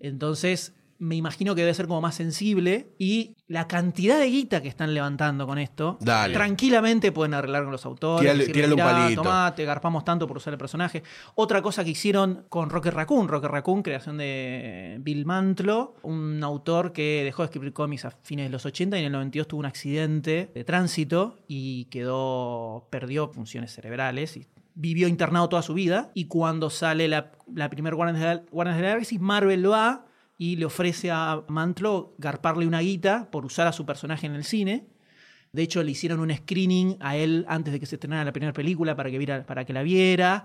Entonces, 0.00 0.74
me 1.00 1.14
imagino 1.14 1.54
que 1.54 1.60
debe 1.62 1.74
ser 1.74 1.86
como 1.86 2.00
más 2.00 2.14
sensible. 2.16 2.94
Y 2.98 3.36
la 3.46 3.68
cantidad 3.68 4.18
de 4.18 4.26
guita 4.26 4.60
que 4.62 4.68
están 4.68 4.92
levantando 4.94 5.46
con 5.46 5.58
esto, 5.58 5.96
Dale. 6.00 6.34
tranquilamente 6.34 7.12
pueden 7.12 7.34
arreglar 7.34 7.62
con 7.62 7.72
los 7.72 7.86
autores. 7.86 8.22
Tírale- 8.22 8.38
decirle, 8.40 8.52
tírale 8.54 8.74
un 8.74 8.80
"Mirá, 8.80 8.90
palito". 9.04 9.22
tomá, 9.22 9.54
te 9.54 9.64
garpamos 9.64 10.04
tanto 10.04 10.26
por 10.26 10.36
usar 10.38 10.52
el 10.54 10.58
personaje. 10.58 11.02
Otra 11.36 11.62
cosa 11.62 11.84
que 11.84 11.90
hicieron 11.90 12.46
con 12.48 12.68
Rocket 12.68 12.92
Raccoon, 12.92 13.28
Rocket 13.28 13.50
Raccoon, 13.50 13.82
creación 13.82 14.18
de 14.18 14.98
Bill 15.00 15.24
Mantlo, 15.24 15.94
un 16.02 16.42
autor 16.42 16.92
que 16.92 17.22
dejó 17.24 17.42
de 17.42 17.46
escribir 17.46 17.72
cómics 17.72 18.04
a 18.04 18.10
fines 18.10 18.46
de 18.46 18.50
los 18.50 18.66
80 18.66 18.96
y 18.96 19.00
en 19.00 19.06
el 19.06 19.12
92 19.12 19.46
tuvo 19.48 19.60
un 19.60 19.66
accidente 19.66 20.50
de 20.54 20.64
tránsito 20.64 21.38
y 21.46 21.84
quedó, 21.86 22.88
perdió 22.90 23.28
funciones 23.28 23.72
cerebrales 23.72 24.36
y 24.36 24.46
vivió 24.74 25.08
internado 25.08 25.48
toda 25.48 25.62
su 25.62 25.74
vida. 25.74 26.10
Y 26.14 26.26
cuando 26.26 26.70
sale 26.70 27.08
la, 27.08 27.32
la 27.54 27.70
primera 27.70 27.94
Guardianes 27.96 28.20
de 28.20 28.82
la 28.82 28.88
Galaxy, 28.90 29.18
Marvel 29.18 29.70
va 29.70 30.04
y 30.38 30.54
le 30.56 30.64
ofrece 30.64 31.10
a 31.10 31.42
Mantlo 31.48 32.14
garparle 32.16 32.66
una 32.66 32.80
guita 32.80 33.28
por 33.30 33.44
usar 33.44 33.66
a 33.66 33.72
su 33.72 33.84
personaje 33.84 34.26
en 34.26 34.36
el 34.36 34.44
cine. 34.44 34.86
De 35.52 35.62
hecho, 35.62 35.82
le 35.82 35.90
hicieron 35.90 36.20
un 36.20 36.32
screening 36.32 36.96
a 37.00 37.16
él 37.16 37.44
antes 37.48 37.72
de 37.72 37.80
que 37.80 37.86
se 37.86 37.96
estrenara 37.96 38.24
la 38.24 38.32
primera 38.32 38.52
película 38.52 38.94
para 38.94 39.10
que, 39.10 39.18
viera, 39.18 39.44
para 39.44 39.64
que 39.64 39.72
la 39.72 39.82
viera. 39.82 40.44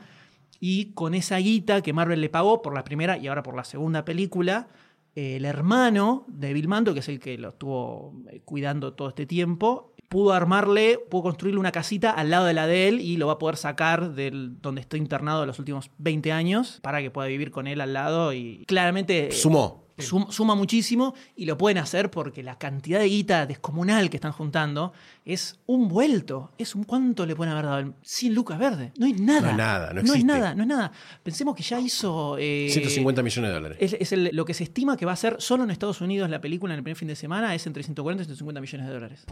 Y 0.60 0.94
con 0.94 1.14
esa 1.14 1.38
guita 1.38 1.82
que 1.82 1.94
Marvel 1.94 2.22
le 2.22 2.30
pagó 2.30 2.62
por 2.62 2.74
la 2.74 2.84
primera 2.84 3.18
y 3.18 3.28
ahora 3.28 3.44
por 3.44 3.56
la 3.56 3.64
segunda 3.64 4.04
película, 4.04 4.68
eh, 5.16 5.36
el 5.36 5.46
hermano 5.46 6.26
de 6.28 6.54
Bill 6.54 6.68
Mando, 6.68 6.94
que 6.94 7.02
es 7.02 7.10
el 7.10 7.20
que 7.20 7.38
lo 7.38 7.50
estuvo 7.50 8.24
eh, 8.32 8.42
cuidando 8.44 8.94
todo 8.94 9.10
este 9.10 9.28
tiempo, 9.28 9.93
pudo 10.14 10.32
armarle, 10.34 11.00
pudo 11.10 11.24
construirle 11.24 11.60
una 11.60 11.72
casita 11.72 12.12
al 12.12 12.30
lado 12.30 12.46
de 12.46 12.54
la 12.54 12.68
de 12.68 12.88
él 12.88 13.02
y 13.02 13.18
lo 13.18 13.26
va 13.26 13.34
a 13.34 13.40
poder 13.40 13.58
sacar 13.58 14.14
del 14.14 14.62
donde 14.62 14.80
estoy 14.80 15.00
internado 15.00 15.48
los 15.48 15.58
últimos 15.58 15.90
20 15.98 16.32
años 16.32 16.78
para 16.84 17.02
que 17.02 17.10
pueda 17.10 17.28
vivir 17.28 17.50
con 17.50 17.66
él 17.66 17.82
al 17.82 17.94
lado 17.94 18.32
y 18.32 18.64
claramente 18.68 19.32
Sumó. 19.32 19.88
Sum- 19.98 20.32
suma 20.32 20.56
muchísimo 20.56 21.14
y 21.36 21.46
lo 21.46 21.58
pueden 21.58 21.78
hacer 21.78 22.10
porque 22.10 22.42
la 22.44 22.58
cantidad 22.58 23.00
de 23.00 23.06
guita 23.10 23.46
descomunal 23.46 24.10
que 24.10 24.18
están 24.18 24.32
juntando 24.32 24.94
es 25.26 25.60
un 25.68 25.88
vuelto. 25.88 26.52
Es 26.58 26.74
un 26.76 26.84
cuánto 26.84 27.26
le 27.26 27.36
pueden 27.36 27.54
haber 27.54 27.66
dado 27.66 27.78
el- 27.80 27.94
100 28.02 28.34
lucas 28.34 28.58
verde. 28.58 28.92
No 28.98 29.06
hay 29.06 29.14
nada. 29.14 29.42
No 29.42 29.50
es 29.52 29.58
nada, 29.58 29.94
no 29.94 30.00
es 30.02 30.06
existe. 30.10 30.26
nada, 30.26 30.56
no 30.56 30.64
es 30.64 30.68
nada. 30.70 30.92
Pensemos 31.22 31.56
que 31.56 31.64
ya 31.64 31.80
hizo. 31.80 32.38
eh, 32.40 32.70
150 32.72 33.22
millones 33.22 33.50
de 33.50 33.54
dólares. 33.54 33.78
es, 33.80 33.94
es 34.00 34.12
el- 34.14 34.30
lo 34.34 34.46
que 34.46 34.54
se 34.54 34.64
estima 34.64 34.98
que 34.98 35.06
va 35.06 35.12
a 35.14 35.16
ser 35.16 35.36
solo 35.40 35.64
en 35.64 35.72
Estados 35.72 36.02
Unidos 36.02 36.30
la 36.30 36.42
película 36.42 36.74
en 36.74 36.80
el 36.80 36.84
primer 36.84 36.98
fin 36.98 37.08
de 37.08 37.16
semana 37.16 37.54
es 37.54 37.66
entre 37.68 37.84
140 37.84 38.24
y 38.24 38.26
150 38.26 38.62
millones 38.62 38.88
de 38.88 38.94
dólares. 38.94 39.24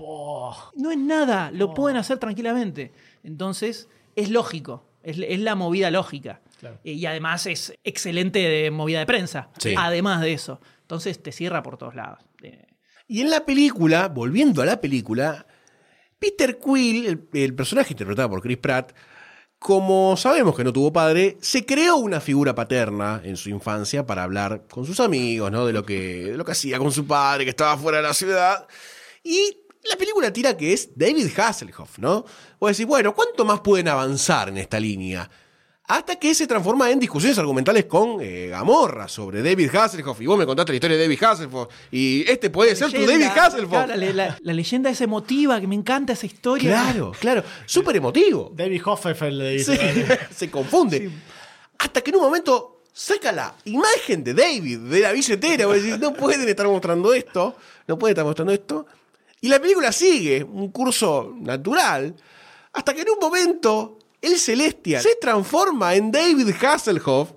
No 0.76 0.92
es 0.92 0.98
nada, 0.98 1.50
lo 1.52 1.74
pueden 1.74 1.98
hacer 1.98 2.18
tranquilamente. 2.20 2.92
Entonces, 3.24 3.88
es 4.16 4.30
lógico, 4.30 4.86
es, 5.04 5.18
es 5.18 5.40
la 5.40 5.56
movida 5.56 5.90
lógica. 5.92 6.42
Eh, 6.84 6.94
Y 6.94 7.06
además 7.06 7.46
es 7.46 7.74
excelente 7.84 8.40
de 8.40 8.72
movida 8.72 9.00
de 9.00 9.06
prensa. 9.06 9.50
Sí. 9.58 9.74
Además 9.78 10.22
de 10.22 10.34
eso. 10.34 10.62
Entonces 10.82 11.22
te 11.22 11.32
cierra 11.32 11.64
por 11.64 11.78
todos 11.78 11.96
lados. 11.96 12.20
Eh, 12.44 12.68
Y 13.08 13.22
en 13.22 13.30
la 13.30 13.46
película, 13.46 14.08
volviendo 14.08 14.62
a 14.62 14.66
la 14.66 14.80
película, 14.82 15.46
Peter 16.20 16.60
Quill, 16.60 17.06
el, 17.08 17.28
el 17.34 17.54
personaje 17.56 17.94
interpretado 17.94 18.30
por 18.30 18.42
Chris 18.42 18.58
Pratt, 18.58 18.94
como 19.58 20.18
sabemos 20.18 20.56
que 20.56 20.64
no 20.64 20.74
tuvo 20.74 20.92
padre, 20.92 21.38
se 21.40 21.66
creó 21.66 21.98
una 21.98 22.20
figura 22.20 22.56
paterna 22.56 23.22
en 23.24 23.38
su 23.38 23.50
infancia 23.50 24.06
para 24.08 24.24
hablar 24.24 24.66
con 24.68 24.86
sus 24.86 25.00
amigos, 25.00 25.52
¿no? 25.52 25.68
De 25.68 25.74
lo 25.74 25.86
que, 25.86 26.26
de 26.32 26.38
lo 26.38 26.44
que 26.44 26.54
hacía 26.54 26.80
con 26.80 26.92
su 26.92 27.06
padre, 27.06 27.44
que 27.44 27.52
estaba 27.52 27.78
fuera 27.78 27.98
de 27.98 28.04
la 28.04 28.14
ciudad. 28.16 28.68
Y 29.24 29.58
la 29.90 29.98
película 29.98 30.34
tira 30.34 30.58
que 30.58 30.74
es 30.74 30.90
David 30.98 31.28
Hasselhoff, 31.38 32.00
¿no? 32.00 32.26
Vos 32.60 32.72
decís, 32.72 32.88
bueno, 32.88 33.14
¿cuánto 33.14 33.46
más 33.46 33.60
pueden 33.62 33.88
avanzar 33.88 34.50
en 34.50 34.58
esta 34.58 34.80
línea? 34.80 35.30
Hasta 35.94 36.16
que 36.16 36.34
se 36.34 36.48
transforma 36.48 36.90
en 36.90 37.00
discusiones 37.00 37.38
argumentales 37.38 37.84
con 37.86 38.20
eh, 38.22 38.48
Gamorra 38.50 39.08
sobre 39.10 39.44
David 39.44 39.76
Hasselhoff. 39.76 40.22
Y 40.22 40.26
vos 40.26 40.38
me 40.40 40.46
contaste 40.46 40.72
la 40.72 40.76
historia 40.78 40.96
de 40.96 41.04
David 41.04 41.22
Hasselhoff. 41.22 41.68
Y 41.92 42.24
este 42.32 42.50
puede 42.50 42.76
ser 42.78 42.92
tu 42.94 43.06
David 43.06 43.26
Hasselhoff. 43.26 43.70
claro, 43.70 43.96
la, 43.98 44.14
la- 44.14 44.38
la 44.42 44.54
leyenda 44.54 44.90
es 44.90 45.02
emotiva, 45.02 45.60
que 45.60 45.68
me 45.68 45.76
encanta 45.76 46.14
esa 46.14 46.26
historia. 46.26 46.70
Claro, 46.72 47.12
claro. 47.20 47.44
Súper 47.66 47.98
emotivo. 47.98 48.52
David 48.56 48.82
Hoffefeld 48.86 49.34
le 49.38 49.60
Sí, 49.64 49.72
dice. 49.74 50.20
se 50.34 50.50
confunde. 50.50 51.12
Hasta 51.80 52.02
que 52.02 52.12
en 52.12 52.16
un 52.16 52.22
momento 52.24 52.84
saca 52.94 53.32
la 53.34 53.54
imagen 53.66 54.24
de 54.24 54.34
David 54.34 54.80
de 54.80 55.00
la 55.02 55.12
billetera. 55.12 55.66
Vos 55.66 55.76
decís, 55.76 56.00
no 56.00 56.14
pueden 56.14 56.48
estar 56.48 56.68
mostrando 56.68 57.14
esto. 57.14 57.56
No 57.88 58.00
pueden 58.00 58.14
estar 58.14 58.24
mostrando 58.26 58.54
esto. 58.54 58.86
Y 59.42 59.50
la 59.50 59.60
película 59.60 59.92
sigue 59.92 60.42
un 60.44 60.72
curso 60.72 61.34
natural. 61.40 62.16
Hasta 62.72 62.94
que 62.94 63.02
en 63.02 63.10
un 63.10 63.20
momento 63.20 63.98
el 64.22 64.38
Celestial 64.38 65.02
se 65.02 65.16
transforma 65.20 65.96
en 65.96 66.12
David 66.12 66.50
Hasselhoff 66.62 67.32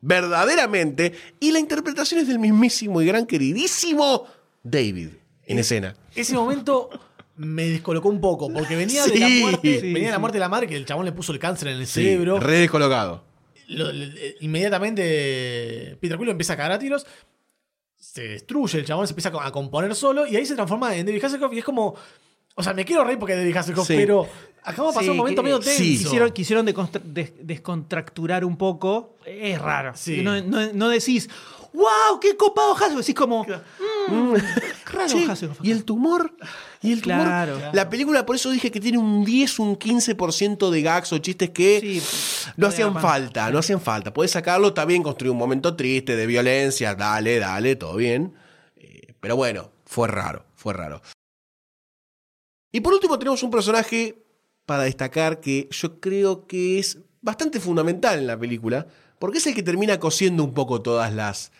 verdaderamente. 0.00 1.12
Y 1.40 1.52
la 1.52 1.58
interpretación 1.58 2.20
es 2.20 2.28
del 2.28 2.38
mismísimo 2.38 3.00
y 3.02 3.06
gran 3.06 3.26
queridísimo 3.26 4.26
David 4.62 5.08
en 5.46 5.58
escena. 5.58 5.94
Ese 6.14 6.34
momento 6.34 6.90
me 7.36 7.66
descolocó 7.68 8.08
un 8.08 8.20
poco, 8.20 8.52
porque 8.52 8.76
venía 8.76 9.06
de 9.06 9.18
la 9.18 9.28
muerte, 9.40 9.80
sí, 9.80 9.92
venía 9.92 10.08
de 10.08 10.12
la 10.12 10.18
muerte 10.18 10.36
de 10.36 10.40
la 10.40 10.48
madre, 10.48 10.66
que 10.66 10.76
el 10.76 10.84
chabón 10.86 11.04
le 11.04 11.12
puso 11.12 11.32
el 11.32 11.38
cáncer 11.38 11.68
en 11.68 11.78
el 11.78 11.86
Sí, 11.86 11.94
cerebro. 12.04 12.38
re 12.40 12.58
descolocado. 12.58 13.24
Lo- 13.68 13.90
inmediatamente 14.40 15.96
Peter 16.00 16.18
Quill 16.18 16.28
empieza 16.30 16.54
a 16.54 16.56
cagar 16.56 16.72
a 16.72 16.78
tiros. 16.78 17.06
Se 17.96 18.22
destruye, 18.22 18.78
el 18.78 18.84
chabón 18.84 19.06
se 19.06 19.12
empieza 19.12 19.30
a 19.40 19.50
componer 19.52 19.94
solo 19.94 20.26
y 20.26 20.36
ahí 20.36 20.44
se 20.44 20.54
transforma 20.54 20.94
en 20.94 21.06
David 21.06 21.24
Hasselhoff 21.24 21.52
y 21.54 21.58
es 21.58 21.64
como. 21.64 21.94
O 22.54 22.62
sea, 22.62 22.74
me 22.74 22.84
quiero 22.84 23.02
reír 23.04 23.18
porque 23.18 23.32
es 23.32 23.38
David 23.38 23.56
Hasselhoff, 23.56 23.86
Sí. 23.86 23.94
pero 23.96 24.28
acabamos 24.62 24.94
de 24.94 24.98
pasar 25.00 25.10
un 25.10 25.16
momento 25.18 25.42
que- 25.42 25.44
medio 25.44 25.60
tenso. 25.60 25.82
Quisieron, 25.82 26.30
quisieron 26.32 26.66
des- 27.04 27.32
descontracturar 27.40 28.44
un 28.44 28.56
poco. 28.56 29.16
Es 29.24 29.60
raro. 29.60 29.92
No, 30.22 30.40
no- 30.42 30.72
no 30.72 30.88
decís, 30.88 31.28
¡Wow! 31.74 32.20
¡Qué 32.20 32.36
copado 32.36 32.74
Hasselhoff! 32.76 32.98
Decís 32.98 33.14
como, 33.14 33.44
"Mm, 34.08 34.34
raro 34.92 35.08
Sí, 35.08 35.24
Hasselhoff. 35.26 35.58
Y 35.62 35.70
el 35.70 35.84
tumor. 35.84 36.36
Y 36.82 36.92
el 36.92 37.00
tumor. 37.00 37.22
Claro. 37.24 37.58
La 37.72 37.88
película, 37.88 38.26
por 38.26 38.36
eso 38.36 38.50
dije 38.50 38.70
que 38.70 38.78
tiene 38.78 38.98
un 38.98 39.24
10, 39.24 39.58
un 39.58 39.76
15% 39.78 40.70
de 40.70 40.82
gags 40.82 41.10
o 41.14 41.18
chistes 41.18 41.48
que 41.48 42.02
no 42.58 42.66
hacían 42.66 43.00
falta, 43.00 43.50
no 43.50 43.58
hacían 43.58 43.80
falta. 43.80 44.12
Puedes 44.12 44.32
sacarlo, 44.32 44.74
también 44.74 45.02
construir 45.02 45.30
un 45.32 45.38
momento 45.38 45.74
triste 45.74 46.14
de 46.14 46.26
violencia, 46.26 46.94
dale, 46.94 47.38
dale, 47.38 47.74
todo 47.76 47.96
bien. 47.96 48.34
Eh, 48.76 49.14
pero 49.18 49.36
bueno, 49.36 49.70
fue 49.86 50.08
raro, 50.08 50.44
fue 50.54 50.74
raro. 50.74 51.00
Y 52.70 52.80
por 52.80 52.92
último 52.92 53.18
tenemos 53.18 53.42
un 53.42 53.50
personaje 53.50 54.21
para 54.72 54.84
destacar 54.84 55.40
que 55.40 55.68
yo 55.70 56.00
creo 56.00 56.46
que 56.46 56.78
es 56.78 56.96
bastante 57.20 57.60
fundamental 57.60 58.18
en 58.18 58.26
la 58.26 58.38
película, 58.38 58.86
porque 59.18 59.36
es 59.36 59.46
el 59.46 59.54
que 59.54 59.62
termina 59.62 60.00
cosiendo 60.00 60.42
un 60.42 60.54
poco 60.54 60.80
todas 60.80 61.12
las 61.12 61.52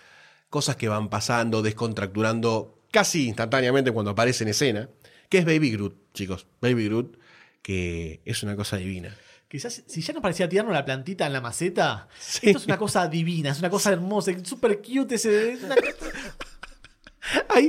cosas 0.48 0.76
que 0.76 0.88
van 0.88 1.10
pasando, 1.10 1.60
descontracturando 1.60 2.78
casi 2.90 3.28
instantáneamente 3.28 3.90
cuando 3.90 4.12
aparece 4.12 4.44
en 4.44 4.48
escena, 4.48 4.88
que 5.28 5.36
es 5.36 5.44
Baby 5.44 5.72
Groot, 5.72 5.94
chicos. 6.14 6.46
Baby 6.62 6.86
Groot, 6.86 7.18
que 7.60 8.22
es 8.24 8.42
una 8.42 8.56
cosa 8.56 8.78
divina. 8.78 9.14
Quizás 9.46 9.82
si 9.86 10.00
ya 10.00 10.14
nos 10.14 10.22
parecía 10.22 10.48
tierno 10.48 10.72
la 10.72 10.86
plantita 10.86 11.26
en 11.26 11.34
la 11.34 11.42
maceta, 11.42 12.08
esto 12.40 12.60
es 12.60 12.64
una 12.64 12.78
cosa 12.78 13.08
divina, 13.08 13.50
es 13.50 13.58
una 13.58 13.68
cosa 13.68 13.92
hermosa, 13.92 14.32
súper 14.42 14.80
cute 14.80 15.16
ese. 15.16 15.52
es 15.52 15.62
una 15.64 15.74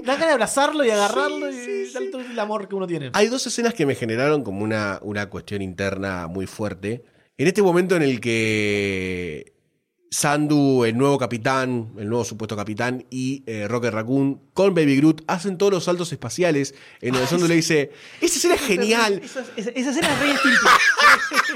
Da 0.04 0.16
ganas 0.16 0.28
de 0.28 0.34
abrazarlo 0.34 0.84
y 0.84 0.90
agarrarlo 0.90 1.52
y 1.52 1.92
darle 1.92 2.10
todo 2.10 2.22
el 2.22 2.40
amor 2.40 2.68
que 2.68 2.76
uno 2.76 2.88
tiene. 2.88 3.12
Hay 3.14 3.28
dos 3.28 3.46
escenas 3.46 3.74
que 3.74 3.86
me 3.86 3.96
generaron 3.96 4.44
como 4.44 4.64
una, 4.64 5.00
una 5.04 5.30
cuestión 5.30 5.62
interna 5.62 6.28
muy 6.28 6.48
fuerte. 6.48 7.04
En 7.38 7.48
este 7.48 7.62
momento 7.62 7.96
en 7.96 8.02
el 8.02 8.20
que 8.20 9.53
Sandu, 10.14 10.86
el 10.86 10.96
nuevo 10.96 11.18
capitán, 11.18 11.90
el 11.98 12.08
nuevo 12.08 12.24
supuesto 12.24 12.56
capitán, 12.56 13.04
y 13.10 13.42
eh, 13.48 13.68
Rocket 13.68 13.92
Raccoon 13.92 14.40
con 14.54 14.76
Baby 14.76 14.98
Groot 14.98 15.24
hacen 15.26 15.58
todos 15.58 15.72
los 15.74 15.86
saltos 15.86 16.12
espaciales, 16.14 16.76
en 17.02 17.14
donde 17.14 17.28
Sandu 17.28 17.48
le 17.48 17.56
dice, 17.56 17.92
esa 18.22 18.36
escena 18.36 18.54
es 18.54 18.62
genial. 18.62 19.22
Esa, 19.24 19.44
esa- 19.58 19.72
esa 19.72 19.90
escena 19.90 20.14
es 20.14 20.20
Ren 20.20 20.30
y 20.32 20.38
Stimpy. 20.38 20.58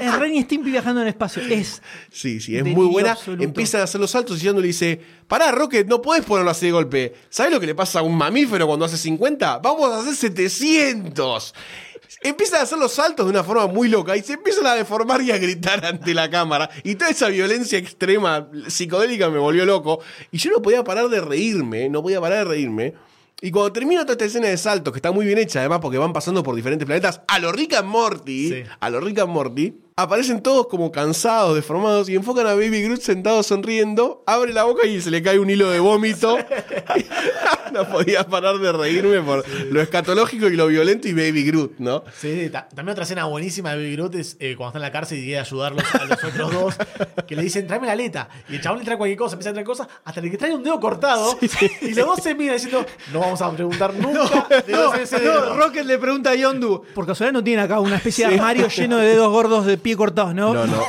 es 0.00 0.18
Ren 0.18 0.34
y 0.34 0.42
Stimpy 0.42 0.70
viajando 0.72 1.00
en 1.02 1.06
el 1.06 1.12
espacio. 1.12 1.40
Es 1.42 1.80
Sí, 2.10 2.40
sí, 2.40 2.56
es 2.56 2.64
muy 2.64 2.86
buena. 2.86 3.12
absoluto. 3.12 3.44
Empiezan 3.44 3.80
a 3.82 3.84
hacer 3.84 4.00
los 4.00 4.10
saltos 4.10 4.42
y 4.42 4.46
Sandu 4.46 4.60
le 4.60 4.66
dice, 4.66 5.00
pará, 5.28 5.52
Rocket, 5.52 5.86
no 5.86 6.02
puedes 6.02 6.24
ponerlo 6.24 6.50
así 6.50 6.66
de 6.66 6.72
golpe. 6.72 7.14
¿Sabes 7.30 7.52
lo 7.52 7.60
que 7.60 7.66
le 7.66 7.76
pasa 7.76 8.00
a 8.00 8.02
un 8.02 8.16
mamífero 8.16 8.66
cuando 8.66 8.84
hace 8.86 8.96
50? 8.98 9.58
Vamos 9.58 9.88
a 9.92 10.00
hacer 10.00 10.16
700. 10.16 11.54
Empiezan 12.22 12.60
a 12.60 12.62
hacer 12.62 12.78
los 12.78 12.92
saltos 12.92 13.26
de 13.26 13.30
una 13.30 13.44
forma 13.44 13.66
muy 13.66 13.88
loca 13.88 14.16
y 14.16 14.22
se 14.22 14.34
empiezan 14.34 14.66
a 14.66 14.74
deformar 14.74 15.20
y 15.22 15.30
a 15.30 15.38
gritar 15.38 15.84
ante 15.84 16.14
la 16.14 16.30
cámara. 16.30 16.70
Y 16.82 16.94
toda 16.94 17.10
esa 17.10 17.28
violencia 17.28 17.78
extrema, 17.78 18.48
psicodélica, 18.68 19.28
me 19.30 19.38
volvió 19.38 19.64
loco. 19.64 20.00
Y 20.30 20.38
yo 20.38 20.50
no 20.50 20.62
podía 20.62 20.82
parar 20.84 21.08
de 21.08 21.20
reírme, 21.20 21.88
no 21.88 22.02
podía 22.02 22.20
parar 22.20 22.38
de 22.38 22.44
reírme. 22.44 22.94
Y 23.40 23.50
cuando 23.50 23.72
termina 23.72 24.02
toda 24.02 24.12
esta 24.12 24.24
escena 24.24 24.48
de 24.48 24.56
saltos, 24.56 24.92
que 24.92 24.98
está 24.98 25.12
muy 25.12 25.24
bien 25.24 25.38
hecha 25.38 25.60
además 25.60 25.78
porque 25.80 25.98
van 25.98 26.12
pasando 26.12 26.42
por 26.42 26.56
diferentes 26.56 26.86
planetas, 26.86 27.20
a 27.28 27.38
lo 27.38 27.52
Rick 27.52 27.74
and 27.74 27.88
Morty, 27.88 28.64
a 28.80 28.90
lo 28.90 29.00
Rick 29.00 29.20
and 29.20 29.30
Morty, 29.30 29.74
aparecen 30.02 30.40
todos 30.40 30.68
como 30.68 30.92
cansados, 30.92 31.56
deformados 31.56 32.08
y 32.08 32.14
enfocan 32.14 32.46
a 32.46 32.54
Baby 32.54 32.82
Groot 32.82 33.00
sentado 33.00 33.42
sonriendo, 33.42 34.22
abre 34.26 34.52
la 34.52 34.62
boca 34.62 34.86
y 34.86 35.00
se 35.00 35.10
le 35.10 35.20
cae 35.24 35.40
un 35.40 35.50
hilo 35.50 35.68
de 35.70 35.80
vómito. 35.80 36.38
no 37.72 37.84
podía 37.88 38.24
parar 38.24 38.58
de 38.58 38.72
reírme 38.72 39.20
por 39.20 39.44
lo 39.70 39.80
escatológico 39.80 40.46
y 40.46 40.56
lo 40.56 40.68
violento 40.68 41.08
y 41.08 41.12
Baby 41.12 41.44
Groot, 41.44 41.78
¿no? 41.78 42.04
Sí, 42.16 42.48
ta- 42.50 42.68
también 42.68 42.92
otra 42.92 43.02
escena 43.04 43.24
buenísima 43.24 43.70
de 43.72 43.76
Baby 43.76 43.92
Groot 43.96 44.14
es 44.14 44.36
eh, 44.38 44.54
cuando 44.56 44.68
está 44.70 44.78
en 44.78 44.82
la 44.82 44.92
cárcel 44.92 45.18
y 45.18 45.24
quiere 45.24 45.40
ayudarlos 45.40 45.84
a 45.94 46.04
los 46.04 46.22
otros 46.24 46.52
dos, 46.52 46.74
que 47.26 47.34
le 47.36 47.42
dicen, 47.42 47.66
tráeme 47.66 47.86
la 47.88 47.94
aleta. 47.94 48.28
Y 48.48 48.54
el 48.54 48.60
chabón 48.62 48.78
le 48.78 48.84
trae 48.84 48.96
cualquier 48.96 49.18
cosa, 49.18 49.34
empieza 49.34 49.50
a 49.50 49.52
traer 49.52 49.66
cosas, 49.66 49.88
hasta 50.04 50.22
que 50.22 50.36
trae 50.38 50.54
un 50.54 50.62
dedo 50.62 50.78
cortado. 50.78 51.36
Y 51.82 51.94
los 51.94 52.06
dos 52.06 52.20
se 52.22 52.34
miran 52.36 52.54
diciendo, 52.56 52.86
no 53.12 53.20
vamos 53.20 53.42
a 53.42 53.50
preguntar 53.50 53.92
nunca 53.94 54.46
de 54.64 54.72
No, 54.72 54.94
ese 54.94 55.18
dedo". 55.18 55.46
no, 55.46 55.56
Rocket 55.56 55.84
le 55.84 55.98
pregunta 55.98 56.30
a 56.30 56.34
Yondu. 56.36 56.84
Por 56.94 57.04
casualidad 57.06 57.32
no 57.32 57.42
tiene 57.44 57.62
acá 57.62 57.80
una 57.80 57.96
especie 57.96 58.28
de 58.28 58.34
armario 58.34 58.68
lleno 58.68 58.96
de 58.98 59.08
dedos 59.08 59.30
gordos 59.30 59.66
de 59.66 59.76
pie 59.88 59.96
cortados, 59.96 60.34
¿no? 60.34 60.52
No, 60.52 60.66
no. 60.66 60.82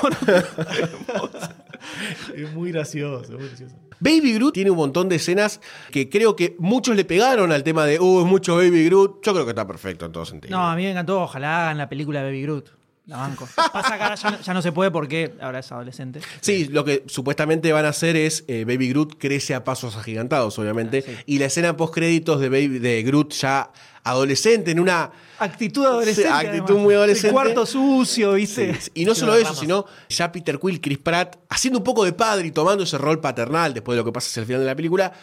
Es 2.36 2.52
muy 2.54 2.72
gracioso, 2.72 3.32
muy 3.34 3.48
gracioso. 3.48 3.76
Baby 4.02 4.34
Groot 4.34 4.54
tiene 4.54 4.70
un 4.70 4.78
montón 4.78 5.10
de 5.10 5.16
escenas 5.16 5.60
que 5.92 6.10
creo 6.10 6.36
que 6.36 6.56
muchos 6.60 6.96
le 6.96 7.06
pegaron 7.06 7.52
al 7.52 7.64
tema 7.64 7.86
de, 7.86 8.00
uh, 8.00 8.22
es 8.22 8.26
mucho 8.26 8.58
Baby 8.58 8.86
Groot. 8.86 9.26
Yo 9.26 9.34
creo 9.34 9.46
que 9.46 9.52
está 9.52 9.66
perfecto 9.66 10.06
en 10.06 10.12
todo 10.12 10.26
sentido. 10.26 10.58
No, 10.58 10.70
a 10.70 10.76
mí 10.76 10.84
me 10.84 10.92
encantó. 10.92 11.22
Ojalá 11.22 11.64
hagan 11.64 11.78
la 11.78 11.90
película 11.90 12.20
de 12.20 12.26
Baby 12.26 12.42
Groot. 12.44 12.70
La 13.06 13.18
banco. 13.18 13.48
Pasa 13.56 13.98
que 13.98 14.04
ahora 14.04 14.16
ya 14.16 14.32
no, 14.32 14.40
ya 14.40 14.54
no 14.54 14.62
se 14.62 14.72
puede 14.72 14.92
porque 14.92 15.34
ahora 15.42 15.60
es 15.60 15.72
adolescente. 15.72 16.20
Sí, 16.42 16.66
lo 16.66 16.86
que 16.86 17.04
supuestamente 17.08 17.72
van 17.74 17.86
a 17.86 17.90
hacer 17.90 18.16
es 18.16 18.46
eh, 18.48 18.66
Baby 18.66 18.90
Groot 18.90 19.18
crece 19.18 19.56
a 19.56 19.64
pasos 19.64 19.96
agigantados, 19.96 20.60
obviamente. 20.60 21.24
Y 21.26 21.40
la 21.40 21.46
escena 21.46 21.76
post 21.76 21.94
créditos 21.94 22.40
de 22.40 22.50
Baby 22.50 22.80
de 22.80 23.02
Groot 23.04 23.34
ya 23.34 23.72
adolescente 24.04 24.72
en 24.72 24.80
una 24.80 25.12
Actitud 25.40 25.86
adolescente. 25.86 26.30
Sí, 26.30 26.36
actitud 26.36 26.64
además. 26.66 26.84
muy 26.84 26.94
adolescente. 26.94 27.28
El 27.28 27.34
cuarto 27.34 27.66
sucio, 27.66 28.34
¿viste? 28.34 28.80
Sí, 28.80 28.92
Y 28.94 29.06
no 29.06 29.16
solo 29.16 29.36
eso, 29.36 29.56
sino 29.56 29.86
ya 30.10 30.32
Peter 30.32 30.60
Quill, 30.60 30.82
Chris 30.82 30.98
Pratt, 30.98 31.38
haciendo 31.50 31.80
un 31.80 31.84
poco 31.84 32.04
de 32.04 32.14
padre 32.14 32.48
y 32.48 32.52
tomando 32.52 32.84
ese 32.84 32.98
rol 32.98 33.20
paternal 33.20 33.74
después 33.74 33.96
de 33.96 34.02
lo 34.02 34.06
que 34.06 34.12
pasa 34.12 34.28
hacia 34.28 34.42
el 34.42 34.46
final 34.46 34.62
de 34.62 34.68
la 34.68 34.76
película. 34.76 35.14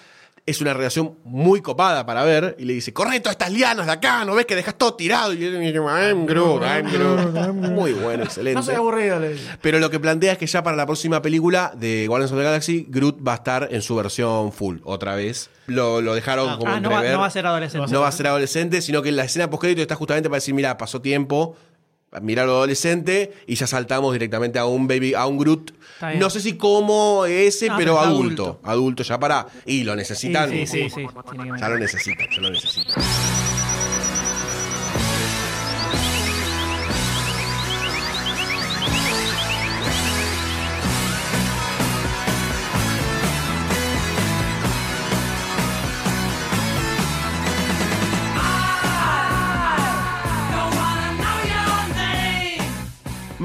Es 0.47 0.61
una 0.61 0.73
relación 0.73 1.19
muy 1.25 1.61
copada 1.61 2.07
para 2.07 2.23
ver. 2.23 2.55
Y 2.59 2.65
le 2.67 2.75
dice, 2.75 2.93
corre 2.93 3.19
todas 3.19 3.33
estas 3.35 3.51
lianas 3.53 3.85
de 3.87 3.93
acá, 3.93 4.25
¿no 4.25 4.35
ves 4.37 4.47
que 4.47 4.55
dejas 4.55 4.77
todo 4.79 4.95
tirado? 4.95 5.33
Y 5.33 5.45
él 5.45 5.59
dice, 5.59 5.75
I'm 5.75 6.25
Groot, 6.25 6.63
I'm 6.63 6.87
Groot. 6.93 7.53
Muy 7.73 7.93
bueno, 7.95 8.23
excelente. 8.23 8.55
No 8.55 8.63
soy 8.63 8.77
aburrido, 8.77 9.19
le 9.19 9.31
digo. 9.35 9.41
Pero 9.61 9.81
lo 9.81 9.91
que 9.91 9.99
plantea 9.99 10.33
es 10.33 10.39
que 10.39 10.47
ya 10.47 10.63
para 10.63 10.77
la 10.77 10.87
próxima 10.87 11.21
película 11.21 11.73
de 11.77 12.07
Guardians 12.07 12.31
of 12.31 12.39
the 12.39 12.45
Galaxy, 12.45 12.87
Groot 12.89 13.27
va 13.27 13.33
a 13.33 13.37
estar 13.37 13.69
en 13.73 13.83
su 13.83 13.97
versión 13.97 14.53
full, 14.53 14.79
otra 14.85 15.17
vez. 15.17 15.51
Lo, 15.67 16.01
lo 16.01 16.15
dejaron 16.15 16.57
como 16.59 16.71
Ah, 16.73 16.79
no 16.81 16.91
va, 16.91 16.97
entrever. 16.99 17.15
no 17.15 17.21
va 17.23 17.27
a 17.27 17.31
ser 17.31 17.45
adolescente. 17.45 17.91
No 17.93 18.01
va 18.03 18.07
a 18.09 18.13
ser 18.13 18.29
adolescente, 18.29 18.81
sino 18.83 19.03
que 19.03 19.11
la 19.11 19.25
escena 19.25 19.51
postcrédito 19.51 19.83
está 19.83 19.97
justamente 19.97 20.29
para 20.29 20.37
decir, 20.37 20.55
mira, 20.55 20.79
pasó 20.79 21.01
tiempo, 21.01 21.57
mira 22.21 22.45
lo 22.47 22.53
adolescente, 22.57 23.33
y 23.47 23.55
ya 23.57 23.67
saltamos 23.67 24.13
directamente 24.13 24.59
a 24.59 24.67
un 24.67 24.87
baby, 24.89 25.15
a 25.15 25.27
un 25.27 25.39
Groot. 25.39 25.73
No 26.19 26.31
sé 26.31 26.41
si 26.41 26.55
como 26.57 27.25
ese, 27.27 27.69
No, 27.69 27.77
pero, 27.77 27.99
adulto, 28.01 28.61
adulto. 28.63 29.03
ya 29.03 29.19
para. 29.19 29.47
Y 29.65 29.85
lo 29.85 29.97
necesitan. 29.97 30.51
Sí, 30.51 30.67
sí, 30.67 30.91
sí, 30.91 31.07
Ya 31.61 31.69
lo 31.69 31.79
necesitan, 31.79 32.27
ya 32.35 32.41
lo 32.43 32.51
necesitan. 32.51 33.03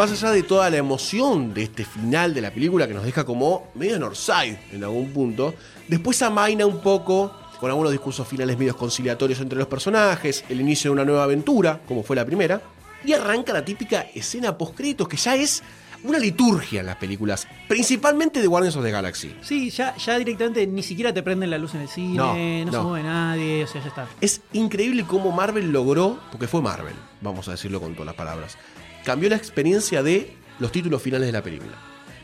Más 0.01 0.11
allá 0.11 0.31
de 0.31 0.41
toda 0.41 0.67
la 0.71 0.77
emoción 0.77 1.53
de 1.53 1.61
este 1.61 1.85
final 1.85 2.33
de 2.33 2.41
la 2.41 2.49
película 2.49 2.87
que 2.87 2.93
nos 2.95 3.03
deja 3.03 3.23
como 3.23 3.67
medio 3.75 3.99
Northside 3.99 4.57
en 4.71 4.83
algún 4.83 5.11
punto, 5.13 5.53
después 5.87 6.19
amaina 6.23 6.65
un 6.65 6.81
poco 6.81 7.31
con 7.59 7.69
algunos 7.69 7.91
discursos 7.91 8.27
finales 8.27 8.57
medios 8.57 8.75
conciliatorios 8.75 9.39
entre 9.41 9.59
los 9.59 9.67
personajes, 9.67 10.43
el 10.49 10.59
inicio 10.59 10.89
de 10.89 10.93
una 10.93 11.05
nueva 11.05 11.25
aventura, 11.25 11.81
como 11.87 12.01
fue 12.01 12.15
la 12.15 12.25
primera, 12.25 12.63
y 13.05 13.13
arranca 13.13 13.53
la 13.53 13.63
típica 13.63 14.07
escena 14.15 14.57
post-créditos 14.57 15.07
que 15.07 15.17
ya 15.17 15.35
es 15.35 15.61
una 16.03 16.17
liturgia 16.17 16.79
en 16.79 16.87
las 16.87 16.95
películas, 16.95 17.47
principalmente 17.67 18.41
de 18.41 18.47
Guardians 18.47 18.77
of 18.77 18.83
the 18.83 18.89
Galaxy. 18.89 19.35
Sí, 19.43 19.69
ya, 19.69 19.95
ya 19.97 20.17
directamente 20.17 20.65
ni 20.65 20.81
siquiera 20.81 21.13
te 21.13 21.21
prenden 21.21 21.51
la 21.51 21.59
luz 21.59 21.75
en 21.75 21.81
el 21.81 21.87
cine, 21.87 22.17
No, 22.17 22.33
no, 22.33 22.71
se 22.71 22.77
no. 22.77 22.83
mueve 22.85 23.07
nadie, 23.07 23.65
o 23.65 23.67
sea, 23.67 23.83
ya 23.83 23.89
está. 23.89 24.07
Es 24.19 24.41
increíble 24.51 25.05
cómo 25.07 25.31
Marvel 25.31 25.71
logró, 25.71 26.17
porque 26.31 26.47
fue 26.47 26.59
Marvel, 26.59 26.95
vamos 27.21 27.47
a 27.49 27.51
decirlo 27.51 27.79
con 27.79 27.93
todas 27.93 28.07
las 28.07 28.15
palabras, 28.15 28.57
cambió 29.03 29.29
la 29.29 29.35
experiencia 29.35 30.03
de 30.03 30.35
los 30.59 30.71
títulos 30.71 31.01
finales 31.01 31.27
de 31.27 31.31
la 31.33 31.41
película. 31.43 31.73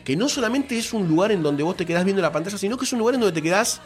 Que 0.04 0.16
no 0.16 0.28
solamente 0.28 0.78
es 0.78 0.92
un 0.92 1.06
lugar 1.08 1.32
en 1.32 1.42
donde 1.42 1.62
vos 1.62 1.76
te 1.76 1.84
quedás 1.84 2.04
viendo 2.04 2.22
la 2.22 2.32
pantalla, 2.32 2.56
sino 2.56 2.76
que 2.78 2.84
es 2.84 2.92
un 2.92 2.98
lugar 3.00 3.14
en 3.14 3.20
donde 3.20 3.34
te 3.34 3.42
quedás 3.42 3.80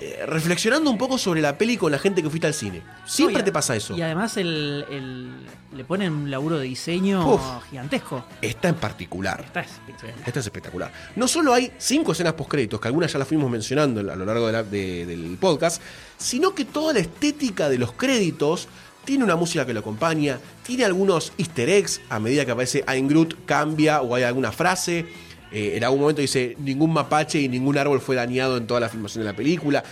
eh, 0.00 0.24
reflexionando 0.26 0.90
un 0.90 0.98
poco 0.98 1.18
sobre 1.18 1.40
la 1.40 1.56
peli 1.56 1.76
con 1.76 1.92
la 1.92 1.98
gente 1.98 2.22
que 2.22 2.28
fuiste 2.30 2.46
al 2.46 2.54
cine. 2.54 2.82
Siempre 3.06 3.38
No, 3.38 3.44
te 3.44 3.52
pasa 3.52 3.76
eso. 3.76 3.96
Y 3.96 4.02
además 4.02 4.36
el, 4.36 4.84
el- 4.90 5.32
le 5.76 5.84
ponen 5.84 6.12
un 6.12 6.30
laburo 6.30 6.58
de 6.58 6.64
diseño 6.66 7.34
Uf. 7.34 7.40
gigantesco. 7.70 8.24
Esta 8.40 8.68
en 8.68 8.74
particular. 8.76 9.42
Está 9.44 9.60
espectacular. 9.60 10.14
Esta 10.26 10.40
es 10.40 10.46
espectacular. 10.46 10.92
No 11.16 11.28
solo 11.28 11.52
hay 11.52 11.72
cinco 11.78 12.12
escenas 12.12 12.32
postcréditos, 12.34 12.80
que 12.80 12.88
algunas 12.88 13.12
ya 13.12 13.18
las 13.18 13.28
fuimos 13.28 13.50
mencionando 13.50 14.00
a 14.00 14.16
lo 14.16 14.24
largo 14.24 14.46
de 14.46 14.52
la- 14.52 14.62
de- 14.62 15.04
del 15.06 15.36
podcast, 15.40 15.80
sino 16.18 16.54
que 16.54 16.64
toda 16.64 16.92
la 16.92 17.00
estética 17.00 17.68
de 17.68 17.78
los 17.78 17.92
créditos 17.92 18.66
tiene 19.04 19.24
una 19.24 19.36
música 19.36 19.64
que 19.66 19.72
lo 19.74 19.80
acompaña, 19.80 20.38
tiene 20.64 20.84
algunos 20.84 21.32
easter 21.38 21.68
eggs 21.68 22.00
a 22.08 22.18
medida 22.20 22.44
que 22.44 22.50
aparece 22.52 22.84
I'm 22.88 23.06
Groot, 23.08 23.44
cambia 23.44 24.00
o 24.02 24.14
hay 24.14 24.22
alguna 24.24 24.52
frase. 24.52 25.06
Eh, 25.52 25.74
en 25.76 25.84
algún 25.84 26.00
momento 26.00 26.20
dice 26.20 26.56
ningún 26.58 26.92
mapache 26.92 27.40
y 27.40 27.48
ningún 27.48 27.78
árbol 27.78 28.00
fue 28.00 28.16
dañado 28.16 28.56
en 28.56 28.66
toda 28.66 28.80
la 28.80 28.88
filmación 28.88 29.22
de 29.24 29.30
la 29.30 29.36
película. 29.36 29.84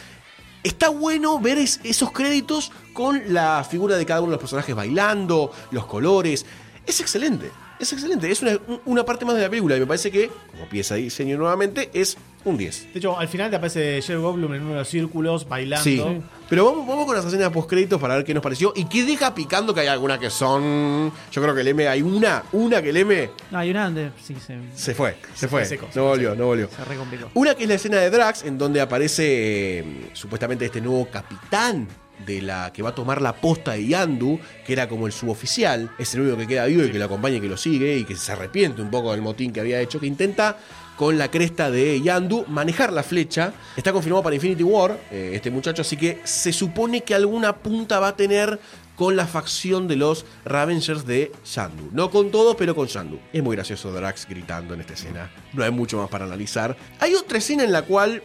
Está 0.64 0.88
bueno 0.88 1.38
ver 1.40 1.58
es- 1.58 1.80
esos 1.84 2.12
créditos 2.12 2.72
con 2.92 3.20
la 3.32 3.64
figura 3.68 3.96
de 3.96 4.06
cada 4.06 4.20
uno 4.20 4.30
de 4.30 4.36
los 4.36 4.40
personajes 4.40 4.74
bailando, 4.74 5.52
los 5.70 5.86
colores. 5.86 6.46
Es 6.86 7.00
excelente, 7.00 7.50
es 7.82 7.92
excelente. 7.92 8.30
Es 8.30 8.42
una, 8.42 8.58
una 8.86 9.04
parte 9.04 9.24
más 9.24 9.34
de 9.36 9.42
la 9.42 9.50
película 9.50 9.76
y 9.76 9.80
me 9.80 9.86
parece 9.86 10.10
que, 10.10 10.30
como 10.50 10.68
pieza 10.68 10.94
de 10.94 11.02
diseño 11.02 11.36
nuevamente, 11.38 11.90
es 11.92 12.16
un 12.44 12.56
10. 12.56 12.92
De 12.92 12.98
hecho, 12.98 13.18
al 13.18 13.28
final 13.28 13.50
te 13.50 13.56
aparece 13.56 14.00
Jeff 14.02 14.18
Goldblum 14.20 14.54
en 14.54 14.62
uno 14.62 14.70
de 14.72 14.78
los 14.80 14.88
círculos 14.88 15.48
bailando. 15.48 15.84
Sí. 15.84 16.02
Pero 16.48 16.64
vamos, 16.66 16.86
vamos 16.86 17.06
con 17.06 17.14
las 17.14 17.24
escenas 17.24 17.50
post-créditos 17.50 18.00
para 18.00 18.16
ver 18.16 18.24
qué 18.24 18.34
nos 18.34 18.42
pareció 18.42 18.72
y 18.74 18.84
qué 18.86 19.04
deja 19.04 19.34
picando 19.34 19.72
que 19.72 19.80
hay 19.80 19.86
algunas 19.86 20.18
que 20.18 20.28
son. 20.30 21.12
Yo 21.30 21.42
creo 21.42 21.54
que 21.54 21.60
el 21.60 21.68
M, 21.68 21.86
hay 21.88 22.02
una, 22.02 22.42
una 22.52 22.82
que 22.82 22.90
el 22.90 22.96
M 22.98 23.30
No, 23.50 23.58
hay 23.58 23.70
una 23.70 23.84
donde 23.84 24.10
sí 24.20 24.34
se, 24.44 24.58
se 24.74 24.94
fue, 24.94 25.16
se, 25.34 25.40
Se 25.40 25.48
fue. 25.48 25.64
se 25.64 25.76
no 25.76 25.86
fue 25.88 26.02
volvió, 26.02 26.34
no 26.34 26.46
volvió. 26.46 26.68
se 26.74 26.84
recomplicó. 26.84 27.30
Una 27.34 27.54
que 27.54 27.62
es 27.62 27.68
la 27.68 27.74
escena 27.76 27.98
de 27.98 28.10
Drax, 28.10 28.44
en 28.44 28.58
donde 28.58 28.80
aparece 28.80 29.78
eh, 29.78 29.84
supuestamente 30.12 30.64
este 30.66 30.80
nuevo 30.80 31.08
capitán 31.10 31.86
de 32.26 32.42
la 32.42 32.72
que 32.72 32.82
va 32.82 32.90
a 32.90 32.94
tomar 32.94 33.22
la 33.22 33.34
posta 33.34 33.72
de 33.72 33.86
Yandu, 33.86 34.38
que 34.66 34.72
era 34.72 34.88
como 34.88 35.06
el 35.06 35.12
suboficial, 35.12 35.90
es 35.98 36.14
el 36.14 36.22
único 36.22 36.36
que 36.38 36.46
queda 36.46 36.66
vivo 36.66 36.84
y 36.84 36.90
que 36.90 36.98
lo 36.98 37.04
acompaña 37.04 37.36
y 37.36 37.40
que 37.40 37.48
lo 37.48 37.56
sigue 37.56 37.96
y 37.96 38.04
que 38.04 38.16
se 38.16 38.32
arrepiente 38.32 38.82
un 38.82 38.90
poco 38.90 39.12
del 39.12 39.22
motín 39.22 39.52
que 39.52 39.60
había 39.60 39.80
hecho, 39.80 40.00
que 40.00 40.06
intenta 40.06 40.56
con 40.96 41.18
la 41.18 41.30
cresta 41.30 41.70
de 41.70 42.00
Yandu 42.00 42.44
manejar 42.48 42.92
la 42.92 43.02
flecha. 43.02 43.52
Está 43.76 43.92
confirmado 43.92 44.22
para 44.22 44.36
Infinity 44.36 44.62
War, 44.62 44.98
eh, 45.10 45.32
este 45.34 45.50
muchacho, 45.50 45.82
así 45.82 45.96
que 45.96 46.20
se 46.24 46.52
supone 46.52 47.02
que 47.02 47.14
alguna 47.14 47.56
punta 47.56 47.98
va 47.98 48.08
a 48.08 48.16
tener 48.16 48.60
con 48.96 49.16
la 49.16 49.26
facción 49.26 49.88
de 49.88 49.96
los 49.96 50.24
Ravengers 50.44 51.06
de 51.06 51.32
Yandu. 51.44 51.88
No 51.92 52.10
con 52.10 52.30
todos, 52.30 52.54
pero 52.56 52.74
con 52.74 52.86
Yandu. 52.86 53.18
Es 53.32 53.42
muy 53.42 53.56
gracioso 53.56 53.92
Drax 53.92 54.28
gritando 54.28 54.74
en 54.74 54.80
esta 54.80 54.92
escena. 54.92 55.30
No 55.54 55.64
hay 55.64 55.70
mucho 55.70 55.96
más 55.96 56.08
para 56.08 56.24
analizar. 56.24 56.76
Hay 57.00 57.14
otra 57.14 57.38
escena 57.38 57.64
en 57.64 57.72
la 57.72 57.82
cual 57.82 58.22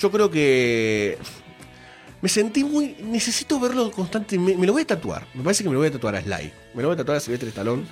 yo 0.00 0.10
creo 0.10 0.30
que 0.30 1.18
me 2.22 2.28
sentí 2.28 2.64
muy. 2.64 2.96
Necesito 3.02 3.58
verlo 3.60 3.90
constantemente. 3.90 4.58
Me 4.60 4.66
lo 4.66 4.72
voy 4.72 4.82
a 4.82 4.86
tatuar. 4.86 5.26
Me 5.34 5.42
parece 5.42 5.62
que 5.62 5.68
me 5.70 5.74
lo 5.74 5.80
voy 5.80 5.88
a 5.88 5.92
tatuar 5.92 6.16
a 6.16 6.22
Sly. 6.22 6.52
Me 6.74 6.82
lo 6.82 6.88
voy 6.88 6.94
a 6.94 6.96
tatuar 6.98 7.16
a 7.18 7.20
Silvestre 7.20 7.48
Stallone. 7.50 7.84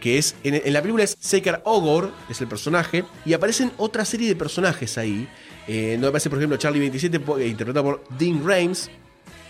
Que 0.00 0.18
es. 0.18 0.34
En, 0.44 0.54
en 0.54 0.72
la 0.72 0.80
película 0.82 1.04
es 1.04 1.16
Sekar 1.20 1.60
Ogor, 1.64 2.12
es 2.28 2.40
el 2.40 2.48
personaje. 2.48 3.04
Y 3.24 3.32
aparecen 3.32 3.72
otra 3.76 4.04
serie 4.04 4.28
de 4.28 4.36
personajes 4.36 4.96
ahí. 4.98 5.28
Eh, 5.66 5.92
donde 5.92 6.08
aparece, 6.08 6.28
por 6.30 6.38
ejemplo, 6.38 6.56
Charlie 6.58 6.80
27, 6.80 7.20
po- 7.20 7.38
eh, 7.38 7.46
interpretado 7.48 7.84
por 7.84 8.04
Dean 8.18 8.42
Rames. 8.46 8.90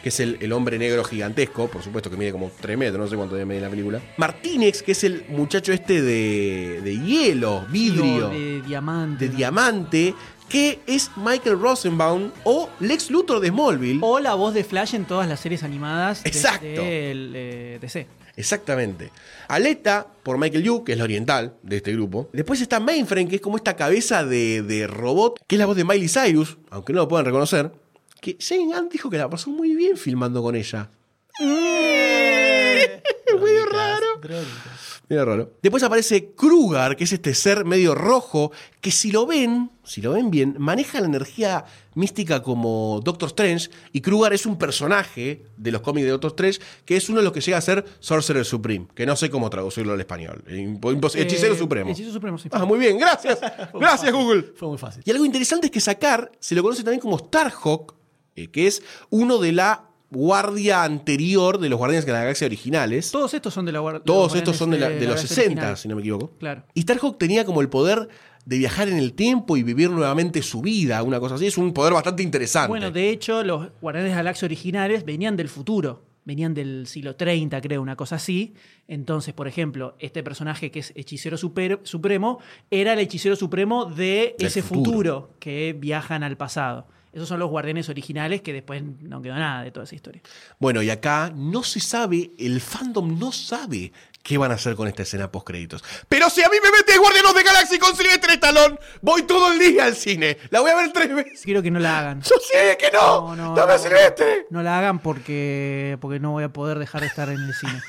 Que 0.03 0.11
es 0.11 0.21
el, 0.21 0.37
el 0.43 0.53
hombre 0.53 0.79
negro 0.79 1.03
gigantesco, 1.03 1.67
por 1.67 1.83
supuesto 1.83 2.11
que 2.11 2.19
mide 2.19 2.31
como 2.31 2.51
3 2.61 2.77
metros, 2.77 3.01
no 3.01 3.09
sé 3.09 3.17
cuánto 3.17 3.37
debe 3.37 3.47
medir 3.47 3.61
en 3.63 3.65
la 3.65 3.71
película. 3.71 4.03
Martínez, 4.19 4.83
que 4.83 4.93
es 4.93 5.03
el 5.03 5.25
muchacho 5.31 5.73
este 5.73 6.03
de, 6.03 6.83
de 6.85 6.99
hielo, 7.01 7.65
vidrio 7.71 8.29
de 8.29 8.61
diamante. 8.61 9.29
de 9.31 9.35
diamante, 9.35 10.15
que 10.49 10.81
es 10.87 11.11
Michael 11.17 11.59
Rosenbaum 11.59 12.31
o 12.45 12.69
Lex 12.81 13.11
Luthor 13.11 13.41
de 13.41 13.49
Smallville. 13.49 14.01
O 14.03 14.21
la 14.21 14.35
voz 14.35 14.55
de 14.55 14.63
Flash 14.65 14.95
en 14.95 15.05
todas 15.05 15.29
las 15.29 15.41
series 15.41 15.63
animadas 15.63 16.23
de- 16.23 16.29
Exacto. 16.31 16.65
del, 16.67 17.33
eh, 17.35 17.79
DC. 17.81 18.07
Exactamente. 18.37 19.11
Aleta, 19.49 20.07
por 20.23 20.39
Michael 20.39 20.65
Yu, 20.65 20.83
que 20.85 20.93
es 20.93 20.99
la 20.99 21.05
oriental 21.05 21.55
de 21.63 21.77
este 21.77 21.93
grupo. 21.93 22.29
Después 22.33 22.61
está 22.61 22.81
Mainframe, 22.81 23.29
que 23.29 23.37
es 23.37 23.41
como 23.41 23.57
esta 23.57 23.77
cabeza 23.77 24.25
de, 24.25 24.63
de 24.63 24.87
robot, 24.89 25.41
que 25.47 25.55
es 25.55 25.59
la 25.59 25.67
voz 25.67 25.77
de 25.77 25.85
Miley 25.85 26.09
Cyrus, 26.09 26.57
aunque 26.71 26.93
no 26.93 27.01
lo 27.01 27.09
puedan 27.09 27.27
reconocer. 27.27 27.71
Que 28.21 28.37
Shane 28.39 28.67
Gunn 28.75 28.89
dijo 28.91 29.09
que 29.11 29.19
la 29.19 29.29
pasó 29.31 29.51
muy 29.51 29.75
bien 29.77 29.97
filmando 29.97 30.43
con 30.43 30.57
ella. 30.57 30.89
medio 33.41 33.67
raro. 33.67 34.07
Medio 35.09 35.25
raro. 35.27 35.53
Después 35.63 35.83
aparece 35.83 36.31
Krugar, 36.35 36.97
que 36.97 37.05
es 37.05 37.13
este 37.13 37.35
ser 37.35 37.65
medio 37.67 37.95
rojo, 37.95 38.53
que 38.81 38.91
si 38.91 39.13
lo 39.13 39.27
ven, 39.27 39.71
si 39.85 40.01
lo 40.01 40.13
ven 40.13 40.31
bien, 40.31 40.57
maneja 40.59 40.99
la 41.01 41.07
energía 41.07 41.67
mística 41.95 42.43
como 42.43 43.01
Doctor 43.05 43.29
Strange. 43.29 43.69
Y 43.93 44.01
Krugar 44.01 44.33
es 44.33 44.47
un 44.47 44.57
personaje 44.57 45.45
de 45.59 45.73
los 45.73 45.83
cómics 45.83 46.07
de 46.07 46.11
Doctor 46.13 46.31
Strange, 46.31 46.59
que 46.87 46.97
es 46.97 47.09
uno 47.11 47.19
de 47.19 47.25
los 47.25 47.33
que 47.35 47.43
llega 47.43 47.59
a 47.59 47.61
ser 47.61 47.85
Sorcerer 48.01 48.47
Supreme, 48.47 48.87
que 48.95 49.05
no 49.05 49.15
sé 49.15 49.29
cómo 49.29 49.51
traducirlo 49.51 49.93
al 49.93 50.01
español. 50.01 50.43
Impo- 50.49 50.99
impos- 50.99 51.15
Hechicero 51.17 51.55
Eh, 51.55 51.59
Supremo. 51.59 51.91
Hechicero 51.91 52.13
Supremo, 52.15 52.39
sí. 52.39 52.49
Ah, 52.51 52.65
muy 52.65 52.79
bien, 52.79 52.99
gracias. 52.99 53.39
Gracias, 53.75 54.11
Google. 54.11 54.53
Fue 54.57 54.69
muy 54.69 54.79
fácil. 54.79 55.03
Y 55.05 55.11
algo 55.11 55.25
interesante 55.27 55.67
es 55.67 55.71
que 55.71 55.81
Sakar 55.81 56.33
se 56.41 56.55
lo 56.55 56.63
conoce 56.63 56.83
también 56.83 57.01
como 57.01 57.19
Starhawk, 57.19 57.95
eh, 58.37 58.49
que 58.49 58.67
es 58.67 58.83
uno 59.11 59.37
de 59.39 59.53
la 59.53 59.85
guardia 60.15 60.85
anterior 60.85 61.59
de 61.59 61.69
los 61.69 61.79
Guardianes 61.79 62.07
de 62.07 62.13
la 62.13 62.21
Galaxia 62.21 62.47
originales. 62.47 63.11
Todos 63.11 63.35
estos 63.35 63.53
son 63.53 63.67
de 63.67 63.73
la 63.73 63.81
guardia. 63.81 64.01
Todos 64.05 64.35
estos 64.35 64.57
son 64.57 64.71
de, 64.71 64.79
la- 64.79 64.89
de 64.91 65.07
los 65.07 65.21
60, 65.21 65.77
si 65.77 65.89
no 65.89 65.97
me 65.97 66.01
equivoco. 66.01 66.31
Claro. 66.39 66.65
Y 66.75 66.83
Starhawk 66.83 67.19
tenía 67.19 67.45
como 67.45 67.61
el 67.61 67.69
poder 67.69 68.09
de 68.47 68.59
viajar 68.59 68.89
en 68.89 68.97
el 68.99 69.15
tiempo 69.15 69.57
y 69.57 69.63
vivir 69.63 69.91
nuevamente 69.91 70.43
su 70.43 70.61
vida, 70.63 71.03
una 71.03 71.19
cosa 71.21 71.35
así. 71.37 71.47
Es 71.47 71.59
un 71.59 71.73
poder 71.73 71.93
bastante 71.95 72.23
interesante. 72.23 72.69
Bueno, 72.69 72.91
de 72.91 73.11
hecho, 73.11 73.43
los 73.43 73.69
Guardianes 73.81 74.11
de 74.11 74.17
la 74.17 74.23
Galaxia 74.23 74.47
originales 74.47 75.05
venían 75.05 75.37
del 75.37 75.49
futuro. 75.49 76.03
venían 76.27 76.55
del 76.55 76.87
siglo 76.87 77.17
30, 77.17 77.61
creo, 77.61 77.83
una 77.83 77.97
cosa 77.97 78.17
así. 78.17 78.55
Entonces, 78.89 79.35
por 79.35 79.47
ejemplo, 79.47 79.95
este 79.99 80.23
personaje 80.23 80.71
que 80.71 80.79
es 80.79 80.91
hechicero 80.97 81.37
super- 81.37 81.81
supremo 81.83 82.39
era 82.71 82.95
el 82.95 82.99
hechicero 83.01 83.37
supremo 83.37 83.85
de 83.85 84.35
Del 84.39 84.47
ese 84.47 84.63
futuro. 84.63 84.85
futuro. 84.85 85.31
que 85.39 85.77
viajan 85.79 86.23
al 86.23 86.39
pasado. 86.39 86.87
Esos 87.15 87.29
son 87.29 87.39
los 87.39 87.49
guardianes 87.49 87.89
originales 87.89 88.43
que 88.43 88.53
después 88.53 88.83
no 89.01 89.23
quedó 89.23 89.35
nada 89.37 89.63
de 89.63 89.71
toda 89.71 89.85
esa 89.85 89.95
historia. 89.95 90.21
Bueno, 90.59 90.83
y 90.83 90.91
acá 90.91 91.33
no 91.35 91.63
se 91.63 91.79
sabe, 91.81 92.33
el 92.39 92.61
fandom 92.61 93.19
no 93.19 93.31
sabe 93.31 93.93
qué 94.23 94.39
van 94.39 94.51
a 94.51 94.55
hacer 94.55 94.75
con 94.75 94.89
esta 94.89 95.03
escena 95.03 95.31
post 95.31 95.47
créditos. 95.47 95.85
Pero 96.09 96.29
si 96.31 96.43
a 96.43 96.49
mí 96.49 96.57
me 96.63 96.71
metes 96.71 96.99
Guardianos 96.99 97.35
de 97.35 97.43
Galaxy 97.43 97.79
con 97.79 97.95
Sylvester 97.95 98.31
Stallone, 98.31 98.79
voy 99.03 99.23
todo 99.25 99.53
el 99.53 99.59
día 99.59 99.85
al 99.85 99.95
cine. 99.95 100.39
La 100.51 100.61
voy 100.61 100.71
a 100.71 100.77
ver 100.77 100.93
tres 100.93 101.15
veces. 101.15 101.43
Quiero 101.45 101.63
que 101.63 101.71
no 101.71 101.79
la 101.79 101.99
hagan. 102.01 102.23
Yo 102.23 102.35
sé 102.41 102.77
que 102.79 102.91
no. 102.91 103.37
No, 103.37 103.51
no, 103.51 103.55
Dame 103.55 103.75
no. 103.75 103.79
Silvestre. 103.79 104.47
No 104.51 104.63
la 104.63 104.79
hagan 104.79 104.99
porque, 104.99 105.99
porque 106.01 106.19
no 106.21 106.33
voy 106.33 106.45
a 106.45 106.49
poder 106.49 106.79
dejar 106.79 107.03
de 107.03 107.07
estar 107.09 107.29
en 107.29 107.41
el 107.43 107.55
cine. 107.55 107.81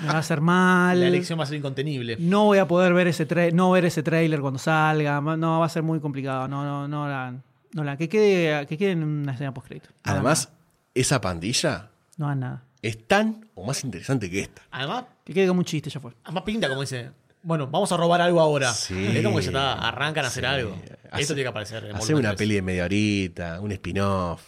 Me 0.00 0.08
va 0.08 0.14
a 0.14 0.18
hacer 0.18 0.40
mal. 0.40 0.98
La 0.98 1.08
elección 1.08 1.38
va 1.38 1.44
a 1.44 1.46
ser 1.46 1.56
incontenible. 1.58 2.16
No 2.18 2.44
voy 2.46 2.58
a 2.58 2.66
poder 2.66 2.94
ver 2.94 3.06
ese 3.08 3.28
tra- 3.28 3.52
no 3.52 3.70
ver 3.70 3.84
ese 3.84 4.02
trailer 4.02 4.40
cuando 4.40 4.58
salga. 4.58 5.20
No, 5.20 5.60
va 5.60 5.66
a 5.66 5.68
ser 5.68 5.82
muy 5.82 6.00
complicado. 6.00 6.48
No, 6.48 6.64
no, 6.64 6.88
no 6.88 7.06
la 7.06 7.22
hagan. 7.22 7.42
No 7.76 7.84
la 7.84 7.92
hagan. 7.92 7.98
Que 7.98 8.08
quede, 8.08 8.66
que 8.66 8.78
quede 8.78 8.92
en 8.92 9.04
una 9.04 9.32
escena 9.32 9.52
post 9.52 9.66
crédito. 9.68 9.88
No 9.90 9.96
hagan 10.04 10.14
Además, 10.16 10.48
esa 10.94 11.20
pandilla. 11.20 11.90
No 12.16 12.26
hagan 12.26 12.40
nada. 12.40 12.62
es 12.80 13.06
tan 13.06 13.48
o 13.54 13.64
más 13.66 13.84
interesante 13.84 14.30
que 14.30 14.40
esta. 14.40 14.62
Además, 14.70 15.04
Que 15.24 15.34
quede 15.34 15.46
como 15.48 15.58
un 15.60 15.64
chiste, 15.66 15.90
ya 15.90 16.00
fue. 16.00 16.12
además 16.24 16.42
pinta 16.44 16.68
como 16.68 16.80
dice. 16.80 17.10
Bueno, 17.42 17.66
vamos 17.68 17.92
a 17.92 17.96
robar 17.96 18.20
algo 18.22 18.40
ahora. 18.40 18.72
Sí. 18.72 18.94
Es 19.16 19.22
como 19.22 19.36
que 19.36 19.42
ya 19.42 19.48
está, 19.50 19.74
arrancan 19.74 20.24
a 20.24 20.28
hacer 20.28 20.42
Sí. 20.44 20.48
algo. 20.50 20.74
Hace- 21.10 21.22
Esto 21.22 21.34
tiene 21.34 21.44
que 21.44 21.48
aparecer. 21.50 21.84
en 21.84 21.90
Hacer 21.96 22.00
volumen 22.14 22.20
una 22.20 22.28
tres. 22.30 22.38
peli 22.38 22.54
de 22.54 22.62
media 22.62 22.84
horita, 22.84 23.60
un 23.60 23.72
spin-off. 23.72 24.42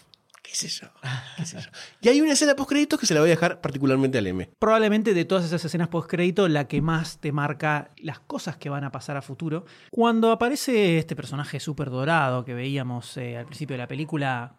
¿Qué 0.61 0.69
sé 0.69 0.81
yo? 0.85 0.89
¿Qué 1.37 1.45
sé 1.47 1.61
yo? 1.61 1.69
Y 2.01 2.09
hay 2.09 2.21
una 2.21 2.33
escena 2.33 2.57
post 2.57 2.71
créditos 2.71 2.99
que 2.99 3.07
se 3.07 3.15
la 3.15 3.21
voy 3.21 3.29
a 3.29 3.33
dejar 3.33 3.61
particularmente 3.61 4.19
al 4.19 4.27
M. 4.27 4.49
Probablemente 4.59 5.15
de 5.15 5.25
todas 5.25 5.45
esas 5.45 5.65
escenas 5.65 5.89
post 5.89 6.11
crédito, 6.11 6.49
la 6.49 6.67
que 6.67 6.81
más 6.83 7.19
te 7.19 7.31
marca 7.33 7.91
las 7.99 8.19
cosas 8.21 8.57
que 8.57 8.69
van 8.69 8.85
a 8.85 8.91
pasar 8.91 9.17
a 9.17 9.23
futuro. 9.23 9.65
Cuando 9.91 10.33
aparece 10.33 10.99
este 10.99 11.15
personaje 11.15 11.61
súper 11.61 11.91
dorado 11.91 12.45
que 12.45 12.55
veíamos 12.55 13.17
eh, 13.17 13.37
al 13.37 13.45
principio 13.47 13.75
de 13.75 13.79
la 13.79 13.87
película, 13.89 14.55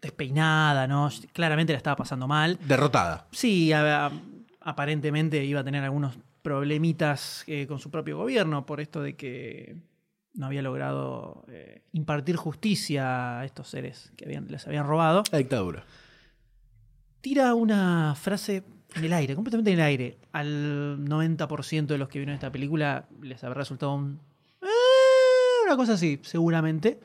despeinada, 0.00 0.86
¿no? 0.86 1.10
Claramente 1.32 1.72
la 1.72 1.78
estaba 1.78 1.96
pasando 1.96 2.28
mal. 2.28 2.58
Derrotada. 2.66 3.26
Sí, 3.32 3.72
a- 3.72 4.06
a- 4.06 4.12
aparentemente 4.60 5.44
iba 5.44 5.60
a 5.60 5.64
tener 5.64 5.82
algunos 5.84 6.18
problemitas 6.42 7.42
eh, 7.46 7.66
con 7.66 7.78
su 7.78 7.90
propio 7.90 8.16
gobierno 8.18 8.66
por 8.66 8.80
esto 8.80 9.02
de 9.02 9.16
que 9.16 9.76
no 10.36 10.46
había 10.46 10.62
logrado 10.62 11.44
eh, 11.48 11.82
impartir 11.92 12.36
justicia 12.36 13.40
a 13.40 13.44
estos 13.44 13.68
seres 13.68 14.12
que 14.16 14.24
habían, 14.26 14.46
les 14.48 14.66
habían 14.66 14.86
robado. 14.86 15.22
La 15.32 15.38
dictadura. 15.38 15.84
Tira 17.20 17.54
una 17.54 18.14
frase 18.14 18.62
en 18.94 19.04
el 19.04 19.12
aire, 19.12 19.34
completamente 19.34 19.72
en 19.72 19.78
el 19.78 19.84
aire. 19.84 20.18
Al 20.32 20.98
90% 21.04 21.86
de 21.86 21.98
los 21.98 22.08
que 22.08 22.18
vieron 22.18 22.34
esta 22.34 22.52
película 22.52 23.06
les 23.20 23.42
habrá 23.42 23.58
resultado 23.60 23.94
un... 23.94 24.20
"Eh", 24.62 24.66
una 25.66 25.76
cosa 25.76 25.94
así, 25.94 26.20
seguramente. 26.22 27.00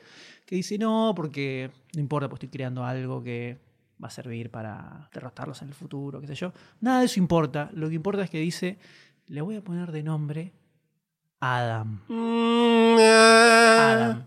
Que 0.46 0.56
dice, 0.56 0.78
no, 0.78 1.12
porque 1.16 1.70
no 1.94 2.00
importa, 2.00 2.28
pues 2.28 2.38
estoy 2.38 2.50
creando 2.50 2.84
algo 2.84 3.22
que 3.22 3.58
va 4.02 4.08
a 4.08 4.10
servir 4.10 4.50
para 4.50 5.08
derrotarlos 5.12 5.62
en 5.62 5.68
el 5.68 5.74
futuro, 5.74 6.20
qué 6.20 6.26
sé 6.26 6.34
yo. 6.34 6.52
Nada 6.80 7.00
de 7.00 7.06
eso 7.06 7.18
importa. 7.18 7.70
Lo 7.72 7.88
que 7.88 7.94
importa 7.94 8.22
es 8.22 8.30
que 8.30 8.38
dice, 8.38 8.78
le 9.26 9.40
voy 9.40 9.56
a 9.56 9.62
poner 9.62 9.90
de 9.92 10.02
nombre 10.02 10.52
Adam. 11.44 12.00
Adam. 13.00 14.26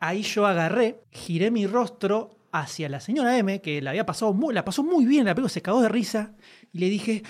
Ahí 0.00 0.22
yo 0.22 0.44
agarré, 0.44 1.04
giré 1.12 1.52
mi 1.52 1.68
rostro 1.68 2.48
hacia 2.50 2.88
la 2.88 2.98
señora 2.98 3.38
M, 3.38 3.60
que 3.60 3.80
la 3.80 3.90
había 3.90 4.04
pasado 4.04 4.32
muy, 4.32 4.52
la 4.52 4.64
pasó 4.64 4.82
muy 4.82 5.04
bien, 5.04 5.24
la 5.24 5.36
película 5.36 5.50
se 5.50 5.62
cagó 5.62 5.80
de 5.82 5.88
risa, 5.88 6.34
y 6.72 6.80
le 6.80 6.88
dije, 6.88 7.22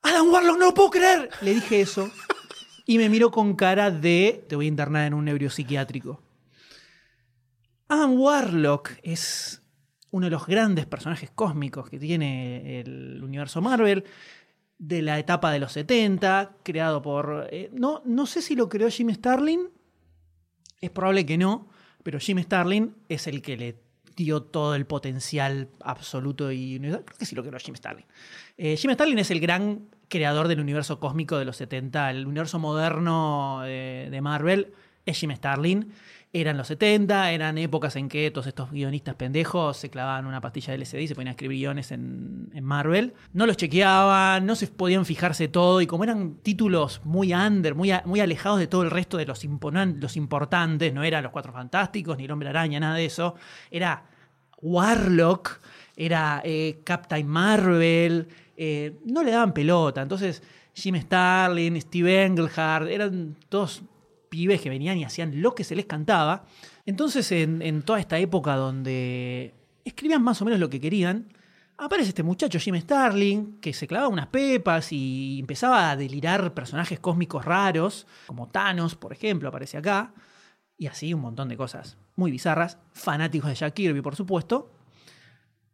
Adam 0.00 0.32
Warlock, 0.32 0.58
no 0.58 0.66
lo 0.66 0.74
puedo 0.74 0.88
creer. 0.88 1.28
Le 1.42 1.52
dije 1.52 1.82
eso. 1.82 2.10
Y 2.86 2.96
me 2.96 3.10
miró 3.10 3.30
con 3.30 3.54
cara 3.54 3.90
de, 3.90 4.42
te 4.48 4.56
voy 4.56 4.64
a 4.64 4.68
internar 4.68 5.06
en 5.06 5.12
un 5.12 5.26
neuropsiquiátrico. 5.26 6.22
Adam 7.88 8.18
Warlock 8.18 8.92
es 9.02 9.60
uno 10.12 10.26
de 10.26 10.30
los 10.30 10.46
grandes 10.46 10.86
personajes 10.86 11.30
cósmicos 11.30 11.90
que 11.90 11.98
tiene 11.98 12.80
el 12.80 13.22
universo 13.22 13.60
Marvel 13.60 14.04
de 14.78 15.02
la 15.02 15.18
etapa 15.18 15.50
de 15.50 15.58
los 15.58 15.72
70, 15.72 16.56
creado 16.62 17.02
por... 17.02 17.48
eh, 17.50 17.70
no, 17.72 18.02
no 18.04 18.26
sé 18.26 18.42
si 18.42 18.54
lo 18.54 18.68
creó 18.68 18.88
Jim 18.88 19.10
Starlin, 19.12 19.68
es 20.80 20.90
probable 20.90 21.26
que 21.26 21.36
no, 21.36 21.68
pero 22.02 22.20
Jim 22.20 22.38
Starlin 22.38 22.94
es 23.08 23.26
el 23.26 23.42
que 23.42 23.56
le 23.56 23.80
dio 24.14 24.42
todo 24.42 24.74
el 24.74 24.86
potencial 24.86 25.68
absoluto 25.80 26.50
y 26.50 26.76
universal. 26.76 27.04
Creo 27.04 27.18
que 27.18 27.26
sí 27.26 27.34
lo 27.36 27.42
creó 27.42 27.58
Jim 27.58 27.76
Starlin. 27.76 28.04
Eh, 28.56 28.76
Jim 28.76 28.90
Starlin 28.92 29.18
es 29.18 29.30
el 29.30 29.40
gran 29.40 29.88
creador 30.08 30.48
del 30.48 30.60
universo 30.60 30.98
cósmico 30.98 31.38
de 31.38 31.44
los 31.44 31.56
70, 31.56 32.10
el 32.10 32.26
universo 32.26 32.58
moderno 32.58 33.60
de, 33.62 34.08
de 34.10 34.20
Marvel 34.20 34.72
Jim 35.14 35.34
Starlin. 35.34 35.92
Eran 36.30 36.58
los 36.58 36.66
70, 36.66 37.32
eran 37.32 37.56
épocas 37.56 37.96
en 37.96 38.10
que 38.10 38.30
todos 38.30 38.46
estos 38.46 38.70
guionistas 38.70 39.14
pendejos 39.14 39.78
se 39.78 39.88
clavaban 39.88 40.26
una 40.26 40.42
pastilla 40.42 40.72
de 40.72 40.78
LSD 40.78 40.98
y 40.98 41.08
se 41.08 41.14
ponían 41.14 41.28
a 41.28 41.30
escribir 41.30 41.56
guiones 41.56 41.90
en, 41.90 42.50
Marvel. 42.60 43.14
No 43.32 43.46
los 43.46 43.56
chequeaban, 43.56 44.44
no 44.44 44.54
se 44.54 44.66
podían 44.66 45.06
fijarse 45.06 45.48
todo 45.48 45.80
y 45.80 45.86
como 45.86 46.04
eran 46.04 46.34
títulos 46.42 47.00
muy 47.04 47.32
under, 47.32 47.74
muy, 47.74 47.92
muy 48.04 48.20
alejados 48.20 48.58
de 48.58 48.66
todo 48.66 48.82
el 48.82 48.90
resto 48.90 49.16
de 49.16 49.24
los, 49.24 49.42
los 49.42 50.16
importantes, 50.16 50.92
no 50.92 51.02
eran 51.02 51.22
los 51.22 51.32
Cuatro 51.32 51.50
Fantásticos 51.50 52.18
ni 52.18 52.26
el 52.26 52.30
Hombre 52.30 52.50
Araña, 52.50 52.78
nada 52.78 52.96
de 52.96 53.06
eso. 53.06 53.34
Era 53.70 54.04
Warlock, 54.60 55.60
era 55.96 56.42
eh, 56.44 56.80
Captain 56.84 57.26
Marvel, 57.26 58.28
eh, 58.54 58.98
no 59.06 59.22
le 59.22 59.30
daban 59.30 59.54
pelota. 59.54 60.02
Entonces, 60.02 60.42
Jim 60.74 60.94
Starlin, 60.96 61.80
Steve 61.80 62.24
Englehart, 62.24 62.88
eran 62.88 63.34
todos 63.48 63.82
pibes 64.28 64.60
que 64.60 64.70
venían 64.70 64.98
y 64.98 65.04
hacían 65.04 65.42
lo 65.42 65.54
que 65.54 65.64
se 65.64 65.74
les 65.74 65.86
cantaba. 65.86 66.44
Entonces, 66.86 67.30
en, 67.32 67.82
toda 67.82 68.00
esta 68.00 68.18
época 68.18 68.56
donde 68.56 69.54
escribían 69.84 70.22
más 70.22 70.40
o 70.42 70.44
menos 70.44 70.60
lo 70.60 70.70
que 70.70 70.80
querían, 70.80 71.32
aparece 71.76 72.10
este 72.10 72.22
muchacho 72.22 72.58
Jim 72.58 72.76
Starlin, 72.76 73.58
que 73.60 73.72
se 73.72 73.86
clavaba 73.86 74.08
unas 74.08 74.28
pepas 74.28 74.92
y 74.92 75.38
empezaba 75.40 75.90
a 75.90 75.96
delirar 75.96 76.54
personajes 76.54 77.00
cósmicos 77.00 77.44
raros, 77.44 78.06
como 78.26 78.48
Thanos, 78.48 78.94
por 78.94 79.12
ejemplo, 79.12 79.48
aparece 79.48 79.76
acá. 79.76 80.14
Y 80.76 80.86
así 80.86 81.12
un 81.12 81.20
montón 81.20 81.48
de 81.48 81.56
cosas 81.56 81.98
muy 82.14 82.30
bizarras. 82.30 82.78
Fanáticos 82.92 83.48
de 83.50 83.56
Jack 83.56 83.74
Kirby, 83.74 84.00
por 84.00 84.16
supuesto. 84.16 84.70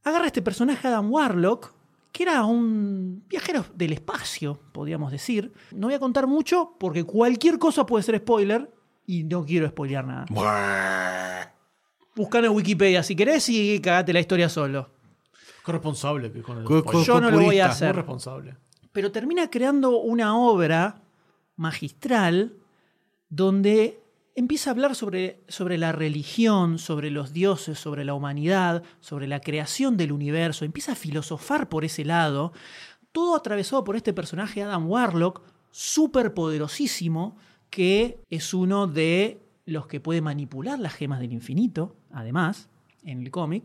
Agarra 0.03 0.27
este 0.27 0.43
personaje 0.43 0.87
Adam 0.89 1.11
Warlock, 1.11 1.75
que 2.15 2.23
era 2.23 2.45
un 2.45 3.25
viajero 3.29 3.67
del 3.75 3.93
espacio, 3.93 4.61
podríamos 4.71 5.11
decir. 5.11 5.53
No 5.73 5.89
voy 5.89 5.95
a 5.95 5.99
contar 5.99 6.29
mucho 6.29 6.77
porque 6.79 7.03
cualquier 7.03 7.59
cosa 7.59 7.85
puede 7.85 8.05
ser 8.05 8.19
spoiler 8.19 8.73
y 9.05 9.25
no 9.25 9.45
quiero 9.45 9.69
spoilear 9.69 10.07
nada. 10.07 10.27
Buscan 12.15 12.45
en 12.45 12.53
Wikipedia 12.53 13.03
si 13.03 13.17
querés 13.17 13.49
y 13.49 13.81
cagate 13.81 14.13
la 14.13 14.21
historia 14.21 14.49
solo. 14.49 14.91
Qué 15.67 15.73
responsable 15.73 16.31
que 16.31 16.41
con 16.41 16.59
el 16.59 16.65
Co-. 16.65 17.03
Yo 17.03 17.21
no 17.21 17.33
lo 17.33 17.41
voy 17.41 17.59
a 17.59 17.67
hacer. 17.67 17.97
responsable. 17.97 18.55
Pero 18.93 19.11
termina 19.11 19.51
creando 19.51 19.99
una 19.99 20.39
obra 20.39 21.03
magistral 21.57 22.55
donde 23.29 24.04
empieza 24.35 24.71
a 24.71 24.73
hablar 24.73 24.95
sobre, 24.95 25.41
sobre 25.49 25.79
la 25.79 25.93
religión, 25.93 26.79
sobre 26.79 27.11
los 27.11 27.33
dioses, 27.33 27.79
sobre 27.79 28.05
la 28.05 28.15
humanidad, 28.15 28.83
sobre 29.01 29.27
la 29.27 29.41
creación 29.41 29.97
del 29.97 30.13
universo. 30.13 30.65
Empieza 30.65 30.93
a 30.93 30.97
filosofar 30.97 31.69
por 31.69 31.85
ese 31.85 32.05
lado. 32.05 32.53
Todo 33.13 33.37
atravesado 33.37 33.85
por 33.85 33.97
este 33.97 34.13
personaje 34.13 34.63
Adam 34.63 34.89
Warlock, 34.89 35.43
súper 35.71 36.35
poderosísimo, 36.35 37.37
que 37.71 38.19
es 38.31 38.55
uno 38.55 38.87
de 38.87 39.41
los 39.67 39.87
que 39.87 40.01
puede 40.01 40.21
manipular 40.21 40.79
las 40.79 40.95
gemas 40.95 41.21
del 41.21 41.33
infinito, 41.33 41.97
además, 42.13 42.69
en 43.05 43.23
el 43.23 43.31
cómic. 43.31 43.65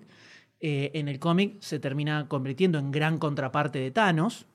Eh, 0.61 0.91
en 0.93 1.07
el 1.07 1.19
cómic 1.19 1.57
se 1.61 1.79
termina 1.79 2.27
convirtiendo 2.27 2.79
en 2.79 2.91
gran 2.91 3.17
contraparte 3.17 3.79
de 3.79 3.91
Thanos, 3.91 4.45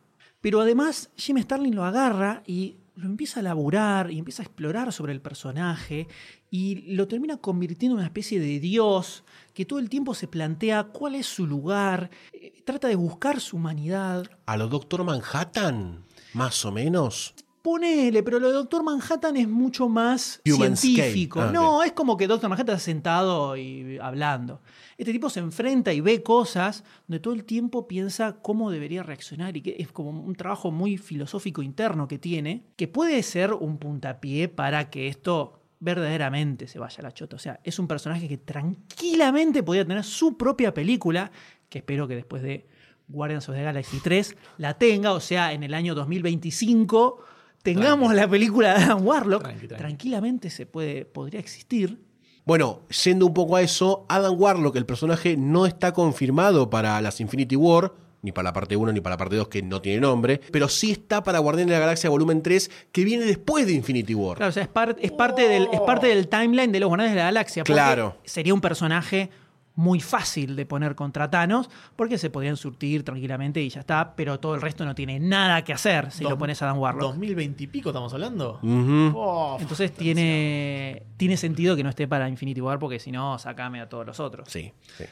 pero 0.41 0.61
además 0.61 1.11
Jim 1.16 1.39
Starlin 1.39 1.74
lo 1.74 1.85
agarra 1.85 2.43
y 2.47 2.77
lo 2.96 3.06
empieza 3.06 3.40
a 3.40 3.42
laburar 3.42 4.10
y 4.10 4.18
empieza 4.18 4.42
a 4.42 4.46
explorar 4.46 4.92
sobre 4.92 5.12
el 5.12 5.20
personaje 5.20 6.06
y 6.50 6.94
lo 6.94 7.08
termina 7.08 7.36
convirtiendo 7.38 7.94
en 7.94 7.98
una 7.98 8.06
especie 8.06 8.38
de 8.38 8.60
dios 8.60 9.24
que 9.52 9.64
todo 9.64 9.78
el 9.78 9.88
tiempo 9.88 10.14
se 10.14 10.28
plantea 10.28 10.84
cuál 10.84 11.14
es 11.16 11.26
su 11.26 11.46
lugar, 11.46 12.10
eh, 12.32 12.62
trata 12.64 12.88
de 12.88 12.96
buscar 12.96 13.40
su 13.40 13.56
humanidad. 13.56 14.30
A 14.46 14.56
lo 14.56 14.68
Doctor 14.68 15.04
Manhattan, 15.04 16.04
más 16.32 16.64
o 16.64 16.72
menos. 16.72 17.34
Ponele, 17.62 18.22
pero 18.22 18.38
lo 18.38 18.48
de 18.48 18.54
Doctor 18.54 18.84
Manhattan 18.84 19.36
es 19.36 19.48
mucho 19.48 19.88
más 19.88 20.40
Human 20.46 20.76
científico. 20.76 21.40
Ah, 21.40 21.50
no, 21.50 21.82
es 21.82 21.92
como 21.92 22.16
que 22.16 22.26
Doctor 22.26 22.50
Manhattan 22.50 22.76
está 22.76 22.84
sentado 22.84 23.56
y 23.56 23.98
hablando. 23.98 24.60
Este 24.96 25.12
tipo 25.12 25.30
se 25.30 25.40
enfrenta 25.40 25.92
y 25.92 26.00
ve 26.00 26.22
cosas 26.22 26.84
donde 27.06 27.20
todo 27.20 27.34
el 27.34 27.44
tiempo 27.44 27.88
piensa 27.88 28.36
cómo 28.42 28.70
debería 28.70 29.02
reaccionar 29.02 29.56
y 29.56 29.62
que 29.62 29.76
es 29.78 29.90
como 29.90 30.10
un 30.10 30.34
trabajo 30.34 30.70
muy 30.70 30.96
filosófico 30.96 31.62
interno 31.62 32.08
que 32.08 32.18
tiene, 32.18 32.64
que 32.76 32.88
puede 32.88 33.22
ser 33.22 33.52
un 33.52 33.78
puntapié 33.78 34.48
para 34.48 34.90
que 34.90 35.08
esto 35.08 35.60
verdaderamente 35.80 36.66
se 36.66 36.78
vaya 36.78 36.96
a 37.00 37.02
la 37.02 37.12
chota. 37.12 37.36
O 37.36 37.38
sea, 37.38 37.60
es 37.62 37.78
un 37.78 37.86
personaje 37.86 38.28
que 38.28 38.38
tranquilamente 38.38 39.62
podría 39.62 39.84
tener 39.84 40.04
su 40.04 40.36
propia 40.36 40.72
película, 40.72 41.30
que 41.68 41.78
espero 41.78 42.08
que 42.08 42.14
después 42.14 42.42
de 42.42 42.66
Guardians 43.08 43.48
of 43.48 43.54
the 43.54 43.62
Galaxy 43.62 43.98
3 44.00 44.36
la 44.58 44.74
tenga, 44.74 45.12
o 45.12 45.20
sea, 45.20 45.52
en 45.52 45.62
el 45.62 45.74
año 45.74 45.94
2025 45.94 47.22
tengamos 47.62 48.14
la 48.14 48.28
película 48.28 48.74
de 48.74 48.84
Adam 48.84 49.06
Warlock. 49.06 49.48
Tranquilamente 49.68 50.50
se 50.50 50.66
puede, 50.66 51.04
podría 51.04 51.40
existir. 51.40 52.03
Bueno, 52.44 52.82
yendo 53.04 53.26
un 53.26 53.34
poco 53.34 53.56
a 53.56 53.62
eso, 53.62 54.04
Adam 54.08 54.34
Warlock, 54.38 54.76
el 54.76 54.84
personaje, 54.86 55.36
no 55.36 55.64
está 55.66 55.92
confirmado 55.92 56.68
para 56.68 57.00
las 57.00 57.20
Infinity 57.20 57.56
War, 57.56 57.92
ni 58.20 58.32
para 58.32 58.44
la 58.48 58.52
parte 58.52 58.76
1 58.76 58.92
ni 58.92 59.00
para 59.00 59.14
la 59.14 59.18
parte 59.18 59.36
2, 59.36 59.48
que 59.48 59.62
no 59.62 59.80
tiene 59.80 60.00
nombre, 60.00 60.40
pero 60.52 60.68
sí 60.68 60.90
está 60.92 61.22
para 61.22 61.38
Guardianes 61.38 61.70
de 61.70 61.74
la 61.74 61.80
Galaxia 61.80 62.10
Volumen 62.10 62.42
3, 62.42 62.70
que 62.92 63.04
viene 63.04 63.24
después 63.24 63.66
de 63.66 63.72
Infinity 63.72 64.14
War. 64.14 64.36
Claro, 64.36 64.50
o 64.50 64.52
sea, 64.52 64.62
es, 64.62 64.68
par- 64.68 64.96
es 65.00 65.12
parte, 65.12 65.48
del, 65.48 65.68
es 65.72 65.80
parte 65.80 66.06
del 66.08 66.28
timeline 66.28 66.70
de 66.72 66.80
los 66.80 66.88
Guardianes 66.88 67.14
de 67.14 67.18
la 67.20 67.24
Galaxia. 67.26 67.64
Claro. 67.64 68.16
Sería 68.24 68.52
un 68.54 68.60
personaje 68.60 69.30
muy 69.76 70.01
fácil 70.01 70.55
de 70.55 70.66
poner 70.66 70.94
contra 70.94 71.28
Thanos, 71.30 71.68
porque 71.96 72.16
se 72.18 72.30
podrían 72.30 72.56
surtir 72.56 73.02
tranquilamente 73.05 73.60
y 73.60 73.68
ya 73.68 73.80
está, 73.80 74.14
pero 74.14 74.38
todo 74.38 74.55
el 74.55 74.60
resto 74.60 74.84
no 74.84 74.94
tiene 74.94 75.18
nada 75.18 75.62
que 75.64 75.72
hacer 75.72 76.12
si 76.12 76.22
Dos- 76.22 76.30
lo 76.32 76.38
pones 76.38 76.62
a 76.62 76.66
Dan 76.66 76.78
Warlock. 76.78 77.02
2020 77.12 77.64
y 77.64 77.66
pico 77.66 77.88
estamos 77.90 78.12
hablando. 78.14 78.60
Oh, 78.62 79.56
Entonces 79.60 79.92
tiene, 79.92 81.02
tiene 81.16 81.36
sentido 81.36 81.74
que 81.76 81.82
no 81.82 81.88
esté 81.90 82.06
para 82.06 82.28
Infinity 82.28 82.60
War, 82.60 82.78
porque 82.78 82.98
si 82.98 83.10
no, 83.12 83.38
sacame 83.38 83.80
a 83.80 83.88
todos 83.88 84.06
los 84.06 84.20
otros. 84.20 84.48
Sí, 84.51 84.72
sí. 84.96 85.05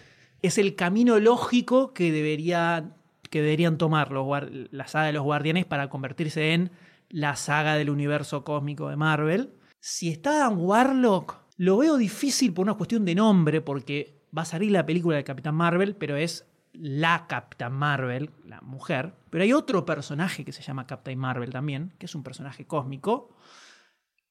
Es 0.43 0.59
el 0.59 0.75
camino 0.75 1.19
lógico 1.21 1.93
que, 1.93 2.11
debería, 2.13 2.91
que 3.31 3.43
deberían 3.43 3.79
tomar 3.79 4.11
los, 4.13 4.27
la 4.71 4.87
saga 4.89 5.07
de 5.07 5.13
los 5.13 5.23
Guardianes 5.23 5.65
para 5.67 5.89
convertirse 5.89 6.53
en 6.55 6.71
la 7.11 7.37
saga 7.37 7.75
del 7.77 7.91
universo 7.91 8.43
cósmico 8.45 8.89
de 8.89 8.97
Marvel. 8.97 9.51
Si 9.81 10.09
está 10.09 10.39
Dan 10.39 10.57
Warlock, 10.59 11.37
lo 11.59 11.77
veo 11.79 11.97
difícil 11.97 12.53
por 12.53 12.65
una 12.65 12.75
cuestión 12.75 13.05
de 13.05 13.15
nombre, 13.15 13.61
porque 13.61 14.22
va 14.37 14.43
a 14.43 14.47
salir 14.47 14.71
la 14.71 14.87
película 14.87 15.17
de 15.17 15.25
Capitán 15.25 15.55
Marvel, 15.55 15.97
pero 15.97 16.17
es 16.17 16.47
la 16.73 17.27
Capitán 17.27 17.73
Marvel, 17.73 18.31
la 18.47 18.61
mujer. 18.63 19.15
Pero 19.31 19.45
hay 19.45 19.53
otro 19.53 19.85
personaje 19.85 20.45
que 20.45 20.53
se 20.53 20.63
llama 20.63 20.87
Captain 20.87 21.19
Marvel 21.19 21.51
también, 21.51 21.93
que 21.99 22.07
es 22.07 22.15
un 22.15 22.23
personaje 22.23 22.67
cósmico, 22.67 23.37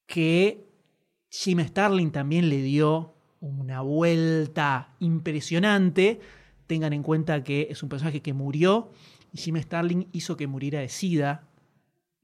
que 0.08 0.68
Jim 1.30 1.60
Starlin 1.60 2.12
también 2.12 2.50
le 2.50 2.62
dio 2.62 3.16
una 3.40 3.82
vuelta 3.82 4.96
impresionante. 5.00 6.20
Tengan 6.68 6.94
en 6.94 7.04
cuenta 7.04 7.44
que 7.44 7.68
es 7.70 7.84
un 7.84 7.90
personaje 7.90 8.22
que 8.22 8.34
murió 8.34 8.92
y 9.32 9.38
Jim 9.38 9.58
Starlin 9.58 10.08
hizo 10.12 10.36
que 10.36 10.48
muriera 10.48 10.80
de 10.80 10.90
SIDA. 10.90 11.48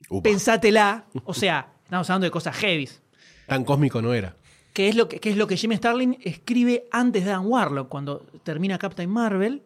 Upa. 0.10 0.24
Pensátela. 0.30 1.08
O 1.26 1.34
sea, 1.34 1.74
estamos 1.84 2.10
hablando 2.10 2.26
de 2.26 2.32
cosas 2.32 2.56
heavies. 2.58 3.02
Tan 3.48 3.64
cósmico 3.64 4.02
no 4.02 4.14
era. 4.14 4.36
¿Qué 4.78 4.90
es, 4.90 4.96
lo 4.96 5.10
que, 5.10 5.20
qué 5.20 5.32
es 5.32 5.38
lo 5.38 5.48
que 5.48 5.58
Jim 5.58 5.74
Starlin 5.74 6.20
escribe 6.22 6.88
antes 6.92 7.26
de 7.26 7.32
Dan 7.32 7.48
Warlock? 7.48 7.90
Cuando 7.90 8.28
termina 8.44 8.78
Captain 8.78 9.10
Marvel, 9.10 9.64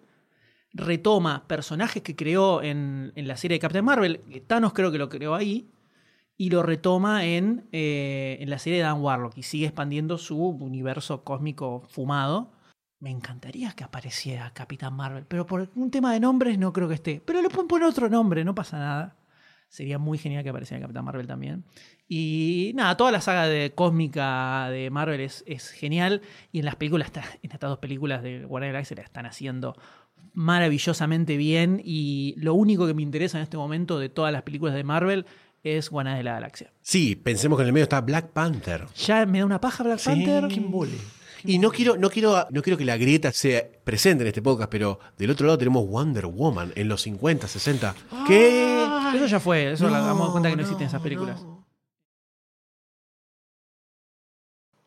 retoma 0.72 1.50
personajes 1.50 2.02
que 2.02 2.16
creó 2.16 2.64
en, 2.64 3.12
en 3.18 3.28
la 3.28 3.36
serie 3.36 3.56
de 3.56 3.60
Captain 3.60 3.84
Marvel. 3.84 4.22
que 4.22 4.40
Thanos 4.40 4.72
creo 4.72 4.90
que 4.90 4.98
lo 4.98 5.10
creó 5.10 5.36
ahí. 5.36 5.70
Y 6.38 6.50
lo 6.50 6.64
retoma 6.64 7.26
en, 7.26 7.68
eh, 7.74 8.38
en 8.40 8.50
la 8.50 8.58
serie 8.58 8.78
de 8.80 8.86
Dan 8.86 9.02
Warlock. 9.02 9.38
Y 9.38 9.44
sigue 9.44 9.66
expandiendo 9.66 10.18
su 10.18 10.42
universo 10.42 11.26
cósmico 11.26 11.84
fumado. 11.90 12.54
Me 13.02 13.10
encantaría 13.10 13.74
que 13.74 13.84
apareciera 13.84 14.54
Capitán 14.54 14.94
Marvel. 14.94 15.26
Pero 15.28 15.46
por 15.46 15.70
un 15.76 15.92
tema 15.92 16.14
de 16.14 16.22
nombres 16.22 16.58
no 16.58 16.72
creo 16.72 16.88
que 16.88 16.96
esté. 16.96 17.22
Pero 17.26 17.42
le 17.42 17.50
pueden 17.50 17.68
poner 17.68 17.90
otro 17.90 18.08
nombre, 18.08 18.46
no 18.46 18.56
pasa 18.56 18.80
nada. 18.80 19.18
Sería 19.72 19.98
muy 19.98 20.18
genial 20.18 20.44
que 20.44 20.50
apareciera 20.50 20.82
Capitán 20.82 21.06
Marvel 21.06 21.28
también. 21.28 21.64
Y 22.10 22.74
nada, 22.76 22.98
toda 22.98 23.10
la 23.10 23.22
saga 23.22 23.48
de 23.48 23.72
cósmica 23.74 24.68
de 24.70 24.90
Marvel 24.90 25.22
es, 25.22 25.46
es 25.48 25.70
genial. 25.70 26.22
Y 26.52 26.60
en 26.60 26.66
las 26.66 26.76
películas, 26.76 27.08
está- 27.08 27.24
en 27.42 27.52
estas 27.54 27.70
dos 27.70 27.80
películas 27.80 28.22
de 28.22 28.44
Guardianes 28.44 28.68
de 28.70 28.74
la 28.74 28.78
Galaxia 28.80 28.96
la 28.98 29.04
están 29.04 29.26
haciendo 29.26 29.78
maravillosamente 30.34 31.38
bien. 31.38 31.82
Y 31.86 32.34
lo 32.38 32.54
único 32.54 32.86
que 32.86 32.94
me 32.94 33.02
interesa 33.02 33.38
en 33.38 33.44
este 33.44 33.56
momento 33.58 33.98
de 33.98 34.10
todas 34.10 34.34
las 34.34 34.42
películas 34.44 34.76
de 34.76 34.84
Marvel 34.84 35.26
es 35.64 35.90
Guardianes 35.90 36.20
de 36.20 36.24
la 36.26 36.34
Galaxia. 36.34 36.74
Sí, 36.82 37.16
pensemos 37.16 37.58
que 37.58 37.62
en 37.62 37.68
el 37.68 37.74
medio 37.74 37.84
está 37.84 38.02
Black 38.02 38.32
Panther. 38.32 38.86
Ya 38.96 39.26
me 39.26 39.40
da 39.40 39.46
una 39.46 39.62
paja 39.62 39.84
Black 39.84 40.00
Sí. 40.00 40.10
Panther. 40.10 40.48
Y 41.44 41.60
no 41.60 41.72
quiero, 41.72 41.98
no, 41.98 42.10
quiero, 42.10 42.48
no 42.50 42.62
quiero 42.62 42.78
que 42.78 42.86
la 42.86 42.98
grieta 42.98 43.32
sea 43.32 43.68
presente 43.84 44.24
en 44.24 44.28
este 44.28 44.42
podcast, 44.42 44.70
pero 44.70 45.00
del 45.18 45.32
otro 45.32 45.48
lado 45.48 45.58
tenemos 45.58 45.88
Wonder 45.88 46.28
Woman 46.28 46.72
en 46.76 46.88
los 46.88 47.02
50, 47.02 47.48
60. 47.48 47.96
¿Qué? 48.28 48.84
Eso 49.16 49.26
ya 49.26 49.40
fue, 49.40 49.72
eso 49.72 49.86
No, 49.86 49.98
nos 49.98 50.06
damos 50.06 50.32
cuenta 50.32 50.50
que 50.50 50.56
no, 50.56 50.62
no, 50.62 50.64
existen 50.64 50.88
esas 50.88 51.02
películas. 51.02 51.44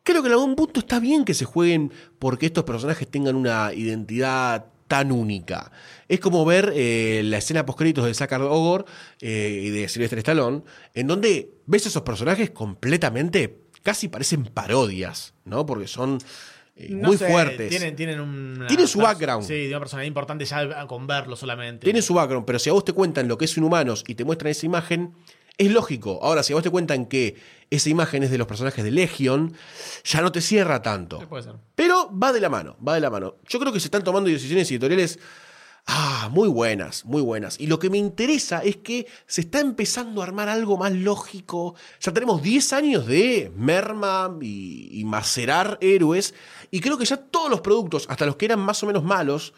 Creo 0.02 0.22
que 0.22 0.28
en 0.28 0.35
algún 0.35 0.55
punto 0.55 0.81
está 0.81 1.01
bien 1.01 1.24
que 1.24 1.32
se 1.32 1.47
jueguen 1.47 1.90
porque 2.18 2.47
estos 2.47 2.64
personajes 2.64 3.09
tengan 3.10 3.36
una 3.36 3.72
identidad 3.72 4.66
tan 4.86 5.12
única. 5.12 5.72
Es 6.09 6.20
como 6.20 6.44
ver 6.44 6.72
eh, 6.74 7.22
la 7.24 7.39
escena 7.39 7.64
post-créditos 7.64 8.05
de 8.05 8.14
Sakar 8.14 8.43
Ogor 8.43 8.85
eh, 9.20 9.62
y 9.64 9.70
de 9.70 9.89
Sylvester 9.89 10.18
Stallone, 10.18 10.62
en 10.93 11.06
donde 11.06 11.55
ves 11.66 11.86
esos 11.86 12.02
personajes 12.02 12.51
completamente, 12.51 13.64
casi 13.85 14.09
parecen 14.09 14.47
parodias, 14.47 15.35
¿no? 15.44 15.65
Porque 15.65 15.86
son 15.86 16.19
eh, 16.74 16.89
No 16.90 17.09
muy 17.09 17.16
sé, 17.16 17.28
fuertes. 17.28 17.69
Tienen, 17.69 17.94
tienen, 17.94 18.19
una 18.19 18.86
su 18.89 18.98
background. 18.98 19.47
Sí, 19.47 19.55
de 19.55 19.69
una 19.69 19.78
personalidad 19.78 20.09
importante 20.09 20.44
ya 20.44 20.86
con 20.89 21.06
verlo 21.06 21.36
solamente. 21.36 21.85
Tiene 21.85 22.02
su 22.02 22.15
background, 22.15 22.44
pero 22.47 22.59
si 22.59 22.70
a 22.70 22.73
vos 22.73 22.85
te 22.85 22.93
cuentan 22.93 23.28
lo 23.28 23.39
que 23.39 23.44
es 23.44 23.56
Inhumanos 23.56 24.02
y 24.09 24.16
te 24.16 24.24
muestran 24.24 24.51
esa 24.51 24.66
imagen, 24.66 25.15
es 25.59 25.70
lógico. 25.70 26.19
Ahora, 26.23 26.43
si 26.43 26.52
a 26.52 26.56
vos 26.56 26.65
te 26.65 26.70
cuentan 26.70 27.06
que 27.06 27.36
esa 27.70 27.90
imagen 27.90 28.24
es 28.24 28.31
de 28.31 28.39
los 28.39 28.47
personajes 28.48 28.82
de 28.82 28.90
Legion, 28.90 29.55
ya 30.02 30.23
no 30.23 30.32
te 30.32 30.40
cierra 30.40 30.82
tanto. 30.82 31.20
Sí, 31.20 31.27
puede 31.27 31.44
ser. 31.44 31.55
Pero 31.77 32.11
va 32.11 32.32
de 32.32 32.40
la 32.40 32.48
mano, 32.48 32.77
va 32.86 32.94
de 32.94 33.01
la 33.01 33.11
mano. 33.11 33.36
Yo 33.47 33.61
creo 33.61 33.73
que 33.73 33.81
se 33.81 33.86
están 33.86 34.02
tomando 34.02 34.31
decisiones 34.31 34.69
editoriales 34.70 35.20
ah, 35.86 36.28
muy 36.31 36.48
buenas, 36.48 37.05
muy 37.05 37.23
buenas. 37.23 37.61
Y 37.61 37.66
lo 37.66 37.78
que 37.78 37.90
me 37.90 37.98
interesa 37.98 38.62
es 38.62 38.77
que 38.77 39.06
se 39.27 39.43
está 39.43 39.61
empezando 39.61 40.20
a 40.20 40.24
armar 40.24 40.48
algo 40.48 40.77
más 40.77 40.93
lógico. 40.93 41.74
Ya 42.01 42.12
tenemos 42.12 42.43
10 42.43 42.73
años 42.73 43.06
de 43.06 43.52
merma 43.56 44.36
y, 44.40 45.01
y 45.01 45.05
macerar 45.05 45.78
héroes. 45.81 46.35
Y 46.70 46.81
creo 46.81 46.98
que 46.98 47.05
ya 47.05 47.16
todos 47.16 47.51
los 47.51 47.61
productos, 47.61 48.06
hasta 48.09 48.27
los 48.27 48.36
que 48.36 48.47
eran 48.47 48.61
más 48.61 48.82
o 48.82 48.86
menos 48.86 49.05
malos, 49.05 49.55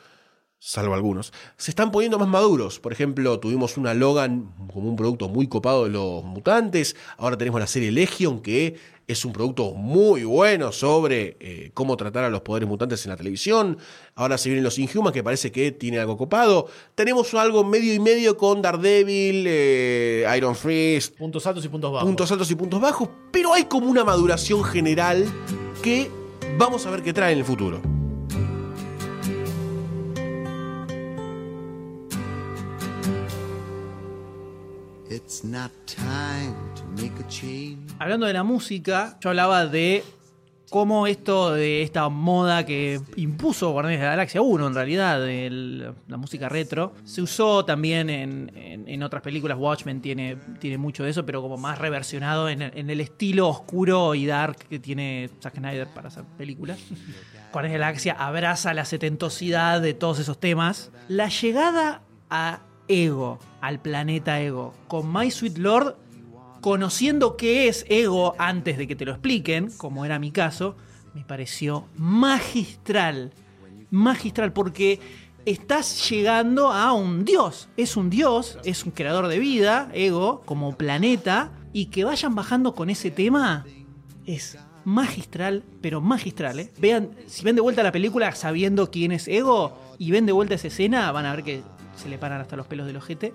salvo 0.59 0.95
algunos, 0.95 1.33
se 1.57 1.70
están 1.70 1.91
poniendo 1.91 2.19
más 2.19 2.28
maduros. 2.28 2.81
Por 2.81 2.93
ejemplo, 2.93 3.39
tuvimos 3.39 3.77
una 3.77 3.95
Logan 3.95 4.53
como 4.73 4.89
un 4.89 4.97
producto 4.97 5.28
muy 5.28 5.49
copado 5.49 5.85
de 5.85 5.91
los 5.91 6.24
mutantes. 6.24 6.97
Ahora 7.19 7.37
tenemos 7.37 7.61
la 7.61 7.66
serie 7.66 7.93
Legion, 7.93 8.41
que 8.41 8.77
es 9.07 9.24
un 9.24 9.33
producto 9.33 9.73
muy 9.73 10.24
bueno 10.24 10.73
sobre 10.73 11.37
eh, 11.39 11.70
cómo 11.74 11.97
tratar 11.97 12.24
a 12.24 12.31
los 12.31 12.41
poderes 12.41 12.69
mutantes 12.69 13.05
en 13.05 13.11
la 13.11 13.16
televisión. 13.16 13.78
Ahora 14.15 14.37
se 14.39 14.49
vienen 14.49 14.65
los 14.65 14.78
Inhumans, 14.78 15.15
que 15.15 15.23
parece 15.23 15.53
que 15.53 15.70
tiene 15.73 15.99
algo 15.99 16.16
copado. 16.16 16.66
Tenemos 16.95 17.33
algo 17.35 17.62
medio 17.62 17.95
y 17.95 18.01
medio 18.01 18.37
con 18.37 18.62
Daredevil, 18.62 19.45
eh, 19.47 20.27
Iron 20.37 20.57
Fist, 20.57 21.16
Puntos 21.16 21.47
altos 21.47 21.65
y 21.65 21.69
puntos 21.69 21.93
bajos. 21.93 22.07
puntos 22.07 22.33
altos 22.33 22.51
y 22.51 22.55
puntos 22.57 22.81
bajos, 22.81 23.09
pero 23.31 23.53
hay 23.53 23.65
como 23.65 23.87
una 23.87 24.05
maduración 24.05 24.65
general 24.65 25.24
que 25.83 26.11
vamos 26.59 26.85
a 26.87 26.91
ver 26.91 27.03
qué 27.03 27.12
trae 27.12 27.33
en 27.33 27.39
el 27.39 27.45
futuro. 27.45 27.95
It's 35.27 35.43
not 35.44 35.73
time 35.86 36.55
to 36.77 36.85
make 37.03 37.12
a 37.20 37.27
change. 37.28 37.93
Hablando 37.98 38.27
de 38.27 38.32
la 38.32 38.44
música, 38.44 39.19
yo 39.20 39.31
hablaba 39.31 39.66
de 39.66 40.05
cómo 40.70 41.09
esto 41.09 41.53
de 41.53 41.82
esta 41.82 42.09
moda 42.09 42.65
que 42.65 43.01
impuso 43.16 43.70
Guardianes 43.73 43.98
de 44.01 44.05
la 44.07 44.11
Galaxia 44.12 44.40
1, 44.40 44.66
en 44.69 44.74
realidad, 44.74 45.28
el- 45.28 45.93
la 46.07 46.16
música 46.16 46.48
retro, 46.48 46.93
se 47.05 47.23
usó 47.23 47.65
también 47.65 48.09
en, 48.09 48.53
en- 48.57 48.89
en 48.89 49.03
otras 49.03 49.20
películas. 49.23 49.59
Watchmen 49.59 50.01
tiene, 50.01 50.36
tiene 50.61 50.78
mucho 50.78 51.03
de 51.03 51.11
eso, 51.11 51.27
pero 51.27 51.43
como 51.43 51.57
más 51.57 51.78
reversionado 51.81 52.48
en, 52.48 52.62
el- 52.62 52.78
en 52.78 52.89
el 52.90 53.01
estilo 53.01 53.48
oscuro 53.48 54.15
y 54.15 54.27
dark 54.27 54.57
que 54.69 54.78
tiene 54.78 55.28
Zack 55.43 55.57
Snyder 55.57 55.89
para 55.89 56.07
hacer 56.09 56.23
películas. 56.39 56.78
Guardianes 57.53 57.73
de 57.74 57.78
la 57.81 57.86
Galaxia 57.86 58.12
abraza 58.12 58.74
la 58.74 58.85
setentosidad 58.85 59.81
de 59.81 59.93
todos 59.94 60.20
esos 60.20 60.39
temas. 60.39 60.93
La 61.09 61.28
llegada 61.28 62.03
a 62.31 62.61
Ego, 62.89 63.39
al 63.61 63.81
planeta 63.81 64.41
Ego, 64.41 64.75
con 64.89 65.13
My 65.13 65.31
Sweet 65.31 65.59
Lord 65.59 65.97
conociendo 66.61 67.37
qué 67.37 67.69
es 67.69 67.87
ego 67.89 68.35
antes 68.39 68.77
de 68.77 68.89
que 68.89 68.97
te 68.97 69.05
lo 69.05 69.13
expliquen, 69.13 69.71
como 69.77 70.05
era 70.05 70.19
mi 70.19 70.33
caso, 70.33 70.77
me 71.15 71.23
pareció 71.23 71.87
magistral. 71.97 73.33
Magistral, 73.91 74.53
porque 74.53 74.99
estás 75.45 76.11
llegando 76.11 76.73
a 76.73 76.93
un 76.93 77.25
dios. 77.25 77.69
Es 77.77 77.97
un 77.97 78.11
dios, 78.11 78.59
es 78.65 78.85
un 78.85 78.91
creador 78.91 79.29
de 79.29 79.39
vida, 79.39 79.91
ego, 79.95 80.43
como 80.45 80.77
planeta, 80.77 81.53
y 81.73 81.87
que 81.87 82.05
vayan 82.05 82.35
bajando 82.35 82.75
con 82.75 82.91
ese 82.91 83.11
tema 83.13 83.65
es 84.27 84.59
magistral, 84.85 85.63
pero 85.81 86.01
magistral. 86.01 86.61
¿eh? 86.61 86.73
Vean, 86.79 87.11
si 87.27 87.45
ven 87.45 87.55
de 87.55 87.63
vuelta 87.63 87.83
la 87.83 87.93
película 87.93 88.33
sabiendo 88.33 88.91
quién 88.91 89.13
es 89.13 89.29
ego 89.29 89.79
y 89.99 90.11
ven 90.11 90.27
de 90.27 90.33
vuelta 90.33 90.55
esa 90.55 90.69
escena, 90.69 91.11
van 91.13 91.27
a 91.27 91.35
ver 91.35 91.45
que 91.45 91.63
se 91.97 92.09
le 92.09 92.18
paran 92.18 92.40
hasta 92.40 92.56
los 92.56 92.66
pelos 92.66 92.86
del 92.86 92.97
ojete. 92.97 93.32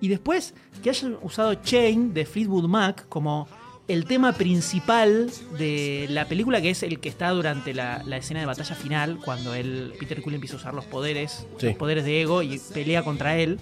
Y 0.00 0.08
después 0.08 0.54
que 0.82 0.90
hayan 0.90 1.16
usado 1.22 1.54
Chain 1.54 2.12
de 2.14 2.26
Fleetwood 2.26 2.68
Mac 2.68 3.06
como 3.08 3.48
el 3.86 4.06
tema 4.06 4.32
principal 4.32 5.30
de 5.58 6.06
la 6.10 6.26
película, 6.26 6.60
que 6.62 6.70
es 6.70 6.82
el 6.82 7.00
que 7.00 7.08
está 7.08 7.30
durante 7.30 7.74
la, 7.74 8.02
la 8.04 8.16
escena 8.16 8.40
de 8.40 8.46
batalla 8.46 8.74
final, 8.74 9.18
cuando 9.24 9.54
él, 9.54 9.92
Peter 9.98 10.22
Quill 10.22 10.34
empieza 10.34 10.56
a 10.56 10.58
usar 10.58 10.74
los 10.74 10.84
poderes, 10.86 11.46
Sí. 11.58 11.66
los 11.66 11.76
poderes 11.76 12.04
de 12.04 12.22
ego 12.22 12.42
y 12.42 12.58
pelea 12.72 13.02
contra 13.02 13.36
él. 13.36 13.60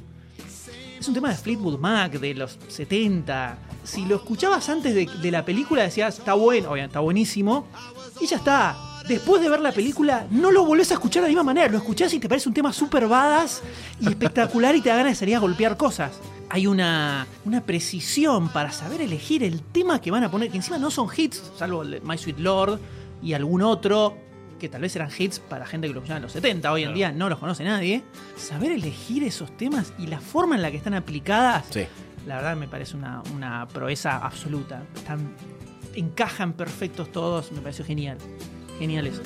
Es 0.99 1.09
un 1.09 1.15
tema 1.15 1.31
de 1.31 1.35
Fleetwood 1.35 1.79
Mac, 1.81 2.13
de 2.13 2.35
los 2.35 2.57
70. 2.69 3.59
Si 3.83 4.05
lo 4.05 4.15
escuchabas 4.17 4.69
antes 4.69 4.95
de, 4.95 5.07
de 5.21 5.31
la 5.33 5.45
película, 5.45 5.83
decías, 5.83 6.19
está 6.21 6.35
bueno, 6.35 6.69
obviamente, 6.71 6.93
está 6.93 7.01
buenísimo. 7.01 7.67
Y 8.21 8.27
ya 8.27 8.37
está. 8.37 8.77
Después 9.09 9.43
de 9.43 9.49
ver 9.49 9.61
la 9.61 9.73
película, 9.73 10.27
no 10.31 10.51
lo 10.53 10.65
volvés 10.65 10.91
a 10.91 10.95
escuchar 10.95 11.23
de 11.23 11.29
la 11.29 11.31
misma 11.31 11.43
manera. 11.43 11.69
Lo 11.69 11.79
escuchás 11.79 12.13
y 12.15 12.19
te 12.21 12.29
parece 12.29 12.49
un 12.49 12.55
tema 12.55 12.73
súper 12.73 13.09
badass 13.09 13.63
y 14.01 14.09
espectacular 14.09 14.75
y 14.77 14.81
te 14.81 14.89
da 14.91 14.97
ganas 14.97 15.13
de 15.13 15.17
salir 15.17 15.37
a 15.37 15.41
golpear 15.41 15.77
cosas. 15.77 16.13
Hay 16.51 16.67
una, 16.67 17.27
una 17.45 17.63
precisión 17.63 18.49
para 18.51 18.71
saber 18.73 19.01
elegir 19.01 19.43
el 19.43 19.61
tema 19.63 20.01
que 20.01 20.11
van 20.11 20.23
a 20.25 20.31
poner, 20.31 20.51
que 20.51 20.57
encima 20.59 20.79
no 20.79 20.91
son 20.91 21.09
hits, 21.17 21.43
salvo 21.59 21.83
el 21.83 21.91
de 21.93 22.01
My 22.03 22.17
Sweet 22.19 22.39
Lord 22.39 22.79
y 23.23 23.33
algún 23.33 23.63
otro, 23.63 24.17
que 24.61 24.69
tal 24.69 24.83
vez 24.83 24.95
eran 24.95 25.11
hits 25.17 25.41
para 25.41 25.67
gente 25.67 25.89
que 25.89 25.95
lo 25.95 26.01
escuchaba 26.01 26.19
en 26.19 26.23
los 26.25 26.33
70, 26.33 26.71
hoy 26.71 26.85
en 26.85 26.95
día 26.95 27.11
no 27.11 27.29
los 27.29 27.39
conoce 27.39 27.65
nadie. 27.65 28.03
Saber 28.37 28.71
elegir 28.71 29.25
esos 29.25 29.57
temas 29.57 29.93
y 29.99 30.07
la 30.07 30.21
forma 30.21 30.55
en 30.55 30.63
la 30.63 30.71
que 30.71 30.77
están 30.77 30.95
aplicadas, 30.95 31.65
Sí. 31.71 31.87
la 32.27 32.37
verdad 32.37 32.55
me 32.57 32.69
parece 32.69 32.97
una, 32.97 33.23
una 33.35 33.67
proeza 33.67 34.19
absoluta. 34.19 34.83
Están, 34.95 35.35
encajan 35.95 36.53
perfectos 36.53 37.11
todos, 37.11 37.51
me 37.53 37.61
pareció 37.61 37.85
genial. 37.85 38.19
Genial 38.83 39.07
eso. 39.07 39.23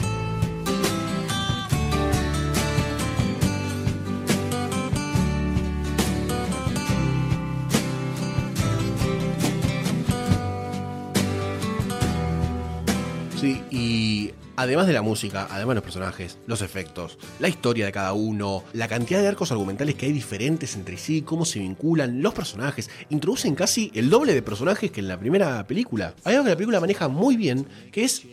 Sí, 13.40 13.62
y 13.70 14.32
además 14.56 14.86
de 14.86 14.92
la 14.92 15.00
música, 15.00 15.48
además 15.50 15.68
de 15.68 15.74
los 15.76 15.84
personajes, 15.84 16.36
los 16.46 16.60
efectos, 16.60 17.16
la 17.38 17.48
historia 17.48 17.86
de 17.86 17.92
cada 17.92 18.12
uno, 18.12 18.62
la 18.74 18.88
cantidad 18.88 19.22
de 19.22 19.28
arcos 19.28 19.52
argumentales 19.52 19.94
que 19.94 20.04
hay 20.04 20.12
diferentes 20.12 20.76
entre 20.76 20.98
sí, 20.98 21.22
cómo 21.22 21.46
se 21.46 21.60
vinculan, 21.60 22.20
los 22.20 22.34
personajes, 22.34 22.90
introducen 23.08 23.54
casi 23.54 23.90
el 23.94 24.10
doble 24.10 24.34
de 24.34 24.42
personajes 24.42 24.90
que 24.90 25.00
en 25.00 25.08
la 25.08 25.18
primera 25.18 25.66
película. 25.66 26.14
Hay 26.24 26.34
algo 26.34 26.44
que 26.44 26.50
la 26.50 26.56
película 26.56 26.80
maneja 26.80 27.08
muy 27.08 27.38
bien, 27.38 27.66
que 27.90 28.04
es 28.04 28.26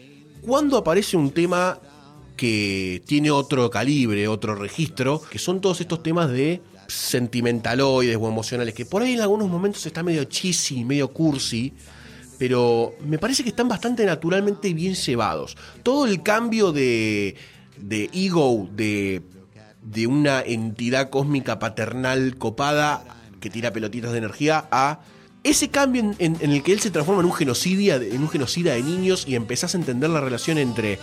cuando 0.45 0.77
aparece 0.77 1.17
un 1.17 1.31
tema 1.31 1.79
que 2.35 3.01
tiene 3.05 3.31
otro 3.31 3.69
calibre, 3.69 4.27
otro 4.27 4.55
registro, 4.55 5.21
que 5.21 5.39
son 5.39 5.61
todos 5.61 5.81
estos 5.81 6.03
temas 6.03 6.29
de 6.29 6.61
sentimentaloides 6.87 8.17
o 8.17 8.27
emocionales, 8.27 8.73
que 8.73 8.85
por 8.85 9.01
ahí 9.01 9.13
en 9.13 9.21
algunos 9.21 9.49
momentos 9.49 9.85
está 9.85 10.03
medio 10.03 10.25
cheesy, 10.25 10.83
medio 10.83 11.11
cursi, 11.13 11.73
pero 12.37 12.93
me 13.05 13.17
parece 13.19 13.43
que 13.43 13.49
están 13.49 13.67
bastante 13.67 14.05
naturalmente 14.05 14.73
bien 14.73 14.95
llevados. 14.95 15.55
Todo 15.83 16.05
el 16.05 16.23
cambio 16.23 16.71
de, 16.71 17.35
de 17.77 18.09
ego, 18.13 18.67
de, 18.75 19.21
de 19.81 20.07
una 20.07 20.41
entidad 20.41 21.09
cósmica 21.09 21.59
paternal 21.59 22.37
copada 22.37 23.03
que 23.39 23.49
tira 23.49 23.71
pelotitas 23.71 24.11
de 24.11 24.17
energía 24.17 24.67
a 24.71 24.99
ese 25.43 25.69
cambio 25.69 26.01
en, 26.01 26.15
en- 26.19 26.37
en 26.39 26.51
el 26.51 26.63
que 26.63 26.71
él 26.73 26.79
se 26.79 26.89
transforma 26.91 27.21
en 27.21 27.25
un 27.27 27.33
genocida, 27.33 27.95
en 27.95 28.21
un 28.21 28.29
genocida 28.29 28.73
de 28.73 28.83
niños 28.83 29.25
y 29.27 29.35
empezás 29.35 29.75
a 29.75 29.77
entender 29.77 30.09
la 30.09 30.21
relación 30.21 30.57
entre 30.57 30.99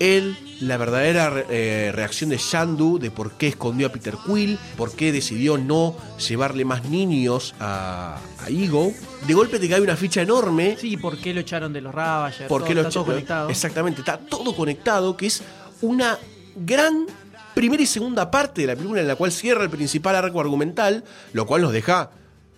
él, 0.00 0.36
la 0.60 0.78
verdadera 0.78 1.30
re- 1.30 1.46
eh, 1.50 1.92
reacción 1.92 2.30
de 2.30 2.38
Shandu, 2.38 2.98
de 2.98 3.10
por 3.10 3.32
qué 3.32 3.48
escondió 3.48 3.86
a 3.86 3.90
Peter 3.92 4.16
Quill, 4.26 4.58
por 4.76 4.92
qué 4.96 5.12
decidió 5.12 5.58
no 5.58 5.94
llevarle 6.26 6.64
más 6.64 6.84
niños 6.86 7.54
a, 7.60 8.18
a 8.40 8.48
Ego. 8.48 8.92
De 9.26 9.34
golpe 9.34 9.58
te 9.58 9.68
cae 9.68 9.80
una 9.80 9.96
ficha 9.96 10.22
enorme. 10.22 10.76
Sí, 10.80 10.96
¿por 10.96 11.18
qué 11.18 11.34
lo 11.34 11.40
echaron 11.40 11.72
de 11.72 11.82
los 11.82 11.94
Ravagers? 11.94 12.48
¿Por 12.48 12.62
Todo- 12.62 12.68
qué 12.68 12.74
lo 12.74 12.80
está 12.80 12.92
todo 12.94 13.04
conectado. 13.04 13.48
Exactamente, 13.50 14.00
está 14.00 14.18
todo 14.18 14.56
conectado, 14.56 15.16
que 15.16 15.26
es 15.26 15.42
una 15.82 16.18
gran 16.56 17.06
primera 17.54 17.82
y 17.82 17.86
segunda 17.86 18.30
parte 18.30 18.62
de 18.62 18.68
la 18.68 18.74
película 18.76 19.02
en 19.02 19.06
la 19.08 19.16
cual 19.16 19.30
cierra 19.30 19.62
el 19.62 19.70
principal 19.70 20.16
arco 20.16 20.40
argumental, 20.40 21.04
lo 21.34 21.46
cual 21.46 21.60
nos 21.62 21.72
deja 21.72 22.10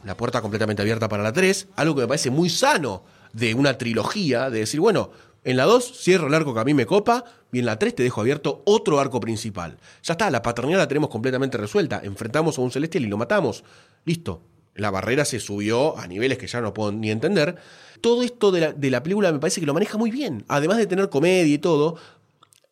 la 0.05 0.17
puerta 0.17 0.43
completamente 0.43 0.83
abierta 0.83 1.09
para 1.09 1.23
la 1.23 1.33
3, 1.33 1.69
algo 1.77 1.95
que 1.95 2.03
me 2.03 2.09
parece 2.09 2.31
muy 2.31 2.51
sano 2.51 3.05
de 3.33 3.55
una 3.55 3.79
trilogía, 3.79 4.51
de 4.51 4.61
decir, 4.61 4.81
bueno, 4.81 5.11
en 5.43 5.57
la 5.57 5.65
2 5.65 5.99
cierro 5.99 6.27
el 6.29 6.35
arco 6.35 6.55
que 6.55 6.61
a 6.61 6.65
mí 6.65 6.75
me 6.75 6.87
copa, 6.87 7.25
y 7.53 7.59
en 7.59 7.67
la 7.67 7.79
3 7.79 7.95
te 7.95 8.03
dejo 8.03 8.21
abierto 8.21 8.63
otro 8.65 9.01
arco 9.01 9.21
principal. 9.21 9.79
Ya 10.03 10.13
está, 10.13 10.31
la 10.31 10.43
paternidad 10.43 10.79
la 10.79 10.89
tenemos 10.89 11.11
completamente 11.11 11.59
resuelta, 11.59 12.01
enfrentamos 12.03 12.59
a 12.59 12.63
un 12.63 12.71
celestial 12.71 13.05
y 13.05 13.09
lo 13.09 13.17
matamos. 13.17 13.65
Listo, 14.05 14.43
la 14.75 14.91
barrera 14.91 15.25
se 15.25 15.41
subió 15.41 15.99
a 15.99 16.07
niveles 16.07 16.39
que 16.39 16.47
ya 16.47 16.61
no 16.61 16.75
puedo 16.75 16.93
ni 16.93 17.11
entender. 17.11 17.57
Todo 18.01 18.23
esto 18.23 18.51
de 18.51 18.61
la, 18.61 18.73
de 18.73 18.91
la 18.91 19.03
película 19.03 19.33
me 19.33 19.39
parece 19.39 19.61
que 19.61 19.67
lo 19.67 19.75
maneja 19.75 19.99
muy 19.99 20.11
bien, 20.11 20.45
además 20.49 20.79
de 20.79 20.87
tener 20.87 21.09
comedia 21.09 21.55
y 21.55 21.59
todo, 21.59 21.97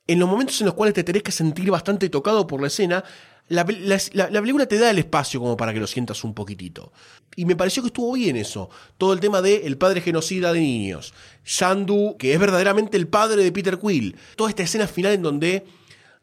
en 0.06 0.18
los 0.18 0.28
momentos 0.28 0.60
en 0.60 0.66
los 0.66 0.74
cuales 0.74 0.94
te 0.94 1.04
tenés 1.04 1.22
que 1.22 1.32
sentir 1.32 1.70
bastante 1.70 2.09
tocado 2.09 2.46
por 2.46 2.60
la 2.60 2.66
escena, 2.66 3.04
la, 3.52 3.64
la- 4.12 4.30
la 4.30 4.40
película 4.40 4.66
te 4.66 4.78
da 4.78 4.90
el 4.90 4.98
espacio 4.98 5.38
como 5.40 5.56
para 5.56 5.72
que 5.72 5.80
lo 5.80 5.86
sientas 5.86 6.24
un 6.24 6.34
poquitito. 6.34 6.92
Y 7.36 7.44
me 7.44 7.56
pareció 7.56 7.82
que 7.82 7.88
estuvo 7.88 8.12
bien 8.12 8.36
eso. 8.36 8.68
Todo 8.98 9.12
el 9.12 9.20
tema 9.20 9.40
de 9.42 9.66
el 9.66 9.78
padre 9.78 10.00
genocida 10.00 10.52
de 10.52 10.60
niños. 10.60 11.14
Shandu, 11.44 12.16
que 12.18 12.34
es 12.34 12.40
verdaderamente 12.40 12.96
el 12.96 13.08
padre 13.08 13.42
de 13.44 13.52
Peter 13.52 13.78
Quill. 13.78 14.16
Toda 14.36 14.50
esta 14.50 14.62
escena 14.62 14.86
final 14.86 15.12
en 15.12 15.22
donde 15.22 15.64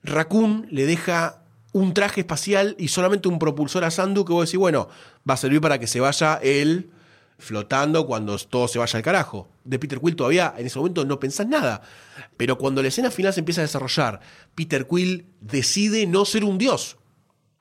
Raccoon 0.04 0.68
le 0.72 0.86
deja 0.86 1.44
un 1.72 1.94
traje 1.94 2.22
espacial 2.22 2.76
y 2.80 2.88
solamente 2.88 3.28
un 3.28 3.38
propulsor 3.40 3.84
a 3.84 3.92
Sandu 3.92 4.26
que 4.26 4.34
vos 4.34 4.46
decís, 4.48 4.60
bueno, 4.60 4.90
va 5.30 5.36
a 5.36 5.38
servir 5.38 5.62
para 5.62 5.80
que 5.80 5.88
se 5.88 6.00
vaya 6.00 6.40
él 6.42 6.90
flotando 7.38 8.06
cuando 8.06 8.38
todo 8.38 8.68
se 8.68 8.80
vaya 8.80 8.98
al 8.98 9.04
carajo. 9.04 9.48
De 9.64 9.80
Peter 9.80 10.00
Quill 10.00 10.16
todavía 10.16 10.54
en 10.58 10.66
ese 10.66 10.78
momento 10.80 11.06
no 11.06 11.20
pensás 11.20 11.48
nada. 11.48 11.82
Pero 12.38 12.58
cuando 12.58 12.82
la 12.82 12.88
escena 12.90 13.12
final 13.12 13.34
se 13.34 13.40
empieza 13.42 13.62
a 13.62 13.64
desarrollar, 13.64 14.20
Peter 14.56 14.88
Quill 14.88 15.26
decide 15.42 16.06
no 16.08 16.26
ser 16.26 16.44
un 16.44 16.58
dios. 16.58 16.98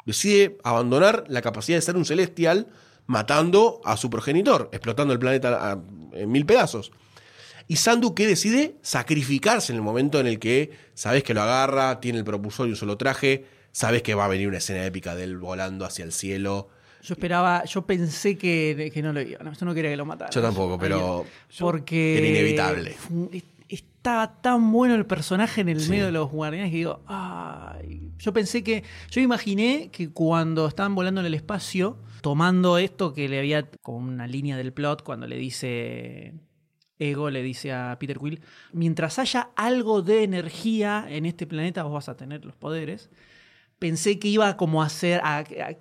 Decide 0.09 0.57
abandonar 0.65 1.25
la 1.29 1.43
capacidad 1.43 1.77
de 1.77 1.83
ser 1.83 1.95
un 1.97 2.07
celestial 2.07 2.67
matando 3.07 3.83
a 3.85 3.99
su 3.99 4.09
progenitor, 4.09 4.71
explotando 4.73 5.13
el 5.13 5.19
planeta 5.19 5.73
a- 5.73 5.79
en 6.15 6.33
mil 6.33 6.47
pedazos. 6.47 6.91
Y 7.67 7.77
Sandu 7.77 8.15
que 8.15 8.27
decide 8.27 8.77
sacrificarse 8.81 9.71
en 9.73 9.77
el 9.77 9.83
momento 9.83 10.19
en 10.19 10.27
el 10.27 10.39
que 10.39 10.71
sabes 10.95 11.23
que 11.23 11.35
lo 11.35 11.43
agarra, 11.43 12.01
tiene 12.01 12.17
el 12.19 12.25
propulsor 12.25 12.67
y 12.69 12.71
un 12.71 12.77
solo 12.77 12.97
traje, 12.97 13.45
sabes 13.71 14.03
que 14.03 14.15
va 14.15 14.25
a 14.25 14.29
venir 14.29 14.49
una 14.49 14.57
escena 14.57 14.83
épica 14.87 15.15
de 15.15 15.25
él 15.25 15.37
volando 15.37 15.85
hacia 15.85 16.07
el 16.07 16.13
cielo. 16.13 16.71
Yo 17.03 17.13
esperaba, 17.13 17.65
yo 17.67 17.83
pensé 17.83 18.39
que, 18.39 18.91
que 18.93 19.03
no 19.03 19.13
lo 19.13 19.21
iba. 19.21 19.41
No, 19.45 19.53
yo 19.53 19.67
no 19.67 19.75
quería 19.75 19.91
que 19.91 19.97
lo 19.99 20.07
mataran. 20.07 20.33
Yo 20.33 20.41
tampoco, 20.41 20.79
pero 20.79 21.27
Porque. 21.59 22.17
era 22.19 22.27
inevitable. 22.27 22.93
fue- 22.93 23.43
Estaba 24.09 24.41
tan 24.41 24.73
bueno 24.73 24.95
el 24.95 25.05
personaje 25.05 25.61
en 25.61 25.69
el 25.69 25.81
Sí. 25.81 25.91
medio 25.91 26.07
de 26.07 26.13
los 26.13 26.31
guardianes 26.31 26.71
que 26.71 26.79
digo, 26.79 27.03
ay. 27.07 28.11
Yo 28.19 28.33
pensé 28.33 28.65
que. 28.65 28.83
Yo 29.11 29.21
imaginé 29.21 29.91
que 29.93 30.11
cuando 30.11 30.67
estaban 30.67 30.95
volando 30.95 31.21
en 31.21 31.27
el 31.27 31.35
espacio, 31.35 31.99
tomando 32.23 32.79
esto 32.79 33.13
que 33.13 33.29
le 33.29 33.39
había. 33.39 33.69
como 33.83 33.99
una 33.99 34.27
línea 34.27 34.57
del 34.57 34.73
plot, 34.73 35.03
cuando 35.03 35.27
le 35.27 35.37
dice. 35.37 36.33
Ego 36.99 37.29
le 37.31 37.43
dice 37.43 37.73
a 37.73 37.97
Peter 38.01 38.19
Quill, 38.19 38.41
mientras 38.73 39.19
haya 39.21 39.51
algo 39.55 40.01
de 40.03 40.25
energía 40.25 41.05
en 41.09 41.27
este 41.27 41.47
planeta, 41.47 41.83
vos 41.83 41.93
vas 41.93 42.09
a 42.09 42.17
tener 42.17 42.45
los 42.47 42.57
poderes. 42.57 43.11
Pensé 43.79 44.19
que 44.19 44.29
iba 44.29 44.57
como 44.57 44.83
a 44.83 44.87
hacer, 44.87 45.21
a, 45.23 45.37
a 45.39 45.75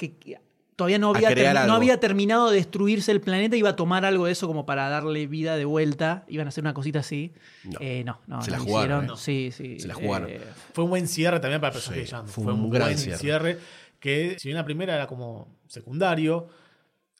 todavía 0.78 0.98
no 1.00 1.10
había, 1.14 1.32
crear 1.32 1.56
termi- 1.56 1.60
algo. 1.60 1.68
no 1.72 1.76
había 1.76 2.00
terminado 2.00 2.50
de 2.50 2.56
destruirse 2.56 3.12
el 3.12 3.20
planeta, 3.20 3.58
iba 3.58 3.70
a 3.72 3.76
tomar 3.76 4.06
algo 4.06 4.28
de 4.28 4.32
eso 4.32 4.48
como 4.48 4.66
para 4.66 4.88
darle 4.88 5.28
vida 5.28 5.58
de 5.58 5.66
vuelta, 5.66 6.24
iban 6.30 6.48
a 6.48 6.50
hacer 6.50 6.64
una 6.64 6.74
cosita 6.74 7.00
así. 7.00 7.34
No. 7.66 7.78
Eh, 7.82 8.04
no, 8.06 8.22
no, 8.28 8.42
Se 8.42 8.52
la 8.52 8.60
jugaron, 8.60 9.00
hicieron. 9.06 9.18
¿eh? 9.18 9.22
Sí, 9.22 9.52
sí. 9.52 9.80
Se 9.82 9.88
la 9.90 9.96
jugaron. 9.96 10.30
Eh, 10.30 10.40
Fue 10.74 10.86
un 10.86 10.92
buen 10.92 11.08
cierre 11.10 11.42
también 11.42 11.60
para 11.60 11.70
el 11.72 11.74
personaje 11.74 12.06
Sí, 12.08 12.16
de 12.16 12.22
fue 12.24 12.44
Fue, 12.46 12.54
un 12.54 12.62
un 12.62 12.70
gran 12.70 12.88
buen 12.88 12.98
cierre. 12.98 13.18
cierre. 13.20 13.58
Que 14.00 14.38
si 14.40 14.48
bien 14.48 14.56
la 14.58 14.64
primera 14.64 14.96
era 14.96 15.08
como 15.08 15.48
secundario, 15.68 16.48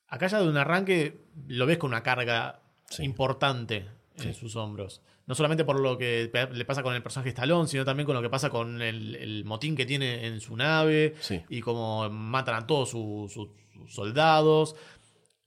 acá 0.08 0.28
ya 0.28 0.40
de 0.40 0.48
un 0.48 0.56
arranque 0.56 1.20
lo 1.48 1.66
ves 1.66 1.80
con 1.80 1.90
una 1.90 2.04
carga 2.04 2.62
importante 3.00 3.86
en 4.24 4.34
sus 4.34 4.56
hombros. 4.56 5.02
No 5.26 5.36
solamente 5.36 5.64
por 5.66 5.80
lo 5.80 5.98
que 5.98 6.32
le 6.54 6.66
pasa 6.66 6.82
con 6.84 6.96
el 6.96 7.04
personaje 7.04 7.30
Stallone, 7.30 7.68
sino 7.68 7.86
también 7.86 8.06
con 8.06 8.16
lo 8.16 8.22
que 8.22 8.30
pasa 8.30 8.50
con 8.50 8.82
el, 8.82 9.16
el 9.16 9.46
motín 9.46 9.76
que 9.76 9.86
tiene 9.86 10.26
en 10.28 10.40
su 10.42 10.56
nave 10.56 11.16
Sí. 11.20 11.42
y 11.50 11.62
cómo 11.62 12.10
matan 12.10 12.56
a 12.56 12.66
todos 12.68 12.90
sus, 12.90 13.32
sus- 13.32 13.50
sus 13.74 13.94
soldados. 13.94 14.76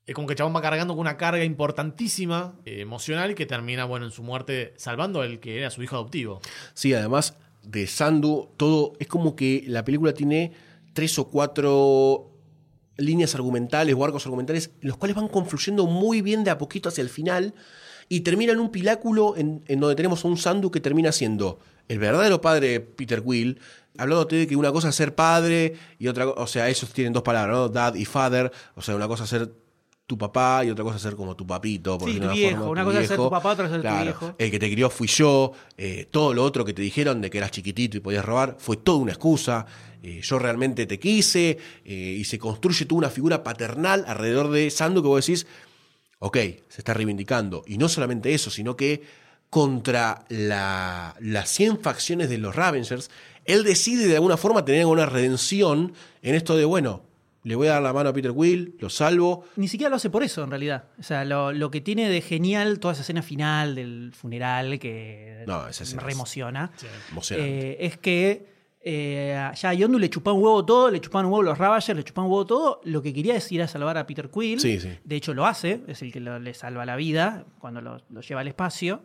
Es 0.06 0.14
como 0.14 0.26
que 0.26 0.34
chabón 0.34 0.54
va 0.54 0.60
cargando 0.62 0.94
con 0.94 1.00
una 1.00 1.16
carga 1.16 1.44
importantísima, 1.44 2.54
eh, 2.64 2.80
emocional, 2.80 3.34
que 3.34 3.46
termina, 3.46 3.84
bueno, 3.84 4.06
en 4.06 4.12
su 4.12 4.22
muerte 4.22 4.74
salvando 4.76 5.20
al 5.20 5.40
que 5.40 5.58
era 5.58 5.70
su 5.70 5.82
hijo 5.82 5.96
adoptivo. 5.96 6.40
Sí, 6.74 6.92
además 6.94 7.36
de 7.62 7.86
Sandu, 7.86 8.50
todo 8.56 8.94
es 8.98 9.06
como 9.06 9.36
que 9.36 9.64
la 9.66 9.84
película 9.84 10.12
tiene 10.12 10.52
tres 10.94 11.18
o 11.18 11.28
cuatro 11.28 12.26
líneas 12.96 13.34
argumentales 13.34 13.94
o 13.94 14.04
arcos 14.04 14.26
argumentales, 14.26 14.72
los 14.80 14.96
cuales 14.96 15.16
van 15.16 15.28
confluyendo 15.28 15.86
muy 15.86 16.20
bien 16.22 16.44
de 16.44 16.50
a 16.50 16.58
poquito 16.58 16.88
hacia 16.88 17.02
el 17.02 17.08
final 17.08 17.54
y 18.10 18.20
termina 18.20 18.52
en 18.52 18.60
un 18.60 18.70
piláculo 18.70 19.36
en, 19.38 19.62
en 19.68 19.80
donde 19.80 19.94
tenemos 19.96 20.22
a 20.24 20.28
un 20.28 20.36
Sandu 20.36 20.70
que 20.70 20.80
termina 20.80 21.12
siendo 21.12 21.58
el 21.88 21.98
verdadero 21.98 22.40
padre 22.42 22.68
de 22.68 22.80
Peter 22.80 23.22
Quill, 23.22 23.58
hablándote 23.96 24.36
de 24.36 24.46
que 24.46 24.56
una 24.56 24.70
cosa 24.72 24.90
es 24.90 24.94
ser 24.96 25.14
padre 25.14 25.74
y 25.98 26.08
otra, 26.08 26.24
co- 26.26 26.34
o 26.36 26.46
sea, 26.46 26.68
esos 26.68 26.92
tienen 26.92 27.12
dos 27.12 27.22
palabras, 27.22 27.56
¿no? 27.56 27.68
Dad 27.68 27.94
y 27.94 28.04
father, 28.04 28.50
o 28.74 28.82
sea, 28.82 28.94
una 28.96 29.08
cosa 29.08 29.24
es 29.24 29.30
ser 29.30 29.50
tu 30.06 30.18
papá 30.18 30.64
y 30.64 30.70
otra 30.70 30.82
cosa 30.82 30.96
es 30.96 31.02
ser 31.02 31.14
como 31.14 31.36
tu 31.36 31.46
papito. 31.46 31.96
por 31.96 32.10
Sí, 32.10 32.18
tu 32.18 32.28
viejo. 32.30 32.56
forma, 32.58 32.70
Una 32.72 32.84
cosa 32.84 33.00
es 33.00 33.06
ser 33.08 33.16
tu 33.16 33.30
papá, 33.30 33.52
otra 33.52 33.66
es 33.66 33.70
ser 33.70 33.82
tu 33.82 34.02
viejo. 34.04 34.34
El 34.38 34.50
que 34.50 34.58
te 34.58 34.70
crió 34.72 34.90
fui 34.90 35.06
yo. 35.06 35.52
eh, 35.78 36.08
todo 36.10 36.34
lo 36.34 36.42
otro 36.44 36.64
que 36.64 36.72
te 36.72 36.82
dijeron 36.82 37.20
de 37.20 37.30
que 37.30 37.38
eras 37.38 37.52
chiquitito 37.52 37.96
y 37.96 38.00
podías 38.00 38.24
robar 38.24 38.56
fue 38.58 38.76
toda 38.76 38.98
una 38.98 39.12
excusa. 39.12 39.66
eh, 40.02 40.20
yo 40.22 40.38
realmente 40.40 40.86
te 40.86 40.98
quise. 40.98 41.58
eh, 41.84 41.94
y 42.18 42.24
se 42.24 42.38
construye 42.40 42.86
toda 42.86 42.98
una 42.98 43.10
figura 43.10 43.44
paternal 43.44 44.04
alrededor 44.08 44.50
de 44.50 44.68
Sandu 44.70 45.00
que 45.02 45.08
vos 45.08 45.24
decís, 45.24 45.46
ok, 46.20 46.36
se 46.68 46.78
está 46.80 46.94
reivindicando. 46.94 47.64
Y 47.66 47.76
no 47.76 47.88
solamente 47.88 48.32
eso, 48.32 48.50
sino 48.50 48.76
que 48.76 49.02
contra 49.50 50.24
la- 50.28 51.16
las 51.20 51.48
100 51.50 51.80
facciones 51.80 52.28
de 52.30 52.38
los 52.38 52.54
Ravengers, 52.54 53.10
él 53.44 53.64
decide 53.64 54.06
de 54.06 54.14
alguna 54.14 54.36
forma 54.36 54.64
tener 54.64 54.86
una 54.86 55.06
redención 55.06 55.92
en 56.22 56.34
esto 56.36 56.56
de, 56.56 56.64
bueno, 56.64 57.02
le 57.42 57.56
voy 57.56 57.66
a 57.68 57.72
dar 57.72 57.82
la 57.82 57.92
mano 57.92 58.10
a 58.10 58.12
Peter 58.12 58.30
Will, 58.32 58.76
lo 58.78 58.90
salvo. 58.90 59.44
Ni 59.56 59.66
siquiera 59.66 59.88
lo 59.90 59.96
hace 59.96 60.10
por 60.10 60.22
eso, 60.22 60.44
en 60.44 60.50
realidad. 60.50 60.84
O 61.00 61.02
sea, 61.02 61.24
lo, 61.24 61.52
lo 61.52 61.70
que 61.70 61.80
tiene 61.80 62.08
de 62.08 62.20
genial 62.20 62.78
toda 62.78 62.92
esa 62.92 63.00
escena 63.02 63.22
final 63.22 63.74
del 63.74 64.12
funeral 64.14 64.78
que 64.78 65.44
No, 65.46 65.64
me 65.64 66.00
reemociona, 66.02 66.70
emocionante. 67.10 67.70
eh, 67.72 67.76
es 67.80 67.96
que 67.96 68.46
eh, 68.82 69.50
ya 69.56 69.68
a 69.70 69.74
Yondu 69.74 69.98
le 69.98 70.08
chupaban 70.08 70.38
un 70.38 70.44
huevo 70.44 70.64
todo, 70.64 70.90
le 70.90 71.00
chupaban 71.00 71.26
un 71.26 71.32
huevo 71.32 71.42
los 71.42 71.58
Ravagers, 71.58 71.96
le 71.96 72.02
chupaban 72.04 72.26
un 72.28 72.32
huevo 72.32 72.46
todo. 72.46 72.80
Lo 72.84 73.02
que 73.02 73.12
quería 73.12 73.36
es 73.36 73.50
ir 73.52 73.60
a 73.62 73.68
salvar 73.68 73.98
a 73.98 74.06
Peter 74.06 74.28
Quill. 74.30 74.58
Sí, 74.60 74.80
sí. 74.80 74.88
De 75.04 75.16
hecho, 75.16 75.34
lo 75.34 75.44
hace, 75.46 75.82
es 75.86 76.00
el 76.02 76.12
que 76.12 76.20
lo- 76.20 76.38
le 76.38 76.54
salva 76.54 76.86
la 76.86 76.96
vida 76.96 77.44
cuando 77.58 77.80
lo, 77.80 78.00
lo 78.08 78.20
lleva 78.22 78.40
al 78.40 78.48
espacio. 78.48 79.02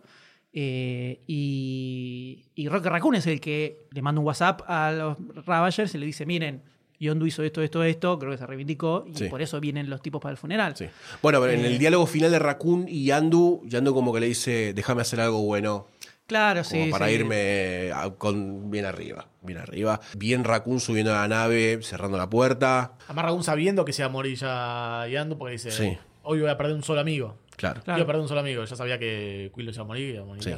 Eh, 0.58 1.20
y, 1.28 2.46
y 2.56 2.70
Rocket 2.70 2.90
Raccoon 2.92 3.16
es 3.16 3.28
el 3.28 3.42
que 3.42 3.88
le 3.92 4.02
manda 4.02 4.20
un 4.22 4.28
WhatsApp 4.28 4.62
a 4.68 4.92
los 4.92 5.18
Ravagers 5.46 5.94
y 5.96 5.98
le 5.98 6.06
dice: 6.06 6.26
Miren, 6.26 6.62
Yondu 6.98 7.26
hizo 7.26 7.44
esto, 7.44 7.62
esto, 7.62 7.84
esto, 7.84 8.18
creo 8.18 8.32
que 8.32 8.38
se 8.38 8.46
reivindicó 8.46 9.04
y 9.06 9.14
Sí. 9.16 9.26
por 9.28 9.42
eso 9.42 9.60
vienen 9.60 9.90
los 9.90 10.02
tipos 10.02 10.22
para 10.22 10.32
el 10.32 10.38
funeral. 10.38 10.74
Bueno, 11.22 11.42
pero 11.42 11.52
en 11.52 11.60
Eh, 11.66 11.68
el 11.68 11.78
diálogo 11.78 12.06
final 12.06 12.32
de 12.32 12.40
Raccoon 12.40 12.86
y 12.88 13.12
Andu, 13.12 13.64
Yandu 13.66 13.94
como 13.94 14.14
que 14.14 14.22
le 14.22 14.28
dice, 14.28 14.74
déjame 14.74 15.02
hacer 15.02 15.20
algo 15.20 15.42
bueno. 15.44 15.88
Claro, 16.28 16.64
Como 16.68 16.86
sí. 16.86 16.92
para 16.92 17.08
sí. 17.08 17.14
irme 17.14 17.92
a- 17.94 18.10
con 18.18 18.72
bien 18.72 18.86
arriba, 18.86 19.28
bien 19.44 19.60
arriba. 19.60 20.00
Bien 20.18 20.44
Raccoon 20.44 20.80
subiendo 20.80 21.12
a 21.14 21.22
la 21.22 21.28
nave, 21.28 21.80
cerrando 21.84 22.18
la 22.18 22.30
puerta. 22.30 22.94
Además, 23.06 23.26
Ragún 23.26 23.44
sabiendo 23.44 23.86
que 23.86 23.94
se 23.94 24.02
va 24.02 24.08
a 24.08 24.12
morir 24.12 24.36
ya 24.38 25.06
Yando 25.12 25.38
porque 25.38 25.54
dice: 25.54 25.70
Sí. 25.72 25.98
Hoy 26.24 26.40
voy 26.42 26.50
a 26.50 26.58
perder 26.58 26.76
un 26.76 26.82
solo 26.84 27.02
amigo. 27.02 27.38
Claro. 27.56 27.82
Voy 27.86 28.02
a 28.02 28.06
perder 28.06 28.22
un 28.24 28.28
solo 28.28 28.40
amigo. 28.40 28.66
Ya 28.66 28.76
sabía 28.76 28.98
que 28.98 29.52
Quill 29.56 29.68
se 29.68 29.76
iba 29.76 29.84
a 29.84 29.88
morir 29.88 30.10
y 30.10 30.14
iba 30.14 30.24
a 30.24 30.26
morir 30.26 30.44
Sí. 30.44 30.52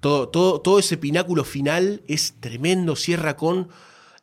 Todo, 0.00 0.28
todo, 0.28 0.60
todo 0.60 0.78
ese 0.80 0.96
pináculo 0.96 1.44
final 1.44 2.02
es 2.08 2.34
tremendo. 2.40 2.96
Cierra 2.96 3.36
con 3.36 3.68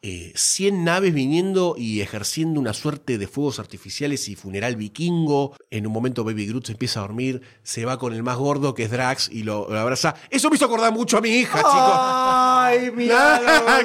eh, 0.01 0.31
100 0.35 0.83
naves 0.85 1.13
viniendo 1.13 1.75
y 1.77 2.01
ejerciendo 2.01 2.59
una 2.59 2.73
suerte 2.73 3.17
de 3.17 3.27
fuegos 3.27 3.59
artificiales 3.59 4.29
y 4.29 4.35
funeral 4.35 4.75
vikingo. 4.77 5.55
En 5.71 5.85
un 5.87 5.91
momento 5.93 6.23
Baby 6.23 6.47
Groot 6.47 6.65
se 6.67 6.71
empieza 6.73 6.99
a 6.99 7.03
dormir, 7.03 7.41
se 7.63 7.83
va 7.85 7.99
con 7.99 8.13
el 8.13 8.23
más 8.23 8.37
gordo 8.37 8.73
que 8.73 8.83
es 8.83 8.91
Drax 8.91 9.29
y 9.31 9.43
lo, 9.43 9.67
lo 9.69 9.77
abraza. 9.79 10.15
Eso 10.29 10.49
me 10.49 10.55
hizo 10.55 10.65
acordar 10.65 10.93
mucho 10.93 11.17
a 11.17 11.21
mi 11.21 11.29
hija, 11.29 11.57
chicos. 11.57 11.73
Ay, 11.73 12.91
mira. 12.95 13.41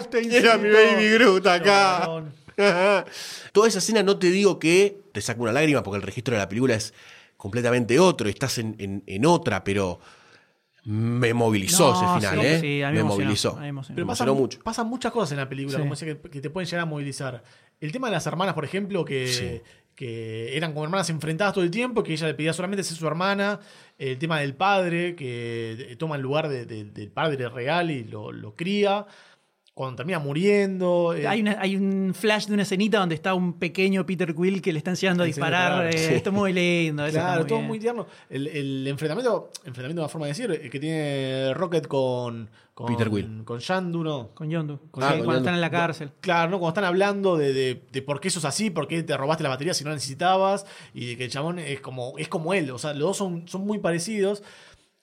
Quiero 0.11 0.53
a 0.53 0.59
mi 0.59 0.70
Baby 0.70 1.09
Groot 1.15 1.47
acá. 1.47 2.24
Toda 3.53 3.69
esa 3.69 3.78
escena 3.78 4.03
no 4.03 4.16
te 4.19 4.31
digo 4.31 4.59
que 4.59 5.01
te 5.12 5.20
saca 5.20 5.41
una 5.43 5.53
lágrima 5.53 5.82
porque 5.82 5.97
el 5.97 6.03
registro 6.03 6.35
de 6.35 6.39
la 6.41 6.49
película 6.49 6.74
es 6.74 6.95
completamente 7.36 7.99
otro, 7.99 8.28
estás 8.28 8.59
en, 8.59 8.77
en- 8.78 9.03
en 9.07 9.27
otra, 9.27 9.65
pero 9.65 9.99
me 10.85 11.32
movilizó 11.35 11.90
No, 11.93 11.97
ese 12.19 12.27
final, 12.28 12.40
sí, 12.40 12.47
¿eh? 12.47 12.61
sí, 12.61 12.82
a 12.82 12.89
mí 12.89 12.94
me 12.94 13.01
emocionó, 13.01 13.24
movilizó. 13.24 13.51
a 13.51 13.55
mí 13.55 13.61
me 13.61 13.69
emocionó. 13.69 13.94
Pero 13.97 14.06
Me 14.06 14.11
pasan, 14.11 14.28
emocionó 14.28 14.35
mucho. 14.43 14.59
pasan 14.62 14.86
muchas 14.89 15.12
cosas 15.12 15.32
en 15.32 15.39
la 15.39 15.48
película, 15.48 15.77
Sí. 15.78 15.82
como 15.82 15.94
decía, 15.94 16.15
que, 16.20 16.31
que 16.31 16.40
te 16.40 16.51
pueden 16.51 16.66
llegar 16.69 16.82
a 16.82 16.86
movilizar. 16.86 17.43
El 17.81 17.90
tema 17.93 18.09
de 18.09 18.12
las 18.12 18.27
hermanas, 18.27 18.55
por 18.55 18.65
ejemplo, 18.65 19.05
que, 19.05 19.27
Sí. 19.28 19.61
que 19.94 20.56
eran 20.56 20.73
como 20.73 20.85
hermanas 20.85 21.09
enfrentadas 21.11 21.55
todo 21.55 21.65
el 21.65 21.70
tiempo, 21.70 22.02
que 22.02 22.12
ella 22.12 22.27
le 22.27 22.35
pedía 22.35 22.52
solamente 22.52 22.82
ser 22.82 22.97
su 22.97 23.06
hermana. 23.06 23.61
El 23.98 24.19
tema 24.19 24.40
del 24.40 24.55
padre, 24.55 25.15
que 25.16 25.94
toma 25.98 26.16
el 26.16 26.23
lugar 26.23 26.48
de- 26.48 26.66
de- 26.66 26.85
del 26.85 27.11
padre 27.11 27.48
real 27.48 27.90
y 27.90 28.05
lo, 28.05 28.32
lo 28.32 28.55
cría. 28.55 29.06
Cuando 29.74 29.96
termina 29.96 30.20
muriendo. 30.20 31.14
eh, 31.14 31.26
Hay, 31.26 31.40
una- 31.40 31.56
hay 31.60 31.74
un 31.74 32.14
flash 32.14 32.46
de 32.46 32.55
una 32.55 32.62
escenita 32.62 32.98
donde 33.01 33.16
está 33.16 33.34
un 33.34 33.55
pequeño 33.55 34.06
Peter 34.06 34.32
Quill 34.32 34.62
que 34.62 34.72
le 34.72 34.78
está 34.78 34.90
enseñando 34.90 35.24
a 35.24 35.26
disparar. 35.26 35.88
eh, 35.88 35.98
sí. 35.98 36.14
Esto 36.14 36.30
es 36.30 36.34
muy 36.36 36.52
lindo. 36.52 37.05
Claro, 37.10 37.40
muy 37.40 37.48
todo 37.48 37.59
bien. 37.59 37.68
muy 37.68 37.78
tierno. 37.80 38.06
El, 38.30 38.46
el 38.46 38.86
enfrentamiento, 38.86 39.51
enfrentamiento 39.64 40.02
una 40.02 40.09
forma 40.09 40.26
de 40.26 40.32
decir, 40.32 40.48
eh, 40.52 40.70
que 40.70 40.78
tiene 40.78 41.52
Rocket 41.55 41.88
con, 41.88 42.48
con 42.72 42.86
Peter 42.86 43.10
Quill. 43.10 43.42
Con 43.44 43.59
Yandu, 43.59 44.05
¿no? 44.05 44.28
Con 44.32 44.48
Yondu. 44.48 44.78
Con 44.92 45.02
Sí, 45.02 45.09
Yondu. 45.10 45.24
cuando 45.24 45.40
están 45.40 45.55
en 45.55 45.60
la 45.60 45.70
cárcel. 45.70 46.12
Claro, 46.20 46.52
¿no? 46.52 46.60
Cuando 46.60 46.70
están 46.70 46.84
hablando 46.84 47.36
de, 47.36 47.52
de- 47.52 47.82
de 47.90 48.02
por 48.02 48.20
qué 48.20 48.30
sos 48.30 48.44
así, 48.44 48.70
por 48.70 48.86
qué 48.86 49.02
te 49.02 49.16
robaste 49.16 49.42
la 49.42 49.48
batería 49.48 49.74
si 49.74 49.82
no 49.82 49.90
la 49.90 49.96
necesitabas, 49.96 50.66
y 50.94 51.06
de 51.06 51.16
que 51.16 51.24
el 51.24 51.30
chabón 51.32 51.59
es 51.59 51.80
como, 51.80 52.16
es 52.16 52.28
como 52.28 52.55
él, 52.55 52.70
o 52.70 52.78
sea, 52.78 52.92
los 52.92 53.09
dos 53.09 53.16
son, 53.16 53.48
son 53.48 53.66
muy 53.66 53.78
parecidos. 53.80 54.44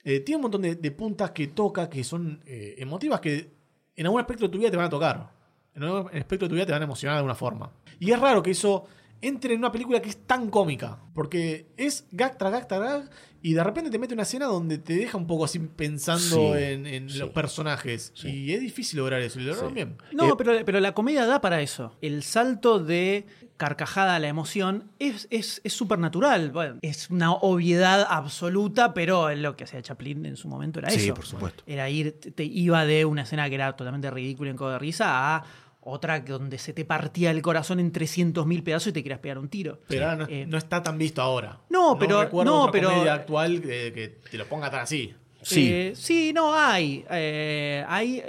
Eh, 0.05 0.21
tiene 0.21 0.37
un 0.37 0.43
montón 0.43 0.61
de, 0.61 0.75
de 0.75 0.91
puntas 0.91 1.31
que 1.31 1.47
toca 1.47 1.89
que 1.89 2.05
son 2.05 2.41
eh, 2.45 2.75
emotivas 2.77 3.19
que 3.19 3.59
en 4.01 4.07
algún 4.07 4.19
aspecto 4.21 4.45
de 4.45 4.49
tu 4.51 4.57
vida 4.57 4.69
te 4.69 4.77
van 4.77 4.87
a 4.87 4.89
tocar. 4.89 5.29
En 5.73 5.83
algún 5.83 6.07
aspecto 6.07 6.45
de 6.45 6.49
tu 6.49 6.55
vida 6.55 6.65
te 6.65 6.71
van 6.73 6.81
a 6.81 6.85
emocionar 6.85 7.15
de 7.15 7.19
alguna 7.19 7.35
forma. 7.35 7.71
Y 7.99 8.11
es 8.11 8.19
raro 8.19 8.43
que 8.43 8.51
eso 8.51 8.85
entre 9.21 9.53
en 9.53 9.59
una 9.59 9.71
película 9.71 10.01
que 10.01 10.09
es 10.09 10.17
tan 10.25 10.49
cómica, 10.49 10.97
porque 11.13 11.67
es 11.77 12.07
gag 12.11 12.37
tras 12.39 12.51
gag 12.51 12.67
tras 12.67 12.79
gag, 12.81 13.09
y 13.43 13.53
de 13.53 13.63
repente 13.63 13.91
te 13.91 13.99
mete 13.99 14.13
una 14.15 14.23
escena 14.23 14.47
donde 14.47 14.79
te 14.79 14.95
deja 14.95 15.15
un 15.17 15.27
poco 15.27 15.45
así 15.45 15.59
pensando 15.59 16.19
Sí, 16.37 16.39
en, 16.63 16.87
en 16.87 17.19
los 17.19 17.29
personajes. 17.29 18.13
Y 18.23 18.51
es 18.53 18.59
difícil 18.61 18.97
lograr 18.99 19.21
eso, 19.21 19.39
y 19.39 19.43
lo 19.43 19.49
lograron 19.51 19.73
bien. 19.75 19.97
No, 20.11 20.29
Eh, 20.29 20.33
pero, 20.37 20.53
pero 20.65 20.79
la 20.79 20.93
comedia 20.93 21.25
da 21.27 21.39
para 21.39 21.61
eso. 21.61 21.95
El 22.01 22.23
salto 22.23 22.79
de 22.79 23.25
carcajada 23.61 24.15
a 24.15 24.19
la 24.19 24.27
emoción 24.27 24.85
es 24.97 25.27
es 25.29 25.61
es 25.63 25.73
súper 25.73 25.99
natural. 25.99 26.49
Bueno, 26.49 26.77
es 26.81 27.11
una 27.11 27.31
obviedad 27.33 28.07
absoluta, 28.09 28.93
pero 28.95 29.33
lo 29.35 29.55
que 29.55 29.65
hacía 29.65 29.83
Chaplin 29.83 30.25
en 30.25 30.35
su 30.35 30.47
momento 30.47 30.79
era 30.79 30.89
Sí, 30.89 31.05
eso. 31.05 31.13
por 31.13 31.25
supuesto. 31.27 31.63
Era 31.67 31.87
ir, 31.87 32.19
te, 32.35 32.43
iba 32.43 32.85
de 32.85 33.05
una 33.05 33.21
escena 33.21 33.47
que 33.49 33.55
era 33.55 33.75
totalmente 33.75 34.09
ridícula 34.09 34.49
en 34.49 34.57
codo 34.57 34.71
de 34.71 34.79
risa 34.79 35.35
a 35.35 35.43
otra 35.81 36.19
donde 36.21 36.57
se 36.57 36.73
te 36.73 36.85
partía 36.85 37.29
el 37.29 37.41
corazón 37.43 37.79
en 37.79 37.91
300.000 37.91 38.63
pedazos 38.63 38.87
y 38.87 38.93
te 38.93 39.03
querías 39.03 39.19
pegar 39.19 39.37
un 39.37 39.47
tiro. 39.49 39.79
Pero 39.87 40.15
no, 40.15 40.25
Eh, 40.27 40.45
no 40.47 40.57
está 40.57 40.81
tan 40.81 40.97
visto 40.97 41.21
ahora. 41.21 41.59
No, 41.69 41.97
pero- 41.99 42.23
recuerdo 42.23 42.51
no, 42.51 42.59
otra 42.63 42.71
pero- 42.71 42.89
comedia 42.89 43.13
actual 43.13 43.61
que, 43.61 43.91
que 43.93 44.07
te 44.31 44.37
lo 44.39 44.45
ponga 44.47 44.71
tan 44.71 44.81
así. 44.81 45.13
Sí. 45.43 45.69
Eh, 45.71 45.93
sí, 45.95 46.33
no, 46.35 46.53
hay. 46.55 47.03
Eh, 47.09 47.83
hay. 47.87 48.21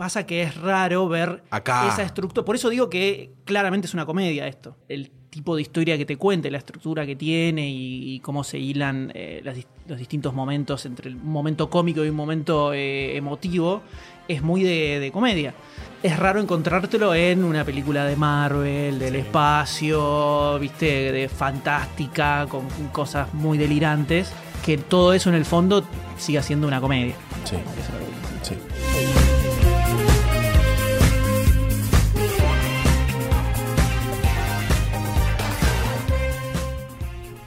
Pasa 0.00 0.24
que 0.24 0.40
es 0.40 0.56
raro 0.56 1.08
ver 1.08 1.42
Acá. 1.50 1.86
esa 1.86 2.02
estructura. 2.02 2.42
Por 2.42 2.54
eso 2.54 2.70
digo 2.70 2.88
que 2.88 3.32
claramente 3.44 3.86
es 3.86 3.92
una 3.92 4.06
comedia 4.06 4.46
esto. 4.46 4.74
El 4.88 5.10
tipo 5.28 5.54
de 5.54 5.60
historia 5.60 5.98
que 5.98 6.06
te 6.06 6.16
cuente, 6.16 6.50
la 6.50 6.56
estructura 6.56 7.04
que 7.04 7.16
tiene 7.16 7.68
y, 7.68 8.14
y 8.14 8.20
cómo 8.20 8.42
se 8.42 8.58
hilan 8.58 9.12
eh, 9.14 9.42
las 9.44 9.58
los 9.86 9.98
distintos 9.98 10.32
momentos 10.32 10.86
entre 10.86 11.10
un 11.10 11.30
momento 11.30 11.68
cómico 11.68 12.02
y 12.02 12.08
un 12.08 12.16
momento 12.16 12.72
eh, 12.72 13.14
emotivo 13.14 13.82
es 14.26 14.40
muy 14.40 14.62
de, 14.62 15.00
de 15.00 15.12
comedia. 15.12 15.52
Es 16.02 16.18
raro 16.18 16.40
encontrártelo 16.40 17.14
en 17.14 17.44
una 17.44 17.62
película 17.66 18.06
de 18.06 18.16
Marvel, 18.16 18.98
del 18.98 19.16
espacio, 19.16 20.58
viste, 20.58 21.12
de 21.12 21.28
fantástica, 21.28 22.46
con 22.48 22.66
cosas 22.90 23.34
muy 23.34 23.58
delirantes, 23.58 24.32
que 24.64 24.78
todo 24.78 25.12
eso 25.12 25.28
en 25.28 25.34
el 25.34 25.44
fondo 25.44 25.84
siga 26.16 26.42
siendo 26.42 26.66
una 26.66 26.80
comedia. 26.80 27.16
Sí. 27.44 27.56
Sí. 28.42 28.54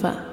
Schöpfer. 0.00 0.29